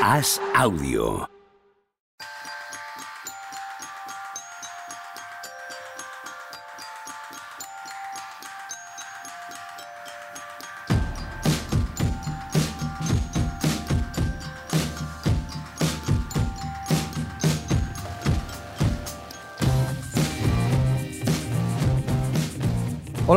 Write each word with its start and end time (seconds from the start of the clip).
Haz 0.00 0.40
audio. 0.54 1.39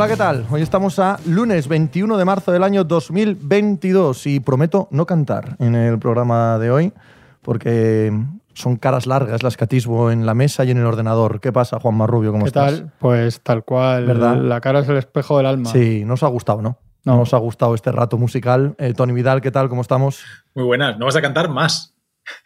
Hola, 0.03 0.11
¿qué 0.11 0.17
tal? 0.17 0.45
Hoy 0.51 0.61
estamos 0.61 0.99
a 0.99 1.17
lunes 1.27 1.69
21 1.69 2.17
de 2.17 2.25
marzo 2.25 2.51
del 2.51 2.63
año 2.63 2.83
2022 2.83 4.27
y 4.27 4.41
prometo 4.41 4.89
no 4.91 5.05
cantar 5.05 5.55
en 5.59 5.75
el 5.75 5.97
programa 5.97 6.59
de 6.59 6.71
hoy 6.71 6.93
porque 7.41 8.11
son 8.53 8.75
caras 8.75 9.07
largas 9.07 9.43
las 9.43 9.55
que 9.55 9.63
atisbo 9.63 10.11
en 10.11 10.25
la 10.25 10.33
mesa 10.33 10.65
y 10.65 10.71
en 10.71 10.77
el 10.79 10.85
ordenador. 10.85 11.39
¿Qué 11.39 11.53
pasa, 11.53 11.79
Juan 11.79 11.95
Marrubio? 11.95 12.33
¿Cómo 12.33 12.43
¿Qué 12.43 12.49
estás? 12.49 12.79
tal? 12.79 12.91
Pues 12.99 13.39
tal 13.39 13.63
cual. 13.63 14.05
¿Verdad? 14.05 14.35
La 14.35 14.59
cara 14.59 14.79
es 14.79 14.89
el 14.89 14.97
espejo 14.97 15.37
del 15.37 15.45
alma. 15.45 15.69
Sí, 15.69 16.03
nos 16.03 16.21
ha 16.23 16.27
gustado, 16.27 16.61
¿no? 16.61 16.79
No. 17.05 17.15
Nos 17.15 17.33
ha 17.33 17.37
gustado 17.37 17.73
este 17.73 17.93
rato 17.93 18.17
musical. 18.17 18.75
Eh, 18.79 18.93
Tony 18.93 19.13
Vidal, 19.13 19.39
¿qué 19.39 19.51
tal? 19.51 19.69
¿Cómo 19.69 19.83
estamos? 19.83 20.21
Muy 20.53 20.65
buenas. 20.65 20.99
No 20.99 21.05
vas 21.05 21.15
a 21.15 21.21
cantar 21.21 21.47
más. 21.47 21.92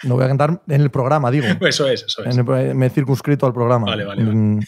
No 0.03 0.15
voy 0.15 0.25
a 0.25 0.27
cantar 0.27 0.61
en 0.67 0.81
el 0.81 0.89
programa, 0.89 1.29
digo. 1.31 1.45
Eso 1.61 1.87
es, 1.87 2.03
eso 2.03 2.23
es. 2.23 2.37
El- 2.37 2.75
me 2.75 2.85
he 2.87 2.89
circunscrito 2.89 3.45
al 3.45 3.53
programa. 3.53 3.85
Vale, 3.87 4.05
vale, 4.05 4.23
vale. 4.23 4.35
Mm, 4.35 4.59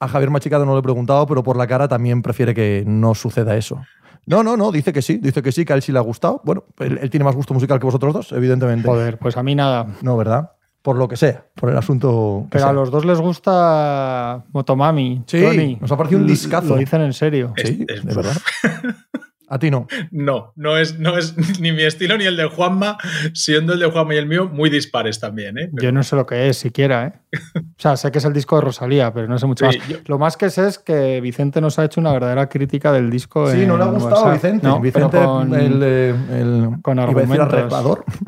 A 0.00 0.08
Javier 0.08 0.30
Machicado 0.30 0.64
no 0.64 0.72
lo 0.72 0.78
he 0.78 0.82
preguntado, 0.82 1.26
pero 1.26 1.42
por 1.42 1.56
la 1.56 1.66
cara 1.66 1.88
también 1.88 2.22
prefiere 2.22 2.54
que 2.54 2.84
no 2.86 3.14
suceda 3.14 3.56
eso. 3.56 3.82
No, 4.26 4.42
no, 4.42 4.56
no, 4.56 4.72
dice 4.72 4.92
que 4.92 5.02
sí, 5.02 5.18
dice 5.18 5.42
que 5.42 5.52
sí, 5.52 5.64
que 5.64 5.72
a 5.74 5.76
él 5.76 5.82
sí 5.82 5.92
le 5.92 5.98
ha 5.98 6.02
gustado. 6.02 6.40
Bueno, 6.44 6.64
él, 6.78 6.98
él 7.02 7.10
tiene 7.10 7.24
más 7.24 7.34
gusto 7.36 7.52
musical 7.52 7.78
que 7.78 7.84
vosotros 7.86 8.14
dos, 8.14 8.32
evidentemente. 8.32 8.88
Joder, 8.88 9.18
pues 9.18 9.36
a 9.36 9.42
mí 9.42 9.54
nada. 9.54 9.86
No, 10.02 10.16
¿verdad? 10.16 10.52
Por 10.80 10.96
lo 10.96 11.08
que 11.08 11.16
sea, 11.16 11.44
por 11.54 11.70
el 11.70 11.76
asunto 11.78 12.42
que 12.50 12.58
Pero 12.58 12.68
a 12.68 12.72
los 12.72 12.90
dos 12.90 13.04
les 13.06 13.18
gusta 13.18 14.44
Motomami. 14.52 15.24
Sí, 15.26 15.42
Tony. 15.42 15.78
nos 15.80 15.90
ha 15.92 15.96
parecido 15.96 16.20
un 16.20 16.26
discazo. 16.26 16.68
Lo 16.68 16.76
dicen 16.76 17.00
en 17.02 17.12
serio. 17.12 17.52
Sí, 17.56 17.84
Es- 17.88 17.98
es- 17.98 18.04
de 18.04 18.14
verdad. 18.14 18.36
A 19.54 19.58
ti 19.60 19.70
no. 19.70 19.86
No, 20.10 20.52
no 20.56 20.76
es, 20.76 20.98
no 20.98 21.16
es 21.16 21.36
ni 21.60 21.70
mi 21.70 21.82
estilo 21.84 22.18
ni 22.18 22.24
el 22.24 22.36
de 22.36 22.46
Juanma, 22.46 22.98
siendo 23.34 23.72
el 23.74 23.78
de 23.78 23.86
Juanma 23.88 24.14
y 24.14 24.16
el 24.18 24.26
mío 24.26 24.48
muy 24.52 24.68
dispares 24.68 25.20
también. 25.20 25.56
¿eh? 25.58 25.70
Yo 25.80 25.92
no 25.92 26.02
sé 26.02 26.16
lo 26.16 26.26
que 26.26 26.48
es 26.48 26.56
siquiera, 26.58 27.06
¿eh? 27.06 27.12
O 27.60 27.80
sea, 27.84 27.96
sé 27.96 28.10
que 28.10 28.18
es 28.18 28.24
el 28.24 28.32
disco 28.32 28.56
de 28.56 28.62
Rosalía, 28.62 29.12
pero 29.12 29.28
no 29.28 29.38
sé 29.38 29.46
mucho 29.46 29.70
Sí, 29.70 29.78
más. 29.78 29.88
yo- 29.88 29.98
Lo 30.06 30.18
más 30.18 30.36
que 30.36 30.50
sé 30.50 30.66
es 30.66 30.78
que 30.80 31.20
Vicente 31.20 31.60
nos 31.60 31.78
ha 31.78 31.84
hecho 31.84 32.00
una 32.00 32.12
verdadera 32.12 32.48
crítica 32.48 32.90
del 32.92 33.10
disco. 33.10 33.46
Sí, 33.48 33.64
no 33.66 33.76
le 33.76 33.84
ha 33.84 33.86
gustado 33.86 34.16
a 34.16 34.22
WhatsApp. 34.30 34.34
Vicente. 34.42 34.66
No, 34.66 34.80
Vicente, 34.80 35.18
con- 35.24 35.54
el, 35.54 35.82
el- 35.82 36.70
con 36.82 36.98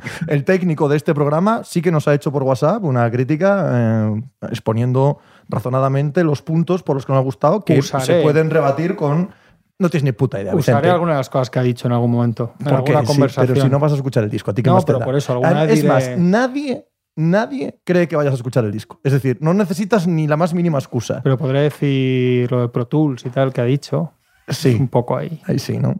técnico 0.44 0.88
de 0.88 0.96
este 0.96 1.12
programa, 1.12 1.62
sí 1.64 1.82
que 1.82 1.90
nos 1.90 2.06
ha 2.06 2.14
hecho 2.14 2.30
por 2.30 2.44
WhatsApp 2.44 2.84
una 2.84 3.10
crítica 3.10 3.70
eh, 3.72 4.22
exponiendo 4.50 5.18
razonadamente 5.48 6.24
los 6.24 6.42
puntos 6.42 6.82
por 6.82 6.96
los 6.96 7.06
que 7.06 7.12
no 7.12 7.18
ha 7.18 7.22
gustado, 7.22 7.64
que 7.64 7.78
Usaré. 7.78 8.04
se 8.04 8.22
pueden 8.22 8.50
rebatir 8.50 8.94
con. 8.96 9.30
No 9.78 9.90
tienes 9.90 10.04
ni 10.04 10.12
puta 10.12 10.40
idea, 10.40 10.54
Usaré 10.54 10.76
Vicente. 10.78 10.90
alguna 10.90 11.12
de 11.12 11.18
las 11.18 11.28
cosas 11.28 11.50
que 11.50 11.58
ha 11.58 11.62
dicho 11.62 11.86
en 11.86 11.92
algún 11.92 12.10
momento. 12.10 12.54
En 12.60 12.64
Porque 12.66 12.76
alguna 12.92 13.00
sí, 13.02 13.06
conversación. 13.06 13.46
pero 13.54 13.66
si 13.66 13.70
no 13.70 13.78
vas 13.78 13.92
a 13.92 13.96
escuchar 13.96 14.24
el 14.24 14.30
disco, 14.30 14.50
a 14.50 14.54
ti 14.54 14.62
que 14.62 14.70
No, 14.70 14.74
más 14.76 14.84
te 14.84 14.88
pero 14.88 15.00
da? 15.00 15.04
por 15.04 15.16
eso, 15.16 15.32
alguna 15.34 15.64
Es 15.64 15.84
más, 15.84 16.10
nadie, 16.16 16.88
nadie 17.14 17.78
cree 17.84 18.08
que 18.08 18.16
vayas 18.16 18.32
a 18.32 18.36
escuchar 18.36 18.64
el 18.64 18.72
disco. 18.72 19.00
Es 19.04 19.12
decir, 19.12 19.36
no 19.40 19.52
necesitas 19.52 20.06
ni 20.06 20.26
la 20.26 20.36
más 20.38 20.54
mínima 20.54 20.78
excusa. 20.78 21.20
Pero 21.22 21.36
podré 21.36 21.60
decir 21.60 22.50
lo 22.50 22.62
de 22.62 22.68
Pro 22.70 22.86
Tools 22.86 23.26
y 23.26 23.30
tal 23.30 23.52
que 23.52 23.60
ha 23.60 23.64
dicho. 23.64 24.12
Sí, 24.48 24.74
Un 24.80 24.88
poco 24.88 25.16
ahí. 25.16 25.42
ahí 25.46 25.58
sí, 25.58 25.76
¿no? 25.78 25.94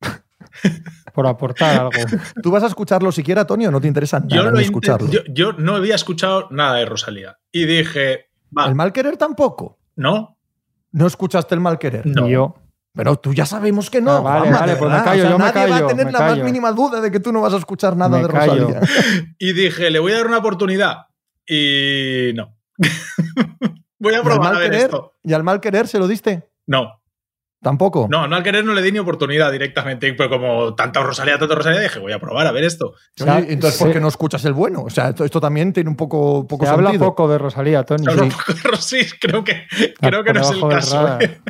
Por 1.14 1.26
aportar 1.26 1.78
algo. 1.78 1.90
¿Tú 2.42 2.50
vas 2.50 2.62
a 2.62 2.66
escucharlo 2.68 3.12
siquiera, 3.12 3.46
Tony, 3.46 3.66
o 3.66 3.70
no 3.70 3.80
te 3.80 3.88
interesa 3.88 4.22
Yo, 4.26 4.36
nada 4.38 4.50
lo 4.50 4.56
ni 4.56 4.58
intent- 4.62 4.64
escucharlo? 4.66 5.10
yo, 5.10 5.20
yo 5.28 5.52
no 5.52 5.76
había 5.76 5.94
escuchado 5.94 6.48
nada 6.50 6.76
de 6.76 6.86
Rosalía. 6.86 7.38
Y 7.52 7.66
dije, 7.66 8.30
va, 8.56 8.66
¿El 8.66 8.74
mal 8.74 8.92
querer 8.92 9.16
tampoco? 9.16 9.78
¿no? 9.96 10.38
¿No 10.92 11.06
escuchaste 11.06 11.54
el 11.54 11.60
mal 11.60 11.78
querer? 11.78 12.06
No. 12.06 12.26
Y 12.26 12.32
yo. 12.32 12.54
Pero 12.94 13.16
tú 13.16 13.32
ya 13.32 13.46
sabemos 13.46 13.88
que 13.90 14.00
no. 14.00 14.10
Ah, 14.16 14.20
vale, 14.20 14.40
Juanma, 14.40 14.58
vale, 14.60 14.76
pues 14.76 14.90
me 14.90 15.02
callo, 15.02 15.10
O 15.10 15.14
sea, 15.22 15.30
yo 15.30 15.38
me 15.38 15.44
nadie 15.44 15.60
va 15.60 15.68
callo, 15.70 15.84
a 15.86 15.88
tener 15.88 16.06
me 16.06 16.12
la 16.12 16.18
más 16.18 16.30
callo. 16.30 16.44
mínima 16.44 16.72
duda 16.72 17.00
de 17.00 17.10
que 17.12 17.20
tú 17.20 17.32
no 17.32 17.40
vas 17.40 17.54
a 17.54 17.58
escuchar 17.58 17.96
nada 17.96 18.16
Me 18.18 18.22
de 18.26 18.28
callo. 18.32 18.68
Rosalía. 18.68 18.80
Y 19.38 19.52
dije, 19.52 19.90
le 19.90 19.98
voy 20.00 20.12
a 20.12 20.16
dar 20.16 20.26
una 20.26 20.38
oportunidad. 20.38 21.06
Y 21.46 22.32
no. 22.34 22.56
voy 23.98 24.12
a 24.14 24.16
¿Y 24.16 24.18
al, 24.18 24.22
probar 24.24 24.54
a 24.54 24.58
ver 24.58 24.70
querer, 24.70 24.84
esto. 24.86 25.14
¿Y 25.22 25.32
al 25.32 25.44
mal 25.44 25.60
querer 25.60 25.86
se 25.88 25.98
lo 25.98 26.08
diste? 26.08 26.48
No, 26.66 27.00
Tampoco. 27.62 28.06
no, 28.10 28.26
no 28.26 28.36
al 28.36 28.42
querer 28.42 28.64
no 28.64 28.72
le 28.72 28.80
di 28.82 28.90
ni 28.90 28.98
oportunidad 28.98 29.52
directamente. 29.52 30.12
Pero 30.14 30.30
como 30.30 30.74
tanta 30.74 31.02
Rosalía, 31.02 31.38
tanta 31.38 31.54
Rosalía, 31.54 31.80
dije, 31.80 31.98
voy 31.98 32.12
a 32.12 32.18
probar 32.18 32.46
a 32.46 32.52
ver 32.52 32.64
esto. 32.64 32.86
O 32.88 32.94
sea, 33.24 33.38
entonces, 33.38 33.78
¿por 33.78 33.88
se- 33.88 33.94
qué 33.94 34.00
no 34.00 34.08
escuchas 34.08 34.44
el 34.46 34.52
bueno? 34.54 34.82
O 34.82 34.90
sea, 34.90 35.10
esto, 35.10 35.24
esto 35.24 35.40
también 35.40 35.72
tiene 35.72 35.90
un 35.90 35.96
poco, 35.96 36.46
poco 36.46 36.64
Se 36.64 36.70
habla 36.72 36.90
sentido. 36.90 37.08
poco 37.10 37.28
de 37.28 37.38
Rosalía, 37.38 37.84
Tony. 37.84 38.04
Sí. 38.12 38.18
un 38.18 38.30
poco 38.30 38.52
de 38.54 38.62
Rosy, 38.62 39.06
creo 39.20 39.44
que, 39.44 39.66
creo 40.00 40.24
que 40.24 40.32
por 40.32 40.40
no 40.42 40.48
es 40.50 40.50
el 40.56 40.68
caso. 40.68 41.20
¿eh? 41.20 41.40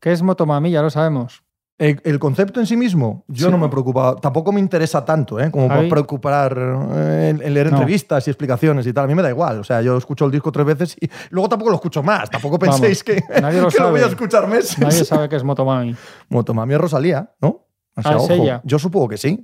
¿Qué 0.00 0.12
es 0.12 0.22
Motomami? 0.22 0.70
Ya 0.70 0.82
lo 0.82 0.90
sabemos. 0.90 1.42
El, 1.78 2.00
el 2.04 2.18
concepto 2.18 2.58
en 2.58 2.66
sí 2.66 2.76
mismo, 2.76 3.24
yo 3.28 3.46
Sí. 3.46 3.52
no 3.52 3.56
me 3.58 3.68
preocupa, 3.68 4.16
tampoco 4.16 4.50
me 4.50 4.58
interesa 4.58 5.04
tanto, 5.04 5.38
¿eh? 5.38 5.48
como 5.48 5.68
por 5.68 5.76
Javi. 5.76 5.88
preocupar 5.90 6.58
eh, 6.58 7.28
en, 7.30 7.40
en 7.40 7.54
leer 7.54 7.70
No. 7.70 7.76
entrevistas 7.78 8.26
y 8.26 8.30
explicaciones 8.32 8.84
y 8.88 8.92
tal. 8.92 9.04
A 9.04 9.06
mí 9.06 9.14
me 9.14 9.22
da 9.22 9.30
igual. 9.30 9.60
O 9.60 9.64
sea, 9.64 9.80
yo 9.80 9.96
escucho 9.96 10.24
el 10.24 10.32
disco 10.32 10.50
tres 10.50 10.66
veces 10.66 10.96
y 11.00 11.08
luego 11.30 11.48
tampoco 11.48 11.70
lo 11.70 11.76
escucho 11.76 12.02
más. 12.02 12.28
Tampoco 12.30 12.58
Vamos, 12.58 12.80
penséis 12.80 13.04
que, 13.04 13.22
nadie 13.40 13.60
lo 13.60 13.68
que 13.70 13.78
lo 13.78 13.90
voy 13.92 14.00
a 14.00 14.06
escuchar 14.06 14.48
meses. 14.48 14.76
Nadie 14.80 15.04
sabe 15.04 15.28
qué 15.28 15.36
es 15.36 15.44
Motomami. 15.44 15.94
Motomami 16.30 16.74
es 16.74 16.80
Rosalía, 16.80 17.32
¿no? 17.40 17.64
O 17.94 18.02
sea, 18.02 18.12
Ah, 18.12 18.16
es 18.16 18.30
ella. 18.30 18.60
Yo 18.64 18.80
supongo 18.80 19.06
que 19.08 19.16
sí. 19.16 19.40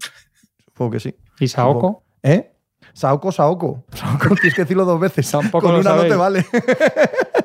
Supongo 0.64 0.90
que 0.90 0.98
sí. 1.00 1.14
¿Y 1.38 1.46
Saoko? 1.46 2.02
¿Eh? 2.20 2.50
Saoko, 2.94 3.30
Saoko. 3.30 3.84
Saoko, 3.92 4.34
tienes 4.34 4.54
que 4.54 4.62
decirlo 4.62 4.84
dos 4.84 4.98
veces. 4.98 5.30
Tampoco 5.30 5.66
Con 5.66 5.74
lo 5.74 5.80
una 5.80 5.90
no 5.90 5.96
sabéis. 5.98 6.12
te 6.12 6.16
vale. 6.18 6.46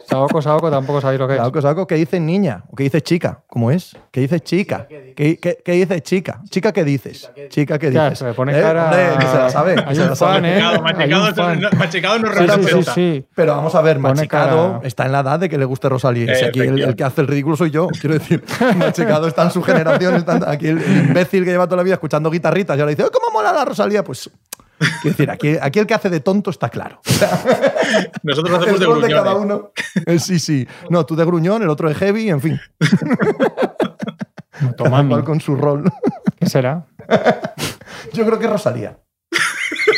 Saoko, 0.09 0.41
Saoko, 0.41 0.71
tampoco 0.71 1.01
sabéis 1.01 1.19
lo 1.19 1.27
que 1.27 1.33
es. 1.35 1.39
Saoko, 1.39 1.61
Saoko, 1.61 1.85
¿qué 1.87 1.95
dice 1.95 2.19
niña? 2.19 2.63
¿O 2.71 2.75
qué 2.75 2.83
dice 2.83 3.01
chica? 3.01 3.43
¿Cómo 3.47 3.69
es? 3.69 3.95
¿Qué 4.11 4.21
dice 4.21 4.39
chica? 4.39 4.87
¿Qué, 4.89 5.37
qué, 5.39 5.59
qué 5.63 5.71
dice 5.73 6.01
chica? 6.01 6.41
¿Chica 6.49 6.71
qué 6.71 6.83
dices? 6.83 7.29
¿Chica 7.49 7.77
qué 7.77 7.91
dices? 7.91 8.17
se 8.19 8.25
le 8.25 8.33
pone 8.33 8.57
¿Eh? 8.57 8.61
cara- 8.61 8.85
Hombre, 8.85 9.07
que 9.19 9.25
se 9.27 9.37
la 9.37 9.49
sabe. 9.51 9.75
Hay 9.85 9.95
se 9.95 10.01
un 10.01 10.09
la 10.09 10.15
sabe. 10.15 10.33
fan, 10.33 10.45
¿eh? 10.45 10.59
No- 10.59 11.29
Sí, 12.59 12.63
sí, 12.83 12.91
sí. 12.93 13.25
Pero 13.35 13.55
vamos 13.55 13.75
a 13.75 13.81
ver, 13.81 13.97
Pone 13.97 14.15
Machicado 14.15 14.73
cara- 14.77 14.87
está 14.87 15.05
en 15.05 15.11
la 15.11 15.19
edad 15.19 15.39
de 15.39 15.47
que 15.49 15.57
le 15.57 15.65
guste 15.65 15.89
Rosalía. 15.89 16.31
Y 16.31 16.35
si 16.35 16.45
aquí 16.45 16.59
el, 16.61 16.81
el 16.81 16.95
que 16.95 17.03
hace 17.03 17.21
el 17.21 17.27
ridículo 17.27 17.55
soy 17.55 17.69
yo. 17.69 17.87
Quiero 17.87 18.15
decir, 18.17 18.43
Machicado 18.77 19.27
está 19.27 19.43
en 19.43 19.51
su 19.51 19.61
generación. 19.61 20.15
Está 20.15 20.49
aquí 20.49 20.67
el, 20.67 20.79
el 20.79 20.97
imbécil 21.09 21.43
que 21.45 21.51
lleva 21.51 21.65
toda 21.67 21.77
la 21.77 21.83
vida 21.83 21.93
escuchando 21.93 22.31
guitarritas 22.31 22.75
y 22.77 22.79
ahora 22.79 22.89
dice, 22.89 23.03
"Oh, 23.03 23.11
¿cómo 23.11 23.31
mola 23.31 23.53
la 23.53 23.63
Rosalía? 23.65 24.03
Pues, 24.03 24.29
quiero 25.01 25.17
decir, 25.17 25.29
aquí, 25.29 25.55
aquí 25.61 25.79
el 25.79 25.85
que 25.87 25.93
hace 25.93 26.09
de 26.09 26.19
tonto 26.19 26.49
está 26.49 26.69
claro. 26.69 27.01
Nosotros 28.23 28.55
El 28.57 28.61
hacemos 28.61 28.79
de 28.79 28.85
rol 28.85 29.01
de 29.01 29.09
cada 29.09 29.35
uno. 29.35 29.71
Eh, 30.05 30.19
Sí, 30.19 30.39
sí. 30.39 30.67
No, 30.89 31.05
tú 31.05 31.15
de 31.15 31.25
gruñón, 31.25 31.61
el 31.61 31.69
otro 31.69 31.89
de 31.89 31.95
heavy, 31.95 32.29
en 32.29 32.41
fin. 32.41 32.59
Motomami. 34.61 35.09
cual 35.09 35.23
con 35.23 35.39
su 35.39 35.55
rol. 35.55 35.83
¿Qué 36.39 36.47
será? 36.49 36.85
Yo 38.13 38.25
creo 38.25 38.39
que 38.39 38.47
Rosalía. 38.47 38.97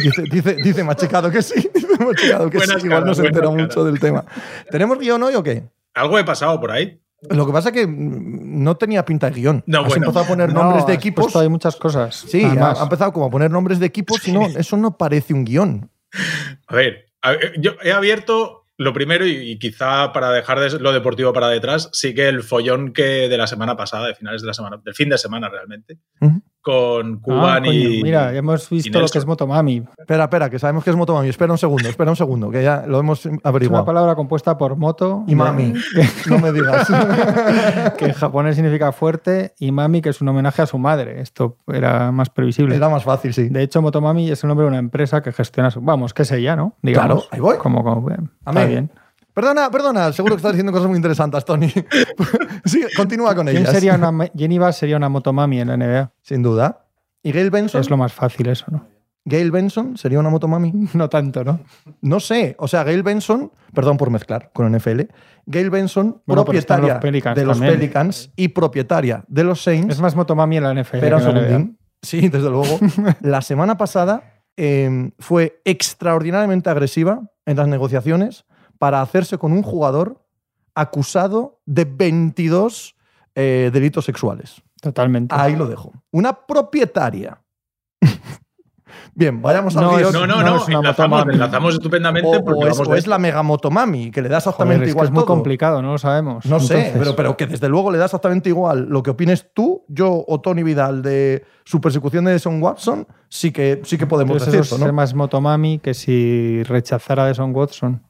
Dice, 0.03 0.23
dice, 0.31 0.55
dice 0.55 0.83
Machicado 0.83 1.29
que 1.31 1.41
sí. 1.41 1.69
Dice 1.73 1.87
Machicado 2.03 2.49
que 2.49 2.57
Buenas 2.57 2.81
sí. 2.81 2.87
Igual 2.87 3.05
no 3.05 3.13
se 3.13 3.25
entera 3.25 3.49
mucho 3.49 3.83
del 3.83 3.99
tema. 3.99 4.23
¿Tenemos 4.69 4.99
guion 4.99 5.21
hoy 5.23 5.35
o 5.35 5.43
qué? 5.43 5.63
Algo 5.93 6.17
he 6.17 6.23
pasado 6.23 6.59
por 6.59 6.71
ahí. 6.71 6.99
Lo 7.29 7.45
que 7.45 7.51
pasa 7.53 7.69
es 7.69 7.75
que 7.75 7.87
mm, 7.87 8.63
no 8.63 8.77
tenía 8.77 9.05
pinta 9.05 9.29
de 9.29 9.39
guion. 9.39 9.63
No, 9.67 9.81
Has 9.81 9.87
bueno. 9.89 10.05
empezado 10.07 10.25
a 10.25 10.27
poner 10.27 10.53
No, 10.53 10.63
nombres 10.63 10.85
de 10.87 10.93
equipos. 10.93 11.35
ahí 11.35 11.49
muchas 11.49 11.75
cosas. 11.75 12.15
Sí, 12.15 12.43
ha, 12.43 12.47
además. 12.51 12.79
ha 12.79 12.83
empezado 12.83 13.13
como 13.13 13.25
a 13.27 13.29
poner 13.29 13.51
nombres 13.51 13.79
de 13.79 13.85
equipos 13.85 14.27
y 14.27 14.31
no, 14.31 14.45
eso 14.47 14.75
no 14.77 14.97
parece 14.97 15.33
un 15.33 15.45
guion. 15.45 15.89
A 16.67 16.75
ver, 16.75 17.05
a 17.21 17.31
ver, 17.31 17.53
yo 17.59 17.73
he 17.83 17.91
abierto 17.91 18.65
lo 18.77 18.93
primero 18.93 19.27
y, 19.27 19.31
y 19.51 19.59
quizá 19.59 20.11
para 20.11 20.31
dejar 20.31 20.59
de- 20.59 20.79
lo 20.79 20.91
deportivo 20.91 21.31
para 21.33 21.49
detrás, 21.49 21.89
sí 21.93 22.15
que 22.15 22.27
el 22.27 22.41
follón 22.41 22.93
que 22.93 23.29
de 23.29 23.37
la 23.37 23.45
semana 23.45 23.77
pasada, 23.77 24.07
de 24.07 24.15
finales 24.15 24.41
de 24.41 24.47
la 24.47 24.53
semana, 24.55 24.81
del 24.83 24.95
fin 24.95 25.07
de 25.09 25.19
semana 25.19 25.47
realmente. 25.49 25.99
Con 26.61 27.15
Ah, 27.15 27.19
Cuban 27.21 27.63
coño, 27.63 27.71
y. 27.73 28.03
Mira, 28.03 28.31
ya 28.31 28.39
hemos 28.39 28.69
visto 28.69 28.99
lo 28.99 29.07
que 29.07 29.17
es 29.17 29.25
Motomami. 29.25 29.83
Espera, 29.97 30.23
espera, 30.25 30.49
que 30.49 30.59
sabemos 30.59 30.83
que 30.83 30.89
es 30.91 30.95
Motomami. 30.95 31.27
Espera 31.29 31.51
un 31.51 31.57
segundo, 31.57 31.89
espera 31.89 32.11
un 32.11 32.15
segundo, 32.15 32.51
que 32.51 32.63
ya 32.63 32.85
lo 32.87 32.99
hemos 32.99 33.19
Es 33.25 33.31
una 33.31 33.39
averiguado. 33.43 33.85
palabra 33.85 34.15
compuesta 34.15 34.57
por 34.57 34.75
moto 34.75 35.23
Y 35.27 35.35
mami, 35.35 35.73
no 36.29 36.39
me 36.39 36.51
digas. 36.51 36.87
que 37.97 38.05
en 38.05 38.13
japonés 38.13 38.55
significa 38.55 38.91
fuerte, 38.91 39.53
y 39.59 39.71
mami, 39.71 40.01
que 40.01 40.09
es 40.09 40.21
un 40.21 40.27
homenaje 40.29 40.61
a 40.61 40.65
su 40.65 40.77
madre. 40.77 41.21
Esto 41.21 41.57
era 41.71 42.11
más 42.11 42.29
previsible. 42.29 42.75
Era 42.75 42.89
más 42.89 43.03
fácil, 43.03 43.33
sí. 43.33 43.49
De 43.49 43.63
hecho, 43.63 43.81
Motomami 43.81 44.29
es 44.29 44.43
el 44.43 44.47
nombre 44.49 44.65
de 44.65 44.69
una 44.69 44.79
empresa 44.79 45.21
que 45.21 45.31
gestiona 45.31 45.71
su. 45.71 45.81
Vamos, 45.81 46.13
que 46.13 46.21
es 46.23 46.31
ella, 46.31 46.55
¿no? 46.55 46.75
Digamos. 46.81 47.27
Claro, 47.27 47.27
ahí 47.31 47.39
voy. 47.39 47.57
Como, 47.57 47.83
como, 47.83 48.01
bien. 48.07 48.29
Amén. 48.45 48.61
Está 48.63 48.65
bien. 48.69 48.91
Perdona, 49.33 49.71
perdona, 49.71 50.11
seguro 50.11 50.35
que 50.35 50.39
estás 50.39 50.53
diciendo 50.53 50.71
cosas 50.71 50.87
muy 50.87 50.97
interesantes, 50.97 51.45
Tony. 51.45 51.71
sí, 52.65 52.83
continúa 52.95 53.33
con 53.33 53.47
¿Quién 53.47 53.59
ellas. 53.63 53.71
sería 53.71 53.95
una, 53.95 54.29
Jenny 54.35 54.57
Bass 54.57 54.77
sería 54.77 54.97
una 54.97 55.09
Motomami 55.09 55.61
en 55.61 55.67
la 55.69 55.77
NBA. 55.77 56.11
Sin 56.21 56.43
duda. 56.43 56.85
¿Y 57.23 57.31
Gail 57.31 57.49
Benson? 57.49 57.81
Es 57.81 57.89
lo 57.89 57.97
más 57.97 58.13
fácil 58.13 58.47
eso, 58.47 58.65
¿no? 58.69 58.85
¿Gail 59.25 59.51
Benson 59.51 59.97
sería 59.97 60.19
una 60.19 60.29
motomami? 60.29 60.73
No 60.93 61.09
tanto, 61.09 61.43
¿no? 61.43 61.59
No 62.01 62.19
sé. 62.19 62.55
O 62.57 62.67
sea, 62.67 62.83
Gail 62.83 63.03
Benson, 63.03 63.51
perdón 63.73 63.97
por 63.97 64.09
mezclar 64.09 64.49
con 64.53 64.71
NFL, 64.75 65.01
Gail 65.45 65.69
Benson, 65.69 66.21
Bueno, 66.25 66.43
pero 66.43 66.45
propietaria 66.45 66.93
los 66.93 67.01
Pelicans 67.01 67.35
de 67.35 67.45
los 67.45 67.57
también. 67.57 67.79
Pelicans 67.79 68.31
y 68.35 68.47
propietaria 68.49 69.23
de 69.27 69.43
los 69.43 69.61
Saints. 69.61 69.95
Es 69.95 70.01
más 70.01 70.15
Motomami 70.15 70.57
en 70.57 70.63
la 70.63 70.73
NFL. 70.73 70.95
Un 70.95 71.01
que 71.01 71.07
en 71.07 71.23
la 71.23 71.59
NBA. 71.59 71.69
Sí, 72.01 72.29
desde 72.29 72.49
luego. 72.49 72.79
la 73.21 73.41
semana 73.41 73.77
pasada 73.77 74.23
eh, 74.57 75.11
fue 75.19 75.61
extraordinariamente 75.65 76.69
agresiva 76.69 77.21
en 77.45 77.57
las 77.57 77.67
negociaciones 77.67 78.45
para 78.81 78.99
hacerse 79.03 79.37
con 79.37 79.51
un 79.51 79.61
jugador 79.61 80.25
acusado 80.73 81.59
de 81.67 81.85
22 81.85 82.95
eh, 83.35 83.69
delitos 83.71 84.05
sexuales. 84.05 84.63
Totalmente. 84.81 85.35
Ahí 85.37 85.55
lo 85.55 85.67
dejo. 85.67 85.93
Una 86.09 86.33
propietaria. 86.33 87.39
Bien, 89.13 89.39
vayamos 89.39 89.77
al 89.77 89.83
No, 89.83 89.99
es- 89.99 90.11
No, 90.11 90.25
no, 90.25 90.41
no 90.41 90.41
no, 90.41 90.55
es 90.57 90.67
enlazamos, 90.67 91.75
estupendamente 91.75 92.27
o, 92.27 92.43
porque 92.43 92.63
o 92.63 92.67
es, 92.67 92.73
vamos 92.79 92.87
o 92.87 92.95
es 92.95 93.05
la 93.05 93.19
megamotomami, 93.19 94.09
que 94.09 94.23
le 94.23 94.29
da 94.29 94.39
Joder, 94.39 94.49
exactamente 94.49 94.85
es 94.85 94.87
que 94.87 94.91
igual 94.93 95.05
es 95.05 95.13
muy 95.13 95.25
complicado, 95.25 95.79
no 95.83 95.91
lo 95.91 95.97
sabemos. 95.99 96.43
No 96.47 96.59
sé, 96.59 96.91
pero, 96.97 97.15
pero 97.15 97.37
que 97.37 97.45
desde 97.45 97.69
luego 97.69 97.91
le 97.91 97.99
da 97.99 98.05
exactamente 98.05 98.49
igual 98.49 98.87
lo 98.89 99.03
que 99.03 99.11
opines 99.11 99.53
tú, 99.53 99.85
yo 99.89 100.25
o 100.27 100.41
Tony 100.41 100.63
Vidal 100.63 101.03
de 101.03 101.45
su 101.65 101.79
persecución 101.79 102.25
de 102.25 102.39
Son 102.39 102.59
Watson, 102.63 103.05
sí 103.29 103.51
que, 103.51 103.81
sí 103.83 103.99
que 103.99 104.07
podemos 104.07 104.31
entonces 104.37 104.53
decir 104.53 104.61
eso 104.65 104.75
eso, 104.75 104.83
es 104.85 104.87
¿no? 104.87 104.93
más 104.95 105.13
Motomami 105.13 105.77
que 105.77 105.93
si 105.93 106.63
rechazara 106.63 107.27
a 107.27 107.33
Son 107.35 107.55
Watson. 107.55 108.01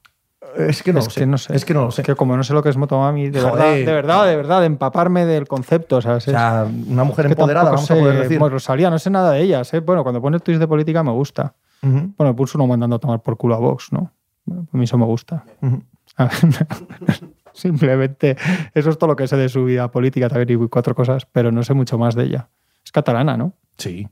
Es 0.57 0.83
que 0.83 0.93
no 0.93 0.99
es 0.99 1.05
lo 1.05 1.09
que 1.13 1.19
sé. 1.21 1.25
no 1.25 1.37
sé. 1.37 1.55
Es 1.55 1.65
que 1.65 1.73
no 1.73 1.83
lo 1.85 1.91
sé. 1.91 2.01
Es 2.01 2.05
que 2.07 2.15
como 2.15 2.35
no 2.37 2.43
sé 2.43 2.53
lo 2.53 2.61
que 2.63 2.69
es 2.69 2.77
Motomami, 2.77 3.29
de 3.29 3.39
Joder. 3.41 3.53
verdad, 3.55 3.73
de 3.75 3.85
verdad, 3.93 4.25
de 4.27 4.35
verdad, 4.35 4.59
de 4.61 4.65
empaparme 4.67 5.25
del 5.25 5.47
concepto, 5.47 6.01
¿sabes? 6.01 6.27
O 6.27 6.31
sea, 6.31 6.65
una 6.87 7.03
mujer 7.03 7.25
Es 7.25 7.29
que 7.29 7.33
empoderada, 7.41 7.71
vamos 7.71 7.89
a 7.89 7.95
poder 7.95 8.15
sé- 8.15 8.21
decir. 8.23 8.39
Bueno, 8.39 8.53
Rosalía, 8.53 8.89
no 8.89 8.99
sé 8.99 9.09
nada 9.09 9.31
de 9.31 9.41
ellas, 9.41 9.73
¿eh? 9.73 9.79
Bueno, 9.79 10.03
cuando 10.03 10.21
pone 10.21 10.39
tweets 10.39 10.59
de 10.59 10.67
política 10.67 11.03
me 11.03 11.11
gusta. 11.11 11.53
Ujú, 11.83 12.13
Bueno, 12.17 12.35
puso 12.35 12.57
uno 12.57 12.67
mandando 12.67 12.95
a 12.97 12.99
tomar 12.99 13.21
por 13.21 13.37
culo 13.37 13.55
a 13.55 13.59
Vox, 13.59 13.91
¿no? 13.91 14.11
Bueno, 14.45 14.67
a 14.71 14.77
mí 14.77 14.83
eso 14.83 14.97
me 14.97 15.05
gusta. 15.05 15.43
ujú. 15.61 15.81
A 16.17 16.25
ver, 16.25 16.33
Simplemente, 17.53 18.37
eso 18.73 18.89
es 18.89 18.97
todo 18.97 19.09
lo 19.09 19.15
que 19.15 19.27
sé 19.27 19.35
de 19.37 19.49
su 19.49 19.65
vida 19.65 19.91
política 19.91 20.29
también 20.29 20.61
y 20.63 20.67
cuatro 20.67 20.95
cosas, 20.95 21.25
pero 21.31 21.51
no 21.51 21.63
sé 21.63 21.73
mucho 21.73 21.97
más 21.97 22.15
de 22.15 22.23
ella. 22.23 22.49
Es 22.83 22.91
catalana, 22.91 23.35
¿no? 23.37 23.53
Sí. 23.77 24.07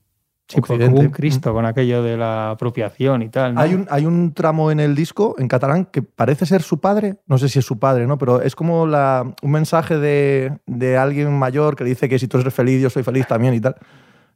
Sí, 0.49 0.59
un 0.73 1.09
Cristo 1.11 1.53
con 1.53 1.65
aquello 1.67 2.01
de 2.01 2.17
la 2.17 2.49
apropiación 2.51 3.21
y 3.21 3.29
tal. 3.29 3.53
¿no? 3.53 3.61
Hay 3.61 3.75
un, 3.75 3.85
hay 3.91 4.07
un 4.07 4.33
tramo 4.33 4.71
en 4.71 4.79
el 4.79 4.95
disco, 4.95 5.35
en 5.37 5.47
catalán, 5.47 5.85
que 5.85 6.01
parece 6.01 6.47
ser 6.47 6.63
su 6.63 6.79
padre. 6.79 7.17
No 7.27 7.37
sé 7.37 7.49
si 7.49 7.59
es 7.59 7.65
su 7.65 7.77
padre, 7.77 8.07
¿no? 8.07 8.17
Pero 8.17 8.41
es 8.41 8.55
como 8.55 8.87
la, 8.87 9.31
un 9.43 9.51
mensaje 9.51 9.97
de, 9.99 10.57
de 10.65 10.97
alguien 10.97 11.31
mayor 11.37 11.75
que 11.75 11.83
le 11.83 11.91
dice 11.91 12.09
que 12.09 12.17
si 12.17 12.27
tú 12.27 12.39
eres 12.39 12.51
feliz, 12.51 12.81
yo 12.81 12.89
soy 12.89 13.03
feliz 13.03 13.27
también 13.27 13.53
y 13.53 13.61
tal. 13.61 13.75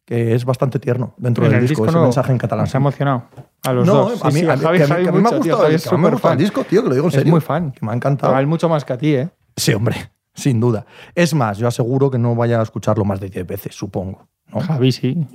Que 0.06 0.36
es 0.36 0.46
bastante 0.46 0.80
tierno 0.80 1.16
dentro 1.18 1.46
En 1.46 1.52
del 1.52 1.62
el 1.62 1.68
disco, 1.68 1.82
disco 1.84 1.90
ese 1.90 1.98
no- 1.98 2.04
mensaje 2.04 2.32
en 2.32 2.38
catalán. 2.38 2.66
Nos 2.66 2.76
ha 2.76 2.78
emocionado. 2.78 3.24
A 3.64 3.74
los 3.74 3.88
no, 3.88 3.94
dos. 4.10 4.24
a 4.26 4.30
Sí, 4.30 4.36
mí, 4.36 4.40
sí, 4.42 4.48
a 4.50 4.56
mí- 4.56 4.62
Javi- 4.62 4.78
que 4.78 4.84
a 4.84 4.86
mí- 4.86 4.92
Javi 4.92 5.04
que 5.04 5.10
a 5.10 5.12
mí 5.14 5.22
me 5.22 5.28
ha 5.28 5.30
tío, 5.32 5.38
gustado, 5.40 5.58
Javi 5.64 5.76
es 5.76 5.86
mí 5.86 5.92
me 5.92 5.96
ha 5.98 5.98
súper 5.98 6.12
gustado 6.12 6.34
el 6.34 6.38
fan. 6.38 6.38
disco, 6.38 6.64
tío, 6.66 6.84
que 6.84 6.90
lo 6.90 6.94
digo 6.96 7.06
en 7.08 7.10
Es 7.10 7.16
serio. 7.16 7.32
muy 7.32 7.42
fan. 7.42 7.72
Que 7.72 7.86
me 7.86 7.92
ha 7.92 7.96
encantado. 7.96 8.36
A 8.36 8.40
él 8.40 8.46
mucho 8.46 8.70
más 8.70 8.86
que 8.86 8.94
a 8.94 8.98
ti, 9.00 9.16
¿eh? 9.16 9.30
Sí, 9.56 9.74
hombre, 9.74 9.96
sin 10.36 10.60
duda. 10.60 10.86
Es 11.16 11.34
más, 11.34 11.58
yo 11.58 11.68
aseguro 11.68 12.12
que 12.12 12.20
no 12.20 12.36
vaya 12.36 12.60
a 12.60 12.64
escucharlo 12.64 13.04
más 13.04 13.20
de 13.20 13.30
10 13.30 13.48
veces, 13.48 13.74
supongo. 13.76 14.28
¿no? 14.54 14.60
Javi 14.60 14.92
sí. 14.92 15.26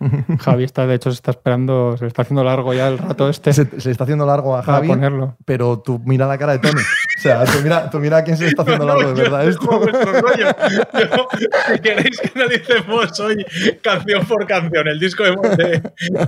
Javi 0.40 0.64
está, 0.64 0.86
de 0.86 0.94
hecho, 0.94 1.10
se 1.10 1.16
está 1.16 1.30
esperando, 1.32 1.96
se 1.96 2.04
le 2.04 2.08
está 2.08 2.22
haciendo 2.22 2.42
largo 2.42 2.72
ya 2.72 2.88
el 2.88 2.98
rato 2.98 3.28
este 3.30 3.52
Se, 3.52 3.66
se 3.66 3.88
le 3.88 3.92
está 3.92 4.04
haciendo 4.04 4.24
largo 4.26 4.56
a 4.56 4.62
Javi, 4.62 4.88
ponerlo. 4.88 5.36
pero 5.44 5.78
tú 5.80 6.00
mira 6.04 6.26
la 6.26 6.38
cara 6.38 6.52
de 6.52 6.58
Tony. 6.60 6.80
O 6.80 7.20
sea, 7.20 7.44
tú 7.44 7.58
mira, 7.62 7.90
tú 7.90 7.98
mira 7.98 8.16
a 8.18 8.24
quién 8.24 8.36
se 8.36 8.44
le 8.44 8.48
está 8.50 8.62
haciendo 8.62 8.84
No, 8.86 8.94
largo 8.94 9.12
de 9.12 9.22
verdad 9.22 9.46
esto. 9.46 9.66
rollo. 9.66 10.46
Yo, 10.94 11.28
si 11.72 11.78
queréis 11.80 12.18
que 12.20 12.30
analicemos 12.34 13.20
hoy 13.20 13.44
canción 13.82 14.24
por 14.26 14.46
canción 14.46 14.88
el 14.88 14.98
disco 14.98 15.22
de, 15.24 15.30
de, 15.56 15.82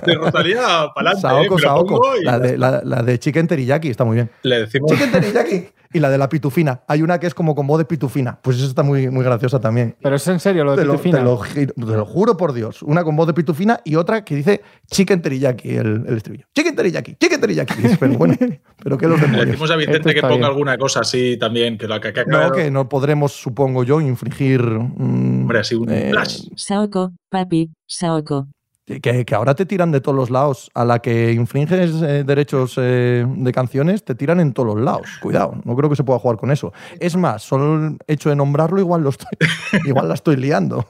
de 0.05 0.15
Rosalía, 0.15 0.61
para 0.95 1.11
adelante. 1.13 1.21
Saoko, 1.23 1.55
lo 1.55 1.59
Saoko. 1.59 2.01
La 2.23 2.39
de, 2.39 2.59
la, 2.59 2.83
la 2.85 3.03
de 3.03 3.19
Chicken 3.19 3.47
Teriyaki 3.49 3.89
está 3.89 4.05
muy 4.05 4.17
bien. 4.17 4.31
le 4.43 4.61
decimos. 4.61 4.91
Chicken 4.91 5.11
Teriyaki. 5.13 5.69
Y 5.93 6.01
la 6.01 6.11
de 6.11 6.19
la 6.19 6.29
pitufina. 6.29 6.83
Hay 6.89 7.03
una 7.03 7.19
que 7.21 7.27
es 7.27 7.35
como 7.35 7.55
con 7.55 7.67
voz 7.67 7.79
de 7.79 7.85
pitufina. 7.85 8.39
Pues 8.43 8.57
esa 8.59 8.67
está 8.67 8.83
muy, 8.83 9.11
muy 9.11 9.25
graciosa 9.25 9.61
también. 9.61 9.97
Pero 10.03 10.17
es 10.17 10.27
en 10.29 10.41
serio 10.41 10.65
lo 10.65 10.73
de 10.73 10.79
Te 10.79 10.85
lo, 10.85 10.93
Pitufina. 10.93 11.19
te 11.19 11.25
lo 11.25 11.39
te 11.87 11.97
lo 11.97 12.07
juro 12.07 12.37
por 12.37 12.53
Dios. 12.53 12.83
Una 12.83 13.05
con 13.05 13.15
voz 13.17 13.27
de 13.27 13.35
pitufina 13.35 13.81
y 13.85 13.97
otra 13.97 14.25
que 14.25 14.35
dice 14.37 14.63
Chicken 14.91 15.21
Teriyaki, 15.23 15.71
el, 15.71 16.05
el 16.09 16.17
estribillo. 16.17 16.47
Chicken 16.55 16.77
Teriyaki, 16.77 17.17
Chicken 17.17 17.41
Teriyaki. 17.41 17.75
Pero 18.01 18.15
bueno, 18.19 18.35
pero 18.83 18.97
que 18.99 19.07
los 19.07 19.21
Le 19.21 19.27
demonios. 19.27 19.47
decimos 19.49 19.71
a 19.71 19.75
Esto 19.75 19.87
Vicente 19.87 20.15
que 20.15 20.21
ponga 20.23 20.35
bien. 20.37 20.45
alguna 20.45 20.79
cosa 20.79 21.01
así 21.01 21.37
también, 21.39 21.77
que 21.79 21.87
la 21.89 22.01
que, 22.01 22.13
que 22.13 22.25
No, 22.27 22.51
que 22.53 22.71
no 22.71 22.89
podremos, 22.89 23.33
supongo 23.33 23.85
yo, 23.85 24.01
infringir. 24.01 24.63
mm, 24.63 25.41
Hombre, 25.43 25.59
así 25.61 25.75
un 25.75 25.91
eh, 25.91 26.09
flash. 26.11 26.49
Saoko, 26.57 27.13
papi, 27.31 27.71
Saoko. 27.87 28.49
Que, 28.85 29.25
que 29.25 29.35
ahora 29.35 29.55
te 29.55 29.67
tiran 29.67 29.93
de 29.93 30.01
todos 30.01 30.17
los 30.17 30.31
lados. 30.31 30.71
A 30.75 30.85
la 30.85 31.01
que 31.01 31.33
infringes 31.33 32.03
eh, 32.03 32.25
derechos 32.25 32.75
eh, 32.79 33.25
de 33.27 33.53
canciones, 33.53 34.05
te 34.05 34.15
tiran 34.15 34.41
en 34.41 34.53
todos 34.53 34.75
los 34.75 34.85
lados. 34.85 35.07
Cuidado, 35.21 35.55
no 35.65 35.77
creo 35.77 35.89
que 35.89 35.97
se 35.97 36.05
pueda 36.05 36.19
jugar 36.19 36.39
con 36.39 36.51
eso. 36.51 36.73
Es 37.01 37.17
más, 37.17 37.43
solo 37.43 37.87
el 37.87 37.99
hecho 38.07 38.31
de 38.31 38.37
nombrarlo, 38.37 38.81
igual, 38.81 39.03
lo 39.03 39.11
estoy, 39.11 39.29
igual 39.87 40.09
la 40.09 40.15
estoy 40.15 40.37
liando. 40.37 40.87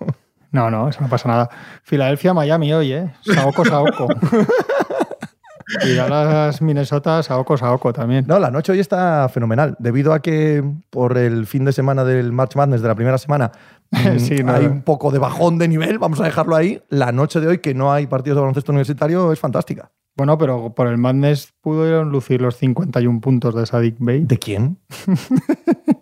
No, 0.51 0.71
no, 0.71 0.89
eso 0.89 1.01
no 1.01 1.09
pasa 1.09 1.29
nada. 1.29 1.51
Filadelfia, 1.83 2.35
Miami 2.35 2.73
hoy, 2.73 2.93
¿eh? 2.93 3.15
Saoko, 3.23 3.65
Saoko. 3.65 4.09
y 5.85 5.95
Dallas, 5.95 6.61
Minnesota, 6.61 7.23
Saoko, 7.23 7.57
Saoko 7.57 7.93
también. 7.93 8.27
No, 8.27 8.39
la 8.39 8.51
noche 8.51 8.73
hoy 8.73 8.81
está 8.81 9.29
fenomenal. 9.31 9.77
Debido 9.79 10.13
a 10.13 10.21
que 10.21 10.63
por 10.91 11.17
el 11.17 11.47
fin 11.47 11.65
de 11.65 11.73
semana 11.73 12.05
del 12.05 12.33
March 12.33 12.55
Madness 12.55 12.83
de 12.83 12.89
la 12.89 12.95
primera 12.95 13.17
semana 13.17 13.53
Sí, 14.19 14.43
no, 14.43 14.53
hay 14.53 14.67
un 14.67 14.83
poco 14.83 15.11
de 15.11 15.19
bajón 15.19 15.59
de 15.59 15.69
nivel, 15.69 15.99
vamos 15.99 16.21
a 16.21 16.25
dejarlo 16.25 16.57
ahí. 16.57 16.83
La 16.89 17.13
noche 17.13 17.41
de 17.41 17.47
hoy, 17.47 17.59
que 17.59 17.75
no 17.75 17.93
hay 17.93 18.07
partidos 18.07 18.37
de 18.37 18.41
baloncesto 18.41 18.73
universitario, 18.73 19.33
es 19.33 19.39
fantástica. 19.39 19.93
Bueno, 20.17 20.37
pero 20.37 20.75
por 20.75 20.89
el 20.89 20.99
Madness 20.99 21.55
pudieron 21.61 22.11
lucir 22.11 22.43
los 22.43 22.57
51 22.57 23.21
puntos 23.21 23.55
de 23.55 23.65
Sadik 23.65 23.97
Bey. 23.99 24.25
¿De 24.25 24.39
quién? 24.39 24.79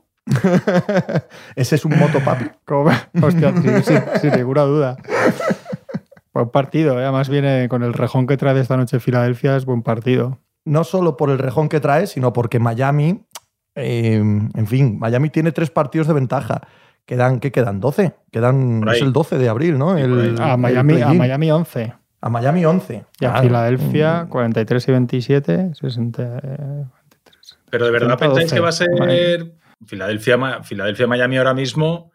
Ese 1.57 1.75
es 1.77 1.85
un 1.85 1.99
motopapi. 1.99 2.47
Hostia, 3.23 3.55
sí, 3.83 3.95
sin 4.21 4.33
ninguna 4.33 4.63
duda. 4.63 4.97
Buen 6.33 6.51
partido, 6.51 6.99
¿eh? 6.99 7.03
además 7.05 7.29
viene 7.29 7.69
con 7.69 7.83
el 7.83 7.93
rejón 7.93 8.27
que 8.27 8.37
trae 8.37 8.59
esta 8.61 8.77
noche 8.77 9.01
Filadelfia, 9.01 9.57
es 9.57 9.65
buen 9.65 9.83
partido. 9.83 10.39
no 10.65 10.85
solo 10.85 11.17
por 11.17 11.31
el 11.31 11.39
rejón 11.39 11.69
que 11.69 11.81
trae, 11.81 12.07
sino 12.07 12.33
porque 12.33 12.61
Miami, 12.61 13.25
eh, 13.75 14.15
en 14.15 14.67
fin, 14.67 14.99
Miami 14.99 15.31
tiene 15.31 15.53
tres 15.53 15.71
partidos 15.71 16.07
de 16.07 16.15
ventaja. 16.15 16.63
Quedan, 17.07 17.41
¿Qué 17.41 17.51
quedan? 17.51 17.81
¿12? 17.81 18.15
Quedan, 18.31 18.87
es 18.89 19.03
el 19.03 19.13
12 19.13 19.39
de 19.39 19.49
abril, 19.49 19.79
¿no? 19.79 19.97
El- 19.99 20.39
ahí. 20.41 20.51
A 20.51 20.55
el 20.55 20.59
Miami, 20.61 20.93
a 20.95 21.05
play-in. 21.07 21.19
Miami 21.19 21.51
11. 21.51 21.95
A 22.21 22.29
Miami 22.31 22.65
11. 22.65 23.05
Y 23.19 23.25
a 23.25 23.31
Claro. 23.31 23.43
Filadelfia 23.43 24.27
43 24.29 24.89
y 24.89 24.93
27, 24.93 25.71
60. 25.75 26.39
eh, 26.43 26.85
Pero 27.71 27.87
de 27.87 27.91
verdad 27.91 28.17
30, 28.17 28.35
pensáis 28.35 28.53
que 28.53 28.61
va 28.61 28.69
a 28.69 28.71
12. 28.71 28.87
ser 28.87 29.53
Filadelfia, 29.87 30.37
Ma- 30.37 30.63
Filadelfia 30.63 31.07
Miami 31.07 31.39
ahora 31.39 31.55
mismo 31.55 32.13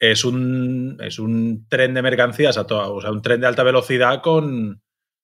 es 0.00 0.24
un, 0.24 0.96
es 1.00 1.18
un 1.18 1.66
tren 1.68 1.94
de 1.94 2.02
mercancías 2.02 2.56
a 2.58 2.66
toda, 2.66 2.88
o 2.88 3.00
sea, 3.00 3.12
un 3.12 3.22
tren 3.22 3.40
de 3.40 3.46
alta 3.46 3.62
velocidad 3.62 4.22
con, 4.22 4.80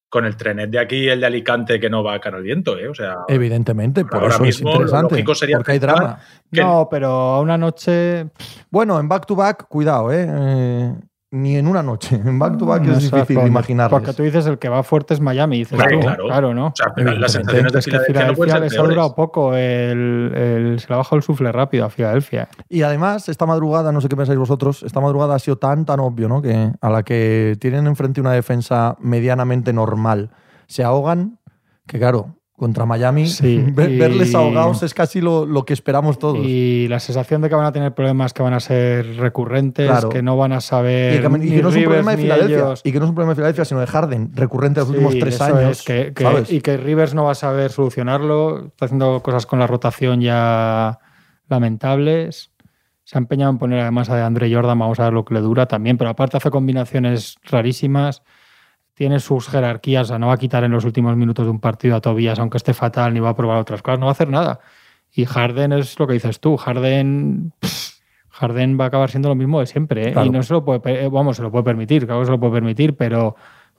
con 0.08 0.24
el 0.24 0.36
trenet 0.36 0.70
de 0.70 0.78
aquí 0.78 0.96
y 1.04 1.08
el 1.08 1.20
de 1.20 1.26
Alicante 1.26 1.78
que 1.78 1.90
no 1.90 2.02
va 2.02 2.14
a 2.14 2.20
cara 2.20 2.38
al 2.38 2.42
viento, 2.42 2.78
¿eh? 2.78 2.88
O 2.88 2.94
sea, 2.94 3.16
Evidentemente, 3.28 4.04
por 4.04 4.22
Ahora 4.22 4.34
eso 4.36 4.42
mismo, 4.42 4.68
es 4.70 4.74
lo 4.76 4.80
interesante. 4.82 5.14
lógico 5.14 5.34
sería 5.34 5.56
porque 5.58 5.72
hay 5.72 5.78
drama. 5.78 6.18
que- 6.50 6.60
No, 6.62 6.88
pero 6.90 7.08
a 7.10 7.40
una 7.40 7.58
noche. 7.58 8.26
Bueno, 8.70 8.98
en 8.98 9.08
back 9.08 9.26
to 9.26 9.36
back, 9.36 9.66
cuidado, 9.68 10.10
¿eh? 10.12 10.26
Eh, 10.28 10.94
ni 11.30 11.56
en 11.56 11.66
una 11.66 11.82
noche. 11.82 12.16
En 12.24 12.38
back 12.38 12.56
to 12.56 12.64
back 12.66 12.82
no 12.82 12.92
es 12.94 13.10
difícil 13.10 13.36
dónde. 13.36 13.50
imaginar. 13.50 13.90
Porque 13.90 14.12
tú 14.14 14.22
dices 14.22 14.46
el 14.46 14.58
que 14.58 14.68
va 14.68 14.82
fuerte 14.82 15.12
es 15.14 15.20
Miami, 15.20 15.58
dices 15.58 15.78
Hombre, 15.78 15.98
tú. 15.98 16.24
claro. 16.26 16.54
¿no? 16.54 16.68
o 16.68 16.72
sea, 16.74 16.92
pero 16.94 17.12
las 17.12 17.32
sensaciones 17.32 17.72
de 17.72 17.78
es 17.80 17.84
que 17.84 17.90
Filadelfia 18.00 18.26
no 18.28 18.34
Filadelfia 18.44 18.60
les 18.60 18.78
ha 18.78 18.82
durado 18.82 19.14
poco. 19.14 19.54
El, 19.54 20.32
el- 20.34 20.80
se 20.80 20.88
le 20.88 20.94
ha 20.94 20.98
bajado 20.98 21.16
el 21.16 21.22
sufle 21.22 21.52
rápido 21.52 21.84
a 21.84 21.90
Filadelfia. 21.90 22.48
Y 22.68 22.82
además, 22.82 23.28
esta 23.28 23.44
madrugada, 23.46 23.92
no 23.92 24.00
sé 24.00 24.08
qué 24.08 24.16
pensáis 24.16 24.38
vosotros, 24.38 24.82
esta 24.82 25.00
madrugada 25.00 25.34
ha 25.34 25.38
sido 25.38 25.58
tan, 25.58 25.84
tan 25.84 26.00
obvio, 26.00 26.28
¿no? 26.28 26.40
Que 26.40 26.72
a 26.80 26.90
la 26.90 27.02
que 27.02 27.56
tienen 27.60 27.86
enfrente 27.86 28.20
una 28.20 28.32
defensa 28.32 28.96
medianamente 29.00 29.72
normal, 29.72 30.30
se 30.66 30.82
ahogan, 30.84 31.38
que 31.86 31.98
claro, 31.98 32.36
contra 32.58 32.84
Miami, 32.84 33.26
Sí, 33.28 33.64
ver- 33.72 33.92
y- 33.92 33.98
verles 33.98 34.34
ahogados 34.34 34.82
es 34.82 34.92
casi 34.92 35.20
lo, 35.22 35.46
lo 35.46 35.64
que 35.64 35.72
esperamos 35.72 36.18
todos. 36.18 36.44
Y, 36.44 36.88
la 36.88 36.98
sensación 37.00 37.40
de 37.40 37.48
que 37.48 37.54
van 37.54 37.64
a 37.64 37.72
tener 37.72 37.94
problemas 37.94 38.34
que 38.34 38.42
van 38.42 38.52
a 38.52 38.60
ser 38.60 39.16
recurrentes, 39.16 39.86
Claro. 39.88 40.08
que 40.10 40.20
no 40.22 40.36
van 40.36 40.52
a 40.52 40.60
saber. 40.60 41.12
que, 41.22 41.46
y 41.46 41.50
que 41.50 41.62
no 41.62 41.68
es 41.70 41.76
un 41.76 41.84
problema 41.84 42.10
de 42.10 42.16
Filadelfia. 42.22 42.56
ellos. 42.56 42.80
Y 42.84 42.92
que 42.92 42.98
no 42.98 43.04
es 43.06 43.08
un 43.10 43.14
problema 43.14 43.30
de 43.32 43.36
Filadelfia, 43.36 43.64
sino 43.64 43.80
de 43.80 43.86
Harden, 43.86 44.30
recurrente 44.34 44.80
en 44.80 44.86
los 44.86 44.88
Sí, 44.96 45.04
últimos 45.04 45.18
tres 45.24 45.40
años. 45.40 45.70
es, 45.78 45.82
que- 45.84 46.12
que- 46.12 46.22
¿sabes? 46.24 46.52
y 46.52 46.60
que 46.60 46.76
Rivers 46.76 47.14
no 47.14 47.24
va 47.24 47.32
a 47.32 47.34
saber 47.36 47.70
solucionarlo. 47.70 48.66
Está 48.66 48.86
haciendo 48.86 49.22
cosas 49.22 49.46
con 49.46 49.60
la 49.60 49.66
rotación 49.68 50.20
ya 50.20 50.98
lamentables. 51.48 52.50
Se 53.04 53.16
ha 53.16 53.20
empeñado 53.20 53.50
en 53.52 53.58
poner 53.58 53.80
además 53.80 54.10
a 54.10 54.26
Andre 54.26 54.52
Jordan, 54.52 54.78
vamos 54.78 55.00
a 55.00 55.04
ver 55.04 55.12
lo 55.12 55.24
que 55.24 55.32
le 55.34 55.40
dura 55.40 55.66
también, 55.66 55.96
pero 55.96 56.10
aparte 56.10 56.36
hace 56.36 56.50
combinaciones 56.50 57.36
rarísimas. 57.44 58.22
Tiene 58.98 59.20
sus 59.20 59.48
jerarquías, 59.48 60.02
o 60.02 60.08
sea, 60.08 60.18
no 60.18 60.26
va 60.26 60.32
a 60.32 60.38
quitar 60.38 60.64
en 60.64 60.72
los 60.72 60.84
últimos 60.84 61.16
minutos 61.16 61.44
de 61.46 61.52
un 61.52 61.60
partido 61.60 61.94
a 61.94 62.00
Tobias, 62.00 62.36
aunque 62.40 62.56
esté 62.56 62.74
fatal, 62.74 63.14
ni 63.14 63.20
va 63.20 63.28
a 63.28 63.36
probar 63.36 63.58
otras 63.58 63.80
cosas, 63.80 64.00
no 64.00 64.06
va 64.06 64.10
a 64.10 64.12
hacer 64.12 64.28
nada. 64.28 64.58
Y 65.12 65.24
Harden 65.24 65.70
es 65.72 65.96
lo 66.00 66.08
que 66.08 66.14
dices 66.14 66.40
tú, 66.40 66.56
Harden, 66.56 67.52
pff, 67.60 68.00
Harden 68.28 68.76
va 68.76 68.86
a 68.86 68.88
acabar 68.88 69.08
siendo 69.08 69.28
lo 69.28 69.36
mismo 69.36 69.60
de 69.60 69.66
siempre, 69.66 70.08
¿eh? 70.08 70.12
Claro. 70.14 70.26
y 70.26 70.30
no 70.30 70.42
se 70.42 70.52
lo 70.52 70.64
puede, 70.64 70.80
pe- 70.80 71.08
vamos, 71.10 71.36
se 71.36 71.42
lo 71.44 71.52
puede 71.52 71.62
permitir, 71.62 72.06
claro 72.06 72.22
que 72.22 72.26
se 72.26 72.32
lo 72.32 72.40
puede 72.40 72.54
permitir, 72.54 72.96
pero, 72.96 73.36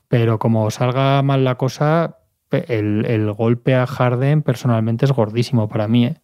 pero 0.07 0.39
como 0.39 0.71
salga 0.71 1.21
mal 1.21 1.43
la 1.43 1.55
cosa, 1.55 2.15
el 2.51 3.33
golpe 3.33 3.75
a 3.75 3.85
Harden 3.87 4.41
personalmente 4.41 5.03
es 5.03 5.11
gordísimo 5.11 5.67
para 5.67 5.89
mí, 5.89 6.05
¿eh? 6.05 6.15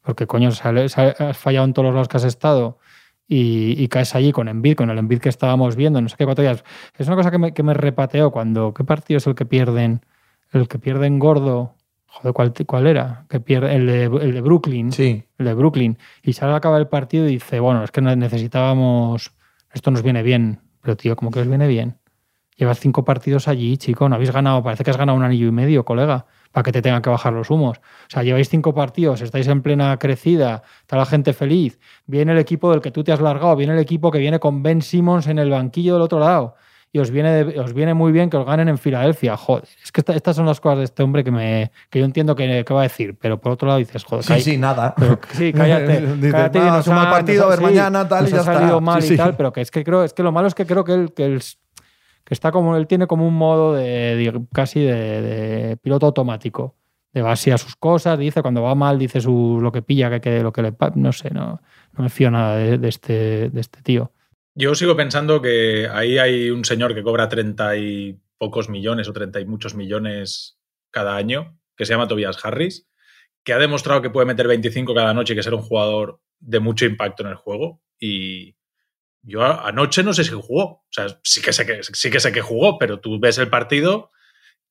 porque 0.00 0.26
coño, 0.26 0.52
sale- 0.52 0.88
sale- 0.88 1.14
has 1.18 1.36
fallado 1.36 1.66
en 1.66 1.74
todos 1.74 1.84
los 1.84 1.94
lados 1.94 2.08
que 2.08 2.16
has 2.16 2.24
estado 2.24 2.78
y, 3.28 3.80
y 3.80 3.88
caes 3.88 4.14
allí 4.14 4.32
con 4.32 4.48
Embiid, 4.48 4.74
con 4.74 4.90
el 4.90 4.98
Embiid 4.98 5.20
que 5.20 5.28
estábamos 5.28 5.76
viendo, 5.76 6.00
no 6.00 6.08
sé 6.08 6.16
qué 6.16 6.24
cuatro 6.24 6.42
días. 6.42 6.64
Es 6.96 7.06
una 7.06 7.16
cosa 7.16 7.30
que 7.30 7.38
me, 7.38 7.52
que 7.52 7.62
me 7.62 7.74
repateó 7.74 8.30
cuando, 8.32 8.74
¿qué 8.74 8.82
partido 8.84 9.18
es 9.18 9.26
el 9.26 9.34
que 9.34 9.44
pierden? 9.44 10.00
el 10.52 10.68
que 10.68 10.78
pierde 10.78 11.06
en 11.06 11.18
gordo. 11.18 11.74
Joder, 12.06 12.32
¿cuál, 12.32 12.54
cuál 12.66 12.86
era? 12.86 13.26
Que 13.28 13.38
pierde, 13.38 13.74
el, 13.76 13.86
de, 13.86 14.04
el 14.04 14.32
de 14.32 14.40
Brooklyn. 14.40 14.92
Sí. 14.92 15.24
El 15.36 15.46
de 15.46 15.54
Brooklyn. 15.54 15.98
Y 16.22 16.32
sale 16.32 16.52
a 16.52 16.56
acabar 16.56 16.80
el 16.80 16.88
partido 16.88 17.26
y 17.28 17.32
dice, 17.32 17.60
bueno, 17.60 17.84
es 17.84 17.90
que 17.90 18.00
necesitábamos. 18.00 19.32
Esto 19.72 19.90
nos 19.90 20.02
viene 20.02 20.22
bien. 20.22 20.60
Pero, 20.80 20.96
tío, 20.96 21.16
¿cómo 21.16 21.30
que 21.30 21.40
os 21.40 21.48
viene 21.48 21.68
bien? 21.68 21.98
Llevas 22.56 22.80
cinco 22.80 23.04
partidos 23.04 23.46
allí, 23.46 23.76
chico. 23.76 24.08
No 24.08 24.14
habéis 24.14 24.32
ganado. 24.32 24.62
Parece 24.62 24.84
que 24.84 24.90
has 24.90 24.96
ganado 24.96 25.18
un 25.18 25.24
anillo 25.24 25.48
y 25.48 25.52
medio, 25.52 25.84
colega. 25.84 26.26
Para 26.52 26.62
que 26.64 26.72
te 26.72 26.80
tengan 26.82 27.02
que 27.02 27.10
bajar 27.10 27.32
los 27.32 27.50
humos. 27.50 27.78
O 27.78 28.10
sea, 28.10 28.22
lleváis 28.22 28.48
cinco 28.48 28.72
partidos, 28.74 29.20
estáis 29.20 29.46
en 29.48 29.62
plena 29.62 29.98
crecida, 29.98 30.62
está 30.80 30.96
la 30.96 31.04
gente 31.06 31.32
feliz. 31.32 31.78
Viene 32.06 32.32
el 32.32 32.38
equipo 32.38 32.70
del 32.70 32.80
que 32.80 32.90
tú 32.90 33.04
te 33.04 33.12
has 33.12 33.20
largado, 33.20 33.54
viene 33.54 33.74
el 33.74 33.78
equipo 33.78 34.10
que 34.10 34.18
viene 34.18 34.38
con 34.40 34.62
Ben 34.62 34.80
Simmons 34.82 35.26
en 35.26 35.38
el 35.38 35.50
banquillo 35.50 35.92
del 35.94 36.02
otro 36.02 36.18
lado 36.18 36.54
y 36.90 37.00
os 37.00 37.10
viene, 37.10 37.44
de- 37.44 37.60
os 37.60 37.74
viene 37.74 37.92
muy 37.92 38.12
bien 38.12 38.30
que 38.30 38.38
os 38.38 38.46
ganen 38.46 38.66
en 38.68 38.78
Filadelfia. 38.78 39.36
Joder, 39.36 39.64
es 39.84 39.92
que 39.92 40.00
esta- 40.00 40.14
estas 40.14 40.36
son 40.36 40.46
las 40.46 40.58
cosas 40.58 40.78
de 40.78 40.84
este 40.84 41.02
hombre 41.02 41.22
que, 41.22 41.30
me, 41.30 41.70
que 41.90 41.98
yo 41.98 42.06
entiendo 42.06 42.34
que, 42.34 42.64
que 42.66 42.72
va 42.74 42.80
a 42.80 42.84
decir, 42.84 43.14
pero 43.20 43.38
por 43.38 43.52
otro 43.52 43.68
lado 43.68 43.78
dices, 43.78 44.02
joder, 44.04 44.24
Sí, 44.24 44.40
sí, 44.40 44.56
nada. 44.56 44.94
pero 44.98 45.18
sí, 45.32 45.52
cállate. 45.54 46.00
Dices, 46.16 46.32
cállate 46.32 46.58
"No, 46.60 46.66
nos 46.70 46.80
es 46.80 46.86
un 46.88 46.94
mal 46.94 47.06
ha- 47.08 47.10
partido, 47.10 47.44
nos 47.44 47.46
a 47.46 47.48
ver 47.50 47.58
sí, 47.58 47.64
mañana, 47.64 48.08
tal, 48.08 48.20
y 48.20 48.22
nos 48.22 48.32
ya 48.32 48.40
ha 48.40 48.54
salido 48.54 48.78
está". 48.78 48.80
mal 48.80 49.02
Sí, 49.02 49.06
y 49.06 49.10
sí. 49.10 49.16
tal, 49.18 49.36
pero 49.36 49.52
que 49.52 49.60
es 49.60 49.70
que 49.70 49.84
creo, 49.84 50.02
es 50.02 50.14
que 50.14 50.22
lo 50.22 50.32
malo 50.32 50.48
es 50.48 50.54
que 50.54 50.64
creo 50.64 50.82
que 50.82 50.94
él, 50.94 51.12
que 51.14 51.26
él 51.26 51.42
que 52.28 52.34
está 52.34 52.52
como, 52.52 52.76
él 52.76 52.86
tiene 52.86 53.06
como 53.06 53.26
un 53.26 53.32
modo 53.32 53.72
de, 53.72 54.38
casi 54.52 54.82
de, 54.82 55.78
piloto 55.80 56.04
automático. 56.04 56.76
De 57.14 57.22
va 57.22 57.32
a 57.32 57.36
sus 57.36 57.74
cosas, 57.74 58.18
dice 58.18 58.42
cuando 58.42 58.60
va 58.60 58.74
mal, 58.74 58.98
dice 58.98 59.22
su, 59.22 59.58
lo 59.62 59.72
que 59.72 59.80
pilla, 59.80 60.10
que, 60.10 60.20
que 60.20 60.42
lo 60.42 60.52
que 60.52 60.60
le 60.60 60.74
no 60.96 61.10
sé, 61.14 61.30
no, 61.30 61.62
no 61.96 62.04
me 62.04 62.10
fío 62.10 62.30
nada 62.30 62.56
de, 62.58 62.76
de 62.76 62.88
este, 62.88 63.48
de 63.48 63.60
este 63.62 63.80
tío. 63.80 64.12
Yo 64.54 64.74
sigo 64.74 64.94
pensando 64.94 65.40
que 65.40 65.88
ahí 65.90 66.18
hay 66.18 66.50
un 66.50 66.66
señor 66.66 66.94
que 66.94 67.02
cobra 67.02 67.30
30 67.30 67.76
y 67.78 68.20
pocos 68.36 68.68
millones 68.68 69.08
o 69.08 69.14
30 69.14 69.40
y 69.40 69.46
muchos 69.46 69.74
millones 69.74 70.58
cada 70.90 71.16
año, 71.16 71.58
que 71.78 71.86
se 71.86 71.94
llama 71.94 72.08
Tobias 72.08 72.44
Harris, 72.44 72.86
que 73.42 73.54
ha 73.54 73.58
demostrado 73.58 74.02
que 74.02 74.10
puede 74.10 74.26
meter 74.26 74.46
25 74.48 74.94
cada 74.94 75.14
noche 75.14 75.32
y 75.32 75.36
que 75.36 75.42
ser 75.42 75.54
un 75.54 75.62
jugador 75.62 76.20
de 76.40 76.60
mucho 76.60 76.84
impacto 76.84 77.22
en 77.22 77.30
el 77.30 77.36
juego. 77.36 77.80
Y 77.98 78.57
yo 79.28 79.42
anoche 79.44 80.02
no 80.02 80.12
sé 80.12 80.24
si 80.24 80.30
jugó. 80.30 80.64
O 80.64 80.86
sea, 80.90 81.06
sí 81.22 81.40
que 81.42 81.52
sé 81.52 81.66
que, 81.66 81.82
sí 81.82 82.10
que, 82.10 82.20
sé 82.20 82.32
que 82.32 82.40
jugó, 82.40 82.78
pero 82.78 83.00
tú 83.00 83.18
ves 83.20 83.38
el 83.38 83.48
partido 83.48 84.10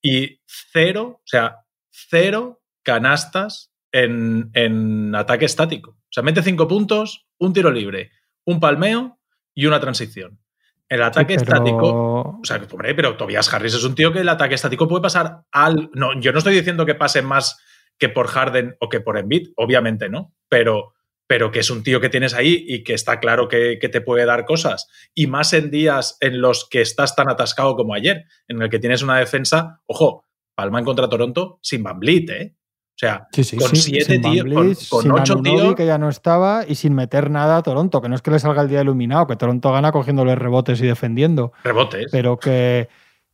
y 0.02 0.42
cero, 0.46 1.20
o 1.20 1.26
sea, 1.28 1.66
cero 1.92 2.62
canastas 2.84 3.72
en, 3.92 4.50
en 4.54 5.14
ataque 5.16 5.46
estático. 5.46 5.92
O 5.92 6.12
sea, 6.12 6.24
mete 6.24 6.42
cinco 6.44 6.68
puntos, 6.68 7.28
un 7.40 7.54
tiro 7.54 7.72
libre, 7.72 8.12
un 8.46 8.60
palmeo 8.60 9.20
y 9.54 9.66
una 9.66 9.80
transición. 9.80 10.40
El 10.90 11.04
ataque 11.04 11.38
Sí, 11.38 11.46
pero- 11.46 11.58
estático 11.58 12.40
o 12.40 12.46
sea, 12.46 12.62
hombre, 12.72 12.96
pero 12.96 13.18
Tobias 13.18 13.54
Harris 13.54 13.74
es 13.74 13.84
un 13.84 13.94
tío 13.96 14.14
que 14.14 14.20
el 14.20 14.30
ataque 14.30 14.56
estático 14.56 14.88
puede 14.88 15.02
pasar 15.02 15.42
al. 15.52 15.90
No, 15.94 16.18
yo 16.20 16.32
no 16.32 16.38
estoy 16.38 16.56
diciendo 16.56 16.86
que 16.86 16.96
pase 16.96 17.22
más 17.22 17.60
que 17.98 18.08
por 18.10 18.28
Harden 18.28 18.76
o 18.80 18.88
que 18.90 19.02
por 19.02 19.18
Embiid, 19.18 19.50
obviamente 19.58 20.08
no, 20.08 20.34
pero, 20.48 20.94
pero 21.28 21.52
que 21.52 21.60
es 21.60 21.70
un 21.70 21.84
tío 21.84 22.00
que 22.00 22.10
tienes 22.10 22.34
ahí 22.34 22.66
y 22.68 22.84
que 22.84 22.94
está 22.94 23.20
claro 23.20 23.48
que, 23.48 23.78
que 23.80 23.90
te 23.90 24.02
puede 24.02 24.26
dar 24.26 24.46
cosas. 24.46 24.88
Y 25.14 25.28
más 25.28 25.52
en 25.54 25.70
días 25.70 26.18
en 26.22 26.40
los 26.42 26.68
que 26.70 26.82
estás 26.82 27.16
tan 27.16 27.30
atascado 27.30 27.76
como 27.76 27.94
ayer, 27.94 28.24
en 28.48 28.62
el 28.62 28.70
que 28.70 28.80
tienes 28.80 29.02
una 29.04 29.18
defensa, 29.20 29.82
ojo, 29.86 30.24
Palma 30.56 30.80
en 30.80 30.86
contra 30.86 31.08
Toronto 31.10 31.60
sin 31.62 31.84
Van 31.84 32.00
Vliet, 32.00 32.30
¿eh? 32.30 32.56
O 32.56 33.00
sea, 33.00 33.28
Sí, 33.32 33.44
sí. 33.44 33.58
con 33.58 33.68
sí. 33.76 33.92
siete 33.92 34.18
tíos, 34.18 34.90
con, 34.90 35.12
ocho 35.12 35.34
Anunoby, 35.34 35.62
tíos. 35.62 35.76
que 35.76 35.86
ya 35.86 36.00
no 36.00 36.10
estaba 36.10 36.66
y 36.68 36.74
sin 36.74 36.96
meter 36.96 37.30
nada 37.30 37.58
a 37.58 37.62
Toronto, 37.62 38.02
que 38.02 38.10
no 38.10 38.16
es 38.16 38.24
que 38.24 38.32
le 38.32 38.40
salga 38.40 38.64
el 38.64 38.70
día 38.70 38.82
iluminado, 38.82 39.28
que 39.28 39.36
Toronto 39.36 39.72
gana 39.72 39.92
cogiéndole 39.92 40.34
rebotes 40.34 40.82
y 40.82 40.88
defendiendo, 40.88 41.52
Rebotes. 41.64 42.08
pero 42.12 42.40
que, 42.40 42.90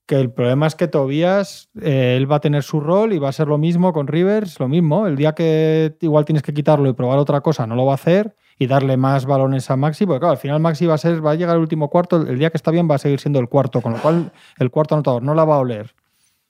que 0.06 0.20
el 0.20 0.32
problema 0.32 0.68
es 0.68 0.76
que 0.76 0.88
Tobías, 0.88 1.70
eh, 1.82 2.16
él 2.18 2.30
va 2.30 2.38
a 2.38 2.40
tener 2.42 2.64
su 2.64 2.80
rol 2.80 3.14
y 3.14 3.20
va 3.20 3.30
a 3.30 3.32
ser 3.32 3.48
lo 3.48 3.58
mismo 3.58 3.94
con 3.94 4.08
Rivers, 4.08 4.60
lo 4.60 4.68
mismo. 4.68 5.08
El 5.08 5.16
día 5.16 5.34
que 5.34 5.96
igual 6.02 6.26
tienes 6.26 6.44
que 6.44 6.54
quitarlo 6.54 6.90
y 6.90 6.94
probar 6.94 7.20
otra 7.20 7.42
cosa, 7.42 7.66
no 7.66 7.76
lo 7.76 7.86
va 7.86 7.94
a 7.94 7.96
hacer 7.96 8.36
y 8.60 8.68
darle 8.68 8.98
más 8.98 9.26
balones 9.26 9.70
a 9.72 9.78
Maxi, 9.78 10.06
porque 10.06 10.20
claro, 10.20 10.34
al 10.34 10.38
final 10.38 10.60
Maxi 10.60 10.86
va 10.86 10.96
a 10.96 10.98
ser, 10.98 11.26
va 11.26 11.32
a 11.32 11.36
llegar 11.36 11.56
el 11.56 11.62
último 11.62 11.90
cuarto, 11.90 12.18
el 12.22 12.38
día 12.38 12.50
que 12.50 12.58
está 12.58 12.72
bien 12.72 12.90
va 12.90 12.96
a 12.96 13.00
seguir 13.00 13.20
siendo 13.20 13.40
el 13.40 13.50
cuarto, 13.50 13.82
con 13.82 13.94
lo 13.94 14.00
cual 14.00 14.32
el 14.60 14.72
cuarto 14.72 14.96
anotador 14.96 15.24
no 15.24 15.34
la 15.34 15.46
va 15.46 15.56
a 15.56 15.60
oler. 15.60 15.96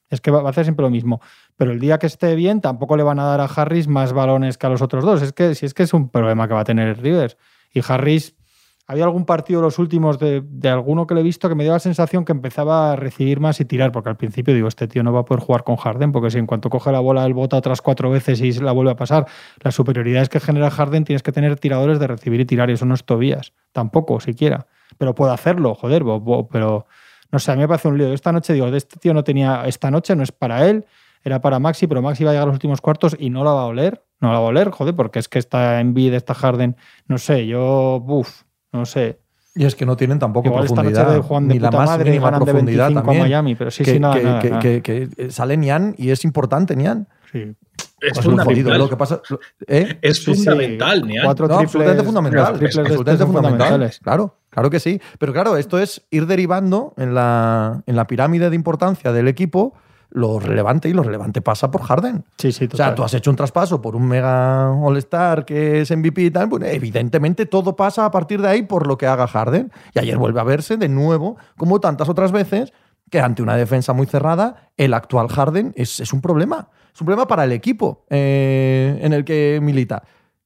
Es 0.10 0.22
que 0.22 0.30
va 0.30 0.42
a 0.42 0.50
hacer 0.50 0.66
siempre 0.66 0.84
lo 0.84 0.92
mismo. 0.92 1.22
Pero 1.58 1.72
el 1.72 1.80
día 1.80 1.98
que 1.98 2.06
esté 2.06 2.36
bien, 2.36 2.62
tampoco 2.62 2.98
le 2.98 3.04
van 3.04 3.20
a 3.20 3.24
dar 3.24 3.42
a 3.42 3.46
Harris 3.46 3.88
más 3.88 4.14
balones 4.14 4.60
que 4.60 4.68
a 4.68 4.70
los 4.70 4.84
otros 4.84 5.04
dos. 5.04 5.24
Es 5.24 5.34
que 5.34 5.56
si 5.56 5.66
es 5.66 5.74
que 5.74 5.84
es 5.84 5.94
un 5.94 6.10
problema 6.10 6.48
que 6.48 6.54
va 6.54 6.60
a 6.60 6.66
tener 6.66 7.02
Rivers. 7.02 7.36
Y 7.74 7.82
Harris, 7.88 8.36
había 8.86 9.06
algún 9.06 9.26
partido 9.26 9.62
los 9.62 9.80
últimos 9.80 10.20
de, 10.20 10.44
alguno 10.70 11.08
que 11.08 11.14
le 11.16 11.22
he 11.22 11.24
visto 11.24 11.48
que 11.48 11.56
me 11.56 11.64
dio 11.64 11.72
la 11.74 11.80
sensación 11.80 12.26
que 12.26 12.32
empezaba 12.34 12.92
a 12.92 12.96
recibir 12.96 13.40
más 13.40 13.60
y 13.62 13.66
tirar, 13.66 13.92
porque 13.92 14.10
al 14.10 14.18
principio 14.18 14.54
digo, 14.54 14.68
este 14.68 14.88
tío 14.88 15.04
no 15.04 15.14
va 15.14 15.22
a 15.22 15.26
poder 15.26 15.42
jugar 15.44 15.64
con 15.64 15.78
Harden, 15.78 16.12
porque 16.12 16.32
si 16.32 16.38
en 16.38 16.46
cuanto 16.46 16.70
coge 16.70 16.92
la 16.92 17.00
bola 17.00 17.26
él 17.26 17.34
bota 17.34 17.56
otras 17.58 17.82
cuatro 17.82 18.10
veces 18.10 18.42
y 18.42 18.52
se 18.52 18.62
la 18.62 18.72
vuelve 18.74 18.92
a 18.92 18.96
pasar, 18.96 19.26
las 19.62 19.74
superioridades 19.74 20.28
que 20.30 20.40
genera 20.40 20.70
Harden 20.70 21.06
tienes 21.06 21.24
que 21.24 21.32
tener 21.32 21.58
tiradores 21.60 22.00
de 22.00 22.08
recibir 22.08 22.42
y 22.42 22.46
tirar, 22.46 22.70
y 22.70 22.74
eso 22.74 22.86
no 22.86 22.94
es 22.94 23.04
Tobías, 23.06 23.54
tampoco, 23.72 24.20
siquiera. 24.20 24.68
Pero 24.98 25.16
puede 25.16 25.34
hacerlo, 25.34 25.76
joder, 25.76 26.04
bo- 26.04 26.20
bo- 26.20 26.48
pero 26.50 26.86
no 27.32 27.40
sé, 27.40 27.52
a 27.52 27.56
mí 27.56 27.62
me 27.62 27.68
parece 27.68 27.88
un 27.88 27.98
lío. 27.98 28.14
Esta 28.14 28.32
noche 28.32 28.54
digo, 28.54 28.68
este 28.68 29.00
tío 29.00 29.14
no 29.14 29.24
tenía, 29.24 29.64
esta 29.66 29.90
noche 29.90 30.16
no 30.16 30.24
es 30.24 30.32
para 30.32 30.70
él, 30.70 30.86
era 31.24 31.40
para 31.42 31.58
Maxi, 31.58 31.88
pero 31.88 32.02
Maxi 32.02 32.24
va 32.26 32.32
a 32.32 32.34
llegar 32.34 32.44
a 32.44 32.48
los 32.48 32.56
últimos 32.56 32.82
cuartos 32.82 33.16
y 33.18 33.30
no 33.30 33.44
la 33.46 33.52
va 33.54 33.62
a 33.62 33.66
oler, 33.66 34.04
no 34.20 34.34
la 34.34 34.40
va 34.40 34.46
a 34.46 34.50
oler, 34.50 34.70
joder, 34.72 34.94
porque 34.94 35.20
es 35.20 35.30
que 35.30 35.40
está 35.40 35.80
Embiid, 35.80 36.14
está 36.14 36.34
Harden, 36.34 36.76
no 37.08 37.18
sé, 37.18 37.48
yo, 37.48 38.02
buf, 38.06 38.44
no 38.74 38.86
sé. 38.86 39.20
Y 39.56 39.66
es 39.66 39.76
que 39.76 39.86
no 39.86 39.96
tienen 39.96 40.18
tampoco 40.18 40.48
Igual 40.48 40.64
esta 40.66 40.76
profundidad. 40.76 41.04
noche 41.06 41.16
de 41.16 41.22
Juan 41.22 41.48
de 41.48 41.54
ni 41.54 41.60
la 41.60 41.70
más 41.72 41.90
madre 41.90 42.06
mínima 42.10 42.26
ganan 42.32 42.40
de 42.40 42.46
profundidad 42.52 42.86
25 42.88 43.00
a 43.00 43.04
también. 43.04 43.24
Miami, 43.24 43.56
pero 43.56 43.70
sí, 43.72 43.84
que, 43.84 43.92
sí, 43.94 44.00
nada, 44.00 44.16
que- 44.16 44.24
nada, 44.24 44.40
que- 44.40 44.50
nada. 44.50 44.62
que- 44.62 44.82
que 44.82 45.32
sale 45.32 45.58
Nian 45.58 45.94
y 45.98 46.10
es 46.10 46.26
importante 46.26 46.76
Nian. 46.76 47.08
Sí. 47.32 47.56
es 48.02 48.20
fundamental. 48.20 48.78
Lo 48.80 48.90
que 48.90 48.98
pasa, 48.98 49.22
lo- 49.30 49.40
¿eh? 49.68 49.98
es 50.02 50.18
Sí, 50.18 50.34
sí, 50.36 50.44
fundamental, 50.44 51.08
Nian. 51.08 51.24
Cuatro 51.24 51.48
No, 51.48 51.58
triples, 51.60 51.70
absolutamente 51.76 52.04
fundamental. 52.04 52.60
de 52.60 52.66
este 53.14 53.26
fundamental. 53.26 53.92
Claro, 54.04 54.36
claro 54.50 54.70
que 54.70 54.80
sí. 54.80 55.00
Pero 55.20 55.32
claro, 55.34 55.56
esto 55.56 55.78
es 55.80 56.04
ir 56.10 56.26
derivando 56.28 56.94
en 56.98 57.14
la, 57.16 57.82
en 57.86 57.96
la 57.96 58.06
pirámide 58.08 58.50
de 58.50 58.56
importancia 58.56 59.12
del 59.14 59.28
equipo 59.28 59.74
lo 60.14 60.40
relevante 60.40 60.88
y 60.88 60.94
lo 60.94 61.02
relevante 61.02 61.42
pasa 61.42 61.72
por 61.72 61.82
Harden. 61.82 62.24
Sí, 62.38 62.52
sí, 62.52 62.70
O 62.72 62.78
sea, 62.78 62.94
tú 62.94 63.04
has 63.04 63.14
hecho 63.16 63.32
un 63.32 63.36
traspaso 63.36 63.82
por 63.82 63.96
un 63.96 64.08
mega 64.08 64.72
All-Star 64.72 65.44
que 65.44 65.82
es 65.82 65.92
MVP 65.96 66.22
y 66.22 66.32
tal, 66.32 66.50
pues 66.50 66.64
evidentemente 66.66 67.48
todo 67.48 67.76
pasa 67.76 68.06
a 68.06 68.12
partir 68.12 68.42
de 68.42 68.48
ahí 68.48 68.62
por 68.62 68.86
lo 68.86 68.98
que 68.98 69.08
haga 69.08 69.28
Harden. 69.28 69.72
Y 69.94 70.00
ayer 70.00 70.18
vuelve 70.18 70.40
a 70.40 70.44
verse 70.44 70.78
de 70.78 70.88
nuevo, 70.88 71.38
como 71.58 71.80
tantas 71.80 72.10
otras 72.10 72.32
veces, 72.32 72.74
que 73.10 73.20
ante 73.20 73.42
una 73.42 73.58
defensa 73.58 73.94
muy 73.94 74.06
cerrada, 74.06 74.72
el 74.78 74.94
actual 74.94 75.30
Harden 75.30 75.74
es, 75.76 76.00
es 76.00 76.14
un 76.14 76.22
problema. 76.22 76.70
Es 76.94 77.02
un 77.02 77.06
problema 77.06 77.28
para 77.28 77.44
el 77.44 77.52
equipo 77.52 78.06
eh, 78.10 79.00
en 79.02 79.14
el 79.14 79.26
que 79.26 79.60
milita. 79.64 80.04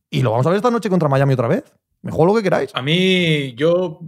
Y 0.10 0.22
lo 0.22 0.32
vamos 0.32 0.46
a 0.46 0.50
ver 0.50 0.58
esta 0.58 0.72
noche 0.72 0.90
contra 0.90 1.10
Miami 1.10 1.34
otra 1.34 1.50
vez. 1.50 1.66
Me 2.02 2.12
juego 2.12 2.28
lo 2.28 2.36
que 2.36 2.44
queráis. 2.44 2.72
A 2.74 2.82
mí, 2.82 3.54
yo 3.56 4.00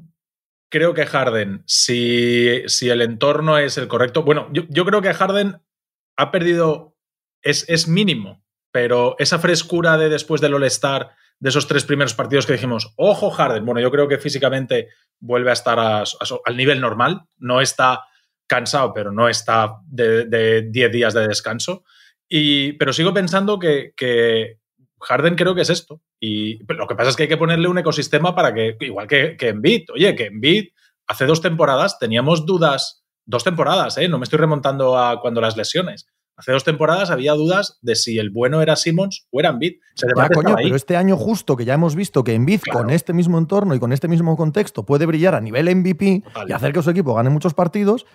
creo 0.69 0.93
que 0.93 1.05
Harden, 1.05 1.63
si, 1.65 2.63
si 2.67 2.89
el 2.89 3.01
entorno 3.01 3.57
es 3.57 3.77
el 3.77 3.88
correcto. 3.88 4.23
Bueno, 4.23 4.49
yo, 4.53 4.63
yo 4.69 4.85
creo 4.85 5.01
que 5.01 5.13
Harden 5.13 5.61
ha 6.15 6.31
perdido. 6.31 6.95
Es, 7.41 7.65
es 7.69 7.88
mínimo, 7.88 8.43
pero 8.71 9.15
esa 9.17 9.39
frescura 9.39 9.97
de 9.97 10.09
después 10.09 10.41
del 10.41 10.53
All-Star, 10.53 11.11
de 11.39 11.49
esos 11.49 11.67
tres 11.67 11.85
primeros 11.85 12.13
partidos 12.13 12.45
que 12.45 12.53
dijimos, 12.53 12.93
ojo 12.97 13.29
Harden. 13.31 13.65
Bueno, 13.65 13.79
yo 13.79 13.91
creo 13.91 14.07
que 14.07 14.17
físicamente 14.17 14.89
vuelve 15.19 15.49
a 15.49 15.53
estar 15.53 15.79
al 15.79 16.57
nivel 16.57 16.81
normal. 16.81 17.23
No 17.38 17.61
está 17.61 18.03
cansado, 18.47 18.93
pero 18.93 19.11
no 19.11 19.29
está 19.29 19.77
de 19.85 20.25
de 20.25 20.63
10 20.63 20.91
días 20.91 21.13
de 21.13 21.27
descanso. 21.27 21.83
Y, 22.27 22.73
pero 22.73 22.93
sigo 22.93 23.13
pensando 23.13 23.57
que, 23.57 23.93
que 23.95 24.59
Harden 25.01 25.36
creo 25.36 25.56
que 25.56 25.62
es 25.62 25.70
esto. 25.70 26.01
Y 26.20 26.60
lo 26.74 26.88
que 26.88 26.96
pasa 26.96 27.10
es 27.10 27.15
que 27.15 27.24
hay 27.24 27.29
que 27.29 27.38
ponerle 27.38 27.68
un 27.68 27.77
ecosistema 27.77 28.36
para 28.36 28.53
que, 28.53 28.75
igual 28.82 29.08
que, 29.08 29.36
que 29.38 29.50
Embiid, 29.50 29.89
oye, 29.94 30.15
que 30.15 30.25
Embiid 30.27 30.70
hace 31.08 31.25
dos 31.25 31.41
temporadas 31.41 31.98
teníamos 32.00 32.46
dudas, 32.46 33.03
dos 33.25 33.44
temporadas, 33.44 33.98
¿eh? 33.98 34.08
no 34.08 34.18
me 34.20 34.24
estoy 34.24 34.39
remontando 34.39 34.98
a 34.98 35.20
cuando 35.22 35.41
las 35.41 35.58
lesiones. 35.58 36.08
Hace 36.36 36.53
dos 36.53 36.63
temporadas 36.63 37.10
había 37.12 37.34
dudas 37.34 37.79
de 37.82 37.96
si 37.96 38.18
el 38.18 38.29
bueno 38.29 38.62
era 38.62 38.77
Simmons 38.77 39.27
o 39.29 39.41
era 39.41 39.50
Embiid. 39.50 39.74
Ya, 39.96 40.29
coño, 40.29 40.56
ahí. 40.56 40.63
pero 40.63 40.75
este 40.77 40.96
año 40.96 41.18
justo 41.18 41.58
que 41.58 41.65
ya 41.65 41.74
hemos 41.74 41.96
visto 41.96 42.24
que 42.24 42.34
Embiid 42.34 42.62
Claro. 42.62 42.79
con 42.79 42.89
este 42.91 43.12
mismo 43.12 43.38
entorno 43.38 43.75
y 43.75 43.79
con 43.79 43.91
este 43.91 44.08
mismo 44.08 44.38
contexto 44.38 44.86
puede 44.86 45.06
brillar 45.06 45.36
a 45.36 45.41
nivel 45.41 45.68
MVP 45.75 46.22
Total. 46.24 46.50
y 46.50 46.53
hacer 46.53 46.72
que 46.72 46.82
su 46.82 46.91
equipo 46.91 47.13
gane 47.13 47.29
muchos 47.29 47.53
partidos, 47.53 48.06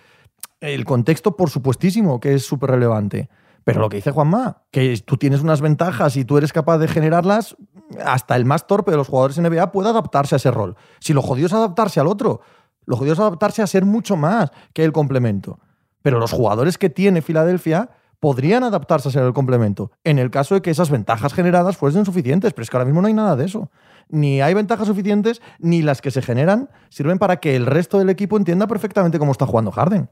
el 0.61 0.87
contexto 0.87 1.37
por 1.37 1.51
supuestísimo 1.51 2.19
que 2.19 2.33
es 2.35 2.47
súper 2.47 2.71
relevante. 2.71 3.29
Pero 3.65 3.81
lo 3.81 3.89
que 3.89 3.97
dice 3.97 4.11
Juanma, 4.11 4.63
que 4.71 4.97
tú 5.05 5.17
tienes 5.17 5.41
unas 5.41 5.61
ventajas 5.63 6.17
y 6.17 6.25
tú 6.25 6.37
eres 6.37 6.53
capaz 6.53 6.79
de 6.79 6.87
generarlas, 6.87 7.57
hasta 8.05 8.37
el 8.37 8.45
más 8.45 8.67
torpe 8.67 8.91
de 8.91 8.99
los 8.99 9.09
jugadores 9.09 9.39
NBA 9.39 9.73
puede 9.73 9.89
adaptarse 9.89 10.35
a 10.35 10.37
ese 10.37 10.51
rol. 10.51 10.77
Si 11.01 11.13
lo 11.13 11.23
jodido 11.23 11.47
es 11.47 11.53
adaptarse 11.53 11.99
al 11.99 12.07
otro, 12.07 12.43
lo 12.85 12.97
jodido 12.97 13.15
es 13.15 13.21
adaptarse 13.21 13.63
a 13.63 13.67
ser 13.67 13.85
mucho 13.85 14.17
más 14.17 14.51
que 14.75 14.85
el 14.85 14.93
complemento. 14.93 15.59
Pero 16.03 16.19
los 16.19 16.33
jugadores 16.33 16.77
que 16.77 16.91
tiene 16.91 17.23
Filadelfia 17.23 17.91
podrían 18.21 18.65
adaptarse 18.65 19.09
a 19.09 19.13
ser 19.13 19.23
el 19.23 19.33
complemento, 19.33 19.91
en 20.03 20.19
el 20.19 20.31
caso 20.31 20.55
de 20.55 20.63
que 20.63 20.71
esas 20.71 20.91
ventajas 20.91 21.33
generadas 21.33 21.77
fuesen 21.77 22.05
suficientes, 22.05 22.53
pero 22.53 22.63
es 22.63 22.71
que 22.71 22.77
ahora 22.77 22.87
mismo 22.87 23.01
no 23.01 23.09
hay 23.09 23.15
nada 23.15 23.37
de 23.37 23.47
eso. 23.47 23.71
Ni 24.09 24.41
hay 24.43 24.55
ventajas 24.55 24.87
suficientes, 24.87 25.41
ni 25.59 25.83
las 25.83 26.01
que 26.01 26.11
se 26.11 26.23
generan 26.23 26.71
sirven 26.91 27.19
para 27.19 27.37
que 27.37 27.57
el 27.57 27.67
resto 27.67 27.99
del 27.99 28.11
equipo 28.11 28.37
entienda 28.37 28.67
perfectamente 28.67 29.19
cómo 29.19 29.33
está 29.33 29.47
jugando 29.47 29.71
Harden. 29.71 30.11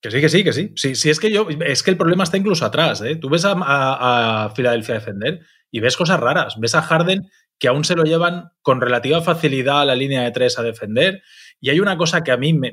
Que 0.00 0.10
sí, 0.10 0.20
que 0.20 0.28
sí, 0.28 0.44
que 0.44 0.52
sí. 0.52 0.72
Sí, 0.76 0.94
sí 0.94 1.10
es 1.10 1.18
que 1.18 1.30
yo, 1.30 1.48
es 1.48 1.82
que 1.82 1.90
el 1.90 1.96
problema 1.96 2.24
está 2.24 2.36
incluso 2.36 2.64
atrás. 2.64 3.00
¿eh? 3.02 3.16
Tú 3.16 3.28
ves 3.28 3.44
a, 3.44 3.52
a, 3.52 4.44
a 4.44 4.50
Filadelfia 4.50 4.94
defender 4.94 5.40
y 5.70 5.80
ves 5.80 5.96
cosas 5.96 6.20
raras. 6.20 6.54
Ves 6.58 6.74
a 6.74 6.82
Harden 6.82 7.28
que 7.58 7.68
aún 7.68 7.84
se 7.84 7.96
lo 7.96 8.04
llevan 8.04 8.50
con 8.62 8.80
relativa 8.80 9.20
facilidad 9.20 9.80
a 9.80 9.84
la 9.84 9.96
línea 9.96 10.22
de 10.22 10.30
tres 10.30 10.58
a 10.58 10.62
defender. 10.62 11.22
Y 11.60 11.70
hay 11.70 11.80
una 11.80 11.96
cosa 11.96 12.22
que 12.22 12.30
a 12.30 12.36
mí 12.36 12.52
me, 12.52 12.72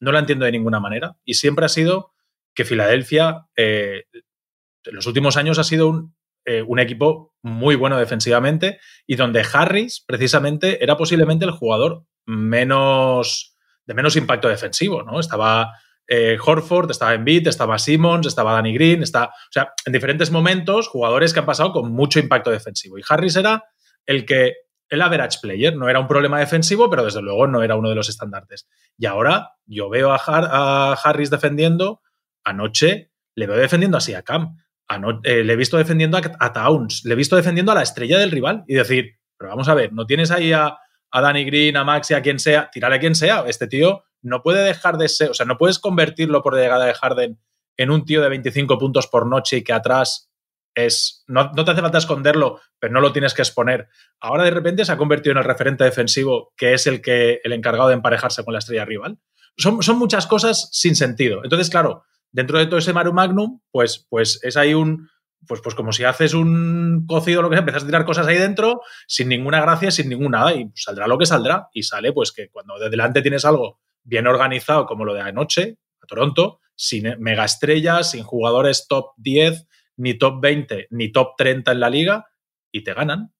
no 0.00 0.12
la 0.12 0.18
entiendo 0.18 0.44
de 0.44 0.52
ninguna 0.52 0.80
manera. 0.80 1.16
Y 1.24 1.34
siempre 1.34 1.64
ha 1.64 1.68
sido 1.68 2.12
que 2.54 2.64
Filadelfia, 2.64 3.46
eh, 3.56 4.04
en 4.12 4.94
los 4.94 5.06
últimos 5.06 5.36
años, 5.36 5.58
ha 5.58 5.64
sido 5.64 5.88
un, 5.88 6.16
eh, 6.44 6.62
un, 6.62 6.80
equipo 6.80 7.34
muy 7.40 7.76
bueno 7.76 7.96
defensivamente 7.96 8.80
y 9.06 9.14
donde 9.14 9.46
Harris, 9.50 10.02
precisamente, 10.04 10.82
era 10.82 10.96
posiblemente 10.96 11.44
el 11.44 11.52
jugador 11.52 12.04
menos 12.26 13.56
de 13.86 13.94
menos 13.94 14.16
impacto 14.16 14.48
defensivo, 14.48 15.02
¿no? 15.02 15.20
Estaba 15.20 15.72
eh, 16.14 16.36
Horford, 16.44 16.90
estaba 16.90 17.14
Embiid, 17.14 17.48
estaba 17.48 17.78
Simmons, 17.78 18.26
estaba 18.26 18.52
Danny 18.52 18.74
Green, 18.74 19.02
está, 19.02 19.28
o 19.28 19.50
sea, 19.50 19.72
en 19.86 19.94
diferentes 19.94 20.30
momentos 20.30 20.86
jugadores 20.88 21.32
que 21.32 21.40
han 21.40 21.46
pasado 21.46 21.72
con 21.72 21.90
mucho 21.90 22.18
impacto 22.18 22.50
defensivo. 22.50 22.98
Y 22.98 23.02
Harris 23.08 23.36
era 23.36 23.64
el 24.04 24.26
que 24.26 24.52
el 24.90 25.00
average 25.00 25.38
player, 25.40 25.74
no 25.74 25.88
era 25.88 26.00
un 26.00 26.06
problema 26.06 26.38
defensivo, 26.38 26.90
pero 26.90 27.02
desde 27.02 27.22
luego 27.22 27.46
no 27.46 27.62
era 27.62 27.76
uno 27.76 27.88
de 27.88 27.94
los 27.94 28.10
estandartes. 28.10 28.68
Y 28.98 29.06
ahora 29.06 29.52
yo 29.64 29.88
veo 29.88 30.12
a, 30.12 30.16
Har 30.16 30.50
a 30.50 30.92
Harris 30.92 31.30
defendiendo, 31.30 32.02
anoche 32.44 33.10
le 33.34 33.46
veo 33.46 33.56
defendiendo 33.56 33.96
así 33.96 34.12
a 34.12 34.20
Cam, 34.20 34.58
eh, 35.22 35.44
le 35.44 35.52
he 35.54 35.56
visto 35.56 35.78
defendiendo 35.78 36.18
a, 36.18 36.52
Towns, 36.52 37.06
le 37.06 37.14
he 37.14 37.16
visto 37.16 37.36
defendiendo 37.36 37.72
a 37.72 37.74
la 37.74 37.82
estrella 37.82 38.18
del 38.18 38.32
rival 38.32 38.64
y 38.68 38.74
decir, 38.74 39.12
pero 39.38 39.48
vamos 39.48 39.66
a 39.70 39.74
ver, 39.74 39.94
no 39.94 40.04
tienes 40.04 40.30
ahí 40.30 40.52
a, 40.52 40.76
a 41.10 41.20
Danny 41.22 41.46
Green, 41.46 41.78
a 41.78 41.84
Maxi, 41.84 42.12
a 42.12 42.20
quien 42.20 42.38
sea, 42.38 42.68
tirarle 42.70 42.98
a 42.98 43.00
quien 43.00 43.14
sea, 43.14 43.44
este 43.46 43.66
tío 43.66 44.04
no 44.22 44.42
puede 44.42 44.64
dejar 44.64 44.96
de 44.96 45.08
ser, 45.08 45.30
o 45.30 45.34
sea, 45.34 45.46
no 45.46 45.58
puedes 45.58 45.78
convertirlo 45.78 46.42
por 46.42 46.54
llegada 46.54 46.86
de 46.86 46.94
Harden 46.94 47.38
en 47.76 47.90
un 47.90 48.04
tío 48.04 48.22
de 48.22 48.28
25 48.28 48.78
puntos 48.78 49.06
por 49.06 49.26
noche 49.26 49.58
y 49.58 49.64
que 49.64 49.72
atrás 49.72 50.30
es, 50.74 51.24
no, 51.26 51.50
no, 51.54 51.64
te 51.64 51.70
hace 51.70 51.82
falta 51.82 51.98
esconderlo, 51.98 52.60
pero 52.78 52.92
no 52.92 53.00
lo 53.00 53.12
tienes 53.12 53.34
que 53.34 53.42
exponer. 53.42 53.88
Ahora 54.20 54.44
de 54.44 54.50
repente 54.50 54.84
se 54.84 54.92
ha 54.92 54.96
convertido 54.96 55.32
en 55.32 55.38
el 55.38 55.44
referente 55.44 55.84
defensivo, 55.84 56.52
que 56.56 56.72
es 56.72 56.86
el 56.86 57.02
que 57.02 57.40
el 57.44 57.52
encargado 57.52 57.88
de 57.88 57.94
emparejarse 57.94 58.44
con 58.44 58.52
la 58.52 58.58
estrella 58.58 58.84
rival. 58.84 59.18
Son, 59.56 59.82
son 59.82 59.98
muchas 59.98 60.26
cosas 60.26 60.70
sin 60.72 60.96
sentido. 60.96 61.40
Entonces, 61.44 61.68
claro, 61.68 62.04
dentro 62.30 62.58
de 62.58 62.66
todo 62.66 62.78
ese 62.78 62.94
Maru 62.94 63.12
Magnum, 63.12 63.60
pues, 63.70 64.06
pues 64.08 64.40
es 64.42 64.56
ahí 64.56 64.72
un, 64.72 65.10
pues, 65.46 65.60
pues 65.60 65.74
como 65.74 65.92
si 65.92 66.04
haces 66.04 66.32
un 66.32 67.04
cocido 67.06 67.42
lo 67.42 67.50
que 67.50 67.56
sea, 67.56 67.60
empiezas 67.60 67.82
a 67.82 67.86
tirar 67.86 68.04
cosas 68.04 68.26
ahí 68.26 68.38
dentro 68.38 68.80
sin 69.06 69.28
ninguna 69.28 69.60
gracia, 69.60 69.90
sin 69.90 70.08
ningún 70.08 70.32
nada, 70.32 70.54
y 70.54 70.70
saldrá 70.74 71.06
lo 71.06 71.18
que 71.18 71.26
saldrá. 71.26 71.68
Y 71.74 71.82
sale, 71.82 72.12
pues 72.12 72.32
que 72.32 72.48
cuando 72.48 72.78
de 72.78 72.88
delante 72.88 73.20
tienes 73.20 73.44
algo 73.44 73.80
bien 74.04 74.26
organizado, 74.26 74.86
como 74.86 75.04
lo 75.04 75.14
de 75.14 75.20
anoche, 75.20 75.78
a 76.02 76.06
Toronto, 76.06 76.60
sin 76.74 77.14
mega 77.20 77.44
estrellas, 77.44 78.10
sin 78.10 78.24
jugadores 78.24 78.86
top 78.88 79.12
10, 79.16 79.66
ni 79.96 80.14
top 80.14 80.40
20, 80.40 80.88
ni 80.90 81.12
top 81.12 81.34
30 81.36 81.72
en 81.72 81.80
la 81.80 81.90
liga, 81.90 82.26
y 82.72 82.82
te 82.84 82.94
ganan. 82.94 83.32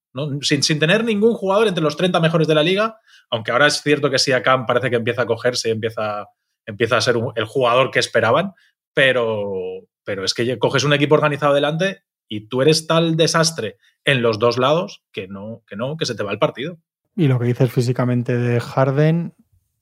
Sin, 0.43 0.63
sin, 0.63 0.79
tener 0.79 1.05
ningún 1.05 1.33
jugador 1.33 1.69
entre 1.69 1.83
los 1.83 1.97
30 1.97 2.21
mejores 2.21 2.47
de 2.47 2.55
la 2.55 2.63
liga, 2.63 2.99
aunque 3.31 3.51
ahora 3.51 3.67
es 3.67 3.81
cierto 3.81 4.11
que 4.11 4.19
Siakam 4.19 4.67
parece 4.67 4.91
que 4.91 4.97
empieza 4.97 5.23
a 5.23 5.27
cogerse, 5.27 5.71
empieza, 5.71 6.27
empieza 6.67 6.99
a 6.99 7.01
ser 7.01 7.17
un, 7.17 7.33
el 7.35 7.47
jugador 7.47 7.91
que 7.91 7.99
esperaban, 7.99 8.53
pero, 8.93 9.89
pero 10.05 10.23
es 10.25 10.35
que 10.35 10.59
coges 10.59 10.85
un 10.85 10.93
equipo 10.93 11.15
organizado 11.15 11.55
delante 11.55 12.03
y 12.29 12.49
tú 12.49 12.61
eres 12.61 12.87
tal 12.87 13.17
desastre 13.17 13.79
en 14.05 14.21
los 14.21 14.39
dos 14.39 14.59
lados 14.59 15.03
que 15.13 15.29
no, 15.29 15.63
que 15.67 15.77
no, 15.77 15.97
que 15.97 16.07
se 16.07 16.15
te 16.15 16.23
va 16.23 16.33
el 16.33 16.39
partido. 16.39 16.79
Y 17.17 17.29
lo 17.29 17.39
que 17.39 17.47
dices 17.47 17.71
físicamente 17.71 18.37
de 18.37 18.61
Harden, 18.61 19.35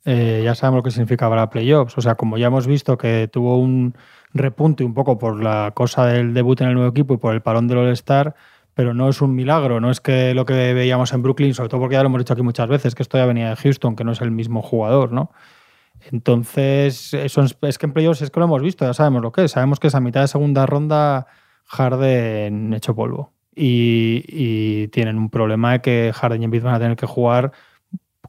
eh, 0.04 0.42
ya 0.44 0.54
sabemos 0.54 0.78
lo 0.78 0.82
que 0.82 0.90
significa 0.90 1.28
para 1.28 1.50
playoffs. 1.50 1.96
O 1.98 2.00
sea, 2.00 2.14
como 2.14 2.38
ya 2.38 2.46
hemos 2.46 2.66
visto 2.66 2.96
que 2.96 3.28
tuvo 3.30 3.58
un 3.58 3.94
repunte 4.32 4.84
un 4.84 4.94
poco 4.94 5.18
por 5.18 5.42
la 5.42 5.72
cosa 5.74 6.06
del 6.06 6.34
debut 6.34 6.60
en 6.60 6.68
el 6.68 6.74
nuevo 6.74 6.90
equipo 6.90 7.14
y 7.14 7.18
por 7.18 7.34
el 7.34 7.42
parón 7.42 7.68
del 7.68 7.78
All-Star, 7.78 8.34
pero 8.74 8.94
no 8.94 9.08
es 9.08 9.20
un 9.20 9.34
milagro, 9.34 9.80
no 9.80 9.90
es 9.90 10.00
que 10.00 10.32
lo 10.34 10.44
que 10.46 10.72
veíamos 10.74 11.12
en 11.12 11.22
Brooklyn, 11.22 11.54
sobre 11.54 11.68
todo 11.68 11.80
porque 11.80 11.94
ya 11.94 12.02
lo 12.02 12.06
hemos 12.06 12.20
dicho 12.20 12.32
aquí 12.32 12.42
muchas 12.42 12.68
veces, 12.68 12.94
que 12.94 13.02
esto 13.02 13.18
ya 13.18 13.26
venía 13.26 13.50
de 13.50 13.56
Houston, 13.56 13.96
que 13.96 14.04
no 14.04 14.12
es 14.12 14.20
el 14.20 14.30
mismo 14.30 14.62
jugador, 14.62 15.12
¿no? 15.12 15.32
Entonces, 16.12 17.12
eso 17.12 17.42
es, 17.42 17.78
que 17.78 17.86
en 17.86 17.92
playoffs 17.92 18.22
es 18.22 18.30
que 18.30 18.40
lo 18.40 18.46
hemos 18.46 18.62
visto, 18.62 18.86
ya 18.86 18.94
sabemos 18.94 19.22
lo 19.22 19.32
que 19.32 19.44
es. 19.44 19.52
Sabemos 19.52 19.80
que 19.80 19.88
esa 19.88 20.00
mitad 20.00 20.22
de 20.22 20.28
segunda 20.28 20.64
ronda 20.66 21.26
Harden 21.66 22.72
hecho 22.72 22.94
polvo. 22.94 23.32
Y, 23.54 24.24
y, 24.28 24.88
tienen 24.88 25.18
un 25.18 25.28
problema 25.28 25.72
de 25.72 25.82
que 25.82 26.12
Harden 26.14 26.40
y 26.40 26.44
Embiid 26.46 26.62
van 26.62 26.74
a 26.74 26.78
tener 26.78 26.96
que 26.96 27.06
jugar 27.06 27.52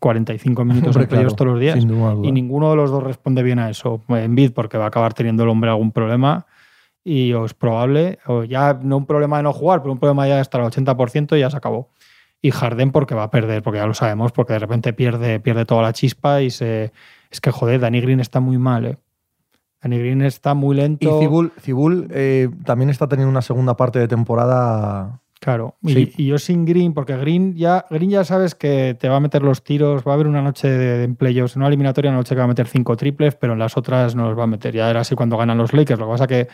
45 0.01 0.65
minutos 0.65 0.87
Hombre, 0.87 1.03
en 1.03 1.09
playoffs 1.09 1.35
claro, 1.35 1.35
todos 1.35 1.51
los 1.51 1.59
días. 1.61 1.77
Y 2.23 2.31
ninguno 2.33 2.71
de 2.71 2.75
los 2.75 2.91
dos 2.91 3.03
responde 3.03 3.43
bien 3.43 3.59
a 3.59 3.69
eso. 3.69 4.01
Embiid 4.09 4.51
porque 4.51 4.77
va 4.77 4.85
a 4.85 4.87
acabar 4.87 5.13
teniendo 5.13 5.43
el 5.43 5.49
hombre 5.49 5.69
algún 5.69 5.91
problema 5.91 6.45
y 7.03 7.33
es 7.33 7.53
probable, 7.53 8.19
o 8.27 8.43
ya 8.43 8.79
no 8.81 8.97
un 8.97 9.05
problema 9.05 9.37
de 9.37 9.43
no 9.43 9.53
jugar, 9.53 9.81
pero 9.81 9.93
un 9.93 9.99
problema 9.99 10.27
ya 10.27 10.39
hasta 10.39 10.59
el 10.59 10.65
80% 10.65 11.37
y 11.37 11.39
ya 11.39 11.49
se 11.49 11.57
acabó. 11.57 11.89
Y 12.41 12.51
Harden 12.51 12.91
porque 12.91 13.15
va 13.15 13.23
a 13.23 13.31
perder, 13.31 13.63
porque 13.63 13.79
ya 13.79 13.85
lo 13.85 13.93
sabemos, 13.93 14.31
porque 14.31 14.53
de 14.53 14.59
repente 14.59 14.93
pierde, 14.93 15.39
pierde 15.39 15.65
toda 15.65 15.81
la 15.81 15.93
chispa 15.93 16.41
y 16.41 16.49
se... 16.49 16.91
Es 17.29 17.39
que, 17.39 17.51
joder, 17.51 17.79
Danny 17.79 18.01
Green 18.01 18.19
está 18.19 18.39
muy 18.39 18.57
mal, 18.57 18.85
¿eh? 18.85 18.97
Danny 19.81 19.97
Green 19.99 20.21
está 20.21 20.53
muy 20.53 20.75
lento. 20.75 21.17
Y 21.17 21.21
Cibul, 21.21 21.51
Cibul 21.59 22.07
eh, 22.11 22.49
también 22.65 22.89
está 22.89 23.07
teniendo 23.07 23.31
una 23.31 23.41
segunda 23.41 23.75
parte 23.77 23.99
de 23.99 24.07
temporada 24.07 25.21
Claro, 25.41 25.75
sí. 25.83 26.13
y, 26.15 26.23
y, 26.23 26.27
yo 26.27 26.37
sin 26.37 26.65
Green, 26.65 26.93
porque 26.93 27.17
Green 27.17 27.55
ya, 27.55 27.87
Green 27.89 28.11
ya 28.11 28.23
sabes 28.23 28.53
que 28.53 28.95
te 28.99 29.09
va 29.09 29.15
a 29.15 29.19
meter 29.19 29.41
los 29.41 29.63
tiros, 29.63 30.03
va 30.07 30.11
a 30.11 30.13
haber 30.13 30.27
una 30.27 30.43
noche 30.43 30.69
de, 30.69 30.99
de 30.99 31.07
playoffs, 31.15 31.55
una 31.55 31.65
eliminatoria, 31.65 32.11
una 32.11 32.19
noche 32.19 32.35
que 32.35 32.39
va 32.39 32.43
a 32.43 32.47
meter 32.47 32.67
cinco 32.67 32.95
triples, 32.95 33.33
pero 33.33 33.53
en 33.53 33.59
las 33.59 33.75
otras 33.75 34.15
no 34.15 34.29
los 34.29 34.37
va 34.37 34.43
a 34.43 34.47
meter. 34.47 34.75
Ya 34.75 34.87
era 34.87 34.99
así 34.99 35.15
cuando 35.15 35.37
ganan 35.37 35.57
los 35.57 35.73
Lakers. 35.73 35.99
Lo 35.99 36.05
que 36.05 36.11
pasa 36.11 36.27
que 36.27 36.47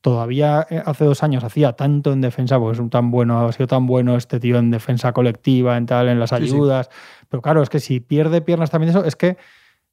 todavía 0.00 0.66
eh, 0.70 0.82
hace 0.86 1.04
dos 1.04 1.22
años 1.22 1.44
hacía 1.44 1.72
tanto 1.74 2.14
en 2.14 2.22
defensa, 2.22 2.58
porque 2.58 2.80
es 2.80 2.90
tan 2.90 3.10
bueno, 3.10 3.46
ha 3.46 3.52
sido 3.52 3.66
tan 3.66 3.86
bueno 3.86 4.16
este 4.16 4.40
tío 4.40 4.56
en 4.56 4.70
defensa 4.70 5.12
colectiva, 5.12 5.76
en 5.76 5.84
tal, 5.84 6.08
en 6.08 6.18
las 6.18 6.32
ayudas. 6.32 6.88
Sí, 6.90 6.96
sí. 6.98 7.26
Pero 7.28 7.42
claro, 7.42 7.62
es 7.62 7.68
que 7.68 7.78
si 7.78 8.00
pierde 8.00 8.40
piernas 8.40 8.70
también 8.70 8.88
eso, 8.88 9.04
es 9.04 9.16
que 9.16 9.36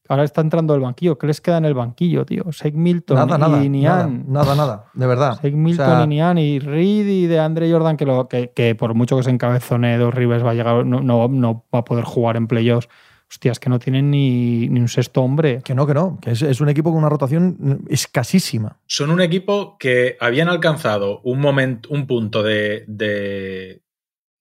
Ahora 0.10 0.24
está 0.24 0.41
entrando 0.41 0.74
el 0.76 0.82
banquillo. 0.82 1.17
¿Qué 1.17 1.28
les 1.28 1.41
queda 1.41 1.58
en 1.58 1.65
el 1.65 1.74
banquillo, 1.74 2.26
tío? 2.26 2.46
Shake 2.52 2.76
Milton 2.76 3.15
nada, 3.15 3.38
nada, 3.38 3.63
y 3.63 3.70
Nian. 3.70 4.26
Nada, 4.28 4.46
nada, 4.46 4.56
nada, 4.56 4.86
de 4.93 5.08
verdad. 5.08 5.39
Shake 5.41 5.56
Milton 5.56 5.89
o 5.89 5.96
sea... 5.96 6.04
y 6.04 6.08
Nian 6.08 6.38
y 6.38 6.60
Reed 6.60 7.08
y 7.08 7.26
de 7.28 7.39
Andre 7.39 7.72
Jordan, 7.72 7.98
que, 7.98 8.06
lo, 8.06 8.28
que, 8.28 8.52
que, 8.56 8.76
por 8.76 8.93
mucho 8.93 9.17
que 9.17 9.24
se 9.24 9.30
encabezone 9.30 9.98
dos 9.98 10.13
Rivers 10.13 10.46
va 10.46 10.52
a 10.52 10.54
llegar, 10.54 10.86
no, 10.86 11.02
no, 11.02 11.28
no, 11.28 11.65
va 11.74 11.80
a 11.80 11.84
poder 11.84 12.06
jugar 12.06 12.38
en 12.38 12.48
playoffs. 12.48 12.88
Hostias, 13.30 13.60
que 13.60 13.70
no 13.70 13.78
tienen 13.78 14.10
ni, 14.10 14.70
ni, 14.70 14.80
un 14.80 14.88
sexto 14.88 15.22
hombre. 15.22 15.62
Que 15.62 15.76
no, 15.76 15.86
que 15.86 15.93
no, 15.93 16.17
que 16.22 16.32
es, 16.32 16.41
es, 16.41 16.62
un 16.62 16.70
equipo 16.70 16.91
con 16.91 17.00
una 17.00 17.10
rotación 17.10 17.84
escasísima. 17.89 18.80
Son 18.86 19.10
un 19.10 19.20
equipo 19.20 19.78
que 19.78 20.15
habían 20.22 20.48
alcanzado 20.48 21.20
un 21.24 21.41
momento, 21.41 21.89
un 21.89 22.08
punto 22.08 22.41
de, 22.41 22.86
de, 22.88 23.82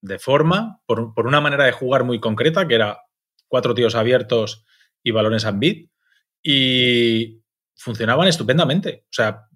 de 0.01 0.19
forma, 0.19 0.79
por, 0.85 1.13
por 1.13 1.27
una 1.27 1.41
manera 1.41 1.65
de 1.65 1.73
jugar 1.73 2.05
muy 2.05 2.21
concreta, 2.21 2.65
que 2.65 2.75
era 2.75 3.01
cuatro 3.49 3.73
tíos 3.73 3.95
abiertos 3.95 4.65
y 5.07 5.11
balones 5.11 5.45
en 5.45 5.59
bit 5.59 5.89
y 6.43 7.41
funcionaban 7.75 8.27
estupendamente. 8.27 9.05
O 9.05 9.13
sea, 9.13 9.47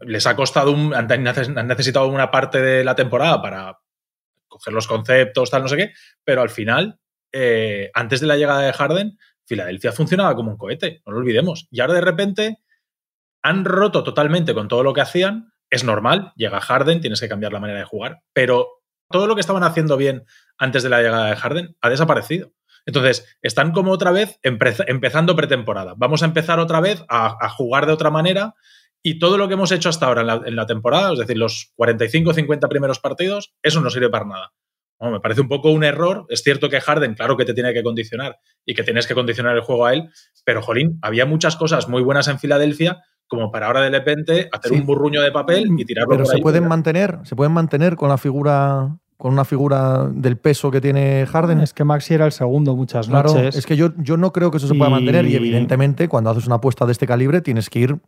les 0.00 0.26
ha 0.26 0.34
costado 0.34 0.72
un, 0.72 0.94
han 0.94 1.06
necesitado 1.68 2.06
una 2.06 2.30
parte 2.30 2.60
de 2.62 2.82
la 2.82 2.94
temporada 2.94 3.42
para 3.42 3.78
coger 4.48 4.72
los 4.72 4.86
conceptos, 4.86 5.50
tal, 5.50 5.62
no 5.62 5.68
sé 5.68 5.76
qué, 5.76 5.92
pero 6.24 6.40
al 6.40 6.48
final, 6.48 6.98
eh, 7.30 7.90
antes 7.92 8.20
de 8.20 8.26
la 8.26 8.36
llegada 8.36 8.62
de 8.62 8.72
Harden, 8.72 9.18
Filadelfia 9.44 9.92
funcionaba 9.92 10.34
como 10.34 10.52
un 10.52 10.56
cohete, 10.56 11.02
no 11.04 11.12
lo 11.12 11.18
olvidemos. 11.18 11.68
Y 11.70 11.80
ahora 11.80 11.94
de 11.94 12.00
repente 12.00 12.58
han 13.42 13.64
roto 13.64 14.02
totalmente 14.02 14.54
con 14.54 14.68
todo 14.68 14.82
lo 14.82 14.94
que 14.94 15.02
hacían. 15.02 15.52
Es 15.68 15.84
normal, 15.84 16.32
llega 16.36 16.60
Harden, 16.60 17.00
tienes 17.00 17.20
que 17.20 17.28
cambiar 17.28 17.52
la 17.52 17.60
manera 17.60 17.80
de 17.80 17.84
jugar, 17.84 18.22
pero 18.32 18.82
todo 19.10 19.26
lo 19.26 19.34
que 19.34 19.40
estaban 19.40 19.62
haciendo 19.62 19.96
bien 19.96 20.24
antes 20.56 20.82
de 20.82 20.88
la 20.88 21.02
llegada 21.02 21.28
de 21.28 21.36
Harden 21.36 21.76
ha 21.80 21.90
desaparecido. 21.90 22.52
Entonces, 22.86 23.36
están 23.42 23.72
como 23.72 23.90
otra 23.90 24.12
vez 24.12 24.38
empezando 24.42 25.36
pretemporada. 25.36 25.94
Vamos 25.96 26.22
a 26.22 26.26
empezar 26.26 26.60
otra 26.60 26.80
vez 26.80 27.04
a, 27.08 27.36
a, 27.40 27.48
jugar 27.50 27.86
de 27.86 27.92
otra 27.92 28.10
manera 28.10 28.54
y 29.02 29.18
todo 29.18 29.36
lo 29.38 29.48
que 29.48 29.54
hemos 29.54 29.72
hecho 29.72 29.88
hasta 29.88 30.06
ahora 30.06 30.20
en 30.22 30.26
la, 30.28 30.42
en 30.46 30.56
la 30.56 30.66
temporada, 30.66 31.12
es 31.12 31.18
decir, 31.18 31.36
los 31.36 31.72
45 31.74 32.30
o 32.30 32.34
50 32.34 32.68
primeros 32.68 33.00
partidos, 33.00 33.54
eso 33.62 33.80
no 33.80 33.90
sirve 33.90 34.08
para 34.08 34.24
nada. 34.24 34.52
Bueno, 34.98 35.16
me 35.16 35.20
parece 35.20 35.42
un 35.42 35.48
poco 35.48 35.70
un 35.70 35.84
error. 35.84 36.26
Es 36.28 36.42
cierto 36.42 36.70
que 36.70 36.80
Harden, 36.80 37.14
claro 37.14 37.36
que 37.36 37.44
te 37.44 37.54
tiene 37.54 37.74
que 37.74 37.82
condicionar 37.82 38.38
y 38.64 38.74
que 38.74 38.82
tienes 38.82 39.06
que 39.06 39.14
condicionar 39.14 39.54
el 39.54 39.62
juego 39.62 39.84
a 39.84 39.92
él, 39.92 40.08
pero 40.44 40.62
jolín, 40.62 40.98
había 41.02 41.26
muchas 41.26 41.56
cosas 41.56 41.88
muy 41.88 42.02
buenas 42.02 42.28
en 42.28 42.38
Filadelfia 42.38 43.02
como 43.26 43.50
para 43.50 43.66
ahora 43.66 43.80
de 43.82 43.90
repente 43.90 44.48
hacer 44.52 44.70
sí. 44.70 44.78
un 44.78 44.86
burruño 44.86 45.20
de 45.20 45.32
papel 45.32 45.68
y 45.76 45.84
tirarlo 45.84 46.10
Pero 46.10 46.22
por 46.22 46.30
se 46.30 46.36
ahí 46.36 46.42
pueden 46.42 46.68
mantener, 46.68 47.18
se 47.24 47.34
pueden 47.34 47.52
mantener 47.52 47.96
con 47.96 48.08
la 48.08 48.18
figura 48.18 48.96
con 49.16 49.32
una 49.32 49.44
figura 49.44 50.08
del 50.12 50.36
peso 50.36 50.70
que 50.70 50.80
tiene 50.80 51.26
Harden. 51.26 51.60
Es 51.60 51.72
que 51.72 51.84
Maxi 51.84 52.14
era 52.14 52.26
el 52.26 52.32
segundo 52.32 52.76
muchas 52.76 53.08
claro, 53.08 53.32
noches. 53.32 53.56
Es 53.56 53.64
que 53.66 53.76
yo, 53.76 53.90
yo 53.96 54.16
no 54.16 54.32
creo 54.32 54.50
que 54.50 54.58
eso 54.58 54.68
se 54.68 54.74
pueda 54.74 54.90
y... 54.90 54.92
mantener 54.94 55.26
y 55.26 55.34
evidentemente 55.36 56.08
cuando 56.08 56.30
haces 56.30 56.46
una 56.46 56.56
apuesta 56.56 56.84
de 56.84 56.92
este 56.92 57.06
calibre 57.06 57.40
tienes 57.40 57.70
que 57.70 57.78
ir 57.78 57.98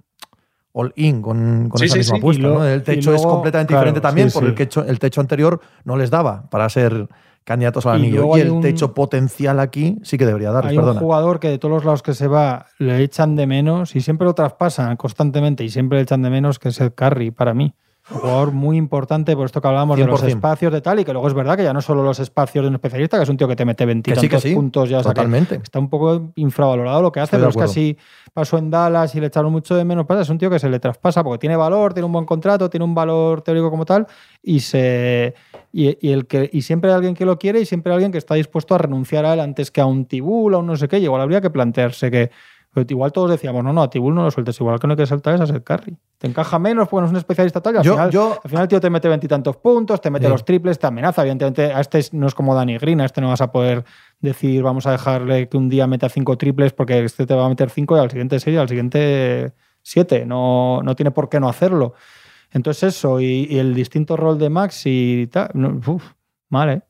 all 0.73 0.93
in 0.97 1.23
con, 1.23 1.69
con 1.71 1.79
sí, 1.79 1.87
esa 1.87 1.95
sí, 1.95 1.99
misma 2.01 2.17
sí. 2.17 2.19
apuesta. 2.21 2.43
Lo, 2.43 2.55
¿no? 2.59 2.67
El 2.67 2.83
techo 2.83 3.11
luego, 3.11 3.25
es 3.27 3.33
completamente 3.33 3.73
claro, 3.73 3.81
diferente 3.85 4.01
también 4.01 4.31
porque 4.33 4.49
el, 4.51 4.55
techo, 4.55 4.85
el 4.85 4.99
techo 4.99 5.21
anterior 5.21 5.61
no 5.85 5.97
les 5.97 6.11
daba 6.11 6.49
para 6.51 6.69
ser 6.69 7.09
candidatos 7.45 7.87
al 7.87 7.99
Y 7.99 8.03
anillo. 8.09 8.29
Y 8.37 8.41
hay 8.41 8.47
el 8.47 8.51
un- 8.51 8.61
techo 8.61 8.93
potencial 8.93 9.59
aquí 9.61 9.99
sí 10.03 10.19
que 10.19 10.27
debería 10.27 10.51
darles, 10.51 10.73
Hay 10.73 10.79
un 10.79 10.95
jugador 10.99 11.41
que 11.41 11.49
de 11.49 11.59
todos 11.59 11.75
los 11.75 11.85
lados 11.87 12.03
que 12.03 12.13
se 12.13 12.29
va 12.29 12.67
le 12.79 13.03
echan 13.03 13.35
de 13.35 13.47
menos 13.47 13.97
y 13.97 14.03
siempre 14.03 14.27
lo 14.27 14.35
traspasan 14.35 14.97
constantemente 14.99 15.65
y 15.65 15.71
siempre 15.71 15.97
le 15.99 16.03
echan 16.03 16.21
de 16.21 16.29
menos, 16.29 16.59
que 16.59 16.69
es 16.69 16.79
el 16.83 16.93
Curry 16.93 17.31
para 17.31 17.55
mí. 17.55 17.73
Jugador 18.11 18.53
muy 18.53 18.77
importante 18.77 19.37
por 19.37 19.47
esto 19.47 19.61
que 19.61 19.69
hablábamos 19.69 19.99
de 19.99 20.07
los 20.07 20.23
100%. 20.23 20.29
espacios 20.29 20.73
de 20.73 20.81
tal 20.81 21.01
y 21.01 21.05
que 21.05 21.13
luego 21.13 21.29
es 21.29 21.35
verdad 21.35 21.57
que 21.57 21.63
ya 21.63 21.73
no 21.73 21.83
solo 21.83 22.03
los 22.03 22.19
espacios 22.21 22.65
de 22.65 22.69
un 22.69 22.75
especialista, 22.75 23.19
que 23.19 23.25
es 23.25 23.29
un 23.29 23.37
tío 23.37 23.47
que 23.47 23.57
te 23.57 23.65
mete 23.65 23.85
20 23.85 24.11
y 24.11 24.15
Que 24.15 24.21
sí, 24.21 24.27
que 24.27 24.37
tantos 24.37 24.49
sí, 24.49 24.55
puntos 24.55 24.89
ya, 24.89 24.99
o 24.99 25.03
sea, 25.03 25.13
totalmente. 25.13 25.61
está 25.63 25.79
un 25.79 25.91
poco 25.91 26.33
infravalorado 26.37 27.03
lo 27.03 27.13
que 27.13 27.21
hace, 27.21 27.37
Estoy 27.37 27.41
pero 27.41 27.51
es 27.51 27.57
que 27.57 27.63
así 27.65 27.99
pasó 28.33 28.57
en 28.57 28.71
Dallas 28.71 29.15
y 29.15 29.21
le 29.21 29.27
echaron 29.27 29.53
mucho 29.53 29.75
de 29.75 29.85
menos. 29.85 30.07
Pasa, 30.07 30.23
es 30.23 30.29
un 30.31 30.39
tío 30.39 30.49
que 30.49 30.59
se 30.59 30.69
le 30.69 30.81
traspasa 30.81 31.23
porque 31.23 31.39
tiene 31.39 31.57
valor, 31.57 31.93
tiene 31.93 32.07
un 32.07 32.13
buen 32.13 32.25
contrato, 32.25 32.71
tiene 32.71 32.85
un 32.85 32.95
valor 32.95 33.43
teórico 33.43 33.71
como 33.71 33.85
tal 33.85 34.07
y 34.43 34.61
se 34.61 35.35
y, 35.73 35.99
y 36.07 36.13
el 36.13 36.27
que 36.27 36.49
y 36.53 36.63
siempre 36.63 36.91
hay 36.91 36.97
alguien 36.97 37.15
que 37.15 37.27
lo 37.27 37.39
quiere 37.39 37.61
y 37.61 37.67
siempre 37.67 37.93
hay 37.93 37.97
alguien 37.97 38.13
que 38.13 38.19
está 38.19 38.35
dispuesto 38.35 38.75
a 38.75 38.79
renunciar 38.79 39.27
a 39.27 39.35
él 39.35 39.41
antes 39.41 39.71
que 39.71 39.81
a 39.81 39.87
un 39.87 40.07
Tibul, 40.07 40.55
a 40.55 40.59
un 40.59 40.67
no 40.67 40.77
sé 40.77 40.89
qué. 40.89 40.99
Y 40.99 41.05
igual 41.05 41.21
habría 41.21 41.41
que 41.41 41.51
plantearse 41.51 42.11
que 42.11 42.31
pero 42.85 42.95
igual 42.95 43.13
todos 43.13 43.31
decíamos, 43.31 43.63
no, 43.65 43.73
no, 43.73 43.83
a 43.83 43.91
Tibul 43.91 44.15
no 44.15 44.23
lo 44.23 44.31
sueltes, 44.31 44.61
igual 44.61 44.79
que 44.79 44.87
no 44.87 44.93
hay 44.93 44.97
que 44.99 45.07
saltar 45.07 45.35
es 45.35 45.41
a 45.41 45.47
Seth 45.47 45.65
Curry. 45.65 45.97
Te 46.19 46.27
encaja 46.27 46.59
menos 46.59 46.89
porque 46.89 47.01
no 47.03 47.07
es 47.07 47.11
un 47.13 47.17
especialista 47.19 47.61
tal 47.61 47.75
y 47.75 47.79
al, 47.79 47.85
Yo- 47.85 47.93
final, 47.93 48.11
yo- 48.11 48.39
al 48.43 48.51
final 48.51 48.63
el 48.63 48.69
tío 48.69 48.81
te 48.81 48.91
mete 48.91 49.09
veintitantos 49.09 49.57
puntos, 49.57 50.01
te 50.01 50.11
mete 50.11 50.27
Sí. 50.27 50.33
los 50.33 50.45
triples, 50.45 50.79
te 50.79 50.87
amenaza. 50.87 51.23
Evidentemente, 51.23 51.73
a 51.73 51.81
este 51.81 51.99
es- 51.99 52.13
no 52.15 52.27
es 52.27 52.35
como 52.35 52.55
Danny 52.55 52.79
Green, 52.79 53.01
a 53.01 53.05
este 53.05 53.21
no 53.21 53.29
vas 53.29 53.41
a 53.41 53.51
poder 53.53 53.85
decir, 54.21 54.63
vamos 54.63 54.87
a 54.87 54.93
dejarle 54.93 55.49
que 55.49 55.57
un 55.57 55.69
día 55.69 55.87
meta 55.87 56.09
cinco 56.09 56.37
triples 56.37 56.73
porque 56.73 57.05
este 57.05 57.27
te 57.27 57.35
va 57.35 57.47
a 57.47 57.49
meter 57.49 57.71
cinco 57.71 57.97
y 57.97 58.01
al 58.01 58.11
siguiente 58.11 58.41
seis 58.41 58.55
y 58.55 58.59
al 58.59 58.69
siguiente 58.69 59.53
siete. 59.83 60.27
No, 60.27 60.81
no 60.83 60.95
tiene 60.97 61.11
por 61.11 61.29
qué 61.29 61.41
no 61.41 61.49
hacerlo. 61.49 61.95
Entonces 62.53 62.95
eso, 62.97 63.21
y, 63.21 63.47
y 63.51 63.59
el 63.59 63.75
distinto 63.75 64.17
rol 64.17 64.39
de 64.39 64.49
Max 64.51 64.83
y 64.87 65.27
tal, 65.29 65.51
no, 65.55 65.81
uf, 65.87 66.13
mal, 66.49 66.71
¿eh? 66.71 66.83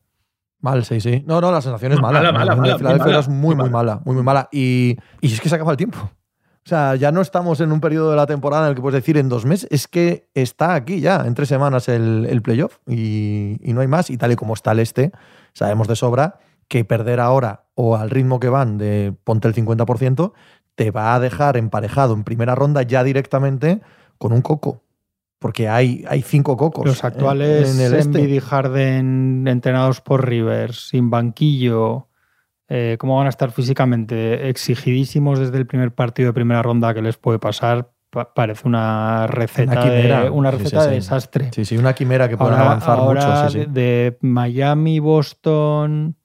Mal, 0.60 0.84
sí, 0.84 1.00
sí. 1.00 1.22
No, 1.26 1.40
no, 1.40 1.52
la 1.52 1.60
sensación 1.60 1.92
es 1.92 2.00
Mala, 2.00 2.20
mala. 2.20 2.32
mala, 2.32 2.44
La 2.44 2.56
mala, 2.56 2.76
muy 2.76 2.98
mala, 2.98 3.18
es 3.20 3.28
muy, 3.28 3.54
muy 3.54 3.54
muy 3.56 3.70
mala, 3.70 4.00
muy, 4.04 4.14
muy 4.14 4.24
mala. 4.24 4.48
Y, 4.50 4.96
y 5.20 5.32
es 5.32 5.40
que 5.40 5.48
se 5.48 5.54
acaba 5.54 5.70
el 5.70 5.76
tiempo. 5.76 5.98
O 6.00 6.68
sea, 6.68 6.96
ya 6.96 7.12
no 7.12 7.22
estamos 7.22 7.60
en 7.60 7.72
un 7.72 7.80
periodo 7.80 8.10
de 8.10 8.16
la 8.16 8.26
temporada 8.26 8.64
en 8.64 8.70
el 8.70 8.74
que 8.74 8.82
puedes 8.82 9.00
decir 9.00 9.16
en 9.16 9.28
dos 9.30 9.46
meses, 9.46 9.68
es 9.70 9.88
que 9.88 10.28
está 10.34 10.74
aquí 10.74 11.00
ya, 11.00 11.22
en 11.24 11.32
tres 11.34 11.48
semanas 11.48 11.88
el, 11.88 12.26
el 12.28 12.42
playoff 12.42 12.78
y, 12.86 13.56
y 13.62 13.72
no 13.72 13.80
hay 13.80 13.86
más. 13.88 14.10
Y 14.10 14.18
tal 14.18 14.32
y 14.32 14.36
como 14.36 14.52
está 14.52 14.72
el 14.72 14.80
este, 14.80 15.12
sabemos 15.54 15.88
de 15.88 15.96
sobra 15.96 16.40
que 16.68 16.84
perder 16.84 17.20
ahora 17.20 17.64
o 17.74 17.96
al 17.96 18.10
ritmo 18.10 18.38
que 18.38 18.50
van 18.50 18.76
de 18.76 19.14
ponte 19.24 19.48
el 19.48 19.54
50%, 19.54 20.32
te 20.74 20.90
va 20.90 21.14
a 21.14 21.20
dejar 21.20 21.56
emparejado 21.56 22.12
en 22.14 22.24
primera 22.24 22.54
ronda 22.54 22.82
ya 22.82 23.02
directamente 23.02 23.80
con 24.18 24.32
un 24.32 24.42
coco. 24.42 24.82
Porque 25.38 25.68
hay, 25.68 26.04
hay 26.08 26.22
cinco 26.22 26.56
cocos. 26.56 26.84
Los 26.84 27.04
actuales 27.04 27.78
en 27.78 27.86
el 27.86 27.94
este. 27.94 28.40
Harden 28.40 29.46
entrenados 29.46 30.00
por 30.00 30.28
Rivers, 30.28 30.88
sin 30.88 31.10
banquillo, 31.10 32.08
eh, 32.68 32.96
¿cómo 32.98 33.16
van 33.16 33.26
a 33.26 33.30
estar 33.30 33.52
físicamente? 33.52 34.48
Exigidísimos 34.48 35.38
desde 35.38 35.56
el 35.58 35.66
primer 35.66 35.94
partido 35.94 36.28
de 36.28 36.32
primera 36.34 36.62
ronda 36.62 36.92
que 36.92 37.02
les 37.02 37.16
puede 37.16 37.38
pasar. 37.38 37.92
Pa- 38.10 38.32
parece 38.34 38.66
una 38.66 39.26
receta, 39.26 39.72
Una 39.72 39.82
quimera. 39.82 40.22
de, 40.24 40.30
una 40.30 40.50
Sí, 40.50 40.56
receta 40.58 40.82
sí, 40.82 40.88
de 40.88 40.94
desastre. 40.94 41.50
Sí, 41.52 41.64
sí, 41.64 41.76
una 41.76 41.92
quimera 41.92 42.28
que 42.28 42.36
pueden 42.36 42.54
ahora 42.54 42.66
avanzar 42.66 42.98
ahora 42.98 43.44
mucho. 43.44 43.70
De 43.70 44.18
Miami, 44.22 44.98
Boston, 44.98 46.16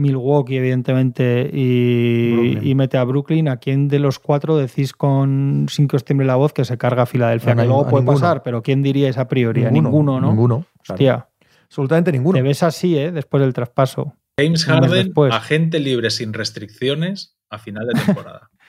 Milwaukee, 0.00 0.56
evidentemente, 0.56 1.50
y, 1.52 2.74
mete 2.74 2.96
a 2.98 3.04
Brooklyn. 3.04 3.48
¿A 3.48 3.58
quién 3.58 3.88
de 3.88 3.98
los 3.98 4.18
cuatro 4.18 4.56
decís 4.56 4.92
con 4.92 5.66
sin 5.70 5.86
que 5.88 5.96
os 5.96 6.04
tiemble 6.04 6.26
la 6.26 6.36
voz 6.36 6.52
que 6.52 6.64
se 6.64 6.78
carga 6.78 7.02
a 7.02 7.06
Filadelfia? 7.06 7.52
A 7.52 7.56
que 7.56 7.64
luego 7.64 7.86
puede 7.88 8.02
ninguno. 8.02 8.20
pasar, 8.20 8.42
pero 8.42 8.62
¿quién 8.62 8.82
diríais 8.82 9.18
a 9.18 9.28
priori? 9.28 9.64
A 9.64 9.70
ninguno, 9.70 10.20
¿no? 10.20 10.28
Ninguno. 10.28 10.66
claro. 10.82 10.94
Hostia, 10.94 11.26
Absolutamente 11.66 12.10
ninguno. 12.10 12.36
te 12.36 12.42
ves 12.42 12.62
así, 12.62 12.98
¿eh? 12.98 13.12
Después 13.12 13.40
del 13.42 13.52
traspaso. 13.52 14.16
James 14.38 14.64
Harden, 14.64 14.90
después. 14.90 15.32
agente 15.32 15.78
libre 15.78 16.10
sin 16.10 16.32
restricciones 16.32 17.36
a 17.50 17.58
final 17.58 17.86
de 17.86 18.00
temporada. 18.04 18.50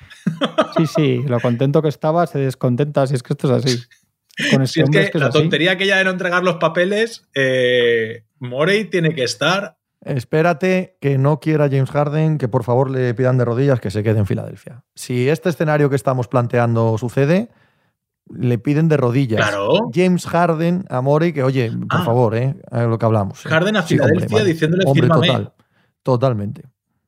Sí, 0.77 0.85
sí, 0.85 1.23
lo 1.27 1.39
contento 1.39 1.81
que 1.81 1.89
estaba 1.89 2.27
se 2.27 2.37
descontenta, 2.37 3.07
si 3.07 3.15
es 3.15 3.23
que 3.23 3.33
esto 3.33 3.47
es 3.55 3.65
así. 3.65 3.79
Con 4.51 4.67
si 4.67 4.81
este 4.81 4.83
es 4.83 4.89
que, 4.91 5.01
es 5.05 5.11
que 5.11 5.17
es 5.17 5.21
la 5.21 5.27
así. 5.29 5.39
tontería 5.39 5.71
aquella 5.71 5.97
de 5.97 6.03
no 6.03 6.11
entregar 6.11 6.43
los 6.43 6.57
papeles, 6.57 7.27
eh, 7.33 8.23
Morey 8.37 8.85
tiene 8.85 9.15
que 9.15 9.23
estar. 9.23 9.77
Espérate 10.03 10.97
que 10.99 11.17
no 11.17 11.39
quiera 11.39 11.69
James 11.69 11.91
Harden 11.91 12.37
que 12.37 12.47
por 12.47 12.63
favor 12.63 12.89
le 12.89 13.13
pidan 13.13 13.37
de 13.37 13.45
rodillas 13.45 13.79
que 13.79 13.91
se 13.91 14.01
quede 14.03 14.19
en 14.19 14.25
Filadelfia. 14.25 14.83
Si 14.95 15.29
este 15.29 15.49
escenario 15.49 15.89
que 15.89 15.95
estamos 15.95 16.27
planteando 16.27 16.97
sucede, 16.97 17.49
le 18.33 18.57
piden 18.57 18.87
de 18.87 18.97
rodillas. 18.97 19.41
Claro. 19.47 19.89
James 19.93 20.25
Harden 20.25 20.85
a 20.89 21.01
Morey 21.01 21.33
que, 21.33 21.43
oye, 21.43 21.69
por 21.71 22.01
Ah. 22.01 22.03
favor, 22.05 22.35
eh, 22.35 22.55
lo 22.71 22.97
que 22.97 23.05
hablamos. 23.05 23.45
eh. 23.45 23.49
Harden 23.49 23.75
a 23.77 23.83
Sí, 23.83 23.93
hombre, 23.99 24.07
Filadelfia 24.15 24.37
vale. 24.39 24.53
diciéndole 24.53 24.83
Hombre, 24.87 25.07
total. 25.07 25.53
Totalmente. 26.03 26.63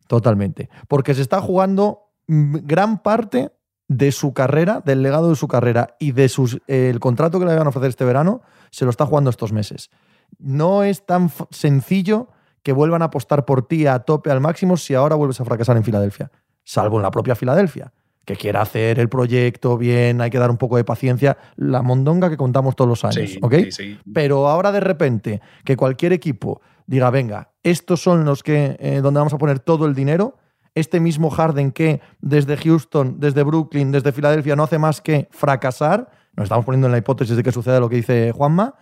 Totalmente. 0.08 0.70
Porque 0.88 1.14
se 1.16 1.22
está 1.22 1.42
jugando 1.42 2.00
mm, 2.28 2.58
gran 2.64 3.02
parte 3.02 3.52
de 3.88 4.12
su 4.12 4.34
carrera, 4.34 4.82
del 4.86 5.02
legado 5.02 5.30
de 5.30 5.36
su 5.36 5.48
carrera 5.48 5.96
y 6.00 6.12
de 6.12 6.30
sus, 6.30 6.56
eh, 6.68 6.90
el 6.90 7.00
contrato 7.00 7.40
que 7.40 7.46
le 7.46 7.56
van 7.56 7.66
a 7.66 7.70
ofrecer 7.70 7.90
este 7.90 8.06
verano, 8.06 8.42
se 8.70 8.86
lo 8.86 8.92
está 8.92 9.06
jugando 9.06 9.30
estos 9.30 9.52
meses. 9.52 9.90
No 10.40 10.84
es 10.84 11.06
tan 11.06 11.30
sencillo 11.52 12.30
que 12.64 12.72
vuelvan 12.74 13.02
a 13.02 13.06
apostar 13.06 13.46
por 13.46 13.68
ti 13.68 13.86
a 13.86 14.00
tope 14.00 14.32
al 14.32 14.42
máximo 14.42 14.78
si 14.78 14.94
ahora 14.96 15.16
vuelves 15.16 15.40
a 15.42 15.46
fracasar 15.46 15.78
en 15.78 15.84
Filadelfia. 15.84 16.32
Salvo 16.64 16.98
en 16.98 17.04
la 17.04 17.12
propia 17.12 17.36
Filadelfia, 17.36 17.92
que 18.26 18.36
quiera 18.38 18.62
hacer 18.62 19.00
el 19.00 19.10
proyecto 19.10 19.78
bien, 19.78 20.22
hay 20.22 20.30
que 20.30 20.40
dar 20.40 20.50
un 20.50 20.58
poco 20.58 20.78
de 20.78 20.86
paciencia. 20.86 21.38
La 21.58 21.82
mondonga 21.82 22.30
que 22.30 22.38
contamos 22.38 22.76
todos 22.76 22.88
los 22.88 23.04
años, 23.04 23.32
Sí, 23.32 23.40
¿ok? 23.42 23.54
sí, 23.66 23.72
sí. 23.72 24.00
Pero 24.14 24.48
ahora 24.48 24.72
de 24.72 24.80
repente 24.80 25.42
que 25.66 25.76
cualquier 25.76 26.14
equipo 26.14 26.62
diga, 26.88 27.10
venga, 27.10 27.52
estos 27.64 28.02
son 28.02 28.24
los 28.24 28.44
que 28.44 28.78
eh, 28.80 29.02
donde 29.02 29.20
vamos 29.20 29.34
a 29.34 29.38
poner 29.38 29.60
todo 29.60 29.86
el 29.86 29.94
dinero, 29.94 30.38
este 30.74 31.00
mismo 31.02 31.30
Harden 31.30 31.72
que 31.72 32.00
desde 32.22 32.56
Houston, 32.58 33.20
desde 33.20 33.44
Brooklyn, 33.44 33.92
desde 33.92 34.12
Filadelfia 34.14 34.56
no 34.56 34.64
hace 34.64 34.80
más 34.80 35.02
que 35.02 35.28
fracasar, 35.32 36.10
nos 36.36 36.46
estamos 36.46 36.66
poniendo 36.66 36.88
en 36.88 36.94
la 36.94 36.98
hipótesis 36.98 37.36
de 37.36 37.44
que 37.44 37.52
suceda 37.52 37.80
lo 37.80 37.90
que 37.90 37.98
dice 37.98 38.32
Juanma, 38.32 38.74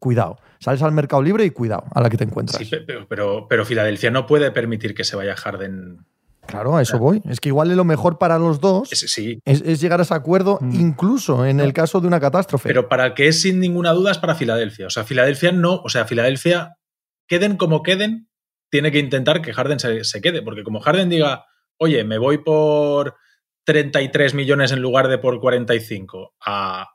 cuidado, 0.00 0.38
sales 0.60 0.82
al 0.82 0.92
mercado 0.92 1.22
libre 1.22 1.44
y 1.44 1.50
cuidado 1.50 1.84
a 1.94 2.00
la 2.00 2.10
que 2.10 2.16
te 2.16 2.24
encuentras. 2.24 2.58
Sí, 2.58 2.70
pero, 2.86 3.06
pero, 3.08 3.46
pero 3.48 3.64
Filadelfia 3.64 4.10
no 4.10 4.26
puede 4.26 4.50
permitir 4.50 4.94
que 4.94 5.04
se 5.04 5.16
vaya 5.16 5.34
Harden. 5.36 6.04
Claro, 6.46 6.76
a 6.76 6.82
eso 6.82 6.98
voy. 6.98 7.20
Es 7.28 7.40
que 7.40 7.48
igual 7.48 7.72
es 7.72 7.76
lo 7.76 7.84
mejor 7.84 8.18
para 8.18 8.38
los 8.38 8.60
dos 8.60 8.88
sí. 8.90 9.40
es, 9.44 9.62
es 9.62 9.80
llegar 9.80 9.98
a 9.98 10.04
ese 10.04 10.14
acuerdo 10.14 10.58
Mm. 10.60 10.80
incluso 10.80 11.44
en 11.44 11.58
el 11.58 11.72
caso 11.72 12.00
de 12.00 12.06
una 12.06 12.20
catástrofe. 12.20 12.68
Pero 12.68 12.88
para 12.88 13.06
el 13.06 13.14
que 13.14 13.26
es 13.26 13.42
sin 13.42 13.58
ninguna 13.58 13.90
duda 13.92 14.12
es 14.12 14.18
para 14.18 14.36
Filadelfia. 14.36 14.86
O 14.86 14.90
sea, 14.90 15.02
Filadelfia 15.02 15.50
no. 15.50 15.74
O 15.84 15.88
sea, 15.88 16.04
Filadelfia, 16.04 16.76
queden 17.26 17.56
como 17.56 17.82
queden, 17.82 18.28
tiene 18.70 18.92
que 18.92 19.00
intentar 19.00 19.42
que 19.42 19.52
Harden 19.52 19.80
se, 19.80 20.04
se 20.04 20.20
quede. 20.20 20.40
Porque 20.40 20.62
como 20.62 20.80
Harden 20.80 21.08
diga, 21.08 21.46
oye, 21.78 22.04
me 22.04 22.18
voy 22.18 22.38
por 22.38 23.16
33 23.64 24.34
millones 24.34 24.70
en 24.70 24.80
lugar 24.80 25.08
de 25.08 25.18
por 25.18 25.40
45 25.40 26.34
a 26.46 26.90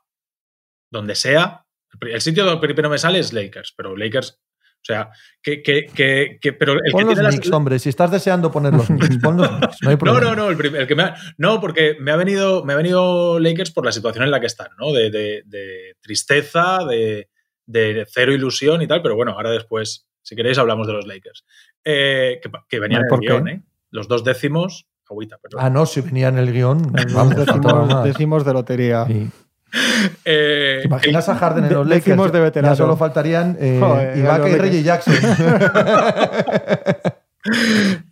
donde 0.90 1.14
sea, 1.14 1.61
el 2.00 2.20
sitio 2.20 2.44
donde 2.44 2.60
primero 2.66 2.88
me 2.90 2.98
sale 2.98 3.18
es 3.18 3.32
Lakers. 3.32 3.72
Pero 3.76 3.96
Lakers. 3.96 4.38
O 4.74 4.84
sea, 4.84 5.10
que. 5.40 5.62
que, 5.62 5.86
que, 5.86 6.38
que- 6.40 6.52
pero 6.52 6.72
el 6.72 6.80
Pon 6.90 7.00
que 7.00 7.04
los 7.04 7.14
tiene 7.14 7.22
las- 7.22 7.34
Knicks, 7.36 7.52
hombre. 7.52 7.78
Si 7.78 7.88
estás 7.88 8.10
deseando 8.10 8.50
poner 8.50 8.72
los 8.74 8.86
Knicks, 8.88 9.18
pon 9.18 9.36
los 9.36 9.48
Knicks. 9.48 9.76
No 9.82 9.90
hay 9.90 9.94
No, 9.94 9.98
problema. 10.00 10.20
no, 10.30 10.34
no, 10.36 10.50
el, 10.50 10.56
prim- 10.56 10.74
el 10.74 10.86
que 10.88 10.94
me 10.96 11.04
ha- 11.04 11.14
no, 11.38 11.60
porque 11.60 11.96
me 12.00 12.10
ha 12.10 12.16
venido, 12.16 12.64
me 12.64 12.72
ha 12.72 12.76
venido 12.76 13.38
Lakers 13.38 13.70
por 13.70 13.84
la 13.86 13.92
situación 13.92 14.24
en 14.24 14.30
la 14.32 14.40
que 14.40 14.46
están, 14.46 14.68
¿no? 14.80 14.92
De, 14.92 15.10
de- 15.10 15.42
de 15.46 15.94
tristeza, 16.00 16.78
de, 16.84 17.28
de 17.66 18.06
cero 18.10 18.32
ilusión 18.32 18.82
y 18.82 18.88
tal, 18.88 19.02
pero 19.02 19.14
bueno, 19.14 19.32
ahora 19.32 19.50
después, 19.50 20.08
si 20.20 20.34
queréis, 20.34 20.58
hablamos 20.58 20.88
de 20.88 20.92
los 20.94 21.06
Lakers. 21.06 21.44
Eh, 21.84 22.40
que, 22.42 22.50
que 22.68 22.80
venían 22.80 23.02
No, 23.02 23.06
en 23.06 23.08
¿por 23.08 23.22
el 23.24 23.28
guion, 23.30 23.48
¿eh? 23.48 23.62
Los 23.90 24.08
dos 24.08 24.24
décimos, 24.24 24.88
agüita, 25.08 25.38
pero. 25.40 25.60
Ah, 25.60 25.70
no, 25.70 25.86
si 25.86 26.00
venía 26.00 26.26
en 26.28 26.38
el 26.38 26.52
guion. 26.52 26.92
Vamos, 27.14 27.36
más. 27.88 28.04
decimos 28.04 28.44
de 28.44 28.52
lotería. 28.52 29.04
Sí. 29.06 29.30
Eh, 30.24 30.78
¿Te 30.82 30.86
imaginas 30.86 31.28
a 31.28 31.34
Harden 31.36 31.64
en 31.64 31.68
De- 31.70 31.74
los 31.76 31.86
Lakers? 31.86 32.04
de 32.32 32.38
Ya 32.38 32.44
veterano. 32.44 32.76
solo 32.76 32.96
faltarían 32.96 33.56
eh, 33.58 33.78
Joder, 33.80 34.18
Ibaka 34.18 34.48
y. 34.48 34.54
Reggie 34.56 34.82
Jackson. 34.82 35.14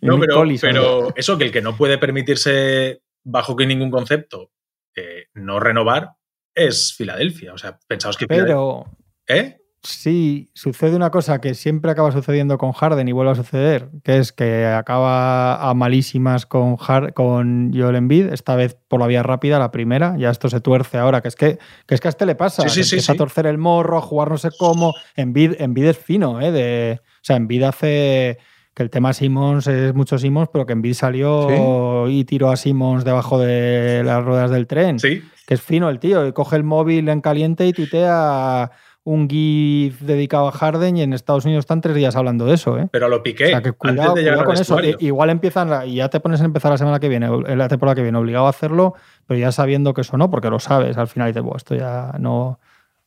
No, 0.01 0.19
pero, 0.19 0.43
pero 0.59 1.13
eso, 1.15 1.37
que 1.37 1.45
el 1.45 1.51
que 1.53 1.61
no 1.61 1.77
puede 1.77 1.97
permitirse, 1.97 3.01
bajo 3.23 3.55
que 3.55 3.65
ningún 3.65 3.89
concepto, 3.89 4.51
eh, 4.93 5.27
no 5.35 5.57
renovar, 5.61 6.09
es 6.53 6.93
Filadelfia. 6.97 7.53
O 7.53 7.57
sea, 7.57 7.79
pensaos 7.87 8.17
que 8.17 8.27
Pero 8.27 8.85
¿Eh? 9.27 9.60
Sí, 9.83 10.49
sucede 10.53 10.95
una 10.95 11.09
cosa 11.09 11.41
que 11.41 11.55
siempre 11.55 11.91
acaba 11.91 12.11
sucediendo 12.11 12.57
con 12.57 12.71
Harden 12.71 13.07
y 13.07 13.11
vuelve 13.11 13.31
a 13.31 13.35
suceder, 13.35 13.89
que 14.03 14.17
es 14.19 14.31
que 14.31 14.65
acaba 14.67 15.67
a 15.69 15.73
malísimas 15.73 16.45
con, 16.45 16.77
Har- 16.77 17.13
con 17.13 17.71
Joel 17.73 17.95
Embiid, 17.95 18.27
esta 18.31 18.55
vez 18.55 18.77
por 18.87 18.99
la 18.99 19.07
vía 19.07 19.23
rápida, 19.23 19.57
la 19.59 19.71
primera, 19.71 20.15
ya 20.17 20.29
esto 20.29 20.49
se 20.49 20.61
tuerce 20.61 20.97
ahora, 20.97 21.21
que 21.21 21.27
es 21.29 21.35
que, 21.35 21.57
que, 21.87 21.95
es 21.95 22.01
que 22.01 22.07
a 22.07 22.09
este 22.09 22.25
le 22.25 22.35
pasa, 22.35 22.61
Sí, 22.63 22.69
sí, 22.69 22.79
que 22.79 22.83
sí, 22.83 22.95
empieza 22.95 23.13
sí. 23.13 23.15
a 23.15 23.17
torcer 23.17 23.45
el 23.47 23.57
morro, 23.57 23.97
a 23.97 24.01
jugar 24.01 24.29
no 24.29 24.37
sé 24.37 24.49
cómo, 24.57 24.93
Embiid, 25.15 25.53
Embiid 25.59 25.85
es 25.85 25.97
fino, 25.97 26.39
¿eh? 26.41 26.51
De, 26.51 26.99
o 27.01 27.19
sea, 27.23 27.35
Embiid 27.37 27.63
hace... 27.63 28.37
Que 28.73 28.83
el 28.83 28.89
tema 28.89 29.11
Simmons 29.11 29.67
es 29.67 29.93
mucho 29.93 30.17
Simmons, 30.17 30.47
pero 30.53 30.65
que 30.65 30.71
Embiid 30.71 30.93
salió 30.93 32.07
y 32.07 32.23
tiró 32.23 32.49
a 32.51 32.55
Simmons 32.55 33.03
debajo 33.03 33.37
de 33.37 34.01
las 34.05 34.23
ruedas 34.23 34.49
del 34.49 34.65
tren 34.65 34.97
Sí. 34.97 35.21
que 35.45 35.55
es 35.55 35.61
fino 35.61 35.89
el 35.89 35.99
tío, 35.99 36.25
y 36.25 36.31
coge 36.31 36.55
el 36.55 36.63
móvil 36.63 37.09
en 37.09 37.19
caliente 37.19 37.67
y 37.67 37.73
tuitea 37.73 38.71
un 39.03 39.27
GIF 39.27 40.01
dedicado 40.01 40.47
a 40.47 40.51
Harden 40.51 40.95
y 40.97 41.01
en 41.01 41.13
Estados 41.13 41.45
Unidos 41.45 41.63
están 41.63 41.81
tres 41.81 41.95
días 41.95 42.15
hablando 42.15 42.45
de 42.45 42.53
eso, 42.53 42.77
¿eh? 42.77 42.87
Pero 42.91 43.09
lo 43.09 43.23
piqué. 43.23 43.45
O 43.45 43.49
sea, 43.49 43.61
que 43.63 43.71
cuidado, 43.71 44.09
antes 44.09 44.23
de 44.23 44.29
llegar 44.29 44.45
con 44.45 44.55
eso. 44.55 44.79
I- 44.83 44.95
Igual 44.99 45.29
empiezan 45.31 45.87
y 45.89 45.95
ya 45.95 46.09
te 46.09 46.19
pones 46.19 46.39
a 46.41 46.45
empezar 46.45 46.69
la 46.71 46.77
semana 46.77 46.99
que 46.99 47.09
viene, 47.09 47.27
la 47.55 47.67
temporada 47.67 47.95
que 47.95 48.03
viene, 48.03 48.17
obligado 48.19 48.45
a 48.45 48.49
hacerlo, 48.49 48.93
pero 49.25 49.39
ya 49.39 49.51
sabiendo 49.51 49.93
que 49.95 50.01
eso 50.01 50.17
no, 50.17 50.29
porque 50.29 50.49
lo 50.51 50.59
sabes. 50.59 50.97
Al 50.97 51.07
final 51.07 51.29
dices, 51.29 51.41
"Buah, 51.41 51.57
esto 51.57 51.73
ya 51.75 52.13
no, 52.19 52.59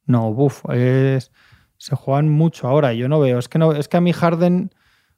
no, 0.07 0.33
buf, 0.33 0.64
es, 0.70 1.30
se 1.76 1.94
juegan 1.94 2.28
mucho 2.28 2.66
ahora. 2.66 2.92
y 2.92 2.98
Yo 2.98 3.09
no 3.09 3.20
veo, 3.20 3.38
es 3.38 3.48
que 3.48 3.59
no, 3.61 3.72
es 3.72 3.87
que 3.87 3.96
a 3.96 4.00
mí 4.00 4.12
Harden, 4.12 4.70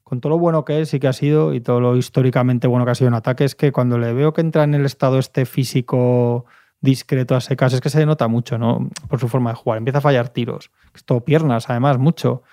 con 0.03 0.21
todo 0.21 0.29
lo 0.31 0.37
bueno 0.39 0.63
que 0.63 0.79
es 0.81 0.93
y 0.93 0.99
que 0.99 1.07
ha 1.07 1.13
sido, 1.13 1.55
y 1.55 1.59
todo 1.59 1.79
lo 1.81 1.95
históricamente 1.97 2.67
bueno 2.67 2.85
que 2.85 2.91
ha 2.91 2.95
sido 2.95 3.07
en 3.07 3.15
ataque, 3.15 3.45
es 3.45 3.55
que 3.55 3.71
cuando 3.71 3.97
le 3.97 4.13
veo 4.13 4.31
que 4.31 4.41
entra 4.41 4.63
en 4.63 4.75
el 4.75 4.85
estado 4.85 5.17
este 5.17 5.45
físico 5.47 6.45
discreto 6.81 7.35
a 7.35 7.41
secas, 7.41 7.73
es 7.73 7.81
que 7.81 7.89
se 7.89 8.05
nota 8.05 8.27
mucho, 8.27 8.57
¿no? 8.57 8.89
Por 9.09 9.19
su 9.19 9.27
forma 9.27 9.51
de 9.51 9.55
jugar. 9.55 9.77
Empieza 9.77 9.99
a 9.99 10.01
fallar 10.01 10.29
tiros. 10.29 10.71
Todo 11.05 11.21
piernas, 11.21 11.69
además, 11.69 11.97
mucho 11.97 12.43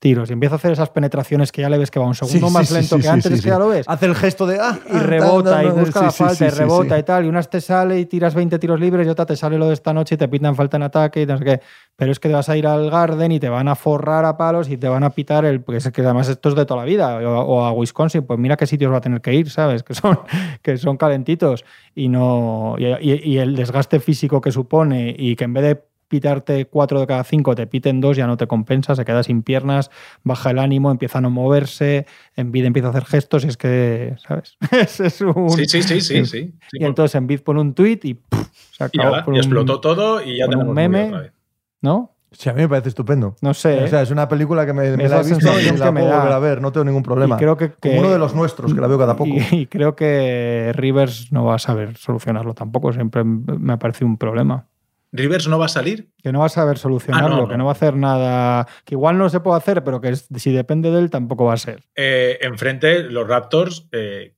tiros. 0.00 0.28
Y 0.30 0.32
empieza 0.32 0.56
a 0.56 0.58
hacer 0.58 0.72
esas 0.72 0.90
penetraciones 0.90 1.52
que 1.52 1.60
ya 1.62 1.68
le 1.70 1.78
ves 1.78 1.90
que 1.92 2.00
va 2.00 2.06
un 2.06 2.14
segundo 2.16 2.48
Sí, 2.48 2.52
más 2.52 2.66
sí, 2.68 2.74
lento 2.74 2.96
sí, 2.96 3.02
que 3.02 3.08
antes, 3.08 3.30
es 3.32 3.42
que 3.42 3.48
ya 3.50 3.58
lo 3.58 3.68
ves. 3.68 3.86
Hace 3.88 4.06
el 4.06 4.16
gesto 4.16 4.46
de. 4.46 4.58
Ah, 4.60 4.76
Y 4.92 4.98
rebota 4.98 5.62
y 5.62 5.68
busca 5.68 6.02
la 6.02 6.10
falta 6.10 6.46
y 6.46 6.50
rebota 6.50 6.98
y 6.98 7.02
tal. 7.04 7.24
Y 7.26 7.28
unas 7.28 7.48
te 7.48 7.60
sale 7.60 8.00
y 8.00 8.06
tiras 8.06 8.34
20 8.34 8.58
tiros 8.58 8.80
libres 8.80 9.06
y 9.06 9.10
otra 9.10 9.26
te 9.26 9.36
sale 9.36 9.58
lo 9.58 9.68
de 9.68 9.74
esta 9.74 9.92
noche 9.92 10.16
y 10.16 10.18
te 10.18 10.26
pitan 10.26 10.56
falta 10.56 10.76
en 10.78 10.82
ataque 10.84 11.22
y 11.22 11.26
no 11.26 11.38
sé 11.38 11.44
qué. 11.44 11.60
Pero 11.96 12.10
es 12.10 12.18
que 12.18 12.28
te 12.28 12.34
vas 12.34 12.48
a 12.48 12.56
ir 12.56 12.66
al 12.66 12.90
Garden 12.90 13.30
y 13.30 13.38
te 13.38 13.48
van 13.50 13.68
a 13.68 13.74
forrar 13.76 14.24
a 14.24 14.36
palos 14.36 14.68
y 14.70 14.76
te 14.78 14.88
van 14.88 15.04
a 15.04 15.10
pitar 15.10 15.44
el. 15.44 15.60
Porque 15.60 15.76
es 15.78 15.90
que 15.92 16.00
además 16.00 16.28
esto 16.28 16.48
es 16.48 16.54
de 16.54 16.64
toda 16.66 16.80
la 16.80 16.86
vida. 16.86 17.18
O, 17.18 17.40
o 17.42 17.64
a 17.64 17.72
Wisconsin, 17.72 18.22
pues 18.22 18.38
mira 18.38 18.56
qué 18.56 18.66
sitios 18.66 18.90
va 18.90 18.96
a 18.96 19.00
tener 19.02 19.20
que 19.20 19.34
ir, 19.34 19.50
¿sabes? 19.50 19.82
Que 19.90 19.94
son, 19.94 20.18
que 20.62 20.76
son 20.78 20.96
calentitos. 20.96 21.64
Y 21.94 22.08
no. 22.08 22.74
Y, 22.78 22.86
y- 22.86 23.20
y 23.34 23.38
el 23.38 23.54
desgaste 23.54 24.00
físico 24.00 24.40
que 24.40 24.50
supone 24.50 25.14
y 25.16 25.36
que 25.36 25.44
en 25.44 25.52
vez 25.52 25.62
de 25.64 25.89
pitarte 26.10 26.66
cuatro 26.66 26.98
de 27.00 27.06
cada 27.06 27.22
cinco, 27.22 27.54
te 27.54 27.66
piten 27.68 28.00
dos, 28.00 28.16
ya 28.16 28.26
no 28.26 28.36
te 28.36 28.46
compensa, 28.48 28.96
se 28.96 29.04
queda 29.04 29.22
sin 29.22 29.42
piernas, 29.42 29.90
baja 30.24 30.50
el 30.50 30.58
ánimo, 30.58 30.90
empieza 30.90 31.18
a 31.18 31.20
no 31.20 31.30
moverse, 31.30 32.04
Envid 32.36 32.64
empieza 32.64 32.88
a 32.88 32.90
hacer 32.90 33.04
gestos 33.06 33.44
y 33.44 33.48
es 33.48 33.56
que, 33.56 34.16
¿sabes? 34.18 34.58
Ese 34.72 35.06
es 35.06 35.20
un... 35.20 35.48
Sí, 35.50 35.64
sí, 35.66 35.82
sí, 35.82 36.00
sí. 36.00 36.26
sí. 36.26 36.54
Sí, 36.70 36.78
Y 36.80 36.84
entonces 36.84 37.14
Envid 37.14 37.40
pone 37.40 37.60
un 37.60 37.74
tuit 37.74 38.04
y 38.04 38.14
¡puf! 38.14 38.48
se 38.76 38.88
y, 38.92 38.98
nada, 38.98 39.24
por 39.24 39.34
y 39.34 39.38
un- 39.38 39.44
explotó 39.44 39.80
todo 39.80 40.20
y 40.22 40.38
ya 40.38 40.46
con 40.46 40.54
un 40.56 40.60
tenemos 40.60 40.74
meme. 40.74 40.98
movida 40.98 41.08
otra 41.16 41.20
vez. 41.22 41.32
¿No? 41.80 42.16
Sí, 42.32 42.48
a 42.48 42.52
mí 42.52 42.62
me 42.62 42.68
parece 42.68 42.90
estupendo. 42.90 43.34
No 43.40 43.54
sé. 43.54 43.82
O 43.82 43.88
sea, 43.88 44.02
es 44.02 44.10
una 44.12 44.28
película 44.28 44.64
que 44.66 44.72
me, 44.72 44.96
me 44.96 45.08
la 45.08 45.20
he 45.20 45.24
visto 45.24 45.38
y 45.60 45.76
la 45.76 45.86
que 45.86 45.92
me 45.92 46.00
puedo 46.00 46.12
da. 46.12 46.18
volver 46.18 46.32
a 46.32 46.38
ver, 46.38 46.60
no 46.62 46.70
tengo 46.72 46.84
ningún 46.84 47.02
problema. 47.02 47.34
Y 47.36 47.38
creo 47.38 47.56
que, 47.56 47.70
que- 47.70 47.88
Como 47.90 48.00
uno 48.00 48.10
de 48.10 48.18
los 48.18 48.34
nuestros, 48.36 48.72
que 48.74 48.80
la 48.80 48.86
veo 48.86 48.98
cada 48.98 49.16
poco. 49.16 49.30
Y, 49.30 49.40
y 49.62 49.66
creo 49.66 49.96
que 49.96 50.72
Rivers 50.74 51.32
no 51.32 51.44
va 51.44 51.56
a 51.56 51.58
saber 51.58 51.96
solucionarlo 51.96 52.54
tampoco. 52.54 52.92
Siempre 52.92 53.24
me 53.24 53.72
ha 53.72 53.78
parecido 53.78 54.06
un 54.06 54.16
problema. 54.16 54.66
Rivers 55.12 55.48
no 55.48 55.58
va 55.58 55.66
a 55.66 55.68
salir. 55.68 56.10
Que 56.22 56.32
no 56.32 56.40
va 56.40 56.46
a 56.46 56.50
saber 56.50 56.78
solucionarlo, 56.78 57.34
Ah, 57.34 57.38
no, 57.40 57.48
que 57.48 57.56
no. 57.56 57.64
va 57.64 57.70
a 57.70 57.74
hacer 57.74 57.96
nada. 57.96 58.66
Que 58.84 58.94
igual 58.94 59.18
no 59.18 59.28
se 59.28 59.40
puede 59.40 59.58
hacer, 59.58 59.82
pero 59.82 60.00
que 60.00 60.14
si 60.16 60.52
depende 60.52 60.90
de 60.90 60.98
él 61.00 61.10
tampoco 61.10 61.46
va 61.46 61.54
a 61.54 61.58
ser. 61.58 61.82
Eh, 61.96 62.38
enfrente, 62.42 63.02
los 63.04 63.26
Raptors, 63.26 63.88
eh, 63.92 64.34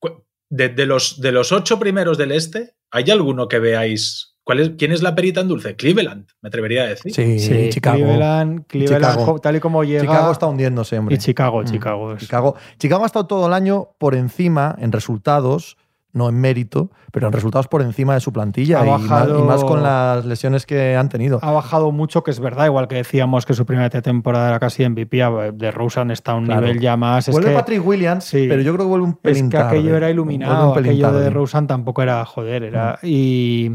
de, 0.50 0.68
de 0.70 0.86
los, 0.86 1.20
de 1.20 1.32
los 1.32 1.52
ocho 1.52 1.78
primeros 1.78 2.16
del 2.18 2.32
este, 2.32 2.74
¿hay 2.90 3.10
alguno 3.10 3.48
que 3.48 3.58
veáis? 3.58 4.30
¿Cuál 4.44 4.58
es, 4.60 4.70
¿Quién 4.76 4.90
es 4.90 5.02
la 5.02 5.14
perita 5.14 5.40
en 5.40 5.48
dulce? 5.48 5.76
Cleveland, 5.76 6.26
me 6.40 6.48
atrevería 6.48 6.82
a 6.82 6.86
decir. 6.88 7.14
Sí, 7.14 7.68
Chicago. 7.70 7.96
Cleveland, 7.98 8.66
Cleveland, 8.66 9.04
Chicago. 9.14 9.38
tal 9.38 9.56
y 9.56 9.60
como 9.60 9.84
llega. 9.84 10.00
Chicago 10.00 10.32
está 10.32 10.46
hundiéndose, 10.46 10.98
hombre. 10.98 11.14
y 11.14 11.18
Chicago, 11.18 11.62
Mm. 11.62 11.64
Chicago. 11.66 12.12
es- 12.14 12.20
Chicago. 12.22 12.56
Chicago 12.78 13.02
ha 13.04 13.06
estado 13.06 13.26
todo 13.26 13.46
el 13.46 13.52
año 13.52 13.90
por 13.98 14.16
encima 14.16 14.74
en 14.80 14.90
resultados, 14.90 15.76
no 16.14 16.28
en 16.28 16.38
mérito, 16.40 16.90
pero 17.10 17.28
en 17.28 17.32
resultados 17.32 17.68
por 17.68 17.80
encima 17.80 18.12
de 18.14 18.20
su 18.20 18.32
plantilla 18.34 18.80
Ha 18.80 18.86
y, 18.86 18.90
más, 18.90 19.00
bajado- 19.08 19.38
y 19.38 19.42
más 19.44 19.64
con 19.64 19.82
las 19.82 20.26
lesiones 20.26 20.66
que 20.66 20.94
han 20.94 21.08
tenido. 21.08 21.38
Ha 21.42 21.50
bajado 21.52 21.90
mucho, 21.90 22.22
que 22.22 22.30
es 22.30 22.38
verdad, 22.38 22.66
igual 22.66 22.86
que 22.86 22.96
decíamos 22.96 23.46
que 23.46 23.54
su 23.54 23.64
primera 23.64 23.88
temporada 23.88 24.48
era 24.50 24.60
casi 24.60 24.84
MVP, 24.84 25.22
a- 25.22 25.52
de 25.52 25.70
Rosen 25.70 26.10
está 26.10 26.32
a 26.32 26.34
un 26.34 26.44
Claro. 26.44 26.60
nivel 26.66 26.80
ya 26.80 26.96
más. 26.98 27.28
Es 27.28 27.32
vuelve 27.32 27.50
que, 27.50 27.54
Patrick 27.56 27.86
Williams, 27.86 28.24
sí. 28.24 28.46
pero 28.48 28.60
yo 28.60 28.74
creo 28.74 28.84
que 28.84 28.90
vuelve 28.90 29.04
un 29.06 29.12
es 29.12 29.18
pelín 29.22 29.48
que 29.48 29.56
tarde. 29.56 29.78
aquello 29.78 29.96
era 29.96 30.10
iluminado, 30.10 30.72
aquello 30.74 30.92
de 30.92 31.00
tarde. 31.00 31.30
Mm. 31.30 31.34
Rosen 31.34 31.66
tampoco 31.66 32.02
era 32.02 32.22
joder, 32.26 32.62
era. 32.64 32.98
Y, 33.02 33.70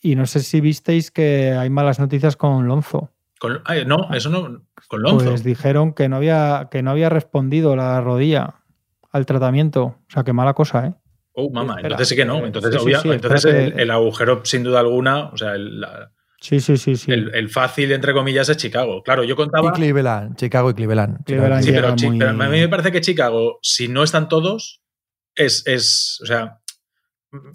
y 0.00 0.16
no 0.16 0.24
sé 0.24 0.40
si 0.40 0.62
visteis 0.62 1.10
que 1.10 1.52
hay 1.58 1.68
malas 1.68 2.00
noticias 2.00 2.36
con 2.36 2.66
Lonzo. 2.68 3.10
Con- 3.38 3.60
ay, 3.66 3.84
no, 3.86 4.08
eso 4.14 4.30
no. 4.30 4.62
Con 4.88 5.02
Lonzo. 5.02 5.26
Pues 5.26 5.44
dijeron 5.44 5.92
que 5.92 6.08
no 6.08 6.16
había, 6.16 6.68
que 6.70 6.82
no 6.82 6.90
había 6.90 7.10
respondido 7.10 7.76
la 7.76 8.00
rodilla 8.00 8.54
al 9.12 9.26
tratamiento. 9.26 9.82
O 9.84 9.96
sea, 10.08 10.24
qué 10.24 10.32
mala 10.32 10.54
cosa, 10.54 10.86
¿eh? 10.86 10.94
Oh, 11.32 11.50
mamá. 11.50 11.74
espera, 11.74 11.88
Entonces 11.88 12.08
sí 12.08 12.16
que 12.16 12.24
no. 12.24 12.44
Entonces, 12.46 12.72
sí, 12.72 12.78
sí, 12.78 12.84
obvia- 12.84 13.00
sí, 13.02 13.08
entonces 13.10 13.44
el, 13.44 13.78
el 13.80 13.90
agujero, 13.90 14.42
sin 14.44 14.62
duda 14.62 14.80
alguna, 14.80 15.26
o 15.30 15.36
sea, 15.36 15.54
el, 15.54 15.80
la- 15.80 16.12
Sí, 16.42 16.58
sí, 16.60 16.78
sí, 16.78 16.96
sí. 16.96 17.12
el- 17.12 17.34
el 17.34 17.50
fácil, 17.50 17.92
entre 17.92 18.14
comillas, 18.14 18.48
es 18.48 18.56
Chicago. 18.56 19.02
Claro, 19.02 19.24
yo 19.24 19.34
Y 19.34 19.36
contaba. 19.36 19.72
Cleveland, 19.72 20.36
Chicago 20.36 20.70
y 20.70 20.74
Cleveland. 20.74 21.22
Cleveland 21.24 21.62
Sí, 21.64 21.70
pero, 21.72 21.94
Chi- 21.96 22.06
muy- 22.08 22.18
pero 22.18 22.30
a 22.30 22.32
mí 22.48 22.58
me 22.60 22.68
parece 22.68 22.90
que 22.92 23.00
Chicago, 23.02 23.58
si 23.62 23.88
no 23.88 24.02
están 24.02 24.28
todos, 24.28 24.80
es. 25.34 25.66
es 25.66 26.18
o 26.22 26.26
sea, 26.26 26.56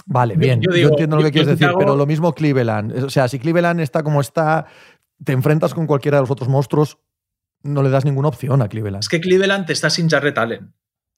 Vale, 0.05 0.35
Yo- 0.35 0.39
bien. 0.39 0.61
yo 0.61 0.69
Yo, 0.69 0.75
digo, 0.75 0.89
entiendo 0.91 1.15
lo 1.17 1.21
yo- 1.21 1.25
que 1.27 1.31
quieres 1.33 1.47
yo 1.47 1.51
decir, 1.51 1.67
Chicago- 1.67 1.79
pero 1.79 1.95
lo 1.97 2.05
mismo 2.05 2.31
Cleveland. 2.33 3.03
O 3.03 3.09
sea, 3.09 3.27
si 3.27 3.39
Cleveland 3.39 3.81
está 3.81 4.03
como 4.03 4.21
está, 4.21 4.67
te 5.23 5.33
enfrentas 5.33 5.73
con 5.73 5.85
cualquiera 5.85 6.17
de 6.17 6.21
los 6.21 6.31
otros 6.31 6.47
monstruos, 6.47 6.97
no 7.63 7.83
le 7.83 7.89
das 7.89 8.05
ninguna 8.05 8.27
opción 8.29 8.61
a 8.61 8.69
Cleveland. 8.69 9.01
es 9.03 9.09
que 9.09 9.19
Cleveland 9.19 9.69
está 9.69 9.89
sin 9.89 10.09
Jarrett 10.09 10.37
Allen. 10.37 10.73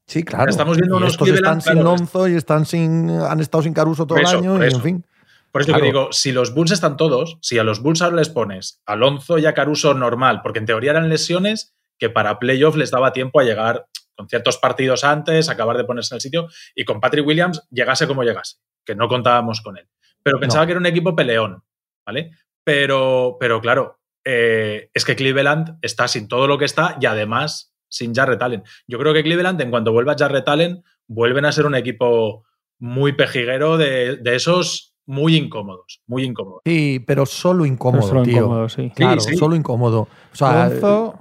Sí, 0.07 0.23
claro. 0.23 0.49
Estamos 0.49 0.77
viendo 0.77 0.95
Y 0.95 0.97
unos 0.99 1.11
estos 1.13 1.27
Cleveland, 1.27 1.59
están 1.59 1.75
sin 1.75 1.83
Lonzo 1.83 2.27
y 2.27 2.35
están 2.35 2.65
sin, 2.65 3.09
han 3.09 3.39
estado 3.41 3.61
sin 3.63 3.73
Caruso 3.73 4.07
todo 4.07 4.17
eso, 4.17 4.31
el 4.31 4.37
año 4.37 4.63
y 4.63 4.67
en 4.73 4.81
fin. 4.81 5.05
Por 5.51 5.61
eso 5.61 5.69
Claro. 5.71 5.81
que 5.81 5.87
digo, 5.87 6.07
si 6.11 6.31
los 6.31 6.53
Bulls 6.53 6.71
están 6.71 6.97
todos, 6.97 7.37
si 7.41 7.57
a 7.59 7.63
los 7.63 7.81
Bulls 7.81 8.01
ahora 8.01 8.15
les 8.17 8.29
pones 8.29 8.81
a 8.85 8.93
Alonso 8.93 9.37
y 9.37 9.45
a 9.45 9.53
Caruso 9.53 9.93
normal, 9.93 10.41
porque 10.43 10.59
en 10.59 10.65
teoría 10.65 10.91
eran 10.91 11.09
lesiones 11.09 11.75
que 11.99 12.09
para 12.09 12.39
playoff 12.39 12.75
les 12.75 12.91
daba 12.91 13.11
tiempo 13.11 13.39
a 13.39 13.43
llegar 13.43 13.87
con 14.15 14.29
ciertos 14.29 14.57
partidos 14.57 15.03
antes, 15.03 15.49
acabar 15.49 15.77
de 15.77 15.83
ponerse 15.83 16.13
en 16.13 16.17
el 16.17 16.21
sitio, 16.21 16.47
y 16.73 16.85
con 16.85 16.99
Patrick 16.99 17.25
Williams 17.25 17.63
llegase 17.69 18.07
como 18.07 18.23
llegase, 18.23 18.57
que 18.85 18.95
no 18.95 19.07
contábamos 19.07 19.61
con 19.61 19.77
él. 19.77 19.87
Pero 20.23 20.39
pensaba 20.39 20.63
No. 20.63 20.67
que 20.67 20.71
era 20.71 20.79
un 20.79 20.85
equipo 20.85 21.15
peleón, 21.15 21.63
¿vale? 22.05 22.31
Pero, 22.63 23.37
pero 23.39 23.61
claro, 23.61 23.99
eh, 24.25 24.89
es 24.93 25.05
que 25.05 25.15
Cleveland 25.15 25.77
está 25.81 26.07
sin 26.07 26.27
todo 26.27 26.47
lo 26.47 26.57
que 26.57 26.65
está 26.65 26.97
y 26.99 27.05
además 27.05 27.73
sin 27.89 28.13
Jarrett 28.13 28.41
Allen. 28.41 28.63
Yo 28.87 28.97
creo 28.99 29.13
que 29.13 29.23
Cleveland, 29.23 29.59
en 29.61 29.69
cuanto 29.69 29.91
vuelva 29.91 30.15
Jarrett 30.17 30.47
Allen, 30.47 30.83
vuelven 31.07 31.45
a 31.45 31.51
ser 31.51 31.65
un 31.65 31.75
equipo 31.75 32.43
muy 32.79 33.13
pejiguero 33.13 33.77
de, 33.77 34.17
de 34.17 34.35
esos 34.35 34.93
muy 35.05 35.35
incómodos, 35.37 36.01
muy 36.05 36.23
incómodos. 36.23 36.61
Sí, 36.65 37.01
pero 37.07 37.25
solo 37.25 37.65
incómodo, 37.65 38.01
Pero 38.01 38.09
solo 38.09 38.23
tío. 38.23 38.37
incómodo, 38.37 38.69
sí. 38.69 38.91
Claro, 38.93 39.21
Sí, 39.21 39.31
sí. 39.31 39.37
solo 39.37 39.55
incómodo. 39.55 40.01
O 40.33 40.35
sea, 40.35 40.67
Lonzo, 40.69 41.17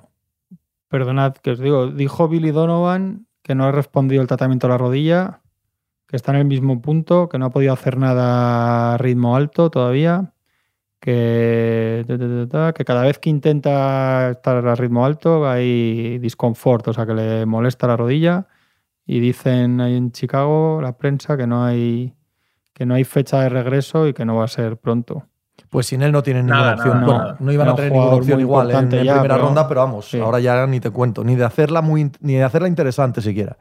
perdonad 0.89 1.35
que 1.37 1.53
os 1.53 1.59
digo, 1.61 1.87
dijo 1.89 2.29
Billy 2.29 2.51
Donovan 2.51 3.27
que 3.43 3.55
no 3.55 3.65
ha 3.65 3.73
respondido 3.73 4.23
el 4.23 4.29
tratamiento 4.29 4.67
de 4.67 4.73
la 4.73 4.79
rodilla, 4.79 5.41
que 6.09 6.17
está 6.17 6.33
en 6.33 6.39
el 6.39 6.45
mismo 6.47 6.83
punto, 6.83 7.29
que 7.29 7.39
no 7.39 7.47
ha 7.47 7.51
podido 7.51 7.73
hacer 7.73 7.97
nada 7.97 8.95
a 8.95 8.99
ritmo 8.99 9.37
alto 9.37 9.71
todavía, 9.71 10.33
que, 11.07 12.05
ta, 12.09 12.19
ta, 12.19 12.27
ta, 12.27 12.49
ta, 12.49 12.73
que 12.73 12.85
cada 12.85 13.03
vez 13.03 13.21
que 13.21 13.31
intenta 13.31 14.31
estar 14.33 14.66
a 14.66 14.75
ritmo 14.75 15.07
alto 15.07 15.49
hay 15.49 16.19
disconfort, 16.19 16.88
o 16.88 16.92
sea 16.92 17.07
que 17.07 17.14
le 17.14 17.47
molesta 17.47 17.87
la 17.87 17.97
rodilla 17.97 18.49
y 19.07 19.21
dicen 19.21 19.81
ahí 19.81 19.95
en 19.95 20.11
Chicago, 20.11 20.81
la 20.83 20.97
prensa, 20.97 21.37
que 21.37 21.47
no 21.47 21.64
hay 21.64 22.12
que 22.75 22.87
no 22.87 22.95
hay 22.95 23.05
fecha 23.05 23.40
de 23.40 23.49
regreso 23.51 24.09
y 24.09 24.14
que 24.14 24.25
no 24.25 24.35
va 24.35 24.47
a 24.47 24.49
ser 24.49 24.79
pronto. 24.79 25.23
pues 25.71 25.87
sin 25.87 26.03
él 26.03 26.11
no 26.11 26.25
tienen 26.25 26.47
ninguna 26.47 26.75
opción. 26.75 26.95
nada, 27.01 27.07
bueno, 27.07 27.23
nada. 27.23 27.37
no 27.38 27.53
iban 27.53 27.69
a 27.69 27.75
tener 27.77 27.92
ninguna 27.92 28.16
opción 28.16 28.40
igual 28.40 28.66
en, 28.66 28.71
importante 28.71 28.99
en 28.99 29.05
ya, 29.05 29.12
primera 29.14 29.35
pero- 29.37 29.47
ronda, 29.47 29.69
pero 29.69 29.81
vamos, 29.83 30.11
sí. 30.11 30.19
ahora 30.19 30.40
ya 30.40 30.66
ni 30.66 30.81
te 30.81 30.90
cuento. 30.90 31.23
Ni 31.23 31.37
de 31.37 31.45
hacerla 31.45 31.83
muy 31.83 32.11
ni 32.19 32.35
de 32.35 32.42
hacerla 32.42 32.66
interesante 32.66 33.21
siquiera. 33.23 33.57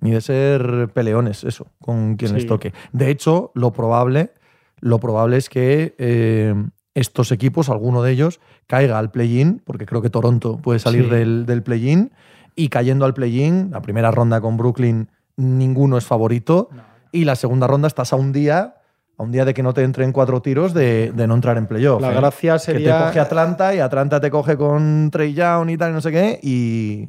Ni 0.00 0.10
de 0.10 0.20
ser 0.20 0.88
peleones, 0.92 1.44
eso, 1.44 1.68
con 1.80 2.16
quien 2.16 2.34
les 2.34 2.44
toque. 2.44 2.74
De 2.92 3.08
hecho, 3.08 3.52
lo 3.54 3.72
probable, 3.72 4.32
lo 4.80 4.98
probable 4.98 5.36
es 5.36 5.48
que 5.48 5.94
eh, 5.98 6.54
estos 6.94 7.32
equipos, 7.32 7.68
alguno 7.68 8.02
de 8.02 8.12
ellos, 8.12 8.40
caiga 8.66 8.98
al 8.98 9.10
play-in, 9.10 9.62
porque 9.64 9.86
creo 9.86 10.02
que 10.02 10.10
Toronto 10.10 10.58
puede 10.58 10.78
salir 10.78 11.04
Sí. 11.04 11.10
del, 11.10 11.46
del 11.46 11.62
play-in, 11.62 12.12
y 12.54 12.68
cayendo 12.68 13.04
al 13.04 13.14
play-in, 13.14 13.70
la 13.70 13.82
primera 13.82 14.10
ronda 14.10 14.40
con 14.40 14.56
Brooklyn, 14.56 15.08
ninguno 15.36 15.98
es 15.98 16.04
favorito, 16.06 16.70
y 17.12 17.24
la 17.24 17.36
segunda 17.36 17.66
ronda 17.66 17.86
estás 17.88 18.12
a 18.12 18.16
un 18.16 18.32
día, 18.32 18.76
a 19.18 19.22
un 19.22 19.30
día 19.32 19.44
de 19.44 19.52
que 19.54 19.62
no 19.62 19.74
te 19.74 19.82
entren 19.82 20.12
cuatro 20.12 20.40
tiros 20.42 20.72
de, 20.74 21.12
de 21.12 21.26
no 21.26 21.34
entrar 21.34 21.56
en 21.58 21.66
playoff. 21.66 22.00
La 22.00 22.12
¿eh? 22.12 22.16
gracia 22.16 22.54
Que 22.54 22.58
sería 22.58 22.98
te 22.98 23.04
coge 23.06 23.20
Atlanta 23.20 23.74
y 23.74 23.78
Atlanta 23.80 24.20
te 24.20 24.30
coge 24.30 24.56
con 24.56 25.10
Trey 25.10 25.34
Young 25.34 25.70
y 25.70 25.76
tal, 25.76 25.90
y 25.90 25.94
no 25.94 26.00
sé 26.00 26.10
qué, 26.12 26.40
y 26.42 27.08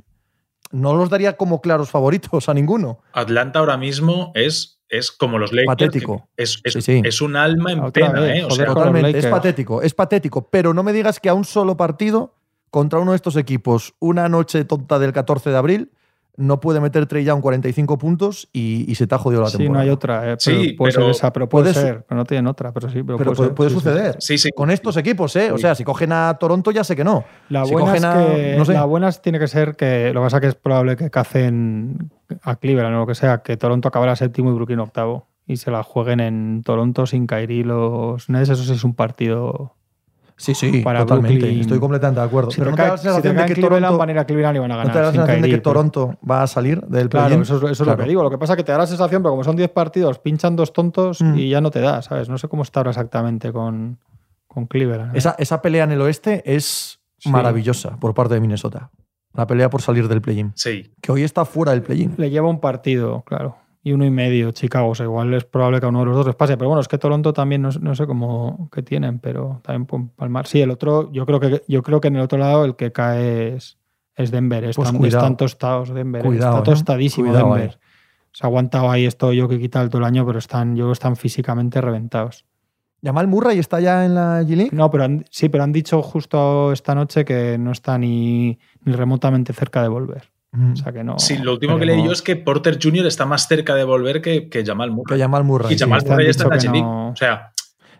no 0.71 0.95
los 0.95 1.09
daría 1.09 1.37
como 1.37 1.61
claros 1.61 1.89
favoritos 1.89 2.49
a 2.49 2.53
ninguno. 2.53 2.99
Atlanta 3.13 3.59
ahora 3.59 3.77
mismo 3.77 4.31
es, 4.35 4.76
es 4.89 5.11
como 5.11 5.37
los 5.37 5.51
Lakers. 5.51 5.67
Patético. 5.67 6.29
Es, 6.37 6.59
es, 6.63 6.73
Sí, 6.73 6.81
sí. 6.81 7.01
es 7.03 7.21
un 7.21 7.35
alma 7.35 7.71
en 7.71 7.79
Otra 7.79 8.07
pena, 8.07 8.19
vez, 8.21 8.39
¿eh? 8.39 8.43
O 8.45 8.51
sea, 8.51 8.65
Totalmente, 8.67 9.17
es 9.17 9.27
patético, 9.27 9.81
es 9.81 9.93
patético, 9.93 10.49
pero 10.49 10.73
no 10.73 10.83
me 10.83 10.93
digas 10.93 11.19
que 11.19 11.29
a 11.29 11.33
un 11.33 11.45
solo 11.45 11.77
partido 11.77 12.35
contra 12.69 12.99
uno 12.99 13.11
de 13.11 13.15
estos 13.15 13.35
equipos, 13.35 13.95
una 13.99 14.29
noche 14.29 14.65
tonta 14.65 14.99
del 14.99 15.13
14 15.13 15.49
de 15.49 15.57
abril, 15.57 15.91
no 16.37 16.59
puede 16.59 16.79
meter 16.79 17.05
Trey 17.07 17.23
Young 17.25 17.41
45 17.41 17.97
puntos 17.97 18.47
y, 18.53 18.85
y 18.89 18.95
se 18.95 19.07
te 19.07 19.15
ha 19.15 19.17
jodido 19.17 19.41
la 19.41 19.49
Sí, 19.49 19.57
temporada. 19.57 19.83
no 19.83 19.89
hay 19.89 19.93
otra. 19.93 20.17
eh, 20.33 20.37
pero 20.43 20.59
Sí, 20.61 20.73
puede 20.73 20.93
pero 20.93 21.05
ser 21.05 21.11
esa, 21.11 21.33
pero 21.33 21.49
puede, 21.49 21.71
puede 21.73 21.85
ser. 21.85 22.05
Pero 22.07 22.17
no 22.17 22.25
tienen 22.25 22.47
otra, 22.47 22.71
pero 22.71 22.89
sí. 22.89 23.01
Pero, 23.03 23.17
Pero 23.17 23.33
puede, 23.33 23.49
puede, 23.49 23.51
puede 23.55 23.69
ser, 23.71 23.79
sí, 23.79 23.83
sí. 23.83 23.89
suceder. 23.89 24.15
Sí, 24.19 24.37
sí. 24.37 24.49
Con 24.55 24.69
estos 24.71 24.95
equipos, 24.97 25.35
¿eh? 25.35 25.51
O 25.51 25.55
Sí. 25.57 25.63
sea, 25.63 25.73
si 25.75 25.83
cogen 25.83 26.11
a 26.11 26.35
Toronto 26.39 26.69
ya 26.71 26.83
sé 26.83 26.95
que 26.95 27.03
no. 27.03 27.25
La 27.49 27.65
Si 27.65 27.73
buena, 27.73 27.95
es 27.95 28.03
a- 28.03 28.13
que, 28.35 28.55
no 28.57 28.65
sé. 28.65 28.73
la 28.73 28.85
buena 28.85 29.11
tiene 29.11 29.39
que 29.39 29.47
ser 29.47 29.75
que 29.75 30.13
lo 30.13 30.21
que 30.21 30.25
pasa 30.25 30.39
que 30.39 30.47
es 30.47 30.55
probable 30.55 30.95
que 30.95 31.09
cacen 31.09 32.11
a 32.43 32.55
Cleveland 32.57 32.95
o 32.95 32.99
lo 32.99 33.07
que 33.07 33.15
sea, 33.15 33.39
que 33.39 33.57
Toronto 33.57 33.87
acabará 33.87 34.15
séptimo 34.15 34.51
y 34.51 34.53
Brooklyn 34.53 34.79
octavo. 34.79 35.27
Y 35.49 35.55
se 35.57 35.71
la 35.71 35.81
jueguen 35.81 36.19
en 36.19 36.61
Toronto 36.63 37.05
sin 37.05 37.25
Kyrie 37.25 37.63
los 37.63 38.29
Nets. 38.29 38.49
Eso 38.49 38.63
sí 38.63 38.73
es 38.73 38.83
un 38.83 38.93
partido. 38.93 39.76
Sí, 40.39 40.53
sí, 40.53 40.81
Para 40.83 40.99
totalmente. 40.99 41.39
Brooklyn. 41.39 41.61
Estoy 41.61 41.79
completamente 41.79 42.19
de 42.21 42.25
acuerdo. 42.27 42.51
Si 42.51 42.57
pero 42.61 42.67
te 42.67 42.71
no 42.71 42.75
te 42.77 42.81
da 42.83 42.89
la 42.89 42.97
sensación 42.97 43.35
de 43.35 43.45
que 43.45 43.53
Cleveland, 43.55 43.81
Toronto, 43.81 43.97
van 43.97 44.09
a 44.09 44.11
ir 44.11 44.19
a 44.19 44.25
Cleveland 44.25 44.55
y 44.55 44.59
van 44.59 44.71
a 44.71 44.73
¿no 44.75 44.77
ganar. 44.77 44.93
te 44.93 44.99
da 44.99 45.05
la 45.05 45.11
sensación 45.11 45.41
de 45.41 45.47
que 45.47 45.53
pero- 45.55 45.63
Toronto 45.63 46.17
va 46.29 46.43
a 46.43 46.47
salir 46.47 46.79
del 46.81 47.09
Claro, 47.09 47.25
play-in? 47.27 47.41
eso, 47.41 47.57
es- 47.57 47.71
eso 47.71 47.83
es 47.83 47.89
lo 47.89 47.97
que 47.97 48.03
digo. 48.03 48.21
Lo 48.23 48.29
que 48.29 48.37
pasa 48.37 48.53
es 48.53 48.57
que 48.57 48.63
te 48.63 48.71
da 48.71 48.77
la 48.77 48.85
sensación, 48.87 49.23
pero 49.23 49.31
como 49.31 49.43
son 49.43 49.55
10 49.55 49.69
partidos, 49.71 50.19
pinchan 50.19 50.55
dos 50.55 50.73
tontos 50.73 51.21
Mm. 51.21 51.37
y 51.39 51.49
ya 51.49 51.59
no 51.59 51.71
te 51.71 51.81
da, 51.81 52.01
¿sabes? 52.03 52.29
No 52.29 52.37
sé 52.37 52.47
cómo 52.47 52.61
está 52.61 52.81
ahora 52.81 52.91
exactamente 52.91 53.51
con, 53.51 53.97
con 54.47 54.67
Cleveland. 54.67 55.15
¿eh? 55.15 55.17
Esa, 55.17 55.35
esa 55.39 55.59
pelea 55.61 55.85
en 55.85 55.91
el 55.93 56.01
oeste 56.01 56.43
es 56.45 56.99
Sí. 57.17 57.29
maravillosa 57.31 57.97
por 57.99 58.13
parte 58.13 58.35
de 58.35 58.39
Minnesota. 58.41 58.91
La 59.33 59.47
pelea 59.47 59.71
por 59.71 59.81
salir 59.81 60.07
del 60.07 60.21
play-in. 60.21 60.51
Sí. 60.55 60.93
Que 61.01 61.11
hoy 61.11 61.23
está 61.23 61.45
fuera 61.45 61.71
del 61.71 61.81
play-in. 61.81 62.13
Le 62.17 62.29
lleva 62.29 62.47
un 62.47 62.59
partido, 62.59 63.23
claro. 63.25 63.57
Y 63.87 63.93
uno 63.93 64.05
y 64.05 64.11
medio, 64.11 64.51
Chicago. 64.51 64.89
O 64.89 64.95
sea, 64.95 65.05
igual 65.05 65.33
es 65.33 65.45
probable 65.45 65.79
que 65.79 65.85
a 65.85 65.89
uno 65.89 65.99
de 65.99 66.05
los 66.07 66.15
dos 66.17 66.25
les 66.25 66.35
pase. 66.35 66.57
Pero 66.57 66.67
bueno, 66.69 66.81
es 66.81 66.87
que 66.87 66.97
Toronto 66.97 67.31
también 67.31 67.61
no, 67.61 67.69
no 67.79 67.95
sé 67.95 68.05
cómo 68.05 68.69
que 68.71 68.81
tienen, 68.83 69.19
pero 69.19 69.61
también 69.63 69.85
pueden 69.85 70.09
palmar. 70.09 70.45
Sí, 70.47 70.59
el 70.61 70.71
otro, 70.71 71.11
yo 71.11 71.25
creo 71.25 71.39
que 71.39 71.63
yo 71.67 71.81
creo 71.83 72.01
que 72.01 72.09
en 72.09 72.15
el 72.17 72.21
otro 72.21 72.37
lado 72.37 72.65
el 72.65 72.75
que 72.75 72.91
cae 72.91 73.55
es, 73.55 73.77
es 74.15 74.31
Denver. 74.31 74.63
Están, 74.65 74.83
Pues 74.83 74.97
cuidado. 74.97 75.17
están 75.23 75.37
tostados 75.37 75.89
Denver. 75.93 76.21
¿eh? 76.21 76.25
Cuidado, 76.27 76.57
Está 76.57 76.71
¿eh? 76.71 76.73
tostadísimo 76.73 77.27
Cuidado 77.29 77.53
Denver. 77.55 77.79
Se 78.33 78.45
ha 78.45 78.47
aguantado 78.47 78.91
ahí 78.91 79.05
esto 79.05 79.31
yo 79.33 79.47
que 79.47 79.57
quita 79.57 79.87
todo 79.87 79.99
el 79.99 80.05
año, 80.05 80.25
pero 80.25 80.37
están, 80.39 80.75
yo 80.75 80.91
están 80.91 81.15
físicamente 81.15 81.79
reventados. 81.81 82.45
Jamal 83.03 83.27
Murray 83.27 83.57
está 83.59 83.79
ya 83.79 84.05
en 84.05 84.15
la 84.15 84.41
G-League. 84.43 84.71
No, 84.73 84.89
pero 84.91 85.03
han- 85.05 85.23
sí, 85.29 85.49
pero 85.49 85.63
han 85.63 85.71
dicho 85.71 86.01
justo 86.01 86.71
esta 86.73 86.93
noche 86.93 87.23
que 87.25 87.57
no 87.57 87.71
está 87.71 87.97
ni, 87.97 88.59
ni 88.83 88.91
remotamente 88.93 89.53
cerca 89.53 89.81
de 89.81 89.87
volver. 89.87 90.29
Mm. 90.51 90.73
O 90.73 90.75
sea 90.77 90.91
que 90.93 91.03
no. 91.03 91.19
Sí, 91.19 91.37
lo 91.37 91.53
último 91.53 91.77
que 91.77 91.85
leí 91.85 92.03
yo 92.03 92.11
es 92.11 92.21
que 92.21 92.35
Porter 92.35 92.79
Jr. 92.81 93.05
está 93.05 93.25
más 93.25 93.47
cerca 93.47 93.75
de 93.75 93.83
volver 93.83 94.21
que, 94.21 94.49
que 94.49 94.65
Jamal 94.65 94.89
Que 94.89 94.95
Murray. 94.95 95.19
Jamal 95.19 95.43
Murray. 95.43 95.73
y 95.73 95.77
sí. 95.77 95.83
Jamal 95.83 96.01
Murray 96.07 96.27
está 96.29 96.43
en 96.45 96.49
la 96.49 96.57
que 96.57 96.67
G-League. 96.67 96.81
no. 96.83 97.09
O 97.09 97.15
sea, 97.15 97.51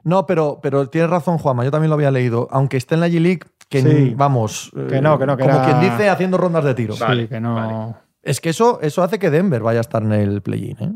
No, 0.04 0.26
pero, 0.26 0.60
pero 0.62 0.88
tienes 0.90 1.10
razón, 1.10 1.38
Juanma. 1.38 1.66
Yo 1.66 1.72
también 1.72 1.90
lo 1.90 1.96
había 1.96 2.12
leído. 2.12 2.48
Aunque 2.52 2.78
esté 2.78 2.96
en 2.96 3.02
la 3.02 3.10
G-League, 3.10 3.42
que 3.70 3.82
Sí. 3.82 3.88
ni- 3.88 4.14
vamos. 4.14 4.72
Que 4.88 5.02
no, 5.02 5.20
que 5.20 5.26
no, 5.26 5.36
que 5.36 5.44
como 5.44 5.56
era- 5.58 5.66
quien 5.66 5.82
dice, 5.92 6.10
haciendo 6.10 6.38
rondas 6.38 6.64
de 6.64 6.74
tiro. 6.74 6.94
Sí, 6.96 7.28
que 7.28 7.40
no. 7.42 7.56
vale. 7.56 7.96
Es 8.24 8.40
que 8.42 8.50
eso, 8.50 8.80
eso 8.82 9.04
hace 9.04 9.20
que 9.20 9.30
Denver 9.30 9.62
vaya 9.62 9.80
a 9.80 9.82
estar 9.82 10.02
en 10.02 10.14
el 10.14 10.42
play-in. 10.42 10.78
¿eh? 10.80 10.92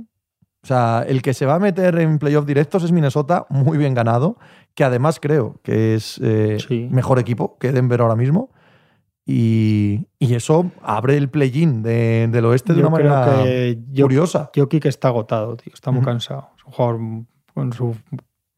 O 0.63 0.67
sea, 0.67 1.03
el 1.07 1.21
que 1.21 1.33
se 1.33 1.45
va 1.45 1.55
a 1.55 1.59
meter 1.59 1.97
en 1.99 2.19
playoff 2.19 2.45
directos 2.45 2.83
es 2.83 2.91
Minnesota, 2.91 3.45
muy 3.49 3.77
bien 3.77 3.93
ganado, 3.93 4.37
que 4.75 4.83
además 4.83 5.19
creo 5.19 5.59
que 5.63 5.95
es 5.95 6.19
eh, 6.23 6.57
Sí. 6.65 6.87
mejor 6.91 7.19
equipo 7.19 7.57
que 7.57 7.71
Denver 7.71 7.99
ahora 8.01 8.15
mismo. 8.15 8.51
Y, 9.33 10.07
y 10.19 10.33
eso 10.35 10.71
abre 10.83 11.15
el 11.15 11.29
play-in 11.29 11.81
de- 11.83 12.27
del 12.29 12.45
oeste 12.45 12.73
de 12.73 12.81
Yo 12.81 12.87
una 12.87 12.95
creo 12.97 13.09
manera 13.13 13.43
que 13.45 13.79
yo, 13.91 14.05
curiosa. 14.05 14.51
Jokic 14.53 14.85
está 14.85 15.07
agotado, 15.07 15.55
tío. 15.55 15.71
Está 15.73 15.91
muy 15.91 15.99
Ujú. 15.99 16.05
cansado. 16.09 16.49
Es 16.57 16.65
un 16.65 16.71
jugador 16.73 16.99
con 17.53 17.71
su, 17.73 17.95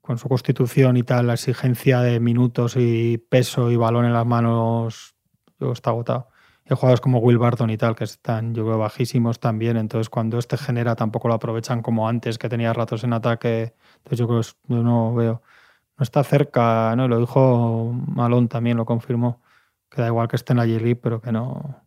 con 0.02 0.18
su 0.18 0.28
constitución 0.28 0.98
y 0.98 1.04
tal, 1.04 1.28
la 1.28 1.34
exigencia 1.34 2.00
de 2.02 2.20
minutos 2.20 2.76
y 2.76 3.20
peso 3.20 3.70
y 3.70 3.76
balón 3.76 4.06
en 4.06 4.14
las 4.14 4.26
manos, 4.26 5.14
yo 5.60 5.72
está 5.74 5.92
agotado. 5.92 6.30
Hay 6.68 6.76
jugadores 6.76 7.02
como 7.02 7.20
Will 7.20 7.38
Barton 7.38 7.70
y 7.70 7.78
tal, 7.78 7.96
que 7.96 8.06
están, 8.06 8.56
yo 8.56 8.64
creo, 8.66 8.78
bajísimos 8.80 9.40
también. 9.40 9.78
Entonces, 9.78 10.10
cuando 10.10 10.40
este 10.40 10.58
genera, 10.58 10.96
tampoco 10.96 11.28
lo 11.28 11.34
aprovechan 11.36 11.82
como 11.84 12.08
antes, 12.08 12.38
que 12.40 12.50
tenía 12.50 12.74
ratos 12.74 13.04
en 13.04 13.14
ataque. 13.14 13.76
Entonces, 13.98 14.18
yo 14.20 14.28
creo 14.28 14.42
que 14.42 14.48
yo 14.74 14.82
no 14.82 15.14
veo. 15.14 15.42
No 16.00 16.04
está 16.04 16.24
cerca, 16.24 16.96
¿no? 16.96 17.08
Lo 17.08 17.20
dijo 17.20 17.94
Malón 18.08 18.48
también, 18.48 18.78
lo 18.78 18.86
confirmó. 18.86 19.42
Que 19.94 20.02
da 20.02 20.08
igual 20.08 20.28
que 20.28 20.36
esté 20.36 20.54
en 20.54 20.58
la 20.58 20.96
pero 21.02 21.22
que 21.22 21.32
no. 21.32 21.86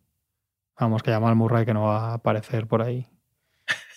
Vamos, 0.79 1.03
que 1.03 1.11
llama 1.11 1.29
al 1.29 1.35
Murray 1.35 1.65
que 1.65 1.73
no 1.73 1.83
va 1.83 2.11
a 2.11 2.13
aparecer 2.15 2.67
por 2.67 2.81
ahí. 2.81 3.05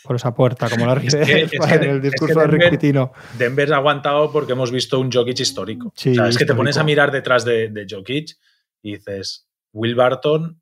Por 0.02 0.16
esa 0.16 0.34
puerta, 0.34 0.68
como 0.68 0.86
la 0.86 0.94
Es 1.02 1.14
que- 1.14 1.42
es 1.42 1.50
que- 1.50 1.56
el 1.74 1.82
es 1.82 1.92
que 1.92 2.00
discurso 2.00 2.40
de 2.40 2.46
Rick 2.46 2.60
Denver- 2.62 2.70
Pitino. 2.70 3.12
Denver 3.38 3.72
ha 3.72 3.76
aguantado 3.76 4.32
porque 4.32 4.52
hemos 4.52 4.72
visto 4.72 4.98
un 4.98 5.12
Jokic 5.12 5.38
histórico. 5.40 5.92
Sí, 5.94 6.10
o 6.10 6.14
sea, 6.14 6.28
es 6.28 6.36
que 6.38 6.46
te 6.46 6.54
pones 6.54 6.76
a 6.78 6.84
mirar 6.84 7.12
detrás 7.12 7.44
de, 7.44 7.68
de 7.68 7.86
Jokic 7.88 8.36
y 8.82 8.92
dices 8.96 9.46
Will 9.72 9.94
Barton, 9.94 10.60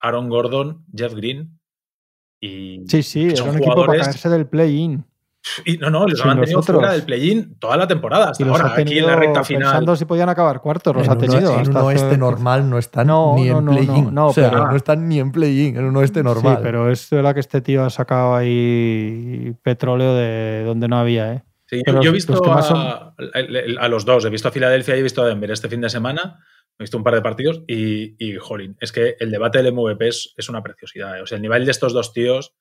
Aaron 0.00 0.28
Gordon, 0.30 0.84
Jeff 0.96 1.14
Green 1.14 1.60
y, 2.40 2.82
Sí, 2.88 3.02
sí, 3.02 3.36
son 3.36 3.50
un 3.50 3.56
equipo 3.58 3.84
para 3.86 4.02
caerse 4.02 4.28
del 4.30 4.46
play-in. 4.46 5.04
Y 5.64 5.78
no, 5.78 5.88
no, 5.90 6.06
los 6.06 6.20
han 6.20 6.28
mantenido 6.28 6.58
los 6.58 6.64
otros. 6.68 6.78
fuera 6.80 6.92
del 6.92 7.02
play-in 7.02 7.58
toda 7.58 7.76
la 7.76 7.88
temporada 7.88 8.30
hasta 8.30 8.42
Y 8.42 8.46
los 8.46 8.56
ahora, 8.60 8.68
ha 8.70 8.72
aquí 8.74 8.82
en 8.82 8.88
tenido 8.88 9.06
la 9.08 9.16
recta 9.16 9.42
final. 9.44 9.62
pensando 9.62 9.96
si 9.96 10.04
podían 10.04 10.28
acabar 10.28 10.60
cuartos, 10.60 10.94
los 10.94 11.04
en 11.06 11.10
ha 11.10 11.14
un- 11.14 11.18
tenido. 11.18 11.58
en 11.60 11.68
un 11.70 11.76
oeste 11.78 12.06
hace- 12.08 12.18
normal 12.18 12.68
no 12.68 12.78
están 12.78 13.06
No, 13.06 13.34
ni 13.36 13.48
no, 13.48 13.58
en 13.58 13.64
no, 13.64 13.72
play-in. 13.72 14.04
no, 14.06 14.10
no, 14.10 14.26
o 14.28 14.32
sea, 14.32 14.50
pero- 14.50 14.66
no 14.68 14.76
están 14.76 15.08
ni 15.08 15.18
en 15.18 15.32
play-in, 15.32 15.76
en 15.76 15.84
un 15.84 15.96
oeste 15.96 16.22
normal. 16.22 16.56
Sí, 16.56 16.62
pero 16.62 16.90
es 16.90 17.08
verdad 17.10 17.34
que 17.34 17.40
este 17.40 17.60
tío 17.62 17.84
ha 17.84 17.90
sacado 17.90 18.34
ahí 18.36 19.54
petróleo 19.62 20.14
de 20.14 20.62
donde 20.64 20.88
no 20.88 20.98
había, 20.98 21.32
¿eh? 21.32 21.42
Sí, 21.66 21.76
yo, 21.78 21.82
Pero 21.86 21.96
yo 21.98 22.02
he 22.02 22.04
los- 22.06 22.14
visto 22.14 22.32
los 22.34 22.70
a, 22.70 23.14
a- 23.14 23.14
a 23.84 23.88
los 23.88 24.04
dos, 24.04 24.24
he 24.24 24.30
visto 24.30 24.48
a 24.48 24.50
Filadelfia 24.50 24.96
y 24.96 25.00
he 25.00 25.02
visto 25.02 25.22
a 25.22 25.26
Denver 25.26 25.50
este 25.52 25.68
fin 25.68 25.80
de 25.80 25.88
semana, 25.88 26.38
he 26.78 26.82
visto 26.82 26.96
un 26.96 27.04
par 27.04 27.14
de 27.14 27.22
partidos 27.22 27.62
y, 27.68 28.16
y 28.18 28.36
jolín, 28.36 28.76
es 28.80 28.90
que 28.92 29.14
el 29.20 29.30
debate 29.30 29.62
del 29.62 29.72
MVP 29.72 30.08
es, 30.08 30.34
es 30.36 30.48
una 30.48 30.62
preciosidad. 30.62 31.16
¿eh? 31.18 31.22
O 31.22 31.26
sea, 31.26 31.36
el 31.36 31.42
nivel 31.42 31.64
de 31.64 31.70
estos 31.70 31.92
dos 31.92 32.12
tíos, 32.12 32.54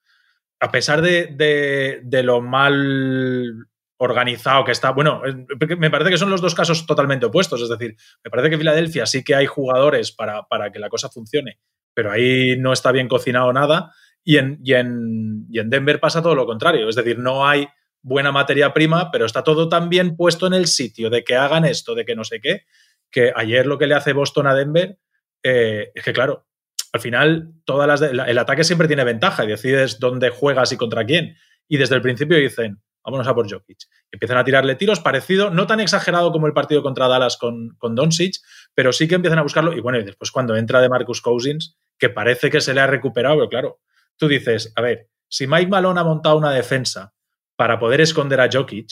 a 0.59 0.71
pesar 0.71 1.01
de, 1.01 2.01
de- 2.03 2.23
lo 2.23 2.41
mal 2.41 3.67
organizado 3.97 4.63
que 4.63 4.71
está, 4.71 4.91
bueno, 4.91 5.21
porque 5.59 5.75
me 5.75 5.89
parece 5.91 6.11
que 6.11 6.17
son 6.17 6.29
los 6.29 6.41
dos 6.41 6.55
casos 6.55 6.85
totalmente 6.85 7.25
opuestos, 7.25 7.61
es 7.61 7.69
decir, 7.69 7.95
me 8.23 8.31
parece 8.31 8.49
que 8.49 8.57
Filadelfia 8.57 9.05
sí 9.05 9.23
que 9.23 9.35
hay 9.35 9.45
jugadores 9.45 10.11
para, 10.11 10.43
para 10.43 10.71
que 10.71 10.79
la 10.79 10.89
cosa 10.89 11.09
funcione, 11.09 11.59
pero 11.93 12.11
ahí 12.11 12.57
no 12.57 12.71
está 12.71 12.91
bien 12.91 13.07
cocinado 13.09 13.51
nada. 13.53 13.91
Y 14.23 14.37
en, 14.37 14.59
y, 14.63 14.73
en, 14.73 15.45
y 15.49 15.59
en 15.59 15.69
Denver 15.69 15.99
pasa 15.99 16.21
todo 16.21 16.35
lo 16.35 16.45
contrario, 16.45 16.87
es 16.89 16.95
decir, 16.95 17.17
no 17.19 17.47
hay 17.47 17.67
buena 18.01 18.31
materia 18.31 18.73
prima, 18.73 19.11
pero 19.11 19.25
está 19.25 19.43
todo 19.43 19.69
tan 19.69 19.89
bien 19.89 20.15
puesto 20.15 20.45
en 20.47 20.53
el 20.53 20.67
sitio 20.67 21.09
de 21.09 21.23
que 21.23 21.35
hagan 21.35 21.65
esto, 21.65 21.95
de 21.95 22.05
que 22.05 22.15
no 22.15 22.23
sé 22.23 22.39
qué, 22.41 22.63
que 23.11 23.31
ayer 23.35 23.65
lo 23.65 23.77
que 23.77 23.87
le 23.87 23.95
hace 23.95 24.13
Boston 24.13 24.47
a 24.47 24.55
Denver 24.55 24.97
eh, 25.43 25.91
es 25.95 26.03
que, 26.03 26.13
claro, 26.13 26.45
al 26.93 27.01
final 27.01 27.53
todas 27.65 27.87
las 27.87 27.99
de- 27.99 28.09
el 28.09 28.37
ataque 28.37 28.63
siempre 28.63 28.87
tiene 28.87 29.03
ventaja 29.03 29.43
y 29.43 29.47
decides 29.47 29.99
dónde 29.99 30.29
juegas 30.29 30.71
y 30.71 30.77
contra 30.77 31.05
quién. 31.05 31.35
Y 31.67 31.77
desde 31.77 31.95
el 31.95 32.01
principio 32.01 32.37
dicen, 32.37 32.81
vámonos 33.03 33.27
a 33.27 33.35
por 33.35 33.49
Jokic. 33.49 33.77
Empiezan 34.11 34.37
a 34.37 34.43
tirarle 34.43 34.75
tiros 34.75 34.99
parecido, 34.99 35.51
no 35.51 35.67
tan 35.67 35.79
exagerado 35.79 36.31
como 36.31 36.47
el 36.47 36.53
partido 36.53 36.81
contra 36.81 37.07
Dallas 37.07 37.37
con, 37.37 37.75
con 37.77 37.95
Doncic, 37.95 38.35
pero 38.73 38.91
sí 38.91 39.07
que 39.07 39.15
empiezan 39.15 39.39
a 39.39 39.43
buscarlo. 39.43 39.73
Y 39.73 39.79
bueno, 39.81 39.99
y 39.99 40.03
después 40.03 40.31
cuando 40.31 40.55
entra 40.55 40.81
de 40.81 40.89
Marcus 40.89 41.21
Cousins, 41.21 41.77
que 41.97 42.09
parece 42.09 42.49
que 42.49 42.61
se 42.61 42.73
le 42.73 42.81
ha 42.81 42.87
recuperado, 42.87 43.35
pero 43.37 43.49
claro, 43.49 43.79
tú 44.17 44.27
dices, 44.27 44.73
a 44.75 44.81
ver, 44.81 45.09
si 45.27 45.45
Mike 45.47 45.67
Malone 45.67 45.99
ha 45.99 46.03
montado 46.03 46.37
una 46.37 46.51
defensa 46.51 47.13
para 47.55 47.77
poder 47.77 48.01
esconder 48.01 48.41
a 48.41 48.49
Jokic, 48.51 48.89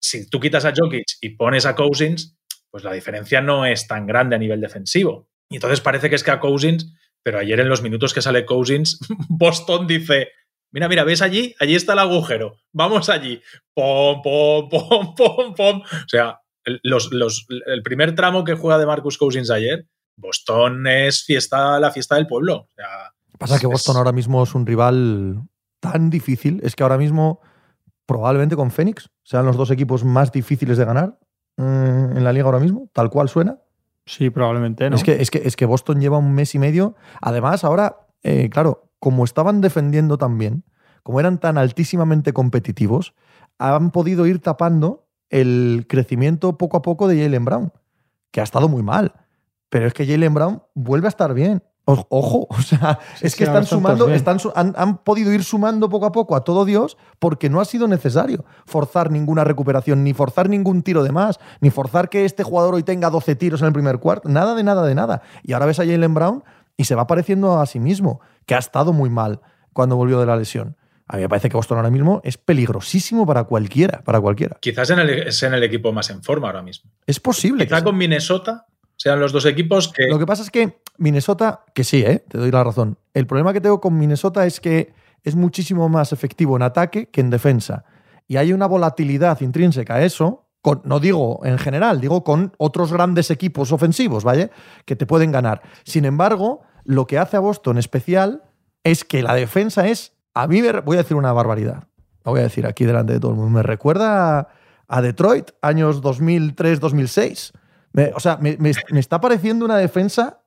si 0.00 0.28
tú 0.28 0.38
quitas 0.38 0.64
a 0.64 0.72
Jokic 0.76 1.04
y 1.20 1.30
pones 1.30 1.64
a 1.66 1.74
Cousins, 1.74 2.36
pues 2.70 2.84
la 2.84 2.92
diferencia 2.92 3.40
no 3.40 3.64
es 3.64 3.86
tan 3.86 4.06
grande 4.06 4.36
a 4.36 4.38
nivel 4.38 4.60
defensivo. 4.60 5.30
Y 5.48 5.56
entonces 5.56 5.80
parece 5.80 6.10
que 6.10 6.16
es 6.16 6.22
que 6.22 6.30
a 6.30 6.40
Cousins, 6.40 6.92
pero 7.22 7.38
ayer 7.38 7.60
en 7.60 7.68
los 7.68 7.82
minutos 7.82 8.12
que 8.14 8.22
sale 8.22 8.44
Cousins, 8.46 8.98
Boston 9.28 9.86
dice, 9.86 10.28
mira, 10.72 10.88
mira, 10.88 11.04
¿ves 11.04 11.22
allí? 11.22 11.54
Allí 11.60 11.74
está 11.74 11.92
el 11.94 11.98
agujero, 12.00 12.56
vamos 12.72 13.08
allí. 13.08 13.40
Pom, 13.74 14.22
pom, 14.22 14.68
pom, 14.68 15.14
pom, 15.16 15.54
pom. 15.54 15.80
O 15.82 16.08
sea, 16.08 16.40
el, 16.64 16.80
los, 16.82 17.12
los, 17.12 17.46
el 17.66 17.82
primer 17.82 18.14
tramo 18.14 18.44
que 18.44 18.54
juega 18.54 18.78
de 18.78 18.86
Marcus 18.86 19.18
Cousins 19.18 19.50
ayer, 19.50 19.86
Boston 20.16 20.86
es 20.86 21.24
fiesta, 21.24 21.78
la 21.78 21.90
fiesta 21.92 22.16
del 22.16 22.26
pueblo. 22.26 22.56
O 22.56 22.68
sea, 22.74 23.12
Pasa 23.38 23.58
que 23.58 23.66
es- 23.66 23.72
Boston 23.72 23.96
ahora 23.96 24.12
mismo 24.12 24.42
es 24.42 24.54
un 24.54 24.66
rival 24.66 25.42
tan 25.80 26.10
difícil. 26.10 26.60
Es 26.64 26.74
que 26.74 26.82
ahora 26.82 26.98
mismo, 26.98 27.40
probablemente 28.04 28.56
con 28.56 28.70
Phoenix, 28.72 29.08
sean 29.22 29.46
los 29.46 29.56
dos 29.56 29.70
equipos 29.70 30.02
más 30.04 30.32
difíciles 30.32 30.76
de 30.76 30.84
ganar 30.84 31.18
eh, 31.56 31.62
en 31.62 32.24
la 32.24 32.32
liga 32.32 32.46
ahora 32.46 32.58
mismo, 32.58 32.90
tal 32.92 33.10
cual 33.10 33.28
suena. 33.28 33.58
Sí, 34.08 34.30
probablemente, 34.30 34.88
¿no? 34.88 34.96
Es, 34.96 35.04
que, 35.04 35.20
es, 35.20 35.30
que, 35.30 35.42
es 35.44 35.54
que 35.54 35.66
Boston 35.66 36.00
lleva 36.00 36.16
un 36.16 36.32
mes 36.32 36.54
y 36.54 36.58
medio. 36.58 36.96
Además, 37.20 37.62
ahora, 37.62 38.08
eh, 38.22 38.48
claro, 38.48 38.90
como 38.98 39.24
estaban 39.24 39.60
defendiendo 39.60 40.16
tan 40.16 40.38
bien, 40.38 40.64
como 41.02 41.20
eran 41.20 41.38
tan 41.38 41.58
altísimamente 41.58 42.32
competitivos, 42.32 43.14
han 43.58 43.90
podido 43.90 44.26
ir 44.26 44.40
tapando 44.40 45.06
el 45.28 45.84
crecimiento 45.88 46.56
poco 46.56 46.78
a 46.78 46.82
poco 46.82 47.06
de 47.06 47.22
Jalen 47.22 47.44
Brown, 47.44 47.72
que 48.30 48.40
ha 48.40 48.44
estado 48.44 48.66
muy 48.66 48.82
mal. 48.82 49.12
Pero 49.68 49.86
es 49.86 49.92
que 49.92 50.06
Jalen 50.06 50.32
Brown 50.32 50.62
vuelve 50.74 51.06
a 51.06 51.10
estar 51.10 51.34
bien. 51.34 51.62
O- 51.90 52.06
Ojo, 52.10 52.46
o 52.50 52.60
sea, 52.60 52.98
Sí, 53.16 53.26
es 53.28 53.34
que 53.34 53.44
sí, 53.44 53.50
están 53.50 53.64
sumando, 53.64 54.08
están, 54.10 54.38
han, 54.54 54.74
han 54.76 54.98
podido 54.98 55.32
ir 55.32 55.42
sumando 55.42 55.88
poco 55.88 56.04
a 56.06 56.12
poco 56.12 56.36
a 56.36 56.44
todo 56.44 56.64
Dios 56.66 56.98
porque 57.18 57.48
no 57.48 57.60
ha 57.60 57.64
sido 57.64 57.88
necesario 57.88 58.44
forzar 58.66 59.10
ninguna 59.10 59.42
recuperación, 59.44 60.04
ni 60.04 60.12
forzar 60.12 60.48
ningún 60.50 60.82
tiro 60.82 61.02
de 61.02 61.12
más, 61.12 61.38
ni 61.60 61.70
forzar 61.70 62.10
que 62.10 62.26
este 62.26 62.42
jugador 62.42 62.74
hoy 62.74 62.82
tenga 62.82 63.08
12 63.08 63.36
tiros 63.36 63.62
en 63.62 63.68
el 63.68 63.72
primer 63.72 63.98
cuarto, 64.00 64.28
nada 64.28 64.54
de 64.54 64.62
nada 64.64 64.84
de 64.86 64.94
nada. 64.94 65.22
Y 65.42 65.54
ahora 65.54 65.64
ves 65.66 65.80
a 65.80 65.86
Jalen 65.86 66.12
Brown 66.12 66.44
y 66.76 66.84
se 66.84 66.94
va 66.94 67.06
pareciendo 67.06 67.58
a 67.58 67.64
sí 67.66 67.80
mismo, 67.80 68.20
que 68.44 68.54
ha 68.54 68.58
estado 68.58 68.92
muy 68.92 69.08
mal 69.10 69.40
cuando 69.72 69.96
volvió 69.96 70.20
de 70.20 70.26
la 70.26 70.36
lesión. 70.36 70.76
A 71.06 71.16
mí 71.16 71.22
me 71.22 71.28
parece 71.30 71.48
que 71.48 71.56
Boston 71.56 71.78
ahora 71.78 71.88
mismo 71.90 72.20
es 72.22 72.36
peligrosísimo 72.36 73.24
para 73.26 73.44
cualquiera, 73.44 74.02
para 74.04 74.20
cualquiera. 74.20 74.58
Quizás 74.60 74.90
en 74.90 74.98
el, 74.98 75.08
es 75.10 75.42
en 75.42 75.54
el 75.54 75.62
equipo 75.62 75.90
más 75.90 76.10
en 76.10 76.22
forma 76.22 76.48
ahora 76.48 76.60
mismo. 76.62 76.90
Es 77.06 77.18
posible. 77.18 77.64
Quizá 77.64 77.78
que 77.78 77.84
con 77.84 77.96
Minnesota 77.96 78.66
sean 78.98 79.20
los 79.20 79.32
dos 79.32 79.46
equipos 79.46 79.88
que... 79.88 80.08
Lo 80.08 80.18
que 80.18 80.26
pasa 80.26 80.42
es 80.42 80.50
que 80.50 80.82
Minnesota, 80.98 81.64
que 81.72 81.84
sí, 81.84 82.02
¿eh? 82.02 82.24
te 82.28 82.36
doy 82.36 82.50
la 82.50 82.64
razón. 82.64 82.98
El 83.14 83.26
problema 83.26 83.52
que 83.52 83.60
tengo 83.60 83.80
con 83.80 83.96
Minnesota 83.96 84.44
es 84.44 84.60
que 84.60 84.92
es 85.22 85.36
muchísimo 85.36 85.88
más 85.88 86.12
efectivo 86.12 86.56
en 86.56 86.62
ataque 86.62 87.08
que 87.08 87.20
en 87.20 87.30
defensa. 87.30 87.84
Y 88.26 88.36
hay 88.36 88.52
una 88.52 88.66
volatilidad 88.66 89.40
intrínseca 89.40 89.94
a 89.94 90.04
eso, 90.04 90.48
con, 90.60 90.82
no 90.84 90.98
digo 90.98 91.40
en 91.44 91.58
general, 91.58 92.00
digo 92.00 92.24
con 92.24 92.52
otros 92.58 92.92
grandes 92.92 93.30
equipos 93.30 93.70
ofensivos, 93.70 94.24
¿vale? 94.24 94.50
Que 94.84 94.96
te 94.96 95.06
pueden 95.06 95.30
ganar. 95.30 95.62
Sin 95.84 96.04
embargo, 96.04 96.62
lo 96.84 97.06
que 97.06 97.18
hace 97.18 97.36
a 97.36 97.40
Boston 97.40 97.78
especial 97.78 98.42
es 98.82 99.04
que 99.04 99.22
la 99.22 99.34
defensa 99.34 99.86
es, 99.86 100.12
a 100.34 100.48
mí 100.48 100.60
me, 100.60 100.72
voy 100.80 100.96
a 100.96 101.02
decir 101.02 101.16
una 101.16 101.32
barbaridad, 101.32 101.84
lo 102.24 102.32
voy 102.32 102.40
a 102.40 102.44
decir 102.44 102.66
aquí 102.66 102.84
delante 102.84 103.12
de 103.12 103.20
todo 103.20 103.30
el 103.30 103.36
mundo, 103.36 103.50
me 103.50 103.62
recuerda 103.62 104.48
a 104.88 105.02
Detroit, 105.02 105.50
años 105.62 106.02
2003-2006. 106.02 107.52
Me- 107.92 108.12
o 108.14 108.20
sea, 108.20 108.36
me, 108.36 108.56
me- 108.58 108.72
me 108.90 109.00
está 109.00 109.20
pareciendo 109.20 109.64
una 109.64 109.76
defensa 109.76 110.42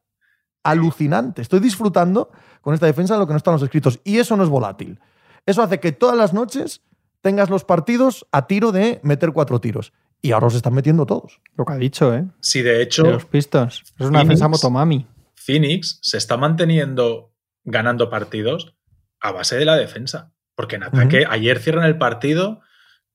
alucinante. 0.63 1.41
Estoy 1.41 1.59
disfrutando 1.59 2.31
con 2.61 2.73
esta 2.73 2.85
defensa 2.85 3.15
de 3.15 3.19
lo 3.19 3.27
que 3.27 3.33
no 3.33 3.37
están 3.37 3.53
los 3.53 3.63
escritos. 3.63 3.99
Y 4.03 4.17
eso 4.19 4.37
no 4.37 4.43
es 4.43 4.49
volátil. 4.49 4.99
Eso 5.45 5.63
hace 5.63 5.79
que 5.79 5.91
todas 5.91 6.15
las 6.15 6.33
noches 6.33 6.81
tengas 7.21 7.49
los 7.49 7.63
partidos 7.63 8.27
a 8.31 8.47
tiro 8.47 8.71
de 8.71 8.99
meter 9.03 9.31
cuatro 9.31 9.59
tiros. 9.59 9.93
Y 10.21 10.31
ahora 10.33 10.45
los 10.47 10.55
están 10.55 10.73
metiendo 10.73 11.05
todos. 11.07 11.41
Lo 11.57 11.65
que 11.65 11.73
ha 11.73 11.77
dicho, 11.77 12.13
¿eh? 12.13 12.25
Si 12.41 12.61
de 12.61 12.81
hecho 12.83 13.03
De 13.03 13.11
los. 13.13 13.25
Es 13.33 13.81
una 13.99 14.19
Phoenix- 14.19 14.23
defensa 14.23 14.47
motomami. 14.47 15.07
Phoenix 15.35 15.97
se 16.03 16.17
está 16.17 16.37
manteniendo 16.37 17.33
ganando 17.63 18.09
partidos 18.11 18.75
a 19.19 19.31
base 19.31 19.55
de 19.57 19.65
la 19.65 19.75
defensa. 19.75 20.31
Porque 20.55 20.75
en 20.75 20.83
ataque, 20.83 21.25
ayer 21.27 21.57
cierran 21.59 21.85
el 21.85 21.97
partido 21.97 22.61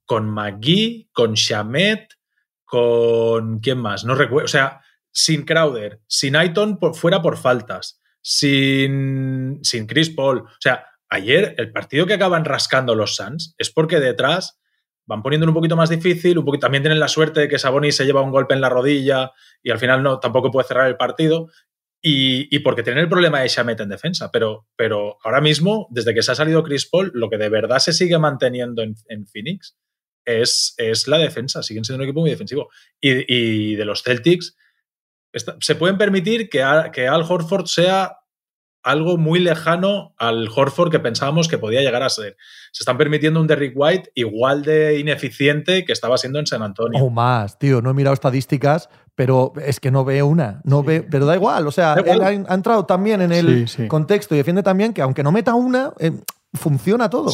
con 0.05 0.29
McGee, 0.29 1.11
con 1.13 1.35
Shamet, 1.35 2.15
con. 2.67 3.61
¿Quién 3.61 3.79
más? 3.79 4.05
No 4.05 4.15
recuerdo. 4.15 4.45
O 4.45 4.49
sea, 4.49 4.83
sin 5.17 5.45
Crowder, 5.45 6.01
sin 6.07 6.37
Aiton 6.37 6.79
por, 6.79 6.95
fuera 6.95 7.23
por 7.23 7.39
faltas, 7.39 8.03
sin, 8.21 9.61
sin 9.63 9.87
Chris 9.87 10.11
Paul. 10.11 10.41
O 10.41 10.61
sea, 10.61 10.85
ayer 11.09 11.55
el 11.57 11.73
partido 11.73 12.07
que 12.07 12.15
acaban 12.15 12.45
rascando 12.45 12.95
los 12.95 13.17
Suns 13.17 13.55
es 13.57 13.73
porque 13.73 13.99
detrás 13.99 14.61
van 15.07 15.23
poniéndolo 15.23 15.53
un 15.53 15.57
poquito 15.57 15.77
más 15.77 15.89
difícil, 15.89 16.37
un 16.37 16.45
poquito, 16.45 16.67
también 16.67 16.83
tienen 16.83 17.01
la 17.01 17.09
suerte 17.09 17.41
de 17.41 17.49
que 17.49 17.59
Sabonis 17.59 17.97
se 17.97 18.05
lleva 18.05 18.21
un 18.21 18.33
golpe 18.33 18.55
en 18.55 18.61
la 18.61 18.69
rodilla 18.69 19.33
y 19.63 19.71
al 19.71 19.79
final 19.79 20.03
no, 20.03 20.19
tampoco 20.19 20.51
puede 20.51 20.69
cerrar 20.69 20.89
el 20.89 20.97
partido. 20.97 21.49
Y, 22.03 22.55
y 22.55 22.59
porque 22.61 22.83
tienen 22.83 23.03
el 23.03 23.09
problema 23.09 23.41
de 23.41 23.49
Shamet 23.49 23.81
en 23.81 23.89
defensa. 23.89 24.31
Pero, 24.31 24.69
pero 24.77 25.17
ahora 25.25 25.41
mismo, 25.41 25.89
desde 25.91 26.15
que 26.15 26.23
se 26.23 26.31
ha 26.31 26.35
salido 26.35 26.63
Chris 26.63 26.89
Paul, 26.89 27.11
lo 27.15 27.31
que 27.31 27.39
de 27.39 27.49
verdad 27.49 27.79
se 27.79 27.93
sigue 27.93 28.19
manteniendo 28.19 28.83
en, 28.83 28.95
en 29.09 29.27
Phoenix 29.27 29.77
es, 30.27 30.75
es 30.77 31.09
la 31.09 31.17
defensa. 31.19 31.63
Siguen 31.63 31.85
siendo 31.85 32.03
un 32.03 32.09
equipo 32.09 32.21
muy 32.21 32.31
defensivo. 32.31 32.69
Y, 33.01 33.33
y 33.73 33.75
de 33.77 33.85
los 33.87 34.03
Celtics, 34.03 34.57
está- 35.33 35.57
se 35.61 35.75
pueden 35.77 35.97
permitir 35.97 36.49
que, 36.51 36.63
a- 36.63 36.91
que 36.93 37.09
Al 37.09 37.23
Horford 37.23 37.67
sea 37.67 38.19
algo 38.83 39.17
muy 39.17 39.41
lejano 39.41 40.15
al 40.17 40.49
Horford 40.55 40.93
que 40.93 41.01
pensábamos 41.01 41.49
que 41.49 41.59
podía 41.59 41.81
llegar 41.81 42.05
a 42.05 42.09
ser. 42.09 42.37
Se 42.71 42.83
están 42.85 42.97
permitiendo 42.97 43.41
un 43.41 43.49
Derrick 43.49 43.73
White 43.75 44.13
igual 44.15 44.63
de 44.63 45.01
ineficiente 45.01 45.85
que 45.85 45.93
estaba 45.93 46.17
siendo 46.19 46.39
en 46.39 46.47
San 46.47 46.63
Antonio. 46.63 47.03
O 47.03 47.11
más, 47.11 47.59
tío. 47.59 47.83
No 47.83 47.91
he 47.91 47.95
mirado 47.95 48.15
estadísticas, 48.15 48.89
pero 49.17 49.53
es 49.65 49.81
que 49.81 49.91
no 49.91 50.05
veo 50.05 50.29
una. 50.29 50.61
No 50.63 50.85
ve, 50.85 51.03
pero 51.03 51.27
da 51.27 51.35
igual. 51.35 51.67
O 51.67 51.73
sea, 51.73 51.97
igual. 51.99 52.17
él 52.33 52.45
ha, 52.47 52.53
ha 52.53 52.55
entrado 52.55 52.87
también 52.87 53.23
en 53.23 53.33
el 53.33 53.67
Sí, 53.69 53.83
sí. 53.83 53.89
contexto 53.89 54.37
y 54.37 54.39
defiende 54.39 54.63
también 54.63 54.93
que 54.95 55.03
aunque 55.03 55.25
no 55.25 55.33
meta 55.33 55.55
una, 55.57 55.93
eh, 55.99 56.13
funciona 56.57 57.09
todo. 57.11 57.27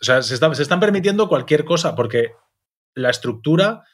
O 0.00 0.04
sea, 0.04 0.22
se, 0.22 0.34
está- 0.34 0.54
se 0.54 0.62
están 0.62 0.80
permitiendo 0.80 1.28
cualquier 1.28 1.64
cosa 1.64 1.94
porque 1.94 2.32
la 2.94 3.10
estructura. 3.10 3.84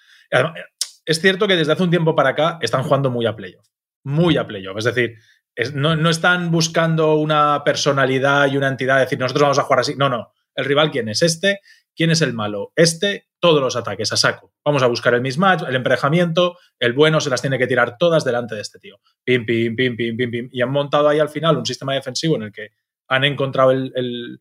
Es 1.05 1.21
cierto 1.21 1.49
que 1.49 1.57
desde 1.57 1.73
hace 1.73 1.83
un 1.83 1.91
tiempo 1.91 2.15
para 2.15 2.31
acá 2.31 2.59
están 2.61 2.83
jugando 2.83 3.11
muy 3.11 3.27
a 3.27 3.35
playoff. 3.35 3.67
Muy 4.05 4.37
a 4.37 4.47
playoff. 4.47 4.79
Es 4.79 4.85
decir, 4.85 5.17
es- 5.55 5.75
no, 5.75 5.97
no 5.97 6.11
están 6.11 6.51
buscando 6.51 7.15
una 7.17 7.63
personalidad 7.65 8.51
y 8.51 8.57
una 8.57 8.69
entidad, 8.69 9.01
decir, 9.01 9.19
nosotros 9.19 9.43
vamos 9.43 9.59
a 9.59 9.63
jugar 9.63 9.81
así. 9.81 9.95
No, 9.97 10.09
no. 10.09 10.33
El 10.55 10.65
rival, 10.65 10.91
¿quién 10.91 11.09
es 11.09 11.23
este? 11.23 11.61
¿Quién 11.95 12.11
es 12.11 12.23
el 12.23 12.33
malo? 12.33 12.73
Este, 12.77 13.29
todos 13.41 13.61
los 13.61 13.77
ataques 13.77 14.13
a 14.13 14.17
saco. 14.17 14.53
Vamos 14.65 14.83
a 14.83 14.87
buscar 14.87 15.15
el 15.15 15.21
mismatch, 15.23 15.63
el 15.67 15.75
emparejamiento, 15.75 16.57
el 16.79 16.93
bueno 16.93 17.21
se 17.21 17.31
las 17.31 17.41
tiene 17.41 17.59
que 17.59 17.67
tirar 17.67 17.97
todas 17.99 18.25
delante 18.25 18.55
de 18.55 18.61
este 18.61 18.79
tío. 18.79 19.01
Pim, 19.25 19.45
pim, 19.45 19.75
pim, 19.75 19.97
pim, 19.97 20.17
pim, 20.17 20.31
pim. 20.31 20.49
Y 20.53 20.63
han 20.63 20.71
montado 20.71 21.09
ahí 21.09 21.19
al 21.19 21.29
final 21.29 21.57
un 21.57 21.67
sistema 21.67 21.95
defensivo 21.95 22.37
en 22.37 22.43
el 22.45 22.53
que 22.53 22.69
han 23.09 23.25
encontrado 23.25 23.71
el, 23.73 23.93
el- 23.97 24.41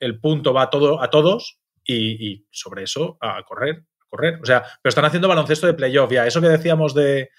el 0.00 0.18
punto, 0.18 0.52
va 0.52 0.70
todo, 0.70 1.00
a 1.00 1.08
todos 1.10 1.60
y, 1.84 2.46
sobre 2.50 2.84
eso 2.84 3.18
a 3.20 3.42
correr, 3.44 3.84
a 4.00 4.04
correr. 4.08 4.38
O 4.42 4.46
sea, 4.46 4.62
pero 4.82 4.90
están 4.90 5.04
haciendo 5.04 5.28
baloncesto 5.28 5.66
de 5.66 5.74
playoff 5.74 6.10
ya. 6.10 6.26
Eso 6.26 6.40
que 6.40 6.48
decíamos 6.48 6.94
de, 6.94 7.30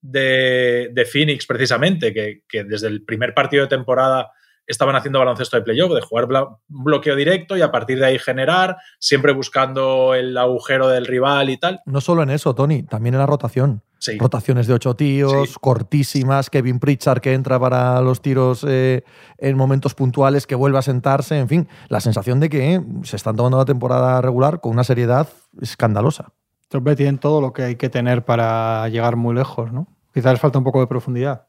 de, 0.00 1.08
Phoenix 1.10 1.46
precisamente, 1.46 2.12
que 2.14 2.64
desde 2.64 2.88
el 2.88 3.04
primer 3.04 3.34
partido 3.34 3.64
de 3.64 3.68
temporada 3.68 4.30
estaban 4.66 4.94
haciendo 4.96 5.18
baloncesto 5.18 5.56
de 5.56 5.62
playoff, 5.62 5.92
de 5.94 6.00
jugar 6.00 6.28
bloqueo 6.68 7.16
directo 7.16 7.56
y 7.56 7.62
a 7.62 7.70
partir 7.70 7.98
de 7.98 8.06
ahí 8.06 8.18
generar, 8.18 8.76
siempre 8.98 9.32
buscando 9.32 10.14
el 10.14 10.36
agujero 10.38 10.88
del 10.88 11.06
rival 11.06 11.50
y 11.50 11.56
tal. 11.56 11.80
No 11.86 12.00
solo 12.00 12.22
en 12.22 12.30
eso, 12.30 12.54
Tony, 12.54 12.82
también 12.82 13.14
en 13.14 13.20
la 13.20 13.26
rotación. 13.26 13.82
Sí. 13.98 14.16
Rotaciones 14.18 14.66
de 14.66 14.72
ocho 14.74 14.94
tíos, 14.94 15.50
Sí. 15.50 15.56
cortísimas, 15.60 16.48
Kevin 16.48 16.78
Pritchard 16.78 17.20
que 17.20 17.34
entra 17.34 17.60
para 17.60 18.00
los 18.00 18.22
tiros 18.22 18.64
eh, 18.66 19.04
en 19.36 19.56
momentos 19.56 19.94
puntuales, 19.94 20.46
que 20.46 20.54
vuelve 20.54 20.78
a 20.78 20.82
sentarse, 20.82 21.38
en 21.38 21.48
fin, 21.48 21.68
la 21.88 22.00
sensación 22.00 22.40
de 22.40 22.48
que 22.48 22.74
eh, 22.76 22.80
se 23.02 23.16
están 23.16 23.36
tomando 23.36 23.58
la 23.58 23.66
temporada 23.66 24.22
regular 24.22 24.60
con 24.60 24.72
una 24.72 24.84
seriedad 24.84 25.28
escandalosa. 25.60 26.32
Entonces 26.72 26.96
tienen 26.96 27.18
todo 27.18 27.40
lo 27.40 27.52
que 27.52 27.62
hay 27.64 27.74
que 27.76 27.88
tener 27.88 28.24
para 28.24 28.88
llegar 28.88 29.16
muy 29.16 29.34
lejos, 29.34 29.72
¿no? 29.72 29.88
Quizás 30.14 30.32
les 30.32 30.40
falta 30.40 30.58
un 30.58 30.64
poco 30.64 30.80
de 30.80 30.86
profundidad. 30.86 31.46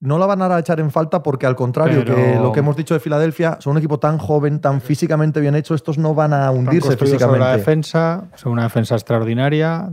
No 0.00 0.18
la 0.18 0.24
van 0.26 0.40
a 0.40 0.58
echar 0.58 0.80
en 0.80 0.90
falta 0.90 1.22
porque 1.22 1.44
al 1.46 1.54
contrario, 1.54 2.02
Pero- 2.04 2.16
que 2.16 2.34
lo 2.36 2.52
que 2.52 2.60
hemos 2.60 2.74
dicho 2.74 2.94
de 2.94 3.00
Filadelfia, 3.00 3.58
son 3.60 3.72
un 3.72 3.78
equipo 3.78 3.98
tan 3.98 4.16
joven, 4.18 4.60
tan 4.60 4.80
físicamente 4.80 5.40
bien 5.40 5.54
hecho, 5.54 5.74
estos 5.74 5.98
no 5.98 6.14
van 6.14 6.32
a 6.32 6.50
hundirse 6.50 6.88
construido 6.88 7.18
sobre 7.18 7.38
la 7.38 7.46
físicamente. 7.46 7.58
defensa, 7.58 8.24
son 8.34 8.52
una 8.52 8.62
defensa 8.62 8.94
extraordinaria. 8.94 9.92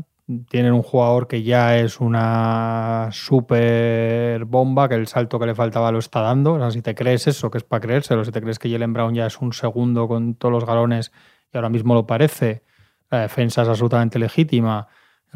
Tienen 0.49 0.73
un 0.73 0.81
jugador 0.81 1.27
que 1.27 1.43
ya 1.43 1.77
es 1.77 2.01
una 2.01 3.09
super 3.11 4.45
bomba, 4.45 4.89
que 4.89 4.95
el 4.95 5.07
salto 5.07 5.39
que 5.39 5.45
le 5.45 5.55
faltaba 5.55 5.91
lo 5.91 5.99
está 5.99 6.21
dando. 6.21 6.53
O 6.53 6.59
sea, 6.59 6.71
si 6.71 6.81
te 6.81 6.95
crees 6.95 7.27
eso, 7.27 7.49
que 7.49 7.57
es 7.59 7.63
para 7.63 7.79
creérselo, 7.81 8.23
si 8.25 8.31
te 8.31 8.41
crees 8.41 8.59
que 8.59 8.69
Jalen 8.69 8.93
Brown 8.93 9.13
ya 9.13 9.25
es 9.25 9.39
un 9.39 9.53
segundo 9.53 10.07
con 10.07 10.35
todos 10.35 10.51
los 10.53 10.65
galones 10.65 11.11
y 11.53 11.57
ahora 11.57 11.69
mismo 11.69 11.93
lo 11.93 12.05
parece, 12.05 12.63
la 13.09 13.19
defensa 13.21 13.61
es 13.61 13.69
absolutamente 13.69 14.19
legítima. 14.19 14.87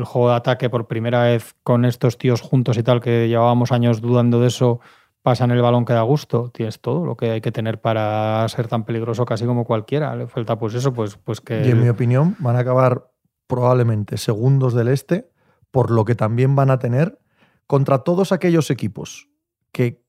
El 0.01 0.05
juego 0.05 0.29
de 0.29 0.35
ataque 0.35 0.67
por 0.69 0.87
primera 0.87 1.23
vez 1.23 1.53
con 1.63 1.85
estos 1.85 2.17
tíos 2.17 2.41
juntos 2.41 2.75
y 2.77 2.83
tal, 2.83 3.01
que 3.01 3.27
llevábamos 3.27 3.71
años 3.71 4.01
dudando 4.01 4.41
de 4.41 4.47
eso, 4.47 4.79
pasan 5.21 5.51
el 5.51 5.61
balón 5.61 5.85
que 5.85 5.93
da 5.93 6.01
gusto. 6.01 6.49
Tienes 6.51 6.81
todo 6.81 7.05
lo 7.05 7.15
que 7.15 7.29
hay 7.29 7.41
que 7.41 7.51
tener 7.51 7.79
para 7.79 8.47
ser 8.49 8.67
tan 8.67 8.83
peligroso 8.83 9.25
casi 9.25 9.45
como 9.45 9.63
cualquiera. 9.63 10.15
Le 10.15 10.25
falta 10.25 10.57
pues 10.57 10.73
eso, 10.73 10.91
pues, 10.91 11.17
pues 11.17 11.39
que... 11.39 11.63
Y 11.65 11.69
en 11.69 11.83
mi 11.83 11.89
opinión, 11.89 12.35
van 12.39 12.55
a 12.55 12.59
acabar 12.59 13.11
probablemente 13.45 14.17
segundos 14.17 14.73
del 14.73 14.87
este, 14.87 15.29
por 15.69 15.91
lo 15.91 16.03
que 16.03 16.15
también 16.15 16.55
van 16.55 16.71
a 16.71 16.79
tener 16.79 17.19
contra 17.67 17.99
todos 17.99 18.31
aquellos 18.31 18.71
equipos 18.71 19.29
que, 19.71 20.03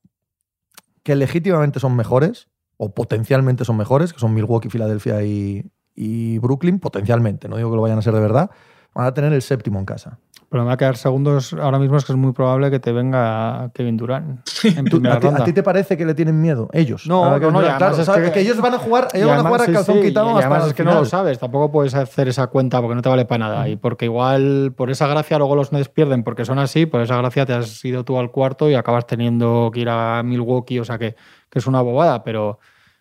que 1.02 1.16
legítimamente 1.16 1.80
son 1.80 1.94
mejores 1.96 2.48
o 2.78 2.94
potencialmente 2.94 3.66
son 3.66 3.76
mejores, 3.76 4.14
que 4.14 4.20
son 4.20 4.32
Milwaukee, 4.32 4.70
Filadelfia 4.70 5.22
y, 5.22 5.70
y 5.94 6.38
Brooklyn, 6.38 6.80
potencialmente, 6.80 7.48
no 7.48 7.56
digo 7.56 7.70
que 7.70 7.76
lo 7.76 7.82
vayan 7.82 7.98
a 7.98 8.02
ser 8.02 8.14
de 8.14 8.20
verdad, 8.20 8.50
van 8.94 9.06
a 9.06 9.14
tener 9.14 9.32
el 9.32 9.42
séptimo 9.42 9.78
en 9.78 9.84
casa. 9.84 10.18
El 10.42 10.48
problema 10.58 10.72
de 10.72 10.76
quedar 10.76 10.96
segundos 10.98 11.54
ahora 11.54 11.78
mismo 11.78 11.96
es 11.96 12.04
que 12.04 12.12
es 12.12 12.18
muy 12.18 12.32
probable 12.32 12.70
que 12.70 12.78
te 12.78 12.92
venga 12.92 13.70
Kevin 13.72 13.96
Durant 13.96 14.40
en 14.64 14.84
¿Tú- 14.84 14.98
primera 15.00 15.14
a, 15.14 15.44
ti, 15.44 15.50
a 15.50 15.54
te 15.54 15.62
parece 15.62 15.96
que 15.96 16.04
le 16.04 16.12
tienen 16.14 16.42
miedo? 16.42 16.68
Ellos. 16.74 17.06
No, 17.06 17.24
A 17.24 17.38
no, 17.38 17.50
no, 17.50 17.60
y 17.60 17.64
claro, 17.64 17.86
además 17.86 18.06
es 18.18 18.30
que- 18.32 18.40
ellos 18.40 18.60
van 18.60 18.74
a 18.74 18.78
jugar, 18.78 19.08
ellos 19.14 19.28
Y 19.28 19.30
van 19.30 19.38
a 19.38 19.42
jugar 19.44 19.60
a 19.60 19.64
además, 19.64 19.76
calzón 19.86 20.02
sí, 20.02 20.08
quitado 20.08 20.26
y 20.26 20.30
hasta 20.32 20.40
además 20.46 20.64
el 20.64 20.68
es 20.68 20.74
que 20.74 20.84
no 20.84 20.92
lo 20.94 21.04
sabes, 21.06 21.38
tampoco 21.38 21.72
puedes 21.72 21.94
hacer 21.94 22.28
esa 22.28 22.48
cuenta 22.48 22.82
porque 22.82 22.94
no 22.94 23.00
te 23.00 23.08
vale 23.08 23.24
para 23.24 23.38
nada. 23.38 23.66
Y 23.70 23.76
porque 23.76 24.04
igual 24.04 24.74
por 24.76 24.90
esa 24.90 25.06
gracia 25.06 25.38
luego 25.38 25.56
los 25.56 25.72
Nets 25.72 25.88
pierden 25.88 26.22
porque 26.22 26.44
son 26.44 26.58
así, 26.58 26.84
por 26.84 27.00
esa 27.00 27.16
gracia 27.16 27.46
te 27.46 27.54
has 27.54 27.82
ido 27.86 28.04
tú 28.04 28.18
al 28.18 28.30
cuarto 28.30 28.68
y 28.68 28.74
acabas 28.74 29.06
teniendo 29.06 29.70
que 29.72 29.80
ir 29.80 29.88
a 29.88 30.22
Milwaukee, 30.22 30.80
o 30.80 30.84
sea 30.84 30.98
que, 30.98 31.16
que 31.48 31.58
es 31.60 31.66
una 31.66 31.80
bobada, 31.80 32.22
pero, 32.24 32.58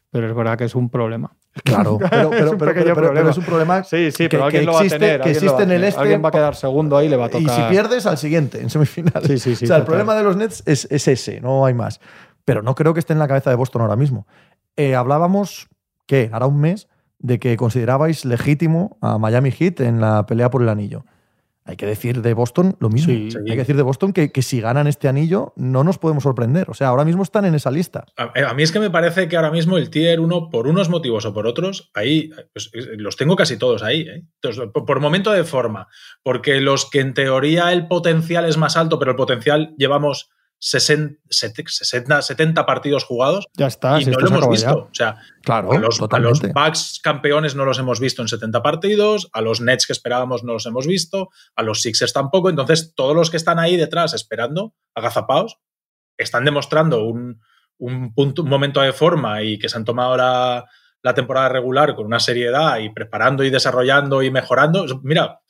pero 0.10 0.26
es 0.30 0.34
verdad 0.34 0.58
que 0.58 0.64
es 0.64 0.76
un 0.76 0.90
problema. 0.90 1.36
Claro, 1.64 1.98
pero, 2.00 2.30
pero- 2.30 2.46
Es 2.46 2.52
un 2.52 2.58
pero- 2.58 2.72
pequeño 2.74 2.84
pero- 2.86 2.96
pero 2.96 3.08
problema. 3.08 3.30
es 3.32 3.38
un 3.38 3.44
problema 3.44 3.84
Sí, 3.84 4.12
sí, 4.12 4.24
que- 4.24 4.30
pero 4.30 4.42
que 4.44 4.46
alguien 4.58 4.66
lo 4.66 4.74
va 4.74 4.80
a 4.80 4.84
existe- 4.84 5.00
tener. 5.00 5.22
que 5.22 5.30
va 5.30 5.32
existe 5.36 5.64
en 5.64 5.72
el 5.72 5.84
este 5.84 6.00
Alguien 6.02 6.24
va 6.24 6.30
a 6.30 6.32
quedar 6.32 6.56
segundo 6.56 6.98
ahí 6.98 7.08
y 7.08 7.10
le 7.10 7.18
va 7.18 7.26
a 7.26 7.30
tocar. 7.30 7.42
Y 7.42 7.50
si 7.64 7.70
pierdes, 7.70 8.06
al 8.06 8.18
siguiente, 8.18 8.62
en 8.62 8.70
semifinales. 8.70 9.28
Sí, 9.28 9.38
sí, 9.38 9.56
sí, 9.56 9.66
o 9.66 9.68
sea, 9.68 9.78
el 9.78 9.84
problema 9.84 10.16
de 10.16 10.24
los 10.24 10.38
Nets 10.38 10.64
es, 10.66 10.88
es 10.90 11.08
ese, 11.08 11.42
no 11.42 11.66
hay 11.66 11.74
más. 11.74 12.00
Pero 12.46 12.62
no 12.62 12.74
creo 12.76 12.94
que 12.94 13.00
esté 13.02 13.14
en 13.14 13.20
la 13.20 13.28
cabeza 13.28 13.50
de 13.50 13.56
Boston 13.56 13.82
ahora 13.82 13.96
mismo. 13.96 14.26
Eh, 14.78 14.96
hablábamos, 14.96 15.68
¿qué? 16.08 16.30
Hará 16.32 16.46
un 16.48 16.60
mes, 16.60 16.88
de 17.20 17.38
que 17.38 17.56
considerabais 17.58 18.26
legítimo 18.26 18.98
a 19.02 19.18
Miami 19.20 19.52
Heat 19.52 19.82
en 19.82 20.02
la 20.02 20.26
pelea 20.26 20.50
por 20.50 20.62
el 20.64 20.70
anillo. 20.70 21.06
Hay 21.64 21.76
que 21.76 21.86
decir 21.86 22.22
de 22.22 22.34
Boston 22.34 22.76
lo 22.80 22.90
mismo. 22.90 23.14
Sí. 23.14 23.30
Hay 23.38 23.52
que 23.52 23.58
decir 23.58 23.76
de 23.76 23.84
Boston 23.84 24.14
que, 24.14 24.32
que, 24.32 24.42
si 24.42 24.62
ganan 24.62 24.88
este 24.88 25.08
anillo 25.08 25.54
no 25.56 25.84
nos 25.84 26.00
podemos 26.00 26.24
sorprender. 26.24 26.70
O 26.70 26.74
sea, 26.74 26.88
ahora 26.88 27.06
mismo 27.06 27.22
están 27.22 27.46
en 27.46 27.54
esa 27.54 27.70
lista. 27.70 28.06
A, 28.18 28.32
a 28.50 28.54
mí 28.54 28.64
es 28.64 28.72
que 28.72 28.80
me 28.80 28.90
parece 28.90 29.28
que 29.28 29.36
ahora 29.36 29.52
mismo 29.52 29.78
el 29.78 29.90
tier 29.90 30.20
1, 30.20 30.50
por 30.50 30.68
unos 30.68 30.90
motivos 30.90 31.26
o 31.26 31.34
por 31.34 31.46
otros, 31.46 31.92
ahí 31.94 32.32
pues, 32.54 32.72
los 32.98 33.16
tengo 33.16 33.36
casi 33.36 33.58
todos 33.58 33.84
ahí. 33.84 34.02
¿eh? 34.02 34.24
Entonces, 34.42 34.70
por, 34.74 34.86
por, 34.86 35.00
momento 35.00 35.32
de 35.32 35.44
forma, 35.44 35.88
porque 36.24 36.62
los 36.62 36.90
que 36.90 37.00
en 37.00 37.14
teoría 37.14 37.72
el 37.72 37.88
potencial 37.88 38.46
es 38.46 38.58
más 38.58 38.76
alto, 38.76 38.98
pero 38.98 39.12
el 39.12 39.18
potencial 39.18 39.76
llevamos 39.78 40.32
60, 40.64 41.20
60 41.28 42.22
70 42.22 42.66
partidos 42.68 43.04
jugados 43.04 43.48
ya 43.54 43.66
está, 43.66 44.00
y 44.00 44.04
si 44.04 44.12
no 44.12 44.20
lo 44.20 44.28
hemos 44.28 44.50
visto. 44.50 44.68
Ya. 44.68 44.76
O 44.76 44.94
sea, 44.94 45.18
claro, 45.42 45.72
a, 45.72 45.80
los, 45.80 46.00
a 46.00 46.20
los 46.20 46.40
Bucks 46.40 47.00
campeones 47.04 47.56
no 47.56 47.66
los 47.66 47.80
hemos 47.80 48.00
visto 48.00 48.22
en 48.22 48.28
70 48.28 48.62
partidos, 48.62 49.28
a 49.34 49.42
los 49.42 49.60
Nets 49.60 49.88
que 49.88 49.94
esperábamos 49.94 50.44
no 50.44 50.54
los 50.54 50.66
hemos 50.68 50.86
visto, 50.86 51.30
a 51.56 51.64
los 51.64 51.82
Sixers 51.82 52.14
tampoco. 52.14 52.50
Entonces, 52.50 52.94
todos 52.96 53.16
los 53.16 53.32
que 53.32 53.38
están 53.38 53.58
ahí 53.58 53.76
detrás 53.76 54.14
esperando, 54.14 54.76
agazapaos, 54.94 55.58
están 56.16 56.46
demostrando 56.46 57.06
un, 57.06 57.42
un, 57.80 58.14
punto, 58.14 58.44
un 58.44 58.50
momento 58.50 58.82
de 58.82 58.94
forma 58.94 59.42
y 59.42 59.58
que 59.58 59.68
se 59.68 59.78
han 59.78 59.86
tomado 59.86 60.16
la, 60.16 60.66
la 61.02 61.14
temporada 61.16 61.50
regular 61.50 61.96
con 61.96 62.06
una 62.06 62.20
seriedad 62.20 62.78
y 62.78 62.90
preparando 62.90 63.44
y 63.44 63.50
desarrollando 63.50 64.22
y 64.22 64.30
mejorando. 64.30 64.86
Mira, 65.02 65.41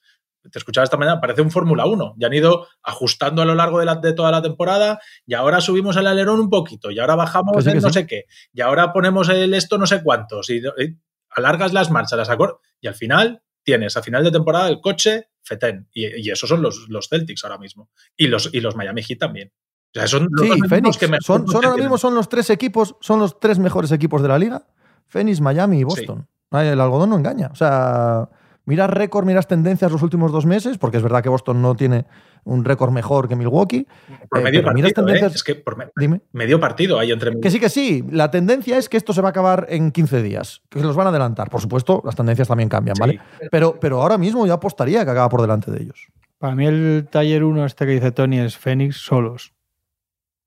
te 0.49 0.59
escuchaba 0.59 0.83
esta 0.83 0.97
mañana, 0.97 1.21
parece 1.21 1.41
un 1.41 1.51
Fórmula 1.51 1.85
1. 1.85 2.15
Ya 2.17 2.27
han 2.27 2.33
ido 2.33 2.67
ajustando 2.83 3.41
a 3.41 3.45
lo 3.45 3.55
largo 3.55 3.79
de, 3.79 3.85
la, 3.85 3.95
de, 3.95 4.13
toda 4.13 4.31
la 4.31 4.41
temporada 4.41 4.99
y 5.25 5.33
ahora 5.33 5.61
subimos 5.61 5.97
el 5.97 6.07
alerón 6.07 6.39
un 6.39 6.49
poquito 6.49 6.91
y 6.91 6.99
ahora 6.99 7.15
bajamos 7.15 7.53
Pues 7.53 7.67
el 7.67 7.81
no 7.81 7.89
sí. 7.89 7.93
sé 7.93 8.07
qué 8.07 8.25
y 8.53 8.61
ahora 8.61 8.91
ponemos 8.93 9.29
el 9.29 9.53
esto 9.53 9.77
no 9.77 9.85
sé 9.85 10.01
cuántos 10.03 10.49
y, 10.49 10.57
y 10.57 10.97
alargas 11.29 11.73
las 11.73 11.91
marchas, 11.91 12.17
las 12.17 12.29
acordas 12.29 12.57
y 12.79 12.87
al 12.87 12.95
final 12.95 13.43
tienes 13.63 13.95
a 13.97 14.01
final 14.01 14.23
de 14.23 14.31
temporada 14.31 14.69
el 14.69 14.81
coche 14.81 15.27
Feten 15.43 15.87
y, 15.93 16.27
y 16.27 16.31
esos 16.31 16.49
son 16.49 16.61
los, 16.61 16.87
los, 16.89 17.07
Celtics 17.09 17.43
ahora 17.43 17.57
mismo 17.57 17.89
y 18.15 18.27
los, 18.27 18.49
y 18.53 18.61
los 18.61 18.75
Miami 18.75 19.03
Heat 19.03 19.19
también. 19.19 19.51
O 19.93 19.99
sea, 19.99 20.07
son 20.07 20.29
sí, 20.39 20.49
Phoenix, 20.69 20.97
que 20.97 21.07
son, 21.21 21.47
son 21.47 21.65
ahora 21.65 21.77
mismo 21.77 21.97
son 21.97 22.15
los 22.15 22.29
tres 22.29 22.49
equipos, 22.49 22.95
son 23.01 23.19
los 23.19 23.39
tres 23.39 23.59
mejores 23.59 23.91
equipos 23.91 24.21
de 24.21 24.29
la 24.29 24.39
liga. 24.39 24.65
Phoenix, 25.07 25.41
Miami 25.41 25.79
y 25.79 25.83
Boston. 25.83 26.27
Sí. 26.51 26.57
El 26.59 26.79
algodón 26.79 27.09
no 27.09 27.17
engaña. 27.17 27.49
O 27.51 27.55
sea, 27.55 28.29
miras 28.65 28.89
récord, 28.89 29.25
miras 29.25 29.47
tendencias 29.47 29.91
los 29.91 30.01
últimos 30.01 30.31
dos 30.31 30.45
meses, 30.45 30.77
porque 30.77 30.97
es 30.97 31.03
verdad 31.03 31.23
que 31.23 31.29
Boston 31.29 31.61
no 31.61 31.75
tiene 31.75 32.05
un 32.43 32.65
récord 32.65 32.91
mejor 32.91 33.27
que 33.27 33.35
Milwaukee. 33.35 33.87
Por 34.29 34.39
eh, 34.39 34.43
medio 34.43 34.63
partido, 34.63 34.89
tendencias... 34.89 35.31
eh? 35.31 35.35
es 35.35 35.43
que 35.43 35.55
por 35.55 35.77
me... 35.77 35.87
Dime. 35.95 36.21
medio 36.31 36.59
partido 36.59 36.99
hay 36.99 37.11
entre... 37.11 37.39
Que 37.39 37.51
sí, 37.51 37.59
que 37.59 37.69
sí. 37.69 38.03
La 38.09 38.31
tendencia 38.31 38.77
es 38.77 38.89
que 38.89 38.97
esto 38.97 39.13
se 39.13 39.21
va 39.21 39.29
a 39.29 39.31
acabar 39.31 39.67
en 39.69 39.91
15 39.91 40.21
días, 40.23 40.61
que 40.69 40.79
se 40.79 40.85
los 40.85 40.95
van 40.95 41.07
a 41.07 41.09
adelantar. 41.09 41.49
Por 41.49 41.61
supuesto, 41.61 42.01
las 42.05 42.15
tendencias 42.15 42.47
también 42.47 42.69
cambian, 42.69 42.95
¿vale? 42.99 43.19
Pero, 43.51 43.79
pero 43.79 44.01
ahora 44.01 44.17
mismo 44.17 44.45
yo 44.45 44.53
apostaría 44.53 45.03
que 45.05 45.11
acaba 45.11 45.29
por 45.29 45.41
delante 45.41 45.71
de 45.71 45.83
ellos. 45.83 46.07
Para 46.37 46.55
mí 46.55 46.65
el 46.65 47.07
taller 47.09 47.43
1 47.43 47.65
este 47.65 47.85
que 47.85 47.91
dice 47.91 48.11
Tony 48.11 48.39
es 48.39 48.57
Phoenix 48.57 48.97
solos. 48.97 49.53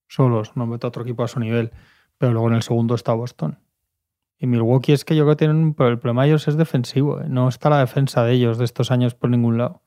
Solos, 0.08 0.52
no 0.56 0.66
meto 0.66 0.86
a 0.86 0.88
otro 0.88 1.02
equipo 1.02 1.22
a 1.22 1.28
su 1.28 1.38
nivel. 1.40 1.70
Pero 2.18 2.32
luego 2.32 2.48
en 2.48 2.54
el 2.54 2.62
segundo 2.62 2.94
está 2.94 3.12
Boston. 3.12 3.58
Y 4.44 4.46
Milwaukee 4.46 4.92
es 4.92 5.06
que 5.06 5.16
yo 5.16 5.24
creo 5.24 5.36
que 5.36 5.46
tienen 5.46 5.72
pero 5.72 5.88
el 5.88 5.98
problema 5.98 6.24
de 6.24 6.28
ellos 6.28 6.48
es 6.48 6.58
defensivo. 6.58 7.18
¿eh? 7.18 7.24
No 7.28 7.48
está 7.48 7.70
la 7.70 7.78
defensa 7.78 8.24
de 8.24 8.34
ellos 8.34 8.58
de 8.58 8.66
estos 8.66 8.90
años 8.90 9.14
por 9.14 9.30
ningún 9.30 9.56
lado. 9.56 9.80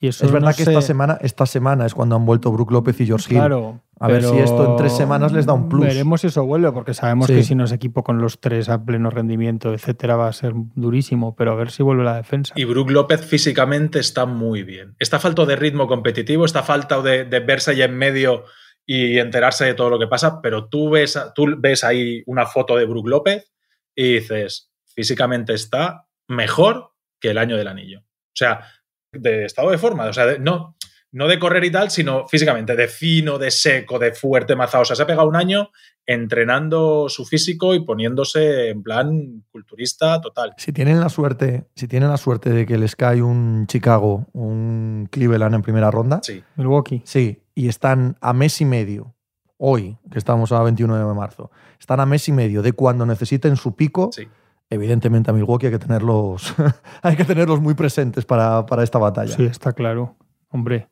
Y 0.00 0.08
eso 0.08 0.26
es 0.26 0.32
verdad 0.32 0.50
no 0.50 0.56
que 0.56 0.64
sé... 0.64 0.72
esta 0.72 0.82
semana, 0.82 1.18
esta 1.20 1.46
semana 1.46 1.86
es 1.86 1.94
cuando 1.94 2.16
han 2.16 2.26
vuelto 2.26 2.50
Brook 2.50 2.72
López 2.72 3.00
y 3.00 3.06
George 3.06 3.32
Hill. 3.32 3.38
Claro. 3.38 3.82
A 4.00 4.08
ver 4.08 4.24
si 4.24 4.36
esto 4.36 4.68
en 4.68 4.76
tres 4.76 4.96
semanas 4.96 5.30
les 5.30 5.46
da 5.46 5.52
un 5.52 5.68
plus. 5.68 5.86
Veremos 5.86 6.22
si 6.22 6.26
eso 6.26 6.44
vuelve, 6.44 6.72
porque 6.72 6.92
sabemos 6.92 7.28
sí. 7.28 7.34
que 7.34 7.44
si 7.44 7.54
no 7.54 7.64
es 7.64 7.70
equipo 7.70 8.02
con 8.02 8.20
los 8.20 8.40
tres 8.40 8.68
a 8.68 8.84
pleno 8.84 9.10
rendimiento, 9.10 9.72
etcétera, 9.72 10.16
va 10.16 10.26
a 10.26 10.32
ser 10.32 10.54
durísimo. 10.74 11.36
Pero 11.36 11.52
a 11.52 11.54
ver 11.54 11.70
si 11.70 11.84
vuelve 11.84 12.02
la 12.02 12.16
defensa. 12.16 12.52
Y 12.56 12.64
Brook 12.64 12.90
López 12.90 13.24
físicamente 13.24 14.00
está 14.00 14.26
muy 14.26 14.64
bien. 14.64 14.96
Está 14.98 15.20
falto 15.20 15.46
de 15.46 15.54
ritmo 15.54 15.86
competitivo, 15.86 16.46
está 16.46 16.64
falta 16.64 17.00
de, 17.00 17.26
de 17.26 17.38
verse 17.38 17.70
ahí 17.70 17.82
en 17.82 17.96
medio 17.96 18.42
y 18.84 19.18
enterarse 19.18 19.66
de 19.66 19.74
todo 19.74 19.88
lo 19.88 20.00
que 20.00 20.08
pasa, 20.08 20.42
pero 20.42 20.66
tú 20.66 20.90
ves, 20.90 21.16
tú 21.32 21.46
ves 21.58 21.84
ahí 21.84 22.24
una 22.26 22.46
foto 22.46 22.76
de 22.76 22.86
Brook 22.86 23.06
López 23.06 23.52
y 23.94 24.14
dices, 24.14 24.70
físicamente 24.94 25.54
está 25.54 26.06
mejor 26.28 26.92
que 27.20 27.30
el 27.30 27.38
año 27.38 27.56
del 27.56 27.68
anillo. 27.68 28.00
O 28.00 28.36
sea, 28.36 28.66
de 29.12 29.44
estado 29.44 29.70
de 29.70 29.78
forma, 29.78 30.06
o 30.06 30.12
sea, 30.12 30.26
de, 30.26 30.38
no, 30.38 30.76
no 31.12 31.26
de 31.26 31.38
correr 31.38 31.64
y 31.64 31.70
tal, 31.70 31.90
sino 31.90 32.26
físicamente, 32.28 32.76
de 32.76 32.88
fino, 32.88 33.38
de 33.38 33.50
seco, 33.50 33.98
de 33.98 34.12
fuerte, 34.12 34.54
mazado. 34.54 34.82
O 34.82 34.84
sea, 34.84 34.96
se 34.96 35.02
ha 35.02 35.06
pegado 35.06 35.28
un 35.28 35.36
año 35.36 35.70
entrenando 36.06 37.08
su 37.08 37.24
físico 37.24 37.74
y 37.74 37.84
poniéndose 37.84 38.68
en 38.70 38.82
plan 38.82 39.44
culturista 39.50 40.20
total. 40.20 40.54
Si 40.56 40.72
tienen 40.72 41.00
la 41.00 41.08
suerte, 41.08 41.64
si 41.74 41.88
tienen 41.88 42.08
la 42.08 42.16
suerte 42.16 42.50
de 42.50 42.66
que 42.66 42.78
les 42.78 42.96
cae 42.96 43.22
un 43.22 43.66
Chicago, 43.66 44.26
un 44.32 45.08
Cleveland 45.10 45.54
en 45.54 45.62
primera 45.62 45.90
ronda, 45.90 46.20
sí. 46.22 46.42
Milwaukee. 46.56 47.02
Sí, 47.04 47.42
y 47.54 47.68
están 47.68 48.16
a 48.20 48.32
mes 48.32 48.60
y 48.60 48.64
medio, 48.64 49.14
hoy, 49.62 49.98
que 50.10 50.18
estamos 50.18 50.50
a 50.52 50.62
21 50.62 51.08
de 51.08 51.14
marzo, 51.14 51.50
están 51.78 52.00
a 52.00 52.06
mes 52.06 52.26
y 52.28 52.32
medio 52.32 52.62
de 52.62 52.72
cuando 52.72 53.06
necesiten 53.06 53.56
su 53.56 53.76
pico. 53.76 54.10
Sí. 54.12 54.26
Evidentemente 54.70 55.30
a 55.30 55.34
Milwaukee 55.34 55.66
hay 55.66 55.72
que 55.72 55.78
tenerlos, 55.78 56.54
hay 57.02 57.16
que 57.16 57.24
tenerlos 57.24 57.60
muy 57.60 57.74
presentes 57.74 58.24
para, 58.24 58.64
para 58.66 58.82
esta 58.82 58.98
batalla. 58.98 59.34
Sí, 59.34 59.44
está 59.44 59.72
claro. 59.72 60.16
Hombre, 60.50 60.88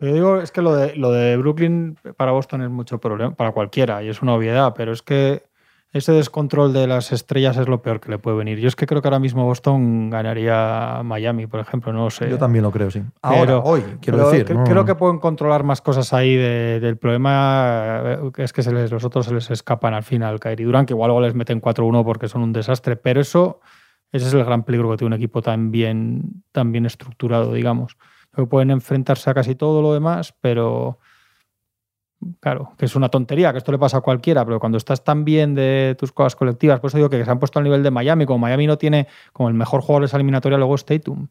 pero 0.00 0.14
digo, 0.14 0.40
es 0.40 0.50
que 0.50 0.62
lo 0.62 0.74
de, 0.74 0.96
lo 0.96 1.12
de 1.12 1.36
Brooklyn 1.36 1.98
para 2.16 2.32
Boston 2.32 2.62
es 2.62 2.70
mucho 2.70 2.98
problema, 2.98 3.34
para 3.34 3.52
cualquiera, 3.52 4.02
y 4.02 4.08
es 4.08 4.22
una 4.22 4.34
obviedad, 4.34 4.72
pero 4.74 4.92
es 4.92 5.02
que 5.02 5.42
ese 5.92 6.12
descontrol 6.12 6.72
de 6.72 6.86
las 6.86 7.10
estrellas 7.10 7.56
es 7.56 7.66
lo 7.68 7.82
peor 7.82 8.00
que 8.00 8.10
le 8.10 8.18
puede 8.18 8.36
venir. 8.36 8.58
Yo 8.58 8.68
es 8.68 8.76
que 8.76 8.86
creo 8.86 9.02
que 9.02 9.08
ahora 9.08 9.18
mismo 9.18 9.44
Boston 9.44 10.08
ganaría 10.10 11.02
Miami, 11.04 11.46
por 11.46 11.60
ejemplo, 11.60 11.92
no 11.92 12.04
lo 12.04 12.10
sé. 12.10 12.30
Yo 12.30 12.38
también 12.38 12.62
lo 12.62 12.70
creo, 12.70 12.90
sí. 12.90 13.02
Ahora, 13.22 13.40
pero, 13.40 13.62
hoy, 13.64 13.82
quiero 14.00 14.18
pero 14.18 14.30
decir. 14.30 14.54
no. 14.54 14.64
Creo 14.64 14.84
que 14.84 14.94
pueden 14.94 15.18
controlar 15.18 15.64
más 15.64 15.80
cosas 15.80 16.12
ahí 16.12 16.36
de, 16.36 16.78
del 16.80 16.96
problema, 16.96 18.02
es 18.36 18.52
que 18.52 18.62
se 18.62 18.72
les, 18.72 18.92
los 18.92 19.04
otros 19.04 19.26
se 19.26 19.34
les 19.34 19.50
escapan 19.50 19.94
al 19.94 20.04
final. 20.04 20.38
Kairi 20.38 20.64
Durán, 20.64 20.86
que 20.86 20.92
igual 20.92 21.08
luego 21.08 21.22
les 21.22 21.34
meten 21.34 21.60
4-1 21.60 22.04
porque 22.04 22.28
son 22.28 22.42
un 22.42 22.52
desastre, 22.52 22.96
pero 22.96 23.20
eso, 23.20 23.60
ese 24.12 24.28
es 24.28 24.34
el 24.34 24.44
gran 24.44 24.62
peligro 24.62 24.90
que 24.90 24.96
tiene 24.96 25.14
un 25.14 25.20
equipo 25.20 25.42
tan 25.42 25.72
bien, 25.72 26.44
tan 26.52 26.70
bien 26.70 26.86
estructurado, 26.86 27.52
digamos 27.52 27.96
que 28.34 28.46
pueden 28.46 28.70
enfrentarse 28.70 29.30
a 29.30 29.34
casi 29.34 29.54
todo 29.54 29.82
lo 29.82 29.92
demás, 29.92 30.34
pero 30.40 30.98
claro, 32.40 32.72
que 32.78 32.84
es 32.84 32.96
una 32.96 33.08
tontería, 33.08 33.52
que 33.52 33.58
esto 33.58 33.72
le 33.72 33.78
pasa 33.78 33.98
a 33.98 34.00
cualquiera, 34.00 34.44
pero 34.44 34.60
cuando 34.60 34.78
estás 34.78 35.04
tan 35.04 35.24
bien 35.24 35.54
de 35.54 35.96
tus 35.98 36.12
cosas 36.12 36.36
colectivas, 36.36 36.80
por 36.80 36.88
eso 36.88 36.98
digo 36.98 37.10
que 37.10 37.24
se 37.24 37.30
han 37.30 37.38
puesto 37.38 37.58
al 37.58 37.64
nivel 37.64 37.82
de 37.82 37.90
Miami, 37.90 38.26
como 38.26 38.38
Miami 38.38 38.66
no 38.66 38.78
tiene 38.78 39.08
como 39.32 39.48
el 39.48 39.54
mejor 39.54 39.80
jugador 39.80 40.02
de 40.02 40.06
esa 40.06 40.16
eliminatoria, 40.16 40.58
luego 40.58 40.74
es 40.74 40.84
Tatum. 40.84 41.28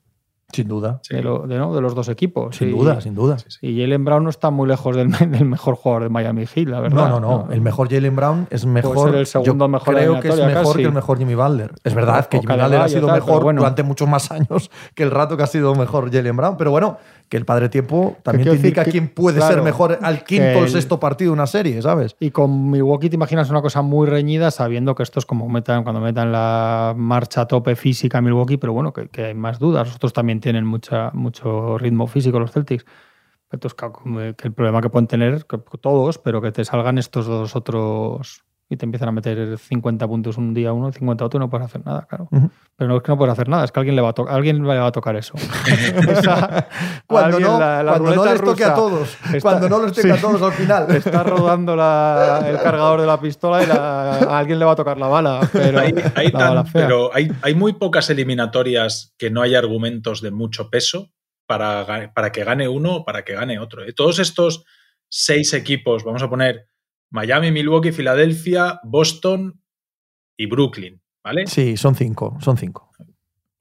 Sin 0.52 0.68
duda. 0.68 1.00
De, 1.10 1.22
lo, 1.22 1.46
de, 1.46 1.58
¿no? 1.58 1.76
de, 1.76 1.82
los 1.82 1.94
dos 1.94 2.10
equipos. 2.10 2.56
Sin 2.56 2.70
y, 2.70 2.72
duda, 2.72 3.02
sin 3.02 3.14
duda. 3.14 3.38
Y 3.62 3.80
Jalen 3.80 4.04
Brown 4.04 4.24
no 4.24 4.30
está 4.30 4.50
muy 4.50 4.68
lejos 4.68 4.96
del, 4.96 5.12
del, 5.12 5.46
mejor 5.46 5.76
jugador 5.76 6.04
de 6.04 6.10
Miami 6.10 6.46
Heat, 6.48 6.68
la 6.68 6.80
verdad. 6.80 7.10
No, 7.10 7.20
no, 7.20 7.46
no. 7.46 7.52
El 7.52 7.62
mejor 7.62 7.90
Jalen 7.90 8.16
Brown 8.16 8.48
es 8.50 8.66
mejor. 8.66 8.96
Puede 8.96 9.12
ser 9.12 9.20
el 9.20 9.28
segundo 9.28 9.66
yo 9.66 9.70
mejor 9.70 9.96
creo 9.96 10.20
que 10.20 10.30
es 10.30 10.38
mejor 10.38 10.66
casi. 10.66 10.78
que 10.80 10.86
el 10.86 10.94
mejor 10.94 11.18
Jimmy 11.20 11.36
Butler. 11.36 11.74
Es 11.84 11.94
verdad 11.94 12.26
o, 12.26 12.30
que 12.30 12.40
Jimmy 12.40 12.54
Butler 12.54 12.82
ha 12.82 12.90
sido 12.90 13.08
tal, 13.08 13.16
mejor 13.16 13.44
bueno. 13.44 13.62
durante 13.62 13.84
muchos 13.84 14.08
más 14.08 14.32
años 14.32 14.72
que 14.96 15.04
el 15.04 15.12
rato 15.12 15.38
que 15.38 15.44
ha 15.44 15.48
sido 15.48 15.76
mejor 15.76 16.12
Jalen 16.12 16.36
Brown. 16.36 16.58
Pero 16.58 16.72
bueno, 16.72 16.98
que 17.30 17.38
el 17.38 17.46
padre 17.46 17.70
tiempo 17.70 18.18
también 18.24 18.50
te 18.50 18.56
indica 18.56 18.84
que, 18.84 18.92
quién 18.92 19.08
puede 19.08 19.38
claro, 19.38 19.54
ser 19.54 19.64
mejor 19.64 20.00
al 20.02 20.24
quinto 20.24 20.60
o 20.60 20.64
el 20.64 20.70
sexto 20.70 21.00
partido 21.00 21.30
de 21.30 21.34
una 21.34 21.46
serie, 21.46 21.80
¿sabes? 21.82 22.16
Y 22.20 22.32
con 22.32 22.72
Milwaukee 22.72 23.10
te 23.10 23.16
imaginas 23.16 23.52
una 23.52 23.62
cosa 23.62 23.84
muy 23.84 24.08
reñida 24.08 24.50
sabiendo 24.50 24.96
que 24.96 25.04
esto 25.04 25.20
es 25.20 25.28
como 25.28 25.48
metan, 25.48 25.84
cuando 25.84 26.02
metan 26.02 26.32
la 26.32 26.96
marcha 26.98 27.42
a 27.42 27.48
tope 27.48 27.76
física 27.76 28.20
Milwaukee, 28.20 28.58
pero 28.58 28.74
bueno, 28.74 28.94
que, 28.94 29.10
que 29.10 29.26
hay 29.26 29.36
más 29.36 29.60
dudas. 29.60 29.88
Los 29.88 29.98
otros 29.98 30.14
tienen 30.40 30.66
mucha, 30.66 31.12
mucho 31.14 31.78
ritmo 31.78 32.08
físico, 32.08 32.40
los 32.40 32.52
Celtics. 32.52 32.86
Entonces, 33.52 33.76
que 34.38 34.48
el 34.48 34.54
problema 34.54 34.82
que 34.82 34.90
pueden 34.90 35.08
tener, 35.08 35.46
todos, 35.46 36.18
pero 36.20 36.42
que 36.42 36.52
te 36.52 36.66
salgan 36.66 36.98
estos 36.98 37.26
dos 37.26 37.56
otros 37.56 38.46
y 38.72 38.78
te 38.78 38.86
empiezan 38.86 39.10
a 39.10 39.12
meter 39.12 39.58
50 39.58 40.08
puntos 40.08 40.38
un 40.38 40.54
día 40.54 40.72
uno, 40.72 40.92
50 40.92 41.26
otro, 41.26 41.40
no 41.40 41.50
puedes 41.50 41.66
hacer 41.66 41.84
nada, 41.84 42.06
claro. 42.08 42.28
Uh 42.30 42.38
-huh. 42.38 42.52
Pero 42.76 42.88
no 42.88 42.98
es 42.98 43.04
que 43.04 43.12
no 43.12 43.18
puedes 43.18 43.34
hacer 43.34 43.50
nada, 43.50 43.66
es 43.66 43.72
que 43.72 43.80
alguien 43.80 43.96
le 43.96 44.02
va 44.04 44.10
a, 44.10 44.14
to 44.14 44.30
alguien 44.30 44.62
le 44.62 44.78
va 44.78 44.86
a 44.86 44.92
tocar 44.92 45.16
eso. 45.16 45.34
Esa, 46.08 46.68
cuando 47.08 47.40
no, 47.40 47.60
la, 47.60 47.82
la 47.82 47.94
cuando 47.94 48.16
no 48.16 48.26
les 48.26 48.42
toque 48.44 48.64
a 48.64 48.76
todos, 48.76 49.18
está, 49.26 49.40
cuando 49.42 49.70
no 49.70 49.82
les 49.82 49.94
toque 49.94 50.04
sí, 50.04 50.12
a 50.12 50.22
todos 50.22 50.42
al 50.44 50.52
final. 50.52 50.86
Está 50.96 51.24
rodando 51.24 51.76
la, 51.76 52.44
el 52.48 52.58
cargador 52.58 53.02
de 53.02 53.08
la 53.08 53.20
pistola 53.20 53.64
y 53.64 53.66
la, 53.66 54.14
a 54.18 54.38
alguien 54.38 54.60
le 54.60 54.66
va 54.66 54.74
a 54.74 54.76
tocar 54.76 55.00
la 55.00 55.08
bala. 55.08 55.50
Pero, 55.52 55.80
hay, 55.80 55.94
hay, 56.16 56.28
la 56.28 56.40
tan, 56.40 56.50
bala 56.50 56.66
fea. 56.66 56.86
pero 56.86 57.10
hay, 57.12 57.32
hay 57.42 57.56
muy 57.56 57.74
pocas 57.74 58.10
eliminatorias 58.12 59.16
que 59.18 59.32
no 59.32 59.42
haya 59.42 59.58
argumentos 59.58 60.22
de 60.22 60.30
mucho 60.30 60.70
peso 60.70 61.10
para, 61.48 62.14
para 62.14 62.32
que 62.32 62.44
gane 62.44 62.68
uno 62.68 62.98
o 62.98 63.04
para 63.04 63.24
que 63.24 63.34
gane 63.34 63.58
otro. 63.58 63.84
¿eh? 63.84 63.94
Todos 63.94 64.20
estos 64.20 64.64
seis 65.10 65.54
equipos, 65.54 66.04
vamos 66.04 66.22
a 66.22 66.30
poner 66.30 66.69
Miami, 67.12 67.52
Milwaukee, 67.52 67.92
Filadelfia, 67.92 68.80
Boston 68.84 69.62
y 70.38 70.46
Brooklyn, 70.46 71.02
¿vale? 71.24 71.48
Sí, 71.48 71.78
son 71.78 71.96
cinco, 71.96 72.38
son 72.42 72.58
cinco. 72.58 72.92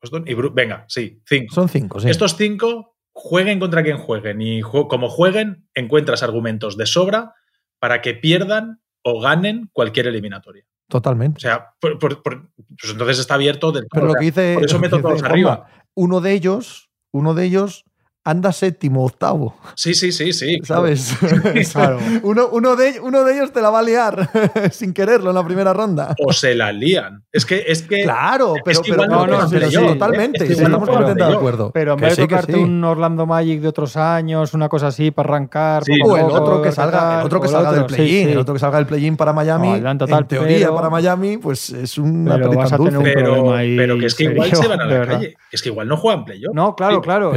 Boston 0.01 0.25
y 0.27 0.35
Bru 0.35 0.53
Venga, 0.55 0.85
sí, 0.89 1.21
cinco. 1.27 1.55
Son 1.55 1.69
cinco, 1.69 2.01
sí. 2.01 2.09
Estos 2.09 2.37
cinco 2.37 2.97
jueguen 3.13 3.59
contra 3.59 3.83
quien 3.83 3.99
jueguen 3.99 4.41
y 4.41 4.61
como 4.63 5.09
jueguen, 5.09 5.69
encuentras 5.75 6.23
argumentos 6.23 6.77
de 6.77 6.87
sobra 6.87 7.35
para 7.81 8.01
que 8.01 8.15
pierdan 8.15 8.81
o 9.03 9.21
ganen 9.21 9.71
cualquier 9.73 10.07
eliminatoria. 10.07 10.65
Totalmente. 10.89 11.39
O 11.39 11.41
sea, 11.41 11.75
por, 11.81 11.99
por, 11.99 12.23
por, 12.23 12.51
pues 12.55 12.93
entonces 12.93 13.19
está 13.19 13.35
abierto 13.35 13.73
del 13.73 13.89
todo. 13.89 14.01
Pero 14.01 14.07
lo 14.07 14.15
que 14.15 14.25
dice, 14.25 14.55
por 14.55 14.65
eso 14.65 14.79
meto 14.79 15.01
todos 15.03 15.23
arriba. 15.23 15.67
Uno 15.95 16.21
de 16.21 16.33
ellos, 16.33 16.91
uno 17.13 17.35
de 17.35 17.45
ellos 17.45 17.85
anda 18.31 18.53
séptimo, 18.53 19.05
octavo, 19.05 19.57
Sí, 19.75 19.95
sí, 19.95 20.13
sí, 20.13 20.33
sí. 20.33 20.59
¿sabes? 20.65 21.13
Claro. 21.73 21.99
uno, 22.23 22.49
uno, 22.53 22.77
de, 22.77 23.01
uno 23.01 23.25
de 23.25 23.35
ellos 23.35 23.53
te 23.53 23.61
la 23.63 23.71
va 23.71 23.79
a 23.81 23.83
liar 23.83 24.31
sin 24.71 24.93
quererlo 24.93 25.31
en 25.31 25.37
la 25.37 25.45
primera 25.45 25.73
ronda. 25.73 26.15
O 26.25 26.33
se 26.33 26.55
la 26.55 26.73
lían. 26.73 27.25
Es 27.33 27.47
que, 27.47 27.65
es 27.67 27.83
que 27.83 28.03
Claro, 28.03 28.55
pero, 28.65 28.83
que 28.83 28.91
pero, 28.93 29.05
igual 29.05 29.31
no 29.31 29.37
pero 29.37 29.49
sí, 29.49 29.57
playoff, 29.57 29.93
totalmente. 29.93 30.39
Es 30.45 30.49
que 30.49 30.55
sí, 30.55 30.61
igual 30.61 30.73
no 30.73 30.77
estamos 30.79 30.89
completamente 30.89 31.25
de 31.33 31.37
acuerdo. 31.37 31.71
Pero 31.73 31.93
en 31.95 32.01
vez 32.01 32.17
de 32.17 32.23
tocarte 32.23 32.53
sí. 32.55 32.59
un 32.59 32.85
Orlando 32.85 33.27
Magic 33.27 33.61
de 33.61 33.69
otros 33.69 33.97
años, 33.97 34.55
una 34.55 34.69
cosa 34.69 34.89
así 34.89 35.11
para 35.11 35.29
arrancar. 35.31 35.85
Sí, 35.85 35.93
O 36.05 36.17
el 36.17 36.25
otro 36.25 36.63
que 36.63 36.73
salga, 36.73 37.21
el 37.21 37.27
otro 37.27 37.41
que 37.41 37.49
salga 37.49 37.73
del 37.73 37.87
play-in, 37.87 38.27
sí. 38.27 38.33
el 38.33 38.39
otro 38.39 38.55
que 38.55 38.61
salga 38.61 38.79
del 38.79 38.87
play-in 38.87 39.17
para 39.17 39.33
Miami, 39.33 39.81
No, 39.81 39.91
en 39.91 39.99
teoría 40.27 40.59
pero- 40.59 40.75
para 40.75 40.91
Miami, 40.91 41.39
pues 41.39 41.71
es 41.71 41.99
una 41.99 42.35
Pero 42.35 42.47
patita 42.47 42.63
vas 42.63 42.73
a 42.73 42.77
dulce. 42.77 42.91
tener 42.93 42.99
un 43.09 43.15
pero, 43.15 43.33
problema 43.35 43.59
ahí 43.59 43.77
pero 43.77 43.99
que 43.99 44.07
es 44.07 44.15
que 44.15 44.25
igual 44.25 44.51
se 44.55 44.69
van 44.69 44.81
a 44.81 44.85
la 44.87 45.07
calle. 45.07 45.37
Es 45.51 45.63
que 45.63 45.69
igual 45.71 45.89
no 45.89 45.97
juegan 45.97 46.25
playoff. 46.25 46.55
No, 46.55 46.75
claro, 46.75 47.01
claro. 47.01 47.33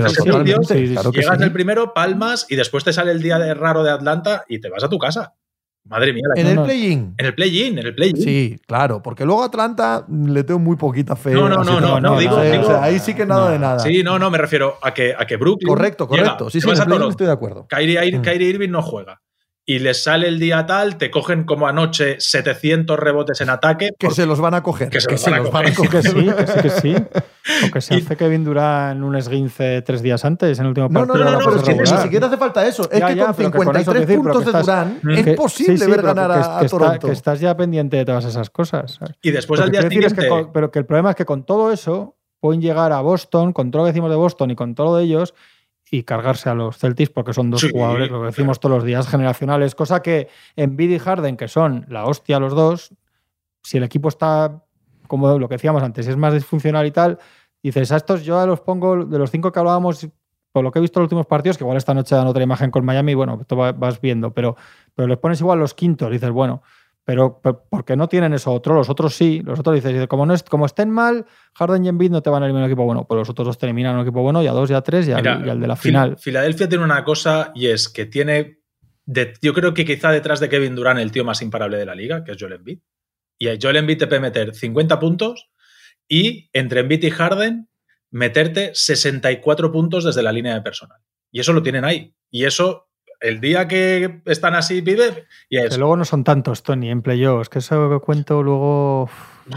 Sí, 0.82 0.88
sí, 0.88 0.94
sí, 0.94 0.96
sí, 0.96 1.02
claro 1.02 1.12
Llegas 1.12 1.38
sí. 1.38 1.44
el 1.44 1.52
primero, 1.52 1.94
palmas 1.94 2.46
y 2.50 2.56
después 2.56 2.84
te 2.84 2.94
sale 2.94 3.12
el 3.12 3.22
día 3.22 3.40
de 3.40 3.54
raro 3.54 3.84
de 3.84 3.92
Atlanta 3.92 4.44
y 4.48 4.60
te 4.60 4.70
vas 4.70 4.84
a 4.84 4.90
tu 4.90 4.98
casa. 5.00 5.34
Madre 5.84 6.14
mía. 6.14 6.22
la- 6.36 6.40
En 6.40 6.48
el 6.48 6.56
no. 6.58 6.64
play-in. 6.64 7.16
En 7.18 7.26
el 7.26 7.34
play-in, 7.34 7.80
en 7.80 7.86
el 7.88 7.96
play-in. 7.96 8.16
Sí, 8.18 8.60
claro, 8.68 9.02
porque 9.02 9.26
luego 9.26 9.42
a 9.42 9.48
Atlanta 9.48 10.06
le 10.08 10.44
tengo 10.44 10.60
muy 10.60 10.76
poquita 10.76 11.16
fe. 11.16 11.32
No, 11.32 11.50
no, 11.50 11.64
no, 11.64 11.80
no, 11.82 12.00
no, 12.00 12.20
digo- 12.20 12.36
o 12.36 12.42
sea, 12.42 12.52
digo- 12.52 12.64
o 12.64 12.68
sea, 12.68 12.84
ahí 12.84 13.00
sí 13.00 13.16
que 13.16 13.26
nada 13.26 13.46
no. 13.46 13.52
de 13.52 13.58
nada. 13.60 13.80
Sí, 13.80 14.04
no, 14.04 14.20
no, 14.20 14.30
me 14.30 14.38
refiero 14.38 14.78
a 14.84 14.94
que, 14.94 15.16
a 15.18 15.26
que 15.26 15.38
Brooklyn. 15.38 15.68
correcto, 15.70 16.08
llega, 16.08 16.24
correcto. 16.24 16.50
Sí, 16.52 16.60
te 16.60 16.62
sí, 16.62 16.68
vas 16.70 16.78
en 16.78 16.84
el 16.84 16.88
play-in 16.90 17.10
estoy 17.10 17.26
de 17.26 17.34
acuerdo. 17.34 17.66
Kyrie. 17.68 18.22
Kyrie 18.22 18.50
Irving 18.50 18.70
no 18.70 18.84
juega. 18.84 19.22
Y 19.64 19.78
les 19.78 20.04
sale 20.04 20.28
el 20.28 20.40
día 20.40 20.66
tal, 20.66 20.98
te 20.98 21.12
cogen 21.12 21.44
como 21.44 21.68
anoche 21.68 22.16
700 22.20 22.98
rebotes 23.00 23.42
en 23.42 23.50
ataque. 23.52 23.92
Que 23.98 24.08
por- 24.08 24.16
se 24.16 24.26
los 24.26 24.42
van 24.42 24.56
a 24.56 24.64
coger. 24.64 24.90
Que 24.90 25.00
se 25.00 25.10
los 25.12 25.24
van 25.24 25.36
a 25.36 25.38
los 25.38 25.50
coger. 25.50 25.90
Que 25.92 26.02
sí, 26.02 26.14
que 26.26 26.48
sí, 26.48 26.62
que 26.62 26.70
sí. 26.70 26.96
O 27.68 27.72
que 27.72 27.82
se 27.82 27.96
Y- 27.96 28.02
hace 28.02 28.16
Kevin 28.18 28.44
Durant 28.44 29.02
un 29.04 29.16
esguince 29.16 29.82
tres 29.84 30.02
días 30.02 30.26
antes 30.26 30.58
en 30.60 30.66
el 30.66 30.70
último 30.70 30.90
No, 30.90 31.02
no, 31.02 31.08
partido. 31.14 31.26
no, 31.26 31.26
de 31.26 31.32
no, 31.32 31.40
la 31.40 31.46
pero 31.46 31.58
es 31.58 31.64
que 31.88 31.92
ni 31.96 32.02
siquiera 32.02 32.28
hace 32.28 32.38
falta 32.38 32.68
eso. 32.68 32.90
Es 32.92 33.00
Ya, 33.00 33.08
que 33.08 33.16
ya, 33.16 33.26
con 33.28 33.36
pero 33.36 33.52
que 33.52 33.58
con 33.58 33.76
eso 33.76 33.92
53 33.92 34.08
decir, 34.08 34.22
pero 34.24 34.34
puntos 34.34 34.66
de 34.66 34.86
Mm. 35.04 35.10
es 35.12 35.26
Que- 35.26 35.34
posible 35.34 35.78
sí, 35.78 35.84
sí, 35.86 35.92
ver 35.92 36.02
ganar 36.02 36.28
que- 36.32 36.34
a, 36.34 36.42
que 36.42 36.42
a 36.50 36.62
está- 36.66 36.68
Toronto. 36.78 37.08
que 37.08 37.14
estás 37.14 37.40
ya 37.40 37.56
pendiente 37.56 37.98
de 37.98 38.06
todas 38.06 38.26
esas 38.26 38.50
cosas. 38.50 38.92
¿sabes? 38.96 39.16
Y 39.22 39.32
después 39.32 39.62
al 39.62 39.70
día 39.72 39.82
es 39.82 39.90
siguiente. 39.90 40.22
que 40.24 40.28
con- 40.28 40.52
pero 40.52 40.72
que 40.72 40.80
el 40.80 40.86
problema 40.86 41.12
es 41.12 41.16
que 41.16 41.26
con 41.26 41.44
todo 41.46 41.72
eso 41.72 42.16
pueden 42.40 42.62
llegar 42.62 42.92
a 42.92 43.02
Boston, 43.02 43.54
con 43.54 43.70
todo 43.72 43.84
lo 43.84 43.86
que 43.86 43.92
decimos 43.92 44.10
de 44.10 44.16
Boston 44.18 44.52
y 44.52 44.56
con 44.56 44.74
todo 44.76 44.88
lo 44.88 44.98
de 44.98 45.04
ellos, 45.06 45.34
y 45.94 46.04
cargarse 46.04 46.50
a 46.50 46.56
los 46.56 46.78
Celtics 46.78 47.10
porque 47.12 47.34
son 47.34 47.52
dos 47.52 47.62
Sí, 47.62 47.70
jugadores, 47.70 48.10
lo 48.10 48.22
que 48.22 48.28
decimos 48.28 48.60
todos 48.62 48.76
los 48.78 48.84
días, 48.86 49.08
generacionales, 49.10 49.76
cosa 49.76 50.02
que 50.02 50.30
en 50.56 50.76
y 50.80 50.98
Harden, 50.98 51.36
que 51.38 51.48
son 51.50 51.86
la 51.90 52.06
hostia 52.06 52.40
los 52.40 52.56
dos, 52.56 52.96
si 53.62 53.78
el 53.78 53.84
equipo 53.84 54.08
está, 54.08 54.64
como 55.08 55.38
lo 55.38 55.50
que 55.50 55.56
decíamos 55.56 55.84
antes, 55.84 56.08
es 56.08 56.16
más 56.18 56.34
disfuncional 56.34 56.88
y 56.88 56.92
tal, 56.92 57.20
dices, 57.62 57.92
a 57.92 57.98
estos 57.98 58.24
yo 58.24 58.44
los 58.48 58.62
pongo, 58.62 59.06
de 59.06 59.20
los 59.20 59.30
cinco 59.30 59.52
que 59.52 59.60
hablábamos, 59.60 60.08
por 60.54 60.64
lo 60.64 60.72
que 60.72 60.80
he 60.80 60.82
visto 60.82 61.00
en 61.00 61.02
los 61.04 61.08
últimos 61.08 61.26
partidos, 61.28 61.58
que 61.58 61.64
igual 61.66 61.78
esta 61.78 61.94
noche 61.94 62.16
dan 62.16 62.26
otra 62.28 62.42
imagen 62.42 62.72
con 62.72 62.86
Miami, 62.86 63.14
bueno, 63.14 63.38
esto 63.42 63.58
va- 63.58 63.74
vas 63.74 64.00
viendo, 64.00 64.34
pero, 64.34 64.56
pero 64.96 65.08
les 65.10 65.18
pones 65.18 65.42
igual 65.42 65.60
los 65.60 65.74
quintos, 65.74 66.10
dices, 66.10 66.30
bueno, 66.32 66.64
pero, 67.04 67.40
pero 67.42 67.66
porque 67.70 67.96
no 67.96 68.08
tienen 68.08 68.34
eso 68.34 68.52
otro, 68.52 68.74
los 68.76 68.90
otros 68.90 69.14
sí, 69.16 69.42
los 69.44 69.60
otros 69.60 69.76
dices, 69.76 70.08
como, 70.08 70.26
no 70.26 70.34
es, 70.34 70.44
como 70.44 70.66
estén 70.66 70.90
mal, 70.90 71.26
Harden 71.56 71.84
y 71.86 71.90
Embiid 71.90 72.12
no 72.12 72.22
te 72.22 72.30
van 72.30 72.44
a 72.44 72.46
eliminar 72.46 72.66
un 72.66 72.72
equipo 72.72 72.86
bueno, 72.86 73.06
pues 73.08 73.18
los 73.18 73.30
otros 73.30 73.48
dos 73.48 73.58
te 73.58 73.66
eliminan 73.66 73.96
un 73.96 74.02
equipo 74.02 74.22
bueno, 74.22 74.42
y 74.44 74.48
a 74.48 74.52
dos, 74.52 74.70
y 74.70 74.74
a 74.74 74.82
tres, 74.82 75.08
y, 75.08 75.12
al, 75.12 75.22
Mira, 75.22 75.42
y 75.46 75.50
al 75.50 75.60
de 75.60 75.68
la 75.68 75.76
Fil- 75.76 75.82
final. 75.82 76.18
Filadelfia 76.18 76.70
tiene 76.70 76.84
una 76.84 77.04
cosa 77.04 77.52
y 77.56 77.68
es 77.68 77.90
que 77.90 78.06
tiene. 78.06 78.60
de- 79.06 79.34
yo 79.42 79.54
creo 79.54 79.74
que 79.74 79.84
quizá 79.84 80.12
detrás 80.12 80.40
de 80.40 80.48
Kevin 80.50 80.76
Durant 80.76 81.00
el 81.00 81.12
tío 81.12 81.26
más 81.26 81.42
imparable 81.42 81.78
de 81.78 81.86
la 81.86 81.96
liga, 81.96 82.24
que 82.24 82.32
es 82.34 82.38
Joel 82.40 82.54
Embiid. 82.54 82.80
Y 83.40 83.48
a 83.50 83.58
Joel 83.60 83.78
Embiid 83.78 83.98
te 83.98 84.08
puede 84.08 84.22
meter 84.22 84.54
50 84.54 85.00
puntos 85.00 85.50
y 86.08 86.50
entre 86.54 86.82
Embiid 86.82 87.04
y 87.04 87.10
Harden 87.10 87.68
meterte 88.12 88.72
64 88.74 89.72
puntos 89.72 90.04
desde 90.04 90.22
la 90.22 90.32
línea 90.32 90.54
de 90.54 90.62
personal. 90.62 91.00
Y 91.32 91.40
eso 91.40 91.52
lo 91.54 91.64
tienen 91.64 91.84
ahí. 91.86 92.14
Y 92.30 92.46
eso, 92.46 92.90
el 93.22 93.40
día 93.40 93.68
que 93.68 94.22
están 94.26 94.56
así, 94.56 94.82
vive, 94.82 95.26
y 95.50 95.58
es. 95.58 95.70
Que 95.70 95.78
luego 95.78 95.96
no 95.98 96.06
son 96.06 96.24
tantos, 96.24 96.64
Tony, 96.64 96.90
en 96.90 97.02
playoffs, 97.02 97.50
que 97.50 97.60
eso 97.60 97.90
que 97.90 98.00
cuento 98.00 98.42
luego, 98.44 99.10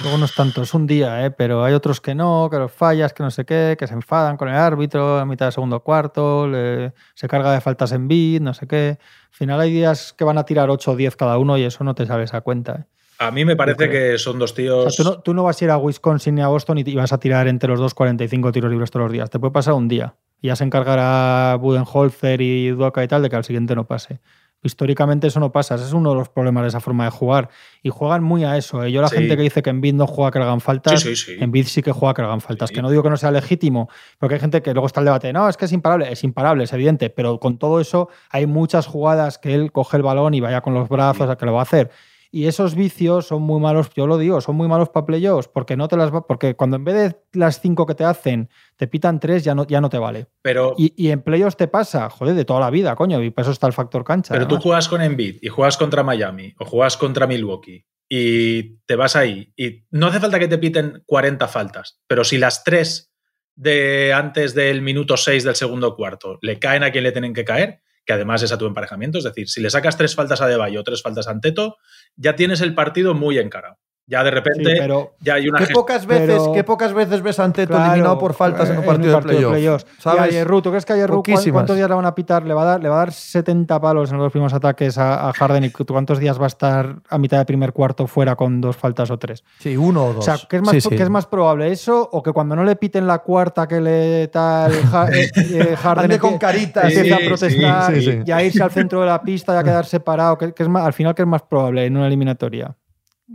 luego 0.02 0.18
no 0.18 0.24
es 0.26 0.34
tanto, 0.34 0.62
es 0.62 0.74
un 0.74 0.86
día, 0.86 1.24
¿eh? 1.24 1.30
pero 1.30 1.64
hay 1.64 1.72
otros 1.74 2.00
que 2.00 2.14
no, 2.14 2.48
que 2.50 2.58
los 2.58 2.70
fallas, 2.72 3.12
que 3.12 3.22
no 3.22 3.30
sé 3.30 3.44
qué, 3.44 3.76
que 3.78 3.86
se 3.86 3.94
enfadan 3.94 4.36
con 4.36 4.48
el 4.48 4.54
árbitro 4.54 5.18
a 5.18 5.24
mitad 5.24 5.46
de 5.46 5.52
segundo 5.52 5.80
cuarto, 5.80 6.46
le- 6.46 6.92
se 7.14 7.26
carga 7.26 7.52
de 7.52 7.60
faltas 7.60 7.92
en 7.92 8.06
beat, 8.06 8.42
no 8.42 8.52
sé 8.54 8.66
qué. 8.66 8.98
Al 9.00 9.34
final 9.36 9.60
hay 9.60 9.72
días 9.72 10.12
que 10.12 10.24
van 10.24 10.38
a 10.38 10.44
tirar 10.44 10.68
8 10.70 10.92
o 10.92 10.96
10 10.96 11.16
cada 11.16 11.38
uno 11.38 11.56
y 11.58 11.62
eso 11.64 11.82
no 11.84 11.94
te 11.94 12.06
sabes 12.06 12.34
a 12.34 12.42
cuenta. 12.42 12.72
¿eh? 12.80 12.84
A 13.18 13.30
mí 13.30 13.44
me 13.44 13.56
parece 13.56 13.88
que 13.88 14.18
son 14.18 14.38
dos 14.38 14.52
O 14.52 14.54
tíos. 14.54 14.94
sea, 14.94 15.04
tú, 15.04 15.10
no, 15.10 15.20
tú 15.20 15.34
no 15.34 15.42
vas 15.44 15.60
a 15.60 15.64
ir 15.64 15.70
a 15.70 15.78
Wisconsin 15.78 16.34
ni 16.34 16.42
a 16.42 16.48
Boston 16.48 16.78
y 16.78 16.82
y 16.84 16.94
vas 16.96 17.12
a 17.12 17.18
tirar 17.18 17.48
entre 17.48 17.68
los 17.70 17.78
dos 17.80 17.94
45 17.94 18.52
tiros 18.52 18.70
libres 18.70 18.90
todos 18.90 19.04
los 19.04 19.12
días. 19.12 19.30
Te 19.30 19.38
puede 19.38 19.52
pasar 19.52 19.74
un 19.74 19.88
día. 19.88 20.14
Y 20.44 20.48
ya 20.48 20.56
se 20.56 20.64
encargará 20.64 21.56
Budenholzer 21.56 22.42
y 22.42 22.68
Duoka 22.68 23.02
y 23.02 23.08
tal 23.08 23.22
de 23.22 23.30
que 23.30 23.36
al 23.36 23.44
siguiente 23.44 23.74
no 23.74 23.86
pase. 23.86 24.20
Históricamente 24.62 25.26
eso 25.26 25.40
no 25.40 25.52
pasa. 25.52 25.76
Ese 25.76 25.86
es 25.86 25.94
uno 25.94 26.10
de 26.10 26.16
los 26.16 26.28
problemas 26.28 26.64
de 26.64 26.68
esa 26.68 26.80
forma 26.80 27.04
de 27.04 27.10
jugar. 27.10 27.48
Y 27.82 27.88
juegan 27.88 28.22
muy 28.22 28.44
a 28.44 28.58
eso. 28.58 28.84
¿eh? 28.84 28.92
Yo 28.92 29.00
la 29.00 29.08
Sí. 29.08 29.16
gente 29.16 29.38
que 29.38 29.42
dice 29.42 29.62
que 29.62 29.70
Embiid 29.70 29.94
no 29.94 30.06
juega 30.06 30.30
que 30.30 30.38
hagan 30.40 30.60
faltas, 30.60 31.00
Sí, 31.00 31.16
sí, 31.16 31.32
sí. 31.32 31.42
Embiid 31.42 31.64
sí 31.66 31.82
que 31.82 31.92
juega 31.92 32.12
que 32.12 32.20
le 32.20 32.28
hagan 32.28 32.42
faltas. 32.42 32.70
Que 32.70 32.82
no 32.82 32.90
digo 32.90 33.02
que 33.02 33.08
no 33.08 33.16
sea 33.16 33.30
legítimo, 33.30 33.88
porque 34.18 34.34
hay 34.34 34.40
gente 34.42 34.60
que 34.60 34.74
luego 34.74 34.86
está 34.86 35.00
el 35.00 35.06
debate, 35.06 35.32
no, 35.32 35.48
es 35.48 35.56
que 35.56 35.64
es 35.64 35.72
imparable. 35.72 36.12
Es 36.12 36.22
imparable, 36.24 36.64
es 36.64 36.72
evidente. 36.74 37.08
Pero 37.08 37.40
con 37.40 37.56
todo 37.58 37.80
eso 37.80 38.10
hay 38.28 38.46
muchas 38.46 38.86
jugadas 38.86 39.38
que 39.38 39.54
él 39.54 39.72
coge 39.72 39.96
el 39.96 40.02
balón 40.02 40.34
y 40.34 40.40
vaya 40.40 40.60
con 40.60 40.74
los 40.74 40.90
brazos 40.90 41.30
a 41.30 41.36
que 41.36 41.46
lo 41.46 41.54
va 41.54 41.60
a 41.60 41.62
hacer. 41.62 41.90
Y 42.34 42.48
esos 42.48 42.74
vicios 42.74 43.28
son 43.28 43.42
muy 43.42 43.60
malos, 43.60 43.90
yo 43.94 44.08
lo 44.08 44.18
digo, 44.18 44.40
son 44.40 44.56
muy 44.56 44.66
malos 44.66 44.88
para 44.88 45.06
playoffs, 45.06 45.46
porque 45.46 45.76
no 45.76 45.86
te 45.86 45.96
las 45.96 46.12
va, 46.12 46.26
porque 46.26 46.56
cuando 46.56 46.74
en 46.76 46.82
vez 46.82 46.94
de 46.96 47.16
las 47.38 47.60
cinco 47.60 47.86
que 47.86 47.94
te 47.94 48.02
hacen, 48.02 48.50
te 48.74 48.88
pitan 48.88 49.20
tres, 49.20 49.44
ya 49.44 49.54
no, 49.54 49.64
ya 49.68 49.80
no 49.80 49.88
te 49.88 49.98
vale. 49.98 50.26
Pero, 50.42 50.74
Y, 50.76 50.92
y 50.96 51.10
en 51.10 51.22
playoffs 51.22 51.56
te 51.56 51.68
pasa, 51.68 52.10
joder, 52.10 52.34
de 52.34 52.44
toda 52.44 52.58
la 52.58 52.70
vida, 52.70 52.96
coño, 52.96 53.22
y 53.22 53.30
para 53.30 53.44
eso 53.44 53.52
está 53.52 53.68
el 53.68 53.72
factor 53.72 54.02
cancha. 54.02 54.34
pero 54.34 54.48
tú 54.48 54.56
juegas 54.58 54.88
con 54.88 55.00
Embiid 55.00 55.36
y 55.42 55.48
juegas 55.48 55.76
contra 55.76 56.02
Miami 56.02 56.52
o 56.58 56.64
juegas 56.64 56.96
contra 56.96 57.28
Milwaukee 57.28 57.86
y 58.08 58.78
te 58.84 58.96
vas 58.96 59.14
ahí 59.14 59.52
y 59.56 59.84
no 59.92 60.08
hace 60.08 60.18
falta 60.18 60.40
que 60.40 60.48
te 60.48 60.58
piten 60.58 61.04
40 61.06 61.46
faltas, 61.46 62.00
pero 62.08 62.24
si 62.24 62.38
las 62.38 62.64
tres 62.64 63.12
de 63.54 64.12
antes 64.12 64.54
del 64.54 64.82
minuto 64.82 65.16
6 65.16 65.44
del 65.44 65.54
segundo 65.54 65.94
cuarto 65.94 66.40
le 66.42 66.58
caen 66.58 66.82
a 66.82 66.90
quien 66.90 67.04
le 67.04 67.12
tienen 67.12 67.32
que 67.32 67.44
caer, 67.44 67.83
que 68.04 68.12
además 68.12 68.42
es 68.42 68.52
a 68.52 68.58
tu 68.58 68.66
emparejamiento, 68.66 69.18
es 69.18 69.24
decir, 69.24 69.48
si 69.48 69.60
le 69.60 69.70
sacas 69.70 69.96
tres 69.96 70.14
faltas 70.14 70.40
a 70.40 70.46
Debayo 70.46 70.80
o 70.80 70.84
tres 70.84 71.02
faltas 71.02 71.28
a 71.28 71.30
Anteto, 71.30 71.76
ya 72.16 72.36
tienes 72.36 72.60
el 72.60 72.74
partido 72.74 73.14
muy 73.14 73.38
encarado. 73.38 73.78
Ya 74.06 74.22
de 74.22 74.28
Sí, 74.28 74.34
repente 74.34 74.74
pero 74.78 75.14
ya 75.20 75.34
hay 75.34 75.48
una 75.48 75.58
¿Qué 75.60 75.72
pocas, 75.72 76.04
veces, 76.04 76.26
pero- 76.42 76.52
¿Qué 76.52 76.62
pocas 76.62 76.92
veces 76.92 77.22
ves 77.22 77.38
a 77.40 77.44
Anteto 77.44 77.72
Claro, 77.72 77.86
eliminado 77.92 78.18
por 78.18 78.34
faltas 78.34 78.68
en 78.68 78.76
un 78.78 78.84
partido, 78.84 79.16
de 79.18 79.22
playoff? 79.22 79.58
Y 79.58 79.66
a 79.66 79.78
¿Sabes? 79.98 80.30
Yerru, 80.34 80.60
¿tú 80.60 80.68
crees 80.68 80.84
que 80.84 80.92
a 80.92 80.96
Yerru 80.96 81.22
cuántos 81.52 81.74
días 81.76 81.88
le 81.88 81.94
van 81.94 82.04
a 82.04 82.14
pitar? 82.14 82.44
Le 82.44 82.52
va 82.52 82.62
a 82.62 82.64
dar, 82.66 82.82
le 82.82 82.90
va 82.90 82.96
a 82.96 82.98
dar 82.98 83.12
70 83.12 83.80
palos 83.80 84.10
en 84.10 84.18
los 84.18 84.26
dos 84.26 84.32
primeros 84.32 84.52
ataques 84.52 84.98
a, 84.98 85.30
a 85.30 85.32
Harden 85.32 85.64
y 85.64 85.70
cu- 85.70 85.86
cuántos 85.86 86.18
días 86.18 86.38
va 86.38 86.44
a 86.44 86.48
estar 86.48 86.96
a 87.08 87.16
mitad 87.16 87.38
de 87.38 87.46
primer 87.46 87.72
cuarto 87.72 88.06
fuera 88.06 88.36
con 88.36 88.60
dos 88.60 88.76
faltas 88.76 89.10
o 89.10 89.18
tres. 89.18 89.42
Sí, 89.58 89.74
uno 89.74 90.04
o 90.04 90.12
dos. 90.12 90.18
O 90.18 90.22
sea, 90.22 90.36
¿qué 90.50 90.56
es, 90.56 90.62
más, 90.62 90.72
Sí, 90.72 90.80
sí. 90.82 90.88
qué 90.90 91.02
es 91.02 91.08
más 91.10 91.24
probable 91.26 91.72
eso 91.72 92.06
o 92.12 92.22
que 92.22 92.32
cuando 92.32 92.54
no 92.56 92.62
le 92.64 92.76
piten 92.76 93.06
la 93.06 93.20
cuarta 93.20 93.66
que 93.66 93.80
le 93.80 94.28
tal 94.28 94.70
Ja- 94.84 95.08
eh, 95.14 95.30
eh, 95.34 95.76
Harden 95.76 96.04
Ande 96.04 96.18
con 96.18 96.36
caritas. 96.36 96.92
empieza 96.94 97.16
a 97.16 97.20
protestar 97.26 97.94
sí, 97.94 98.02
sí. 98.02 98.18
y 98.26 98.30
a 98.30 98.42
irse 98.44 98.62
al 98.62 98.70
centro 98.70 99.00
de 99.00 99.06
la 99.06 99.22
pista 99.22 99.54
y 99.54 99.56
a 99.56 99.62
quedar 99.64 99.86
separado? 99.86 100.36
¿Qué, 100.36 100.52
qué 100.52 100.62
es 100.62 100.68
más, 100.68 100.84
al 100.84 100.92
final, 100.92 101.14
¿qué 101.14 101.22
es 101.22 101.28
más 101.28 101.40
probable 101.40 101.86
en 101.86 101.96
una 101.96 102.06
eliminatoria? 102.06 102.76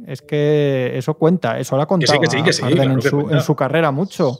Es 0.07 0.21
que 0.21 0.91
eso 0.95 1.13
cuenta, 1.15 1.59
eso 1.59 1.75
lo 1.75 1.81
ha 1.81 1.87
contado 1.87 2.19
que 2.19 2.27
sí, 2.27 2.43
que 2.43 2.53
sí, 2.53 2.61
a 2.63 2.65
Harden 2.65 2.77
claro 2.77 2.93
en, 2.93 3.01
su, 3.01 3.11
cuenta. 3.11 3.35
en 3.35 3.41
su 3.41 3.55
carrera 3.55 3.91
mucho. 3.91 4.39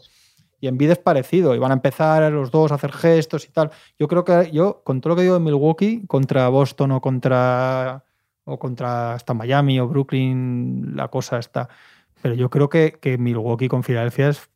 Y 0.62 0.68
en 0.68 0.78
vida 0.78 0.94
es 0.94 1.00
parecido. 1.00 1.56
Y 1.56 1.60
van 1.60 1.72
a 1.72 1.76
empezar 1.76 2.32
los 2.32 2.52
dos 2.52 2.72
a 2.72 2.76
hacer 2.76 2.92
gestos 2.92 3.46
y 3.46 3.52
tal. 3.52 3.72
Yo 3.98 4.08
creo 4.08 4.26
que 4.26 4.52
yo, 4.52 4.82
con 4.84 5.00
todo 5.00 5.12
lo 5.12 5.16
que 5.16 5.22
digo 5.22 5.36
de 5.36 5.40
Milwaukee, 5.40 6.06
contra 6.08 6.50
Boston 6.50 6.92
o 6.92 7.02
contra 7.02 8.04
o 8.44 8.58
contra 8.58 9.14
hasta 9.14 9.34
Miami 9.34 9.80
o 9.80 9.88
Brooklyn, 9.88 10.96
la 10.96 11.08
cosa 11.08 11.38
está. 11.38 11.70
Pero 12.22 12.36
yo 12.36 12.50
creo 12.50 12.68
que, 12.68 12.98
que 13.00 13.18
Milwaukee 13.18 13.68
con 13.68 13.84
Filadelfia 13.84 14.30
es. 14.30 14.50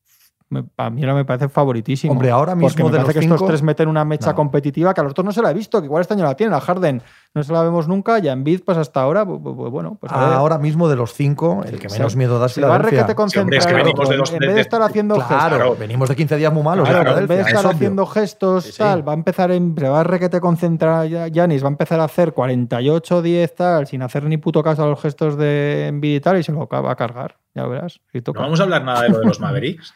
Me- 0.53 0.63
A 0.77 0.89
mí 0.89 1.01
ahora 1.01 1.15
me 1.15 1.25
parece 1.25 1.49
favoritísimo. 1.49 2.13
Hombre, 2.13 2.31
ahora 2.31 2.53
Porque 2.53 2.65
mismo 2.65 2.85
me 2.85 2.91
de 2.91 2.97
parece 2.99 3.07
los 3.07 3.13
que 3.15 3.21
cinco... 3.21 3.35
estos 3.35 3.47
tres 3.47 3.61
meten 3.63 3.87
una 3.89 4.05
mecha 4.05 4.29
No. 4.29 4.35
competitiva 4.35 4.93
que 4.93 5.01
a 5.01 5.03
los 5.03 5.11
otros 5.11 5.25
no 5.25 5.31
se 5.31 5.41
la 5.41 5.51
he 5.51 5.53
visto, 5.53 5.79
que 5.81 5.85
igual 5.85 6.01
este 6.01 6.13
año 6.13 6.23
la 6.23 6.35
tienen. 6.35 6.53
A 6.53 6.59
Harden 6.61 7.01
no 7.33 7.43
se 7.43 7.51
la 7.51 7.63
vemos 7.63 7.87
nunca 7.87 8.19
y 8.19 8.27
a 8.27 8.31
Embiid, 8.33 8.61
pues 8.63 8.77
hasta 8.77 9.01
ahora, 9.01 9.25
pues, 9.25 9.39
pues, 9.43 9.71
bueno, 9.71 9.97
pues 9.99 10.11
a 10.13 10.19
ver. 10.25 10.33
Ahora 10.33 10.57
mismo 10.59 10.87
de 10.87 10.95
los 10.95 11.13
cinco, 11.13 11.63
el 11.65 11.79
que 11.79 11.89
menos 11.89 12.15
miedo 12.15 12.37
da 12.39 12.45
es 12.45 12.51
se 12.53 12.61
va 12.61 12.67
a 12.75 12.77
Filadelfia. 12.77 13.01
requete 13.07 13.29
Sí, 13.31 13.39
hombre, 13.39 13.57
es 13.57 13.65
que 13.65 13.73
de 13.73 13.79
en 13.81 14.39
de- 14.39 14.47
vez 14.47 14.55
de 14.55 14.61
estar 14.61 14.81
haciendo 14.81 15.15
Claro, 15.15 15.29
gestos. 15.29 15.47
Claro. 15.57 15.75
venimos 15.79 16.09
de 16.09 16.15
15 16.15 16.37
días 16.37 16.53
muy 16.53 16.63
malos. 16.63 16.87
Claro, 16.87 16.99
en 16.99 17.15
vez 17.15 17.15
de 17.15 17.21
Filadelfia, 17.27 17.51
es 17.51 17.57
estar 17.57 17.71
haciendo 17.75 18.05
gestos, 18.05 18.63
Sí, 18.65 18.71
sí. 18.73 18.77
tal, 18.77 19.07
va 19.07 19.13
a 19.13 19.15
empezar 19.15 19.51
en, 19.51 19.75
se 19.77 19.89
va 19.89 20.01
a 20.01 20.03
requete 20.03 20.39
concentrar 20.39 21.07
ya- 21.07 21.27
Yanis, 21.27 21.63
va 21.63 21.67
a 21.67 21.71
empezar 21.71 21.99
a 21.99 22.03
hacer 22.03 22.33
48, 22.33 23.21
10, 23.21 23.55
tal, 23.55 23.87
sin 23.87 24.01
hacer 24.03 24.23
ni 24.25 24.37
puto 24.37 24.61
caso 24.61 24.83
a 24.83 24.87
los 24.87 25.01
gestos 25.01 25.37
de 25.37 25.87
Embiid 25.87 26.17
y 26.17 26.19
tal, 26.19 26.37
y 26.37 26.43
se 26.43 26.51
lo 26.51 26.67
va 26.67 26.91
a 26.91 26.95
cargar, 26.95 27.37
ya 27.55 27.65
verás. 27.65 27.99
si 28.11 28.21
toca. 28.21 28.39
No 28.39 28.45
vamos 28.45 28.59
a 28.59 28.63
hablar 28.63 28.83
nada 28.83 29.01
de 29.01 29.09
lo 29.09 29.19
de 29.19 29.25
los 29.25 29.39
Mavericks. 29.39 29.93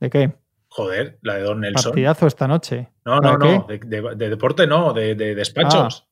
¿De 0.00 0.10
qué? 0.10 0.32
Joder, 0.68 1.18
la 1.22 1.34
de 1.36 1.42
Don 1.42 1.60
Nelson. 1.60 1.90
Partidazo 1.92 2.26
esta 2.26 2.46
noche. 2.46 2.88
No, 3.04 3.20
¿La 3.20 3.32
no, 3.36 3.38
de 3.38 3.58
no. 3.58 3.66
De, 3.68 3.78
de- 3.78 4.14
de 4.16 4.28
deporte 4.30 4.66
no, 4.66 4.92
de, 4.92 5.14
de 5.14 5.34
despachos. 5.34 6.06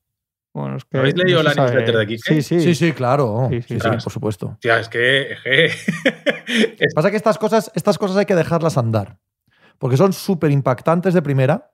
Bueno, 0.54 0.76
es 0.78 0.84
que 0.86 0.96
¿No 0.96 1.00
habéis 1.00 1.16
leído 1.16 1.42
la 1.42 1.52
newsletter 1.52 1.96
de 1.98 2.06
Quique? 2.06 2.34
Sí, 2.34 2.42
sí. 2.42 2.60
Sí, 2.60 2.74
sí, 2.74 2.92
claro. 2.92 3.48
Sí, 3.50 3.60
Sí, 3.62 3.78
sí, 3.78 3.88
por 4.02 4.10
supuesto. 4.12 4.56
Que. 4.60 4.78
es 4.80 4.88
que- 4.88 5.66
es- 6.78 6.94
Pasa 6.94 7.10
que 7.10 7.16
estas 7.16 7.36
cosas, 7.38 7.70
estas 7.74 7.98
cosas 7.98 8.16
hay 8.16 8.24
que 8.26 8.34
dejarlas 8.34 8.78
andar. 8.78 9.18
Porque 9.78 9.96
son 9.98 10.12
súper 10.14 10.50
impactantes 10.50 11.12
de 11.14 11.22
primera. 11.22 11.72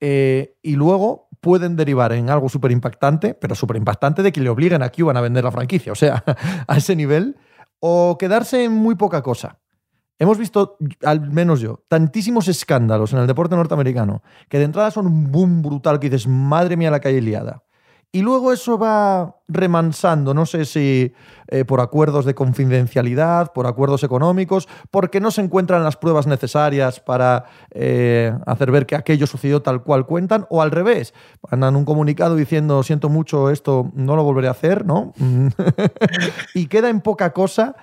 eh, 0.00 0.56
y 0.62 0.76
luego 0.76 1.28
pueden 1.40 1.76
derivar 1.76 2.12
en 2.12 2.30
algo 2.30 2.48
súper 2.48 2.70
impactante, 2.72 3.34
pero 3.34 3.54
súper 3.54 3.76
impactante 3.76 4.22
de 4.22 4.32
que 4.32 4.40
le 4.40 4.48
obliguen 4.50 4.82
a 4.82 4.88
Cuban 4.90 5.16
a 5.16 5.20
vender 5.20 5.44
la 5.44 5.52
franquicia, 5.52 5.92
o 5.92 5.94
sea, 5.94 6.22
a 6.66 6.76
ese 6.76 6.96
nivel, 6.96 7.36
o 7.80 8.16
quedarse 8.18 8.64
en 8.64 8.72
muy 8.72 8.94
poca 8.94 9.22
cosa. 9.22 9.58
Hemos 10.20 10.36
visto, 10.36 10.76
al 11.02 11.30
menos 11.32 11.60
yo, 11.60 11.80
tantísimos 11.88 12.46
escándalos 12.46 13.14
en 13.14 13.20
el 13.20 13.26
deporte 13.26 13.56
norteamericano 13.56 14.22
que 14.50 14.58
de 14.58 14.64
entrada 14.64 14.90
son 14.90 15.06
un 15.06 15.32
boom 15.32 15.62
brutal 15.62 15.98
que 15.98 16.10
dices, 16.10 16.28
madre 16.28 16.76
mía, 16.76 16.90
la 16.90 17.00
calle 17.00 17.22
liada. 17.22 17.62
Y 18.12 18.20
luego 18.20 18.52
eso 18.52 18.76
va 18.76 19.36
remansando, 19.48 20.34
no 20.34 20.44
sé 20.44 20.66
si 20.66 21.14
eh, 21.48 21.64
por 21.64 21.80
acuerdos 21.80 22.26
de 22.26 22.34
confidencialidad, 22.34 23.52
por 23.54 23.66
acuerdos 23.66 24.04
económicos, 24.04 24.68
porque 24.90 25.20
no 25.20 25.30
se 25.30 25.40
encuentran 25.40 25.84
las 25.84 25.96
pruebas 25.96 26.26
necesarias 26.26 27.00
para 27.00 27.46
eh, 27.70 28.34
hacer 28.44 28.72
ver 28.72 28.84
que 28.84 28.96
aquello 28.96 29.26
sucedió 29.26 29.62
tal 29.62 29.82
cual 29.84 30.04
cuentan, 30.04 30.44
o 30.50 30.60
al 30.60 30.70
revés, 30.70 31.14
mandan 31.50 31.76
un 31.76 31.86
comunicado 31.86 32.36
diciendo, 32.36 32.82
siento 32.82 33.08
mucho, 33.08 33.48
esto 33.48 33.90
no 33.94 34.16
lo 34.16 34.24
volveré 34.24 34.48
a 34.48 34.52
hacer, 34.52 34.84
¿no? 34.84 35.14
y 36.54 36.66
queda 36.66 36.90
en 36.90 37.00
poca 37.00 37.32
cosa 37.32 37.74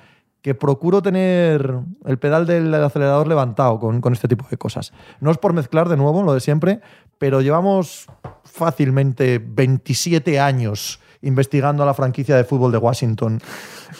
que 0.47 0.55
procuro 0.55 1.01
tener 1.01 1.81
el 2.05 2.19
pedal 2.19 2.47
del 2.47 2.73
acelerador 2.73 3.27
levantado 3.27 3.81
con, 3.81 3.99
con, 3.99 4.13
este 4.13 4.29
tipo 4.29 4.47
de 4.49 4.55
cosas. 4.55 4.93
No 5.19 5.29
es 5.29 5.37
por 5.37 5.51
mezclar 5.51 5.89
de 5.89 5.97
nuevo 5.97 6.23
lo 6.23 6.33
de 6.33 6.39
siempre, 6.39 6.79
pero 7.17 7.41
llevamos 7.41 8.07
fácilmente 8.45 9.43
27 9.45 10.39
años 10.39 11.01
investigando 11.21 11.83
a 11.83 11.85
la 11.85 11.93
franquicia 11.93 12.37
de 12.37 12.45
fútbol 12.45 12.71
de 12.71 12.77
Washington. 12.77 13.41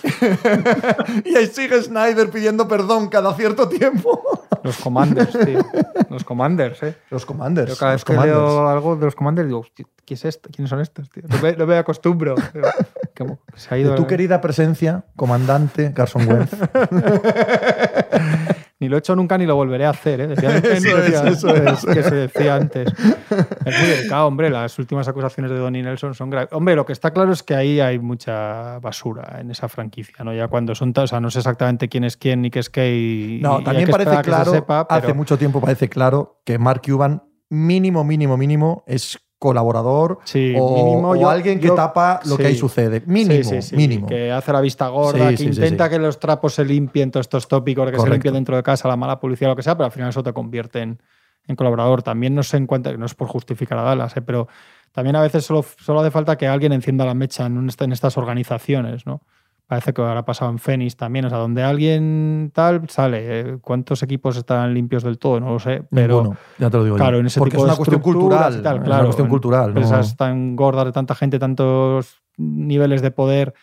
y 1.25 1.35
ahí 1.35 1.47
sigue 1.47 1.83
Snyder 1.83 2.29
pidiendo 2.29 2.65
perdón 2.65 3.09
cada 3.09 3.33
cierto 3.33 3.67
tiempo. 3.67 4.46
Los 4.63 4.77
Commanders, 4.77 5.31
tío. 5.45 5.65
Los 6.09 6.23
Commanders, 6.23 6.83
¿eh? 6.83 6.95
Los 7.09 7.25
Commanders. 7.25 7.69
Yo 7.71 7.77
cada 7.77 7.91
vez 7.93 8.03
que 8.03 8.13
Commanders. 8.13 8.37
leo 8.37 8.67
algo 8.67 8.95
de 8.95 9.05
los 9.05 9.15
Commanders 9.15 9.47
digo, 9.47 9.65
¿qué 10.05 10.13
es 10.13 10.25
esto? 10.25 10.49
¿Quiénes 10.51 10.69
son 10.69 10.79
estos, 10.79 11.09
tío? 11.09 11.23
No 11.27 11.37
me, 11.41 11.55
no 11.55 11.67
me 11.67 11.77
acostumbro. 11.77 12.35
Que 13.13 13.25
se 13.55 13.73
ha 13.73 13.77
ido 13.77 13.91
De 13.91 13.97
tu 13.97 14.07
querida 14.07 14.39
presencia, 14.41 15.03
comandante 15.15 15.91
Carson 15.93 16.27
Wentz. 16.27 16.53
Ni 18.79 18.89
lo 18.89 18.95
he 18.95 18.99
hecho 18.99 19.15
nunca 19.15 19.37
ni 19.39 19.45
lo 19.47 19.55
volveré 19.55 19.85
a 19.85 19.89
hacer, 19.89 20.21
¿eh? 20.21 20.27
Decía, 20.27 20.57
Eso 20.57 20.97
es, 20.97 21.13
eso 21.23 21.55
es. 21.55 21.85
que 21.85 22.03
se 22.03 22.13
decía 22.15 22.55
antes. 22.55 22.87
Es 23.65 23.79
muy 23.79 23.89
delicado, 23.89 24.27
hombre. 24.27 24.49
Las 24.51 24.77
últimas 24.77 25.07
acusaciones 25.07 25.51
de 25.51 25.57
Donnie 25.57 25.81
Nelson 25.81 26.13
son 26.13 26.29
graves. 26.29 26.49
Hombre, 26.51 26.75
lo 26.75 26.85
que 26.85 26.93
está 26.93 27.11
claro 27.11 27.31
es 27.33 27.41
que 27.41 27.55
ahí 27.55 27.79
hay 27.79 27.97
mucha 27.97 28.77
basura 28.79 29.37
en 29.41 29.49
esa 29.49 29.67
franquicia, 29.67 30.23
¿no? 30.23 30.31
Ya 30.33 30.47
cuando 30.47 30.75
son, 30.75 30.93
ta- 30.93 31.03
o 31.03 31.07
sea, 31.07 31.19
no 31.19 31.31
sé 31.31 31.39
exactamente 31.39 31.89
quién 31.89 32.03
es 32.03 32.17
quién 32.17 32.41
ni 32.43 32.51
qué 32.51 32.59
es 32.59 32.69
qué 32.69 32.95
y, 32.95 33.39
No, 33.41 33.61
y 33.61 33.63
también 33.63 33.85
que 33.87 33.91
parece 33.91 34.11
que 34.11 34.17
se 34.17 34.21
claro, 34.23 34.65
hace 34.89 35.13
mucho 35.13 35.37
tiempo 35.39 35.59
parece 35.59 35.89
claro 35.89 36.41
que 36.45 36.59
Mark 36.59 36.81
Cuban, 36.85 37.23
mínimo, 37.49 38.03
mínimo, 38.03 38.37
mínimo, 38.37 38.83
es 38.85 39.17
colaborador 39.39 40.19
Sí, 40.23 40.53
o, 40.57 40.75
mínimo 40.75 41.09
o 41.11 41.15
yo- 41.15 41.29
alguien 41.29 41.59
que 41.59 41.67
yo- 41.67 41.75
tapa 41.75 42.19
lo 42.25 42.35
sí. 42.35 42.41
que 42.41 42.47
ahí 42.47 42.55
sucede. 42.55 43.03
Mínimo, 43.05 43.43
Sí, 43.61 43.75
mínimo. 43.75 44.07
Que 44.07 44.31
hace 44.31 44.51
la 44.51 44.61
vista 44.61 44.87
gorda, 44.87 45.33
que 45.35 45.43
intenta 45.43 45.89
que 45.89 45.99
los 45.99 46.19
trapos 46.19 46.53
se 46.55 46.65
limpien, 46.65 47.11
todos 47.11 47.25
estos 47.25 47.47
tópicos, 47.47 47.85
que 47.85 47.91
se 47.91 47.97
Correcto. 47.97 48.13
limpie 48.15 48.31
dentro 48.31 48.55
de 48.55 48.63
casa, 48.63 48.87
la 48.87 48.95
mala 48.95 49.19
publicidad, 49.19 49.49
lo 49.51 49.55
que 49.55 49.63
sea, 49.63 49.75
pero 49.75 49.85
al 49.85 49.91
final 49.91 50.09
eso 50.09 50.23
te 50.23 50.33
convierte 50.33 50.81
en, 50.81 51.01
en 51.47 51.55
colaborador. 51.55 52.01
También 52.03 52.33
no 52.35 52.43
se 52.43 52.57
encuentra, 52.57 52.95
no 52.97 53.05
es 53.05 53.13
por 53.15 53.27
justificar 53.27 53.77
a 53.77 53.83
Dallas, 53.83 54.17
¿eh? 54.17 54.21
pero 54.21 54.47
también 54.91 55.15
a 55.15 55.21
veces 55.21 55.45
solo, 55.45 55.63
solo 55.77 55.99
hace 55.99 56.09
falta 56.11 56.35
que 56.37 56.47
alguien 56.47 56.73
encienda 56.73 57.05
la 57.05 57.13
mecha 57.13 57.45
en, 57.45 57.57
un- 57.57 57.69
en 57.79 57.91
estas 57.91 58.17
organizaciones, 58.17 59.05
¿no? 59.05 59.21
Parece 59.67 59.93
que 59.93 60.01
ahora 60.01 60.21
ha 60.21 60.25
pasado 60.25 60.49
en 60.49 60.59
Phoenix 60.59 60.95
también, 60.95 61.25
o 61.25 61.29
sea, 61.29 61.39
donde 61.39 61.61
alguien 61.61 62.51
tal 62.53 62.89
sale. 62.89 63.39
¿eh? 63.39 63.57
¿Cuántos 63.61 64.01
equipos 64.01 64.37
están 64.37 64.73
limpios 64.73 65.03
del 65.03 65.19
todo? 65.19 65.41
No 65.41 65.51
lo 65.51 65.59
sé, 65.59 65.83
pero... 65.91 66.37
Ya 66.57 66.69
te 66.69 66.77
lo 66.77 66.85
digo 66.85 66.95
yo. 66.95 67.03
Claro, 67.03 67.19
en 67.19 67.25
ese 67.25 67.37
Porque 67.37 67.57
tipo 67.57 67.63
es 67.63 67.65
una 67.65 67.73
de 67.73 67.77
cuestión 67.77 68.01
cultural. 68.01 68.61
tal, 68.61 68.77
es 68.77 68.83
claro, 68.83 68.99
una 69.01 69.03
cuestión 69.03 69.27
cultural. 69.27 69.73
¿no? 69.73 69.81
Empresas 69.81 70.15
tan 70.15 70.55
gordas 70.55 70.85
de 70.85 70.93
tanta 70.93 71.15
gente, 71.15 71.37
tantos 71.37 72.23
niveles 72.37 73.01
de 73.01 73.11
poder, 73.11 73.53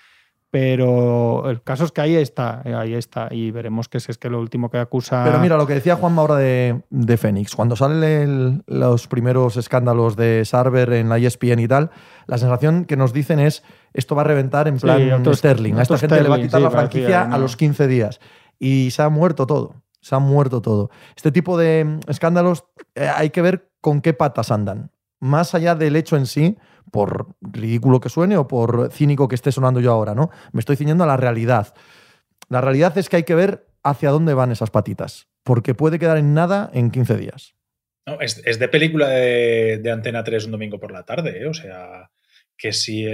pero 0.51 1.51
el 1.51 1.63
caso 1.63 1.85
es 1.85 1.91
que 1.91 2.01
ahí 2.01 2.15
está, 2.15 2.63
eh, 2.65 2.75
ahí 2.75 2.95
está, 2.95 3.27
y 3.31 3.51
veremos 3.51 3.89
que 3.89 3.99
si 3.99 4.13
es 4.13 4.19
que 4.19 4.31
lo 4.31 4.39
último 4.39 4.71
que 4.71 4.79
acusa. 4.79 5.25
Pero 5.25 5.41
mira, 5.41 5.57
lo 5.57 5.67
que 5.67 5.75
decía 5.75 5.97
Juanma 5.97 6.21
ahora 6.21 6.37
de, 6.37 6.83
de 6.91 7.17
Fénix, 7.17 7.57
cuando 7.57 7.75
salen 7.77 8.63
los 8.67 9.09
primeros 9.09 9.57
escándalos 9.57 10.15
de 10.15 10.45
Sarver 10.45 10.93
en 10.93 11.09
la 11.09 11.19
ESPN 11.19 11.59
y 11.59 11.67
tal, 11.67 11.91
la 12.27 12.39
sensación 12.39 12.85
que 12.85 12.97
nos 12.97 13.13
dicen 13.13 13.39
es 13.41 13.63
esto 13.93 14.15
va 14.15 14.23
a 14.23 14.25
reventar 14.25 14.69
en 14.69 14.77
Sí, 14.79 14.83
plan 14.83 15.13
otro- 15.13 15.35
Sterling. 15.35 15.75
A 15.75 15.83
esta 15.83 15.99
gente 15.99 16.23
le 16.23 16.29
va 16.29 16.37
a 16.37 16.41
quitar 16.41 16.61
sí, 16.61 16.65
la 16.65 16.71
parecía, 16.71 17.01
franquicia 17.07 17.25
¿no? 17.29 17.35
a 17.35 17.39
los 17.39 17.57
15 17.57 17.87
días. 17.87 18.21
Y 18.59 18.91
se 18.91 19.03
ha 19.03 19.09
muerto 19.09 19.47
todo. 19.47 19.75
Se 20.01 20.15
ha 20.15 20.19
muerto 20.19 20.61
todo. 20.63 20.91
Este 21.17 21.33
tipo 21.33 21.57
de 21.59 21.85
mm, 21.85 22.01
escándalos 22.11 22.65
eh, 22.95 23.09
hay 23.15 23.31
que 23.31 23.43
ver 23.43 23.71
con 23.81 24.01
qué 24.01 24.13
patas 24.15 24.51
andan. 24.51 24.91
Más 25.21 25.55
allá 25.55 25.75
del 25.75 25.97
hecho 25.97 26.17
en 26.17 26.27
sí, 26.27 26.59
por 26.91 27.29
ridículo 27.41 28.01
que 28.01 28.09
suene 28.11 28.37
o 28.37 28.47
por 28.47 28.91
cínico 28.93 29.27
que 29.29 29.35
esté 29.35 29.51
sonando 29.53 29.81
yo 29.81 29.93
ahora, 29.93 30.15
¿no? 30.15 30.31
Me 30.53 30.61
estoy 30.61 30.77
ciñendo 30.77 31.05
a 31.05 31.07
la 31.07 31.17
realidad. 31.17 31.75
La 32.49 32.61
realidad 32.61 32.97
es 32.99 33.09
que 33.09 33.17
hay 33.17 33.23
que 33.25 33.35
ver 33.35 33.67
hacia 33.83 34.11
dónde 34.11 34.35
van 34.35 34.53
esas 34.53 34.71
patitas, 34.71 35.29
porque 35.43 35.75
puede 35.75 35.99
quedar 35.99 36.19
en 36.19 36.35
nada 36.35 36.71
en 36.75 36.91
15 36.91 37.17
días. 37.17 37.55
No, 38.07 38.21
es, 38.21 38.43
es 38.45 38.59
de 38.59 38.69
película 38.69 39.09
de, 39.09 39.79
de 39.83 39.91
Antena 39.91 40.23
3 40.23 40.45
un 40.45 40.53
domingo 40.53 40.79
por 40.79 40.93
la 40.93 41.05
tarde, 41.05 41.43
¿eh? 41.43 41.47
O 41.47 41.55
sea, 41.55 42.11
que 42.57 42.73
si 42.73 43.05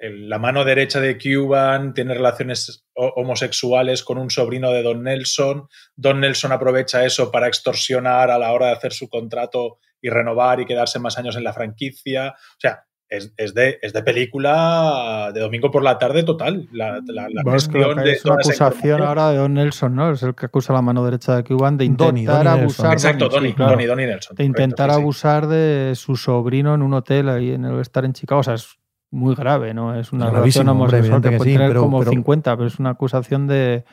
la 0.00 0.38
mano 0.38 0.64
derecha 0.64 1.00
de 1.00 1.18
Cuban 1.18 1.92
tiene 1.94 2.14
relaciones 2.14 2.84
ho- 2.94 3.12
homosexuales 3.16 4.02
con 4.02 4.18
un 4.18 4.30
sobrino 4.30 4.70
de 4.72 4.82
Don 4.82 5.02
Nelson, 5.02 5.68
Don 5.94 6.20
Nelson 6.20 6.52
aprovecha 6.52 7.04
eso 7.04 7.30
para 7.30 7.46
extorsionar 7.48 8.30
a 8.30 8.38
la 8.38 8.52
hora 8.52 8.66
de 8.66 8.72
hacer 8.72 8.92
su 8.92 9.08
contrato 9.08 9.78
y 10.00 10.08
renovar 10.10 10.60
y 10.60 10.66
quedarse 10.66 10.98
más 10.98 11.18
años 11.18 11.36
en 11.36 11.44
la 11.44 11.52
franquicia. 11.52 12.30
O 12.30 12.60
sea, 12.60 12.84
es, 13.08 13.32
es 13.36 13.54
de, 13.54 13.78
es 13.82 13.92
de 13.92 14.02
película 14.02 15.30
de 15.32 15.40
domingo 15.40 15.70
por 15.70 15.82
la 15.82 15.98
tarde 15.98 16.22
total. 16.24 16.68
La, 16.72 17.00
la, 17.06 17.28
la 17.28 17.42
Bueno, 17.42 17.56
es 17.56 17.68
que 17.68 17.78
de 17.78 18.12
es 18.12 18.24
una 18.24 18.34
acusación 18.34 19.02
ahora 19.02 19.30
de 19.30 19.38
Don 19.38 19.54
Nelson, 19.54 19.94
¿no? 19.94 20.10
Es 20.12 20.22
el 20.22 20.34
que 20.34 20.46
acusa 20.46 20.72
a 20.72 20.76
la 20.76 20.82
mano 20.82 21.04
derecha 21.04 21.36
de 21.36 21.44
Cuban 21.44 21.76
de 21.76 21.84
intentar 21.86 22.08
Donny, 22.08 22.24
Donny 22.26 22.44
Nelson. 22.44 22.60
abusar. 22.86 22.92
Exacto, 22.92 23.24
Donny, 23.28 23.34
Donny, 23.34 23.48
sí, 23.48 23.54
claro. 23.54 23.70
Donny, 23.72 23.86
Donny 23.86 24.06
Nelson. 24.06 24.36
de 24.36 24.44
correcto, 24.44 24.62
intentar 24.62 24.90
sí, 24.90 24.96
abusar 24.96 25.46
de 25.46 25.92
su 25.96 26.16
sobrino 26.16 26.74
en 26.74 26.82
un 26.82 26.94
hotel 26.94 27.28
ahí 27.28 27.52
en 27.52 27.64
el 27.64 27.80
estar 27.80 28.04
en 28.04 28.12
Chicago. 28.12 28.40
O 28.40 28.44
sea, 28.44 28.54
es 28.54 28.78
muy 29.10 29.34
grave, 29.34 29.72
¿no? 29.72 29.98
Es 29.98 30.12
una 30.12 30.26
relación 30.30 30.66
gravísimo, 30.66 30.72
hombre, 30.72 30.98
homosexual 30.98 31.22
que 31.22 31.28
evidente 31.28 31.30
que 31.30 31.36
puede 31.38 31.50
sí, 31.50 31.56
tener 31.56 31.70
pero- 31.70 31.80
como 31.82 31.98
pero- 32.00 32.10
50, 32.10 32.56
pero 32.56 32.66
es 32.66 32.78
una 32.78 32.90
acusación 32.90 33.46
de. 33.46 33.84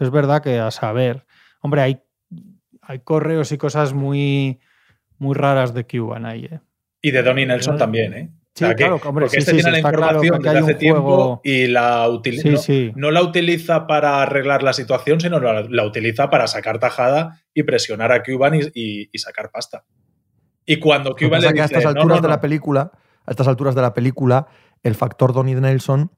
Es 0.00 0.10
verdad 0.10 0.42
que 0.42 0.58
a 0.58 0.70
saber. 0.72 1.24
Hombre, 1.60 1.80
hay, 1.82 2.02
hay 2.82 2.98
correos 2.98 3.52
y 3.52 3.58
cosas 3.58 3.92
muy, 3.94 4.58
muy 5.18 5.34
raras 5.34 5.72
de 5.74 5.86
Cuban 5.86 6.26
ahí, 6.26 6.46
¿eh? 6.46 6.60
Y 7.00 7.12
de 7.12 7.22
Donny 7.22 7.46
Nelson 7.46 7.76
también, 7.78 8.14
¿eh? 8.14 8.30
Sí, 8.56 8.62
O 8.64 8.68
sea, 8.68 8.76
que- 8.76 8.84
claro, 8.84 9.00
hombre, 9.04 9.24
porque 9.24 9.30
sí, 9.30 9.38
este 9.38 9.50
sí, 9.50 9.56
tiene 9.56 9.72
la 9.82 9.90
claro 9.90 9.96
información 10.24 10.42
que 10.42 10.48
desde 10.48 10.60
hace 10.62 10.74
tiempo 10.76 11.02
juego- 11.02 11.40
y 11.42 11.66
la 11.66 12.08
utiliza. 12.08 12.72
No, 12.94 13.10
la 13.10 13.22
utiliza 13.22 13.86
para 13.88 14.22
arreglar 14.22 14.62
la 14.62 14.72
situación, 14.72 15.20
sino 15.20 15.40
la, 15.40 15.62
la 15.68 15.84
utiliza 15.84 16.30
para 16.30 16.46
sacar 16.46 16.78
tajada 16.78 17.42
y 17.52 17.64
presionar 17.64 18.12
a 18.12 18.22
Cuban 18.22 18.54
y, 18.54 18.60
y- 18.74 19.08
y 19.12 19.18
sacar 19.18 19.50
pasta. 19.50 19.84
Y 20.66 20.76
cuando 20.78 21.16
Cuban 21.16 21.40
le 21.40 21.48
es 21.48 21.52
que 21.52 21.60
a 21.60 21.62
dice, 21.64 21.74
estas 21.78 21.82
"No, 21.94 22.00
alturas 22.00 22.18
no, 22.18 22.22
de 22.22 22.28
la 22.28 22.36
no". 22.36 22.40
película, 22.40 22.92
a 23.26 23.30
estas 23.30 23.48
alturas 23.48 23.74
de 23.74 23.82
la 23.82 23.92
película, 23.92 24.46
el 24.84 24.94
factor 24.94 25.32
Donny 25.32 25.54
Nelson 25.56 26.10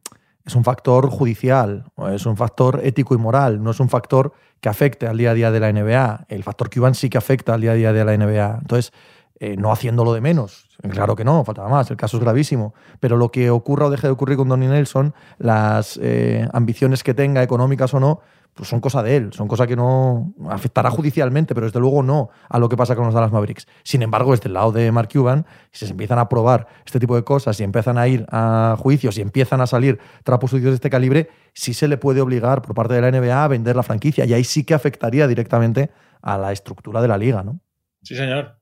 es 0.44 0.54
un 0.54 0.62
factor 0.62 1.08
judicial, 1.08 1.84
es 2.12 2.26
un 2.26 2.36
factor 2.36 2.80
ético 2.84 3.14
y 3.14 3.18
moral, 3.18 3.62
no 3.62 3.70
es 3.70 3.80
un 3.80 3.88
factor 3.88 4.32
que 4.60 4.68
afecte 4.68 5.06
al 5.06 5.16
día 5.16 5.30
a 5.30 5.34
día 5.34 5.50
de 5.50 5.58
la 5.60 5.70
NBA. 5.72 6.26
El 6.28 6.44
factor 6.44 6.68
Cuban 6.70 6.94
sí 6.94 7.08
que 7.10 7.18
afecta 7.18 7.54
al 7.54 7.62
día 7.62 7.72
a 7.72 7.74
día 7.74 7.92
de 7.92 8.04
la 8.04 8.12
NBA. 8.14 8.58
Entonces, 8.60 8.92
eh, 9.38 9.56
no 9.56 9.70
haciéndolo 9.70 10.14
de 10.14 10.20
menos. 10.20 10.68
Claro 10.90 11.16
que 11.16 11.24
no, 11.24 11.44
faltaba 11.44 11.68
más, 11.68 11.90
el 11.90 11.96
caso 11.96 12.16
es 12.16 12.22
gravísimo. 12.22 12.74
Pero 13.00 13.16
lo 13.16 13.30
que 13.30 13.50
ocurra 13.50 13.86
o 13.86 13.90
deje 13.90 14.06
de 14.06 14.12
ocurrir 14.12 14.36
con 14.36 14.48
Donny 14.48 14.66
Nelson, 14.66 15.14
las 15.38 15.98
eh, 16.02 16.48
ambiciones 16.52 17.02
que 17.02 17.14
tenga, 17.14 17.42
económicas 17.42 17.92
o 17.94 18.00
no, 18.00 18.20
pues 18.56 18.70
son 18.70 18.80
cosa 18.80 19.02
de 19.02 19.16
él, 19.16 19.32
son 19.34 19.48
cosa 19.48 19.66
que 19.66 19.76
no 19.76 20.32
afectará 20.48 20.90
judicialmente, 20.90 21.54
pero 21.54 21.66
desde 21.66 21.78
luego 21.78 22.02
no 22.02 22.30
a 22.48 22.58
lo 22.58 22.70
que 22.70 22.76
pasa 22.76 22.96
con 22.96 23.04
los 23.04 23.12
Dallas 23.12 23.30
Mavericks. 23.30 23.68
Sin 23.82 24.02
embargo, 24.02 24.30
desde 24.30 24.48
el 24.48 24.54
lado 24.54 24.72
de 24.72 24.90
Mark 24.90 25.10
Cuban, 25.12 25.44
si 25.72 25.84
se 25.84 25.92
empiezan 25.92 26.18
a 26.18 26.30
probar 26.30 26.66
este 26.86 26.98
tipo 26.98 27.14
de 27.16 27.22
cosas 27.22 27.60
y 27.60 27.64
empiezan 27.64 27.98
a 27.98 28.08
ir 28.08 28.24
a 28.30 28.74
juicios 28.78 29.18
y 29.18 29.20
empiezan 29.20 29.60
a 29.60 29.66
salir 29.66 29.98
trapos 30.24 30.50
sucios 30.50 30.70
de 30.70 30.76
este 30.76 30.88
calibre, 30.88 31.28
sí 31.52 31.74
se 31.74 31.86
le 31.86 31.98
puede 31.98 32.22
obligar 32.22 32.62
por 32.62 32.74
parte 32.74 32.94
de 32.94 33.02
la 33.02 33.10
NBA 33.10 33.44
a 33.44 33.48
vender 33.48 33.76
la 33.76 33.82
franquicia 33.82 34.24
y 34.24 34.32
ahí 34.32 34.44
sí 34.44 34.64
que 34.64 34.72
afectaría 34.72 35.26
directamente 35.26 35.90
a 36.22 36.38
la 36.38 36.52
estructura 36.52 37.02
de 37.02 37.08
la 37.08 37.18
liga, 37.18 37.42
¿no? 37.42 37.60
Sí, 38.02 38.16
señor. 38.16 38.55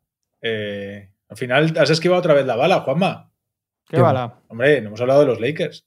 Eh, 0.46 1.10
al 1.30 1.36
final 1.38 1.74
has 1.80 1.88
esquivado 1.88 2.18
otra 2.20 2.34
vez 2.34 2.44
la 2.44 2.54
bala, 2.56 2.80
Juanma. 2.80 3.30
¿Qué 3.88 3.96
Qué 3.96 4.02
bala? 4.02 4.40
Hombre, 4.48 4.80
no 4.82 4.88
hemos 4.88 5.00
hablado 5.00 5.20
de 5.20 5.26
los 5.26 5.40
Lakers. 5.40 5.86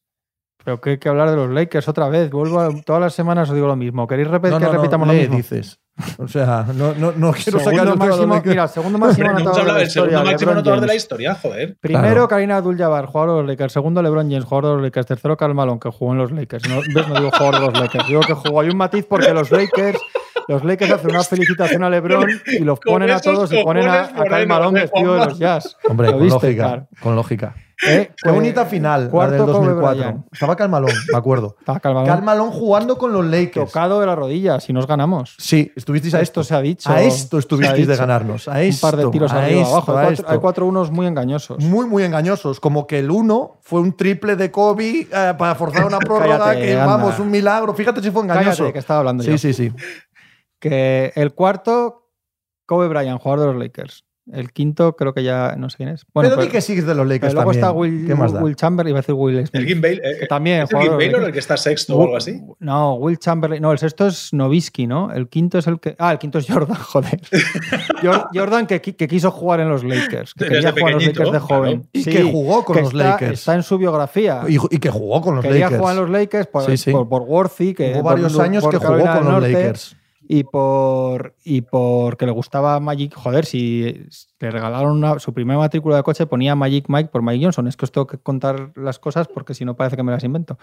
Pero 0.65 0.81
que 0.81 0.89
hay 0.91 0.97
que 0.97 1.07
hablar 1.09 1.29
de 1.29 1.35
los 1.35 1.49
Lakers 1.49 1.87
otra 1.87 2.09
vez. 2.09 2.29
Vuelvo 2.31 2.59
a- 2.59 2.69
todas 2.83 2.99
las 3.01 3.13
semanas 3.13 3.47
os 3.49 3.55
digo 3.55 3.67
lo 3.67 3.75
mismo. 3.75 4.07
¿Queréis 4.07 4.27
repetir 4.27 4.53
No, 4.53 4.59
que 4.59 4.65
no, 4.65 4.71
repitamos 4.73 5.07
lo 5.07 5.13
mismo? 5.13 5.37
dices. 5.37 5.79
O 6.17 6.27
sea, 6.27 6.65
no, 6.75 6.93
no, 6.93 7.11
no 7.13 7.31
quiero 7.31 7.59
Segundo 7.59 7.63
sacar 7.63 7.87
el 7.87 7.93
tema 7.93 8.05
de 8.05 8.09
los 8.17 8.27
máximo, 8.27 8.51
mira, 8.51 8.67
segundo 8.67 8.97
máximo 8.99 9.27
Hombre, 9.29 9.41
anotador 9.43 9.65
de 9.67 9.73
la 9.79 9.83
historia, 9.83 10.17
máximo 10.17 10.35
LeBron 10.39 10.53
anotador 10.57 10.81
de 10.81 10.87
la 10.87 10.95
historia, 10.95 11.35
joder. 11.35 11.77
Primero, 11.79 12.03
Claro. 12.03 12.27
Karina 12.27 12.57
Abdul-Jabbar, 12.57 13.05
jugador 13.05 13.29
de 13.35 13.41
los 13.43 13.49
Lakers. 13.49 13.73
Segundo, 13.73 14.01
LeBron 14.03 14.29
James, 14.29 14.43
jugador 14.45 14.65
de 14.65 14.75
los 14.77 14.83
Lakers. 14.83 15.05
Tercero, 15.07 15.37
Karl 15.37 15.53
Malone, 15.55 15.79
que 15.79 15.89
jugó 15.89 16.11
en 16.11 16.17
los 16.19 16.31
Lakers. 16.31 16.67
No, 16.69 16.81
¿ves? 16.93 17.07
no 17.07 17.15
digo 17.15 17.31
jugador 17.31 17.55
de 17.55 17.61
los 17.71 17.79
Lakers. 17.79 18.07
Digo 18.07 18.21
que 18.21 18.33
jugó. 18.33 18.61
Hay 18.61 18.69
un 18.69 18.77
matiz 18.77 19.05
porque 19.07 19.33
los 19.33 19.49
Lakers 19.51 19.99
Los 20.47 20.63
Lakers 20.63 20.91
hacen 20.91 21.09
una 21.11 21.23
felicitación 21.23 21.83
a 21.83 21.89
LeBron 21.89 22.29
y 22.47 22.59
los 22.59 22.79
ponen 22.79 23.09
a 23.11 23.19
todos 23.19 23.51
y 23.51 23.63
ponen 23.63 23.87
a, 23.87 24.05
a 24.05 24.13
morenos 24.13 24.47
Malone 24.47 24.79
de 24.79 24.85
vestido 24.85 25.13
de 25.15 25.25
los 25.25 25.37
Jazz. 25.39 25.75
Hombre, 25.89 26.07
¿Lo 26.07 26.13
con 26.13 26.21
viste? 26.23 26.35
lógica. 26.47 26.87
Con 27.01 27.15
lógica. 27.15 27.55
Eh, 27.85 28.07
Qué 28.07 28.13
pues, 28.23 28.33
bonita 28.33 28.65
final, 28.65 29.03
la 29.05 29.09
cuarto 29.11 29.33
del 29.35 29.45
Kobe 29.45 29.67
2004. 29.67 29.95
Bryant. 29.99 30.25
Estaba 30.33 30.55
Calmalón, 30.55 30.89
me 31.11 31.17
acuerdo. 31.17 31.55
Estaba 31.59 31.79
Calmalón 31.79 32.49
jugando 32.49 32.97
con 32.97 33.13
los 33.13 33.23
Lakers. 33.23 33.67
tocado 33.67 33.99
de 33.99 34.07
la 34.07 34.15
rodilla, 34.15 34.59
si 34.59 34.73
nos 34.73 34.87
ganamos. 34.87 35.35
Sí, 35.37 35.71
estuvisteis 35.75 36.15
a 36.15 36.21
Esto 36.21 36.41
esto. 36.41 36.43
se 36.49 36.55
ha 36.55 36.61
dicho. 36.61 36.89
A 36.89 37.03
esto 37.03 37.37
estuvisteis 37.37 37.85
de 37.85 37.95
ganarnos. 37.95 38.47
A 38.47 38.53
Un 38.53 38.57
esto. 38.61 38.87
par 38.87 38.97
de 38.97 39.05
tiros 39.11 39.31
a 39.31 39.43
arriba 39.43 39.61
esto, 39.61 39.75
abajo. 39.75 39.91
a 39.91 39.99
Hay 39.99 40.05
cuatro, 40.07 40.13
esto. 40.23 40.31
hay 40.31 40.37
cuatro 40.39 40.65
unos 40.65 40.89
muy 40.89 41.05
engañosos. 41.05 41.63
Muy, 41.63 41.85
muy 41.85 42.03
engañosos. 42.03 42.59
Como 42.59 42.87
que 42.87 42.97
el 42.97 43.11
uno 43.11 43.59
fue 43.61 43.79
un 43.79 43.95
triple 43.95 44.35
de 44.35 44.49
Kobe 44.49 45.01
eh, 45.01 45.33
para 45.37 45.53
forzar 45.53 45.85
una 45.85 45.99
prórroga 45.99 46.39
Cállate, 46.39 46.61
que, 46.65 46.73
anda. 46.73 46.85
vamos, 46.97 47.19
un 47.19 47.29
milagro. 47.29 47.75
Fíjate 47.75 48.01
si 48.01 48.09
fue 48.09 48.23
engañoso. 48.23 48.49
Cállate, 48.57 48.73
que 48.73 48.79
estaba 48.79 49.01
hablando 49.01 49.23
sí, 49.23 49.29
yo. 49.29 49.37
sí, 49.37 49.53
sí. 49.53 49.71
Que 50.59 51.11
el 51.15 51.33
cuarto, 51.33 52.09
Kobe 52.65 52.87
Bryant, 52.87 53.21
jugador 53.21 53.47
de 53.47 53.53
los 53.53 53.61
Lakers. 53.63 54.03
El 54.29 54.51
quinto, 54.51 54.97
creo 54.97 55.13
que 55.13 55.23
ya 55.23 55.55
no 55.57 55.69
sé 55.69 55.77
quién 55.77 55.87
es. 55.87 56.05
Bueno, 56.13 56.27
pero 56.27 56.35
pero- 56.35 56.45
di 56.47 56.51
que 56.51 56.59
sigues 56.59 56.85
de 56.85 56.93
los 56.93 57.07
Lakers 57.07 57.33
pero 57.33 57.45
luego 57.45 57.51
también. 57.51 57.63
está 57.65 57.71
Will, 57.71 58.07
¿Qué 58.07 58.13
más 58.15 58.33
da? 58.33 58.43
Will 58.43 58.57
Chamberlain, 58.57 58.91
iba 58.91 58.99
a 58.99 59.01
decir 59.01 59.15
Will 59.15 59.37
Smith. 59.47 59.55
El 59.55 59.65
Gim 59.65 59.79
Baylor. 59.79 60.03
que 60.19 60.27
también, 60.27 60.63
¿Es 60.63 60.73
el 60.73 60.79
de 60.81 60.89
Baylor 60.89 61.23
el 61.23 61.31
que 61.31 61.39
está 61.39 61.55
sexto 61.55 61.95
o 61.97 62.01
algo 62.03 62.17
así? 62.17 62.41
No, 62.59 62.95
Will 62.95 63.17
Chamberlain. 63.19 63.61
No, 63.61 63.71
el 63.71 63.77
sexto 63.77 64.05
es 64.05 64.33
Novisky, 64.33 64.85
¿no? 64.85 65.13
El 65.13 65.29
quinto 65.29 65.57
es 65.59 65.67
el 65.67 65.79
que. 65.79 65.95
Ah, 65.97 66.11
el 66.11 66.17
quinto 66.19 66.39
es 66.39 66.45
Jordan, 66.45 66.75
joder. 66.83 67.21
Jor- 68.01 68.27
Jordan 68.33 68.67
que, 68.67 68.81
qui- 68.81 68.97
que 68.97 69.07
quiso 69.07 69.31
jugar 69.31 69.61
en 69.61 69.69
los 69.69 69.85
Lakers. 69.85 70.33
Que 70.33 70.43
Desde 70.43 70.55
quería 70.55 70.71
jugar 70.73 70.87
en 70.89 70.93
los 70.95 71.05
Lakers 71.07 71.31
de 71.31 71.39
joven. 71.39 71.79
claro. 71.83 71.89
Y 71.93 72.03
que 72.03 72.23
jugó 72.23 72.65
con 72.65 72.75
que 72.75 72.81
los 72.81 72.91
está- 72.93 73.03
Lakers. 73.11 73.39
Está 73.39 73.55
en 73.55 73.63
su 73.63 73.77
biografía. 73.77 74.41
Y, 74.49 74.55
y 74.75 74.79
que 74.79 74.89
jugó 74.89 75.21
con 75.21 75.35
los 75.37 75.45
Quería 75.45 75.67
Lakers. 75.67 75.79
jugar 75.79 75.95
en 75.95 76.01
los 76.01 76.09
Lakers 76.09 76.47
por, 76.47 76.63
Sí, 76.65 76.75
sí. 76.75 76.91
por, 76.91 77.07
por 77.07 77.21
Worthy, 77.21 77.73
que 77.73 77.91
Hubo 77.93 78.03
por 78.03 78.11
varios 78.11 78.37
años 78.39 78.61
por 78.61 78.71
que 78.73 78.77
jugó 78.85 78.99
con 79.05 79.13
los 79.15 79.23
Norte, 79.23 79.51
Lakers. 79.53 79.95
Y 80.29 80.43
por 80.43 81.35
y 81.45 81.61
porque 81.61 82.25
le 82.25 82.33
gustaba 82.33 82.79
Magic. 82.81 83.13
Joder, 83.15 83.45
si 83.45 84.05
le 84.39 84.51
regalaron 84.51 84.97
una- 84.97 85.19
su 85.19 85.33
primera 85.33 85.57
matrícula 85.57 85.95
de 85.95 86.03
coche, 86.03 86.25
ponía 86.25 86.53
Magic 86.53 86.85
Mike 86.89 87.09
por 87.13 87.21
Mike 87.21 87.45
Johnson. 87.45 87.67
Es 87.67 87.77
que 87.77 87.85
os 87.85 87.91
tengo 87.93 88.07
que 88.07 88.17
contar 88.17 88.71
las 88.75 88.99
cosas 88.99 89.27
porque 89.29 89.53
si 89.53 89.63
no 89.63 89.75
parece 89.77 89.95
que 89.95 90.03
me 90.03 90.11
las 90.11 90.23
invento. 90.25 90.59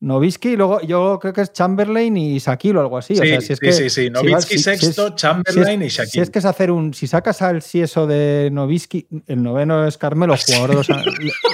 Novisky, 0.00 0.50
y 0.50 0.56
luego 0.56 0.80
yo 0.80 1.18
creo 1.20 1.32
que 1.32 1.42
es 1.42 1.52
Chamberlain 1.52 2.16
y 2.16 2.38
Shaquille 2.38 2.76
o 2.76 2.80
algo 2.80 2.98
así. 2.98 3.14
Sí, 3.14 3.20
o 3.22 3.24
sea, 3.24 3.40
si 3.40 3.52
es 3.52 3.58
sí, 3.60 3.66
que, 3.66 3.72
sí, 3.72 3.90
sí. 3.90 4.08
si 4.08 4.08
si- 4.08 4.48
si 4.48 4.54
es- 4.54 4.62
sexto, 4.64 5.06
si 5.06 5.08
es- 5.10 5.14
Chamberlain 5.16 5.82
y 5.82 5.90
Si 5.90 5.96
Shaquille. 5.98 6.22
es 6.22 6.30
que 6.30 6.38
es 6.40 6.44
hacer 6.44 6.70
un. 6.72 6.92
Si 6.94 7.06
sacas 7.06 7.40
al 7.42 7.62
sieso 7.62 8.06
de 8.08 8.50
Novisky, 8.52 9.06
el 9.26 9.42
noveno 9.42 9.86
es 9.86 9.98
Carmelo, 9.98 10.34
jugador 10.46 10.70
de 10.70 10.74
los 10.76 10.88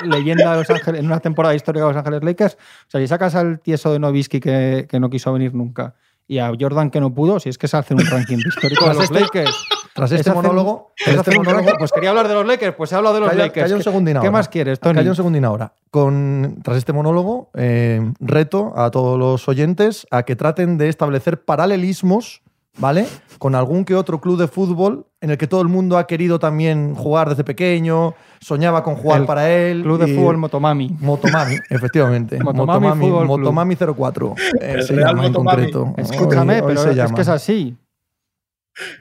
leyenda 0.05 0.53
de 0.53 0.59
Los 0.59 0.71
Ángeles, 0.71 1.01
en 1.01 1.07
una 1.07 1.21
temporada 1.21 1.55
histórica 1.55 1.85
de 1.87 1.93
Los 1.93 1.99
Ángeles 1.99 2.23
Lakers. 2.25 2.55
O 2.55 2.91
sea, 2.91 3.01
si 3.01 3.07
sacas 3.07 3.35
al 3.35 3.61
tieso 3.61 3.93
de 3.93 3.99
Novisky 3.99 4.41
que, 4.41 4.87
que 4.89 4.99
no 5.01 5.11
quiso 5.11 5.33
venir 5.33 5.55
nunca 5.55 5.95
y 6.29 6.39
a 6.39 6.53
Jordan 6.61 6.91
que 6.91 7.01
no 7.01 7.13
pudo, 7.13 7.41
si 7.41 7.49
es 7.49 7.59
que 7.59 7.67
es 7.67 7.75
hacer 7.75 7.97
un 7.97 8.05
ranking 8.07 8.37
histórico 8.47 8.87
de 8.89 8.95
los 8.95 9.11
Lakers. 9.11 9.57
Tras 9.95 10.13
Es 10.13 10.21
este 10.21 10.33
monólogo, 10.33 10.93
este 11.05 11.35
monólogo, 11.37 11.59
ranking. 11.65 11.79
Pues 11.81 11.91
quería 11.91 12.11
hablar 12.11 12.29
de 12.29 12.35
los 12.35 12.47
Lakers, 12.47 12.77
pues 12.77 12.93
he 12.93 12.95
hablado 12.95 13.17
de 13.17 13.21
los 13.23 13.31
Calla, 13.31 13.43
Lakers. 13.47 13.65
calla 13.65 13.75
un 13.75 13.81
¿Qué- 13.81 13.85
segundín 13.85 14.13
¿Qué 14.15 14.19
ahora. 14.19 14.31
más 14.31 14.49
quieres, 14.49 14.79
Tony? 14.79 14.95
Calla 14.95 15.11
un 15.11 15.17
segundín 15.17 15.45
ahora. 15.45 15.73
Con, 15.91 16.61
tras 16.63 16.77
este 16.77 16.93
monólogo, 16.93 17.51
eh, 17.55 18.13
reto 18.21 18.75
a 18.77 18.93
todos 18.93 19.19
los 19.19 19.49
oyentes 19.49 20.07
a 20.13 20.23
que 20.23 20.37
traten 20.37 20.79
de 20.79 20.89
establecer 20.89 21.43
paralelismos, 21.43 22.43
¿vale? 22.79 23.07
Con 23.39 23.55
algún 23.55 23.85
que 23.85 23.95
otro 23.95 24.21
club 24.21 24.39
de 24.39 24.49
fútbol 24.49 25.07
en 25.21 25.31
el 25.31 25.39
que 25.39 25.47
todo 25.47 25.61
el 25.63 25.69
mundo 25.69 25.97
ha 25.99 26.07
querido 26.07 26.39
también 26.39 26.95
jugar 26.95 27.29
desde 27.29 27.45
pequeño, 27.45 28.15
soñaba 28.41 28.83
con 28.83 28.97
jugar 28.97 29.21
El 29.21 29.27
para 29.27 29.51
él. 29.51 29.83
Club 29.83 29.99
de 30.01 30.11
y- 30.11 30.15
fútbol 30.17 30.37
Motomami. 30.39 30.97
Motomami, 31.01 31.55
efectivamente. 31.71 32.39
Motomami 32.43 32.87
Motomami. 32.89 33.27
Motomami 33.27 33.77
04. 33.77 34.35
eh, 34.61 34.73
El 34.77 34.83
se 34.83 34.93
Real 34.95 35.09
llama 35.11 35.27
en 35.27 35.33
Motomami. 35.33 35.57
concreto. 35.73 35.95
Escúchame, 35.97 36.55
Hoy- 36.55 36.61
hoy 36.61 36.67
pero 36.77 36.91
es 36.91 36.97
llama. 36.97 37.15
que 37.15 37.21
es 37.23 37.29
así. 37.29 37.77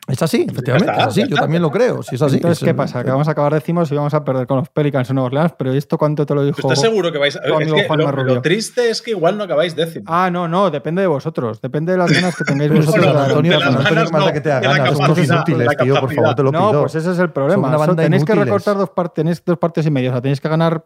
Es 0.08 0.22
así, 0.22 0.46
efectivamente. 0.50 0.92
está, 0.92 1.04
es 1.04 1.08
así. 1.08 1.28
Yo 1.28 1.36
también 1.36 1.62
lo 1.62 1.72
creo. 1.72 2.04
Si 2.04 2.16
es 2.16 2.22
así. 2.22 2.36
Entonces, 2.36 2.62
es 2.62 2.68
¿qué 2.68 2.74
pasa? 2.74 3.04
Que 3.04 3.12
vamos 3.12 3.28
a 3.28 3.32
acabar 3.32 3.54
décimos 3.54 3.92
y 3.92 3.96
vamos 3.96 4.14
a 4.14 4.24
perder 4.24 4.48
con 4.48 4.58
los 4.58 4.70
Pelicans 4.70 5.10
en 5.10 5.16
Nueva 5.16 5.28
Orleans, 5.28 5.54
pero 5.58 5.74
¿esto 5.74 5.98
cuánto 5.98 6.26
te 6.26 6.34
lo 6.34 6.44
dijo? 6.44 6.60
¿Estás 6.60 6.82
seguro 6.82 7.12
que 7.12 7.18
vais 7.18 7.36
a.? 7.36 7.40
Es 7.40 7.74
que 7.74 7.88
lo, 7.98 8.42
triste 8.42 8.90
es 8.90 9.02
que 9.02 9.12
igual 9.12 9.38
no 9.38 9.44
acabáis 9.44 9.76
décimo. 9.76 10.06
Ah, 10.08 10.30
no, 10.32 10.48
no, 10.48 10.70
depende 10.70 11.02
de 11.02 11.08
vosotros. 11.08 11.62
Depende 11.62 11.92
de 11.92 11.98
las 11.98 12.12
ganas 12.12 12.36
que 12.36 12.44
tengáis 12.44 12.72
Pero 12.72 12.86
vosotros. 12.86 13.14
de 13.14 13.22
Antonio, 13.22 13.52
de 13.52 13.60
las 13.60 13.68
Antonio, 13.68 14.08
falta 14.08 14.20
no, 14.20 14.34
que 14.34 14.42
te 14.42 14.52
haga 14.52 14.78
ganas. 14.78 14.98
Son 14.98 15.24
inútiles, 15.24 15.68
la 15.68 15.74
tío, 15.74 16.00
por 16.00 16.14
favor, 16.14 16.36
te 16.36 16.44
lo 16.44 16.52
pido. 16.52 16.74
No, 16.74 16.82
pues 16.82 16.96
ese 16.96 17.12
es 17.12 17.20
el 17.20 17.32
problema. 17.32 17.96
Tenéis 17.96 18.26
que 18.26 18.36
recortar 18.36 18.78
dos 18.78 18.90
partes, 18.90 19.16
tenéis 19.16 19.44
dos 19.46 19.58
partes 19.58 19.86
y 19.86 19.92
media. 19.92 20.10
O 20.10 20.14
sea, 20.14 20.22
tenéis 20.22 20.42
que 20.42 20.50
ganar. 20.50 20.86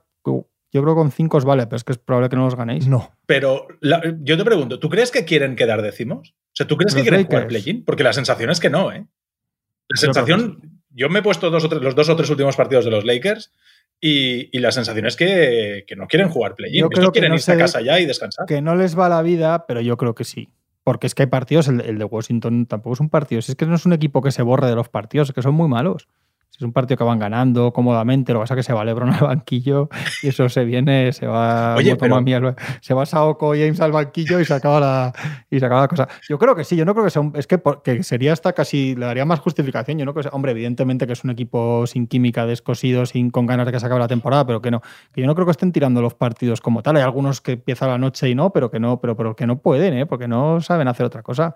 Yo 0.72 0.82
creo 0.82 0.94
que 0.96 1.00
con 1.00 1.12
cinco 1.12 1.38
os 1.38 1.46
vale, 1.46 1.66
pero 1.68 1.76
es 1.78 1.84
que 1.84 1.92
es 1.92 1.98
probable 1.98 2.30
que 2.30 2.36
no 2.38 2.46
los 2.46 2.56
ganéis. 2.56 2.88
No. 2.88 3.12
Pero 3.26 3.68
la- 3.82 4.02
yo 4.22 4.38
te 4.38 4.46
pregunto, 4.46 4.80
¿tú 4.80 4.90
crees 4.90 5.12
que 5.12 5.26
quieren 5.26 5.56
quedar 5.56 5.82
décimos? 5.82 6.30
O 6.30 6.54
sea, 6.54 6.68
¿tú 6.68 6.78
crees 6.78 6.96
que 6.96 7.02
quieren 7.02 7.26
jugar 7.26 7.48
play-in? 7.48 7.84
Porque 7.86 8.04
la 8.04 8.14
sensación 8.14 8.50
es 8.50 8.60
que 8.60 8.70
no, 8.70 8.92
¿eh? 8.92 9.06
La 9.90 9.98
sensación. 9.98 10.82
Yo 10.92 11.10
me 11.10 11.20
he 11.20 11.24
puesto 11.24 11.50
dos 11.50 11.64
o 11.66 11.70
tres- 11.70 11.82
los 11.82 11.96
dos 11.96 12.10
o 12.10 12.16
tres 12.16 12.30
últimos 12.30 12.56
partidos 12.56 12.86
de 12.86 12.92
los 12.92 13.06
Lakers 13.06 13.52
y, 14.00 14.56
y 14.56 14.60
la 14.62 14.72
sensación 14.72 15.06
es 15.06 15.16
que, 15.16 15.84
que 15.88 15.96
no 15.96 16.08
quieren 16.08 16.30
jugar 16.30 16.56
play-in. 16.56 16.80
Yo 16.82 16.86
Estos 16.86 17.00
creo 17.00 17.12
que 17.12 17.20
quieren 17.20 17.30
no 17.32 17.36
irse 17.36 17.52
a 17.54 17.58
casa 17.58 17.82
ya 17.82 18.00
y 18.00 18.06
descansar. 18.06 18.46
Que 18.46 18.62
no 18.62 18.76
les 18.76 18.98
va 18.98 19.10
la 19.10 19.22
vida, 19.22 19.66
pero 19.68 19.82
yo 19.82 19.98
creo 19.98 20.16
que 20.16 20.24
sí. 20.24 20.50
Porque 20.84 21.06
es 21.08 21.14
que 21.16 21.24
hay 21.24 21.28
partidos, 21.30 21.68
el, 21.68 21.82
el 21.82 21.98
de 22.00 22.06
Washington 22.06 22.66
tampoco 22.66 22.94
es 22.96 23.00
un 23.00 23.10
partido. 23.10 23.42
Si 23.42 23.52
es 23.52 23.56
que 23.56 23.66
no 23.66 23.76
es 23.76 23.86
un 23.86 23.94
equipo 23.94 24.22
que 24.22 24.32
se 24.32 24.42
borre 24.42 24.68
de 24.68 24.76
los 24.76 24.90
partidos, 24.90 25.30
es 25.30 25.36
que 25.36 25.42
son 25.42 25.54
muy 25.54 25.68
malos. 25.70 26.08
Si 26.52 26.58
es 26.58 26.64
un 26.64 26.74
partido 26.74 26.98
que 26.98 27.06
van 27.06 27.18
ganando 27.18 27.72
cómodamente, 27.72 28.34
lo 28.34 28.40
que 28.40 28.44
pasa 28.44 28.56
es 28.56 28.58
que 28.58 28.64
se 28.64 28.74
va 28.74 28.84
Lebron 28.84 29.10
al 29.14 29.22
banquillo 29.22 29.88
y 30.22 30.28
eso 30.28 30.50
se 30.50 30.66
viene, 30.66 31.14
se 31.14 31.26
va 31.26 31.76
Oye, 31.78 31.92
Motomami 31.92 32.34
al- 32.34 32.56
se 32.82 32.94
va 32.94 33.06
Saoko 33.06 33.52
James 33.54 33.80
al 33.80 33.94
banquillo 33.94 34.38
y 34.38 34.44
se 34.44 34.54
acaba 34.54 34.82
la, 34.82 35.14
y 35.50 35.60
se 35.62 35.66
acaba 35.66 35.80
la 35.82 35.88
cosa. 35.88 36.10
Yo 36.28 36.38
creo 36.38 36.54
que 36.54 36.66
sí, 36.66 36.76
yo 36.76 36.84
no 36.84 36.94
creo 36.94 37.06
que 37.06 37.10
sea 37.10 37.22
un- 37.22 37.32
es 37.38 37.48
que, 37.48 37.58
por- 37.58 37.82
que 37.82 38.04
sería 38.04 38.34
hasta 38.34 38.52
casi, 38.52 38.96
le 38.96 39.06
daría 39.06 39.24
más 39.24 39.40
justificación. 39.40 39.98
Yo 39.98 40.04
no 40.06 40.12
creo 40.14 40.24
que 40.24 40.30
sea- 40.30 40.36
hombre, 40.36 40.52
evidentemente 40.52 41.08
que 41.08 41.14
es 41.14 41.24
un 41.24 41.30
equipo 41.30 41.88
sin 41.88 42.06
química, 42.06 42.46
descosido, 42.46 43.06
sin 43.06 43.30
con 43.32 43.46
ganas 43.46 43.66
de 43.66 43.72
que 43.72 43.80
se 43.80 43.86
acabe 43.86 44.02
la 44.02 44.10
temporada, 44.10 44.46
pero 44.46 44.62
que 44.62 44.72
no, 44.72 44.82
que 45.14 45.22
yo 45.22 45.28
no 45.28 45.36
creo 45.36 45.46
que 45.46 45.52
estén 45.52 45.72
tirando 45.72 46.02
los 46.02 46.16
partidos 46.16 46.60
como 46.60 46.84
tal. 46.84 46.98
Hay 46.98 47.04
algunos 47.04 47.40
que 47.40 47.54
empiezan 47.54 47.88
la 47.90 47.98
noche 47.98 48.30
y 48.30 48.36
no, 48.36 48.50
pero 48.52 48.70
que 48.70 48.80
no, 48.82 49.00
pero, 49.00 49.16
pero 49.16 49.38
que 49.38 49.48
no 49.48 49.60
pueden, 49.60 49.94
¿eh? 49.94 50.06
porque 50.06 50.28
no 50.28 50.60
saben 50.60 50.90
hacer 50.90 51.06
otra 51.06 51.24
cosa. 51.24 51.56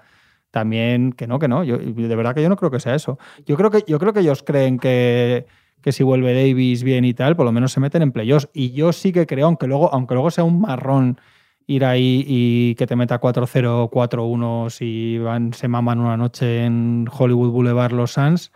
También 0.52 1.12
que 1.12 1.28
no, 1.28 1.40
que 1.40 1.48
no. 1.48 1.64
Yo, 1.64 1.78
de 1.78 2.16
verdad 2.16 2.34
que 2.34 2.42
yo 2.42 2.50
no 2.50 2.56
creo 2.56 2.72
que 2.72 2.80
sea 2.80 2.96
eso. 2.96 3.20
Yo 3.46 3.58
creo 3.58 3.72
que, 3.72 3.84
yo 3.88 4.00
creo 4.00 4.14
que 4.14 4.22
ellos 4.22 4.44
creen 4.44 4.80
que, 4.80 5.46
que 5.82 5.92
si 5.92 6.04
vuelve 6.04 6.34
Davis 6.34 6.84
bien 6.84 7.06
y 7.06 7.14
tal, 7.14 7.36
por 7.36 7.46
lo 7.46 7.52
menos 7.52 7.72
se 7.72 7.80
meten 7.80 8.02
en 8.02 8.12
playoffs. 8.12 8.50
Y 8.54 8.72
yo 8.72 8.94
sí 8.94 9.12
que 9.12 9.26
creo, 9.26 9.48
aunque 9.48 9.68
luego, 9.68 9.94
aunque 9.94 10.14
luego 10.14 10.32
sea 10.32 10.44
un 10.44 10.62
marrón 10.62 11.20
ir 11.68 11.86
ahí 11.86 12.24
y 12.28 12.76
que 12.76 12.88
te 12.88 12.96
meta 12.96 13.20
4-0, 13.20 13.90
4-1 13.90 14.70
si 14.70 15.18
van, 15.18 15.54
se 15.54 15.68
maman 15.68 16.00
una 16.00 16.18
noche 16.18 16.66
en 16.66 17.08
Hollywood 17.12 17.52
Boulevard 17.52 17.92
los 17.92 18.14
Suns. 18.14 18.52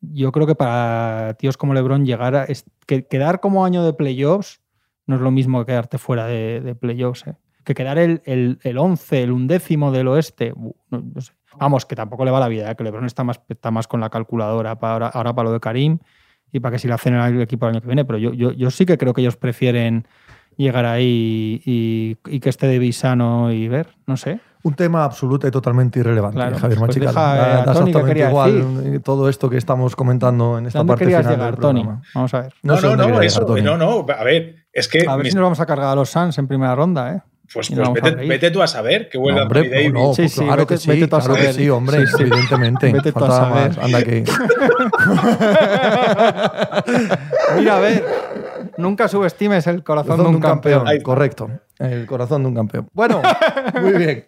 Yo 0.00 0.32
creo 0.32 0.46
que 0.46 0.54
para 0.54 1.34
tíos 1.34 1.56
como 1.56 1.74
LeBron 1.74 2.04
llegar 2.06 2.36
a 2.36 2.46
que, 2.86 3.06
quedar 3.06 3.40
como 3.40 3.64
año 3.64 3.84
de 3.84 3.92
playoffs 3.92 4.60
no 5.06 5.16
es 5.16 5.20
lo 5.20 5.30
mismo 5.30 5.60
que 5.60 5.66
quedarte 5.72 5.98
fuera 5.98 6.26
de, 6.26 6.60
de 6.60 6.74
playoffs. 6.74 7.26
¿eh? 7.26 7.36
Que 7.66 7.74
quedar 7.74 7.98
el, 7.98 8.22
el, 8.24 8.60
el 8.62 8.78
11, 8.78 9.24
el 9.24 9.32
undécimo 9.32 9.90
del 9.90 10.06
oeste. 10.06 10.52
bu, 10.54 10.76
no- 10.88 11.02
no 11.14 11.20
sé. 11.20 11.32
Vamos, 11.58 11.84
que 11.84 11.96
tampoco 11.96 12.24
le 12.24 12.30
va 12.30 12.38
la 12.38 12.46
vida, 12.48 12.70
¿eh? 12.70 12.76
que 12.76 12.84
LeBron 12.84 13.06
está 13.06 13.24
más, 13.24 13.40
está 13.48 13.70
más 13.72 13.88
con 13.88 13.98
la 14.00 14.08
calculadora 14.08 14.78
para 14.78 14.92
ahora, 14.92 15.08
ahora 15.08 15.34
para 15.34 15.48
lo 15.48 15.52
de 15.52 15.58
Karim 15.60 15.98
y 16.52 16.60
para 16.60 16.72
que 16.74 16.78
si 16.78 16.86
la 16.86 16.94
hacen 16.94 17.14
el 17.14 17.40
equipo 17.40 17.66
el 17.66 17.72
año 17.72 17.80
que 17.80 17.88
viene. 17.88 18.04
Pero 18.04 18.18
yo, 18.18 18.32
yo, 18.32 18.52
yo 18.52 18.70
sí 18.70 18.86
que 18.86 18.96
creo 18.96 19.12
que 19.14 19.22
ellos 19.22 19.36
prefieren 19.36 20.06
llegar 20.56 20.84
ahí 20.86 21.60
y, 21.64 22.16
y 22.26 22.38
que 22.40 22.50
esté 22.50 22.68
Davis 22.72 22.98
sano 22.98 23.50
y 23.52 23.66
ver, 23.66 23.88
no 24.06 24.16
sé. 24.16 24.38
Un 24.62 24.74
tema 24.74 25.02
absoluto 25.04 25.48
y 25.48 25.50
totalmente 25.50 25.98
irrelevante, 25.98 26.36
Claro, 26.36 26.56
Javier 26.58 26.78
pues 26.78 26.94
deja, 27.00 27.34
eh, 27.34 27.38
Da- 27.38 27.64
da 27.64 27.72
Tony, 27.72 27.92
¿qué 27.92 27.98
exactamente 27.98 28.08
quería 28.14 28.28
igual 28.28 28.94
eh, 28.94 29.00
todo 29.00 29.28
esto 29.28 29.50
que 29.50 29.56
estamos 29.56 29.96
comentando 29.96 30.58
en 30.58 30.66
esta 30.66 30.78
¿Dónde 30.80 30.92
parte 30.92 31.04
querías 31.04 31.22
final 31.22 31.36
llegar, 31.38 31.50
del 31.52 31.60
Tony? 31.60 31.88
Vamos 32.14 32.34
a 32.34 32.40
ver. 32.42 32.54
No, 32.62 32.74
No, 32.74 32.80
sé 32.80 32.86
no, 32.86 32.96
no, 32.96 33.20
eso, 33.22 33.40
llegar, 33.56 33.78
no, 33.78 34.04
no. 34.04 34.06
A 34.14 34.24
ver, 34.24 34.66
es 34.72 34.88
que. 34.88 35.06
A 35.08 35.16
ver 35.16 35.24
mis- 35.24 35.32
si 35.32 35.36
nos 35.36 35.44
vamos 35.44 35.60
a 35.60 35.66
cargar 35.66 35.88
a 35.88 35.94
los 35.94 36.10
Suns 36.10 36.36
en 36.38 36.46
primera 36.48 36.74
ronda, 36.74 37.12
¿eh? 37.14 37.22
Pues 37.52 37.68
pues 37.70 37.88
a 37.88 37.92
vete, 38.26 38.50
tú 38.50 38.62
a 38.62 38.66
saber 38.66 39.08
que 39.08 39.18
No, 39.18 39.22
vuelve 39.22 39.42
hombre, 39.42 39.60
Anthony 39.60 39.72
Davis. 39.74 39.92
no, 39.92 40.14
Sí, 40.14 40.22
pues 40.22 40.32
sí, 40.32 40.40
claro 40.44 40.62
vete- 40.62 40.66
que 40.66 40.76
sí, 40.78 40.88
vete 40.90 41.06
tú 41.08 41.16
a 41.16 41.20
claro 41.20 41.34
que 41.34 41.40
saber. 41.40 41.54
sí, 41.54 41.70
hombre, 41.70 41.98
Sí, 41.98 42.04
sí. 42.16 42.22
evidentemente. 42.22 42.92
Vete 42.92 43.12
tú 43.12 43.24
a 43.24 43.30
saber. 43.30 43.68
más. 43.68 43.78
Anda 43.78 43.98
aquí. 43.98 44.24
Mira, 47.58 47.76
a 47.76 47.80
ver, 47.80 48.04
nunca 48.76 49.08
subestimes 49.08 49.66
el 49.66 49.82
corazón, 49.82 50.22
de 50.22 50.28
un 50.28 50.40
campeón. 50.40 50.84
Correcto. 51.02 51.50
El 51.78 52.06
corazón 52.06 52.42
de 52.42 52.48
un 52.48 52.54
campeón. 52.54 52.88
Bueno, 52.92 53.22
muy 53.82 53.92
bien. 53.92 54.26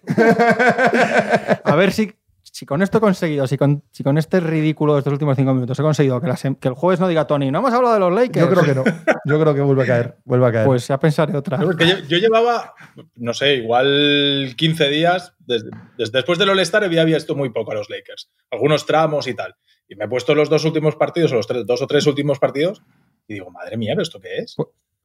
A 1.64 1.74
ver 1.74 1.92
si, 1.92 2.12
si 2.58 2.66
con 2.66 2.82
esto 2.82 2.98
he 2.98 3.00
conseguido, 3.00 3.46
si 3.46 3.56
con, 3.56 3.84
si 3.92 4.02
con 4.02 4.18
este 4.18 4.40
ridículo 4.40 4.94
de 4.94 4.98
estos 4.98 5.12
últimos 5.12 5.36
cinco 5.36 5.54
minutos 5.54 5.78
he 5.78 5.82
conseguido 5.82 6.20
que, 6.20 6.26
la 6.26 6.34
sem- 6.34 6.58
que 6.58 6.66
el 6.66 6.74
jueves 6.74 6.98
no 6.98 7.06
diga 7.06 7.24
Tony, 7.26 7.52
no 7.52 7.60
hemos 7.60 7.72
hablado 7.72 7.94
de 7.94 8.00
los 8.00 8.12
Lakers. 8.12 8.46
Yo 8.46 8.50
creo 8.50 8.64
que 8.64 8.74
no. 8.74 8.84
Yo 9.26 9.40
creo 9.40 9.54
que 9.54 9.60
vuelve 9.60 9.84
a 9.84 9.86
caer. 9.86 10.16
Vuelve 10.24 10.46
a 10.48 10.52
caer. 10.52 10.66
Pues 10.66 10.88
ya 10.88 10.98
pensaré 10.98 11.36
otra. 11.36 11.58
No, 11.58 11.70
yo, 11.78 11.98
yo 12.08 12.18
llevaba, 12.18 12.74
no 13.14 13.32
sé, 13.32 13.54
igual 13.54 14.54
15 14.56 14.88
días, 14.88 15.34
desde, 15.38 15.70
desde 15.96 16.12
después 16.18 16.38
del 16.38 16.50
All-Star 16.50 16.82
había 16.84 17.04
visto 17.04 17.36
muy 17.36 17.50
poco 17.50 17.70
a 17.72 17.74
los 17.76 17.88
Lakers, 17.88 18.30
algunos 18.50 18.86
tramos 18.86 19.26
y 19.28 19.34
tal. 19.34 19.54
Y 19.88 19.94
me 19.96 20.06
he 20.06 20.08
puesto 20.08 20.34
los 20.34 20.50
dos 20.50 20.64
últimos 20.64 20.96
partidos, 20.96 21.32
o 21.32 21.36
los 21.36 21.46
tres- 21.46 21.64
dos 21.64 21.80
o 21.80 21.86
tres 21.86 22.06
últimos 22.06 22.38
partidos, 22.38 22.82
y 23.28 23.34
digo, 23.34 23.50
madre 23.50 23.76
mía, 23.76 23.92
¿pero 23.92 24.02
esto 24.02 24.20
qué 24.20 24.38
es? 24.38 24.56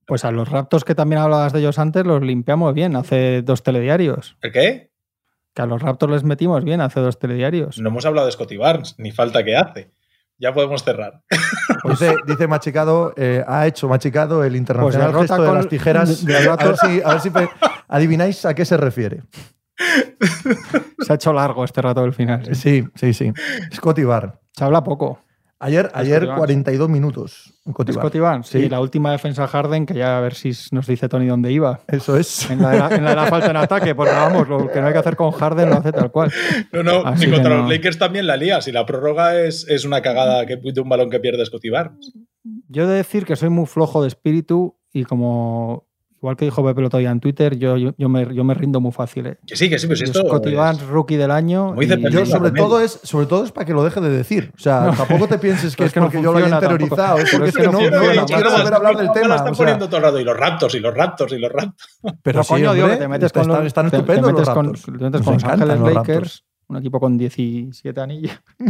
Pues 0.06 0.26
a 0.26 0.32
los 0.32 0.50
Raptors 0.50 0.84
que 0.84 0.96
también 0.96 1.22
hablabas 1.22 1.54
de 1.54 1.60
ellos 1.60 1.78
antes 1.80 2.06
los 2.06 2.22
limpiamos 2.22 2.74
bien 2.74 2.96
hace 2.96 3.42
dos 3.42 3.64
telediarios. 3.64 4.36
¿El 4.42 4.52
qué? 4.52 4.92
Que 5.54 5.62
a 5.62 5.66
los 5.66 5.82
Raptors 5.82 6.12
les 6.12 6.24
metimos 6.24 6.64
bien 6.64 6.82
hace 6.82 7.00
dos 7.00 7.20
telediarios. 7.20 7.78
No 7.80 7.90
hemos 7.90 8.06
hablado 8.06 8.26
de 8.26 8.32
Scotty 8.32 8.58
Barnes, 8.58 8.96
ni 8.98 9.12
falta 9.12 9.44
que 9.44 9.56
hace. 9.56 9.92
Ya 10.40 10.54
podemos 10.54 10.84
cerrar. 10.84 11.22
Dice, 11.90 12.16
dice 12.26 12.48
Machicado, 12.48 13.14
eh, 13.18 13.44
ha 13.46 13.68
hecho 13.68 13.88
Machicado 13.90 14.44
el 14.44 14.56
internacional 14.56 15.12
Pues 15.12 15.24
gesto 15.30 15.42
de 15.44 15.48
con- 15.50 15.58
las 15.58 15.68
tijeras. 15.68 16.26
de- 16.26 16.36
a, 16.50 16.56
ver 16.56 16.78
si, 16.78 17.02
a 17.04 17.10
ver 17.10 17.20
si 17.20 17.30
adivináis 17.90 18.46
a 18.46 18.54
qué 18.54 18.64
se 18.66 18.78
refiere. 18.78 19.22
Se 21.00 21.12
ha 21.12 21.16
hecho 21.16 21.34
largo 21.34 21.64
este 21.66 21.82
rato 21.82 22.02
del 22.02 22.14
final. 22.14 22.56
Sí, 22.56 22.86
sí, 22.96 23.14
sí. 23.14 23.34
Scotty 23.74 24.04
Barr. 24.06 24.40
Se 24.54 24.64
habla 24.64 24.84
poco. 24.84 25.23
Ayer, 25.64 25.90
ayer 25.94 26.26
Barnes. 26.26 26.38
42 26.38 26.90
minutos. 26.90 27.54
Scotty 27.72 28.20
Barnes. 28.20 28.48
Sí. 28.48 28.58
Y 28.58 28.70
la 28.70 28.82
última 28.82 29.14
defensa 29.14 29.48
Harden, 29.48 29.86
que 29.86 29.94
ya 29.94 30.18
a 30.18 30.20
ver 30.20 30.34
si 30.34 30.52
nos 30.72 30.88
dice 30.88 31.08
Tony 31.08 31.26
dónde 31.28 31.54
iba. 31.54 31.80
Eso 31.88 32.18
es. 32.18 32.52
En 32.52 32.62
la, 32.62 32.72
de 32.72 32.80
la, 32.80 32.96
en 32.96 33.04
la 33.06 33.10
de 33.12 33.16
la 33.16 33.28
falta 33.28 33.50
en 33.50 33.56
ataque, 33.56 33.96
porque 33.96 34.12
vamos, 34.12 34.50
lo 34.50 34.70
que 34.70 34.82
no 34.82 34.88
hay 34.88 34.94
que 34.94 35.00
hacer 35.00 35.16
con 35.16 35.32
Harden 35.32 35.70
lo 35.70 35.78
hace 35.78 35.94
tal 35.94 36.12
cual. 36.12 36.34
No, 36.74 36.84
no, 36.84 37.06
Así 37.06 37.26
si 37.26 37.32
contra 37.32 37.56
no. 37.56 37.62
los 37.62 37.70
Lakers 37.70 37.98
también 37.98 38.28
la 38.28 38.36
lía. 38.36 38.60
Si 38.62 38.74
la 38.74 38.86
prórroga 38.86 39.40
es, 39.40 39.66
es 39.70 39.86
una 39.86 40.02
cagada 40.02 40.46
que, 40.46 40.58
de 40.58 40.82
un 40.82 40.90
balón 40.90 41.10
que 41.10 41.22
pierde 41.22 41.46
Scotty 41.46 41.70
Barnes. 41.70 42.14
Yo 42.68 42.84
he 42.84 42.88
de 42.88 42.96
decir 42.96 43.26
que 43.26 43.38
soy 43.38 43.48
muy 43.48 43.66
flojo 43.66 44.02
de 44.02 44.10
espíritu 44.10 44.78
y 44.92 45.06
como, 45.06 45.88
igual 46.24 46.38
que 46.38 46.46
dijo 46.46 46.64
Pepe 46.64 46.80
el 46.80 46.86
otro 46.86 47.00
día 47.00 47.12
en 47.12 47.20
Twitter, 47.20 47.58
yo, 47.58 47.76
yo, 47.76 47.92
yo 47.98 48.08
me, 48.08 48.34
yo 48.34 48.46
me 48.46 48.54
rindo 48.54 48.80
muy 48.80 48.94
fácil. 48.94 49.26
¿eh? 49.28 49.38
Que 49.46 49.58
sí, 49.58 49.70
que 49.70 49.78
sí, 49.78 49.88
pues 49.88 50.02
esto. 50.02 50.22
Scotty 50.22 50.56
Barnes, 50.56 50.82
rookie 50.88 51.18
del 51.18 51.32
año. 51.32 51.76
Y- 51.82 51.86
Yo 52.12 52.26
sobre 52.26 52.52
todo, 52.52 52.80
es, 52.80 52.98
sobre 53.04 53.26
todo 53.26 53.44
es 53.44 53.52
para 53.52 53.66
que 53.66 53.74
lo 53.74 53.84
deje 53.84 54.00
de 54.00 54.10
decir. 54.10 54.54
O 54.56 54.60
sea, 54.60 54.80
No. 54.86 54.94
tampoco 54.94 55.28
te 55.28 55.38
pienses 55.38 55.76
que 55.76 55.84
es, 55.84 55.88
es 55.88 55.94
que 55.94 56.00
no 56.00 56.06
porque 56.06 56.22
yo 56.22 56.32
lo 56.32 56.38
haya 56.38 56.48
interiorizado. 56.48 57.18
Es 57.18 57.30
porque 57.30 57.50
es 57.50 57.58
que 57.58 57.64
no 57.64 57.72
no, 57.74 57.80
no, 57.82 58.26
quiero 58.26 58.52
volver 58.52 58.74
a 58.74 58.78
hablar 58.78 58.96
del 58.96 59.12
tema. 59.12 59.28
la 59.28 59.36
están 59.36 59.54
poniendo 59.54 59.88
todo 59.88 59.98
el 59.98 60.04
rato. 60.04 60.20
Y 60.20 60.24
los 60.24 60.38
Raptors, 60.38 60.76
y 60.76 60.80
los 60.80 60.94
Raptors, 60.96 61.34
y 61.34 61.38
los 61.40 61.52
Raptors. 61.52 62.00
pero 62.24 62.38
No, 62.38 62.44
sí, 62.46 62.50
coño, 62.54 62.74
que 62.74 62.96
te 62.96 63.08
metes 63.10 63.34
con 63.34 63.48
los, 63.50 63.66
están 63.66 63.86
estupendos 63.88 64.32
metes 64.32 64.48
los 64.48 64.56
con, 64.56 64.72
te 64.72 64.92
metes 65.04 65.22
con 65.24 65.34
Los 65.34 65.44
Ángeles 65.44 65.80
los 65.80 65.94
Lakers, 65.94 66.46
un 66.68 66.78
equipo 66.78 67.00
con 67.02 67.18
17 67.18 68.00
anillos. 68.00 68.32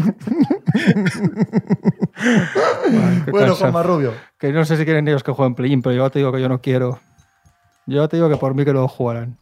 Qué 3.26 3.32
Bueno. 3.32 3.56
Juanma 3.56 3.84
Rubio. 3.84 4.14
Que 4.38 4.52
no 4.52 4.66
sé 4.66 4.78
si 4.78 4.86
quieren 4.86 5.08
ellos 5.08 5.24
que 5.24 5.32
jueguen 5.32 5.56
play-in, 5.56 5.82
pero 5.82 5.96
yo 5.96 6.10
te 6.10 6.20
digo 6.20 6.32
que 6.32 6.42
yo 6.42 6.50
no 6.50 6.60
quiero. 6.62 7.00
Yo 7.86 8.08
te 8.08 8.18
digo 8.18 8.30
que 8.30 8.38
por 8.38 8.54
mí 8.56 8.64
que 8.66 8.74
lo 8.74 8.88
jugarán. 8.88 9.36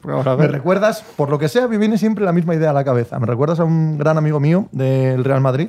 Porque 0.00 0.12
vamos 0.16 0.26
a 0.26 0.36
Me 0.36 0.46
recuerdas, 0.48 1.04
por 1.16 1.28
lo 1.28 1.38
que 1.38 1.48
sea, 1.48 1.68
me 1.68 1.76
viene 1.76 1.98
siempre 1.98 2.24
la 2.24 2.32
misma 2.32 2.54
idea 2.54 2.70
a 2.70 2.72
la 2.72 2.84
cabeza. 2.84 3.18
Me 3.18 3.26
recuerdas 3.26 3.60
a 3.60 3.64
un 3.64 3.98
gran 3.98 4.16
amigo 4.16 4.40
mío 4.40 4.66
del 4.72 5.24
Real 5.24 5.40
Madrid, 5.42 5.68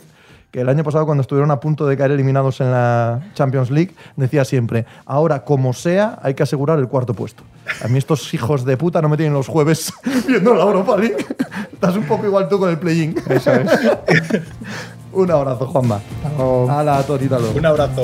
que 0.51 0.61
el 0.61 0.69
año 0.69 0.83
pasado, 0.83 1.05
cuando 1.05 1.21
estuvieron 1.21 1.51
a 1.51 1.59
punto 1.59 1.85
de 1.87 1.97
caer 1.97 2.11
eliminados 2.11 2.61
en 2.61 2.71
la 2.71 3.21
Champions 3.33 3.71
League, 3.71 3.93
decía 4.15 4.45
siempre: 4.45 4.85
Ahora, 5.05 5.43
como 5.43 5.73
sea, 5.73 6.19
hay 6.21 6.33
que 6.33 6.43
asegurar 6.43 6.79
el 6.79 6.87
cuarto 6.87 7.13
puesto. 7.13 7.43
A 7.83 7.87
mí, 7.89 7.97
estos 7.97 8.33
hijos 8.33 8.63
de 8.65 8.77
puta 8.77 9.01
no 9.01 9.09
me 9.09 9.17
tienen 9.17 9.33
los 9.33 9.47
jueves 9.47 9.93
viendo 10.27 10.53
la 10.53 10.63
Europa 10.63 10.95
League. 10.97 11.25
Estás 11.73 11.95
un 11.97 12.03
poco 12.03 12.25
igual 12.25 12.47
tú 12.47 12.57
con 12.59 12.69
el 12.69 12.77
play-in. 12.77 13.15
Eso 13.29 13.51
es. 13.53 13.69
un 15.13 15.29
abrazo, 15.31 15.67
Juanma. 15.67 15.99
O- 16.37 16.67
A 16.69 16.83
la 16.83 17.01
torita 17.03 17.37
luego. 17.39 17.57
Un 17.57 17.65
abrazo. 17.65 18.03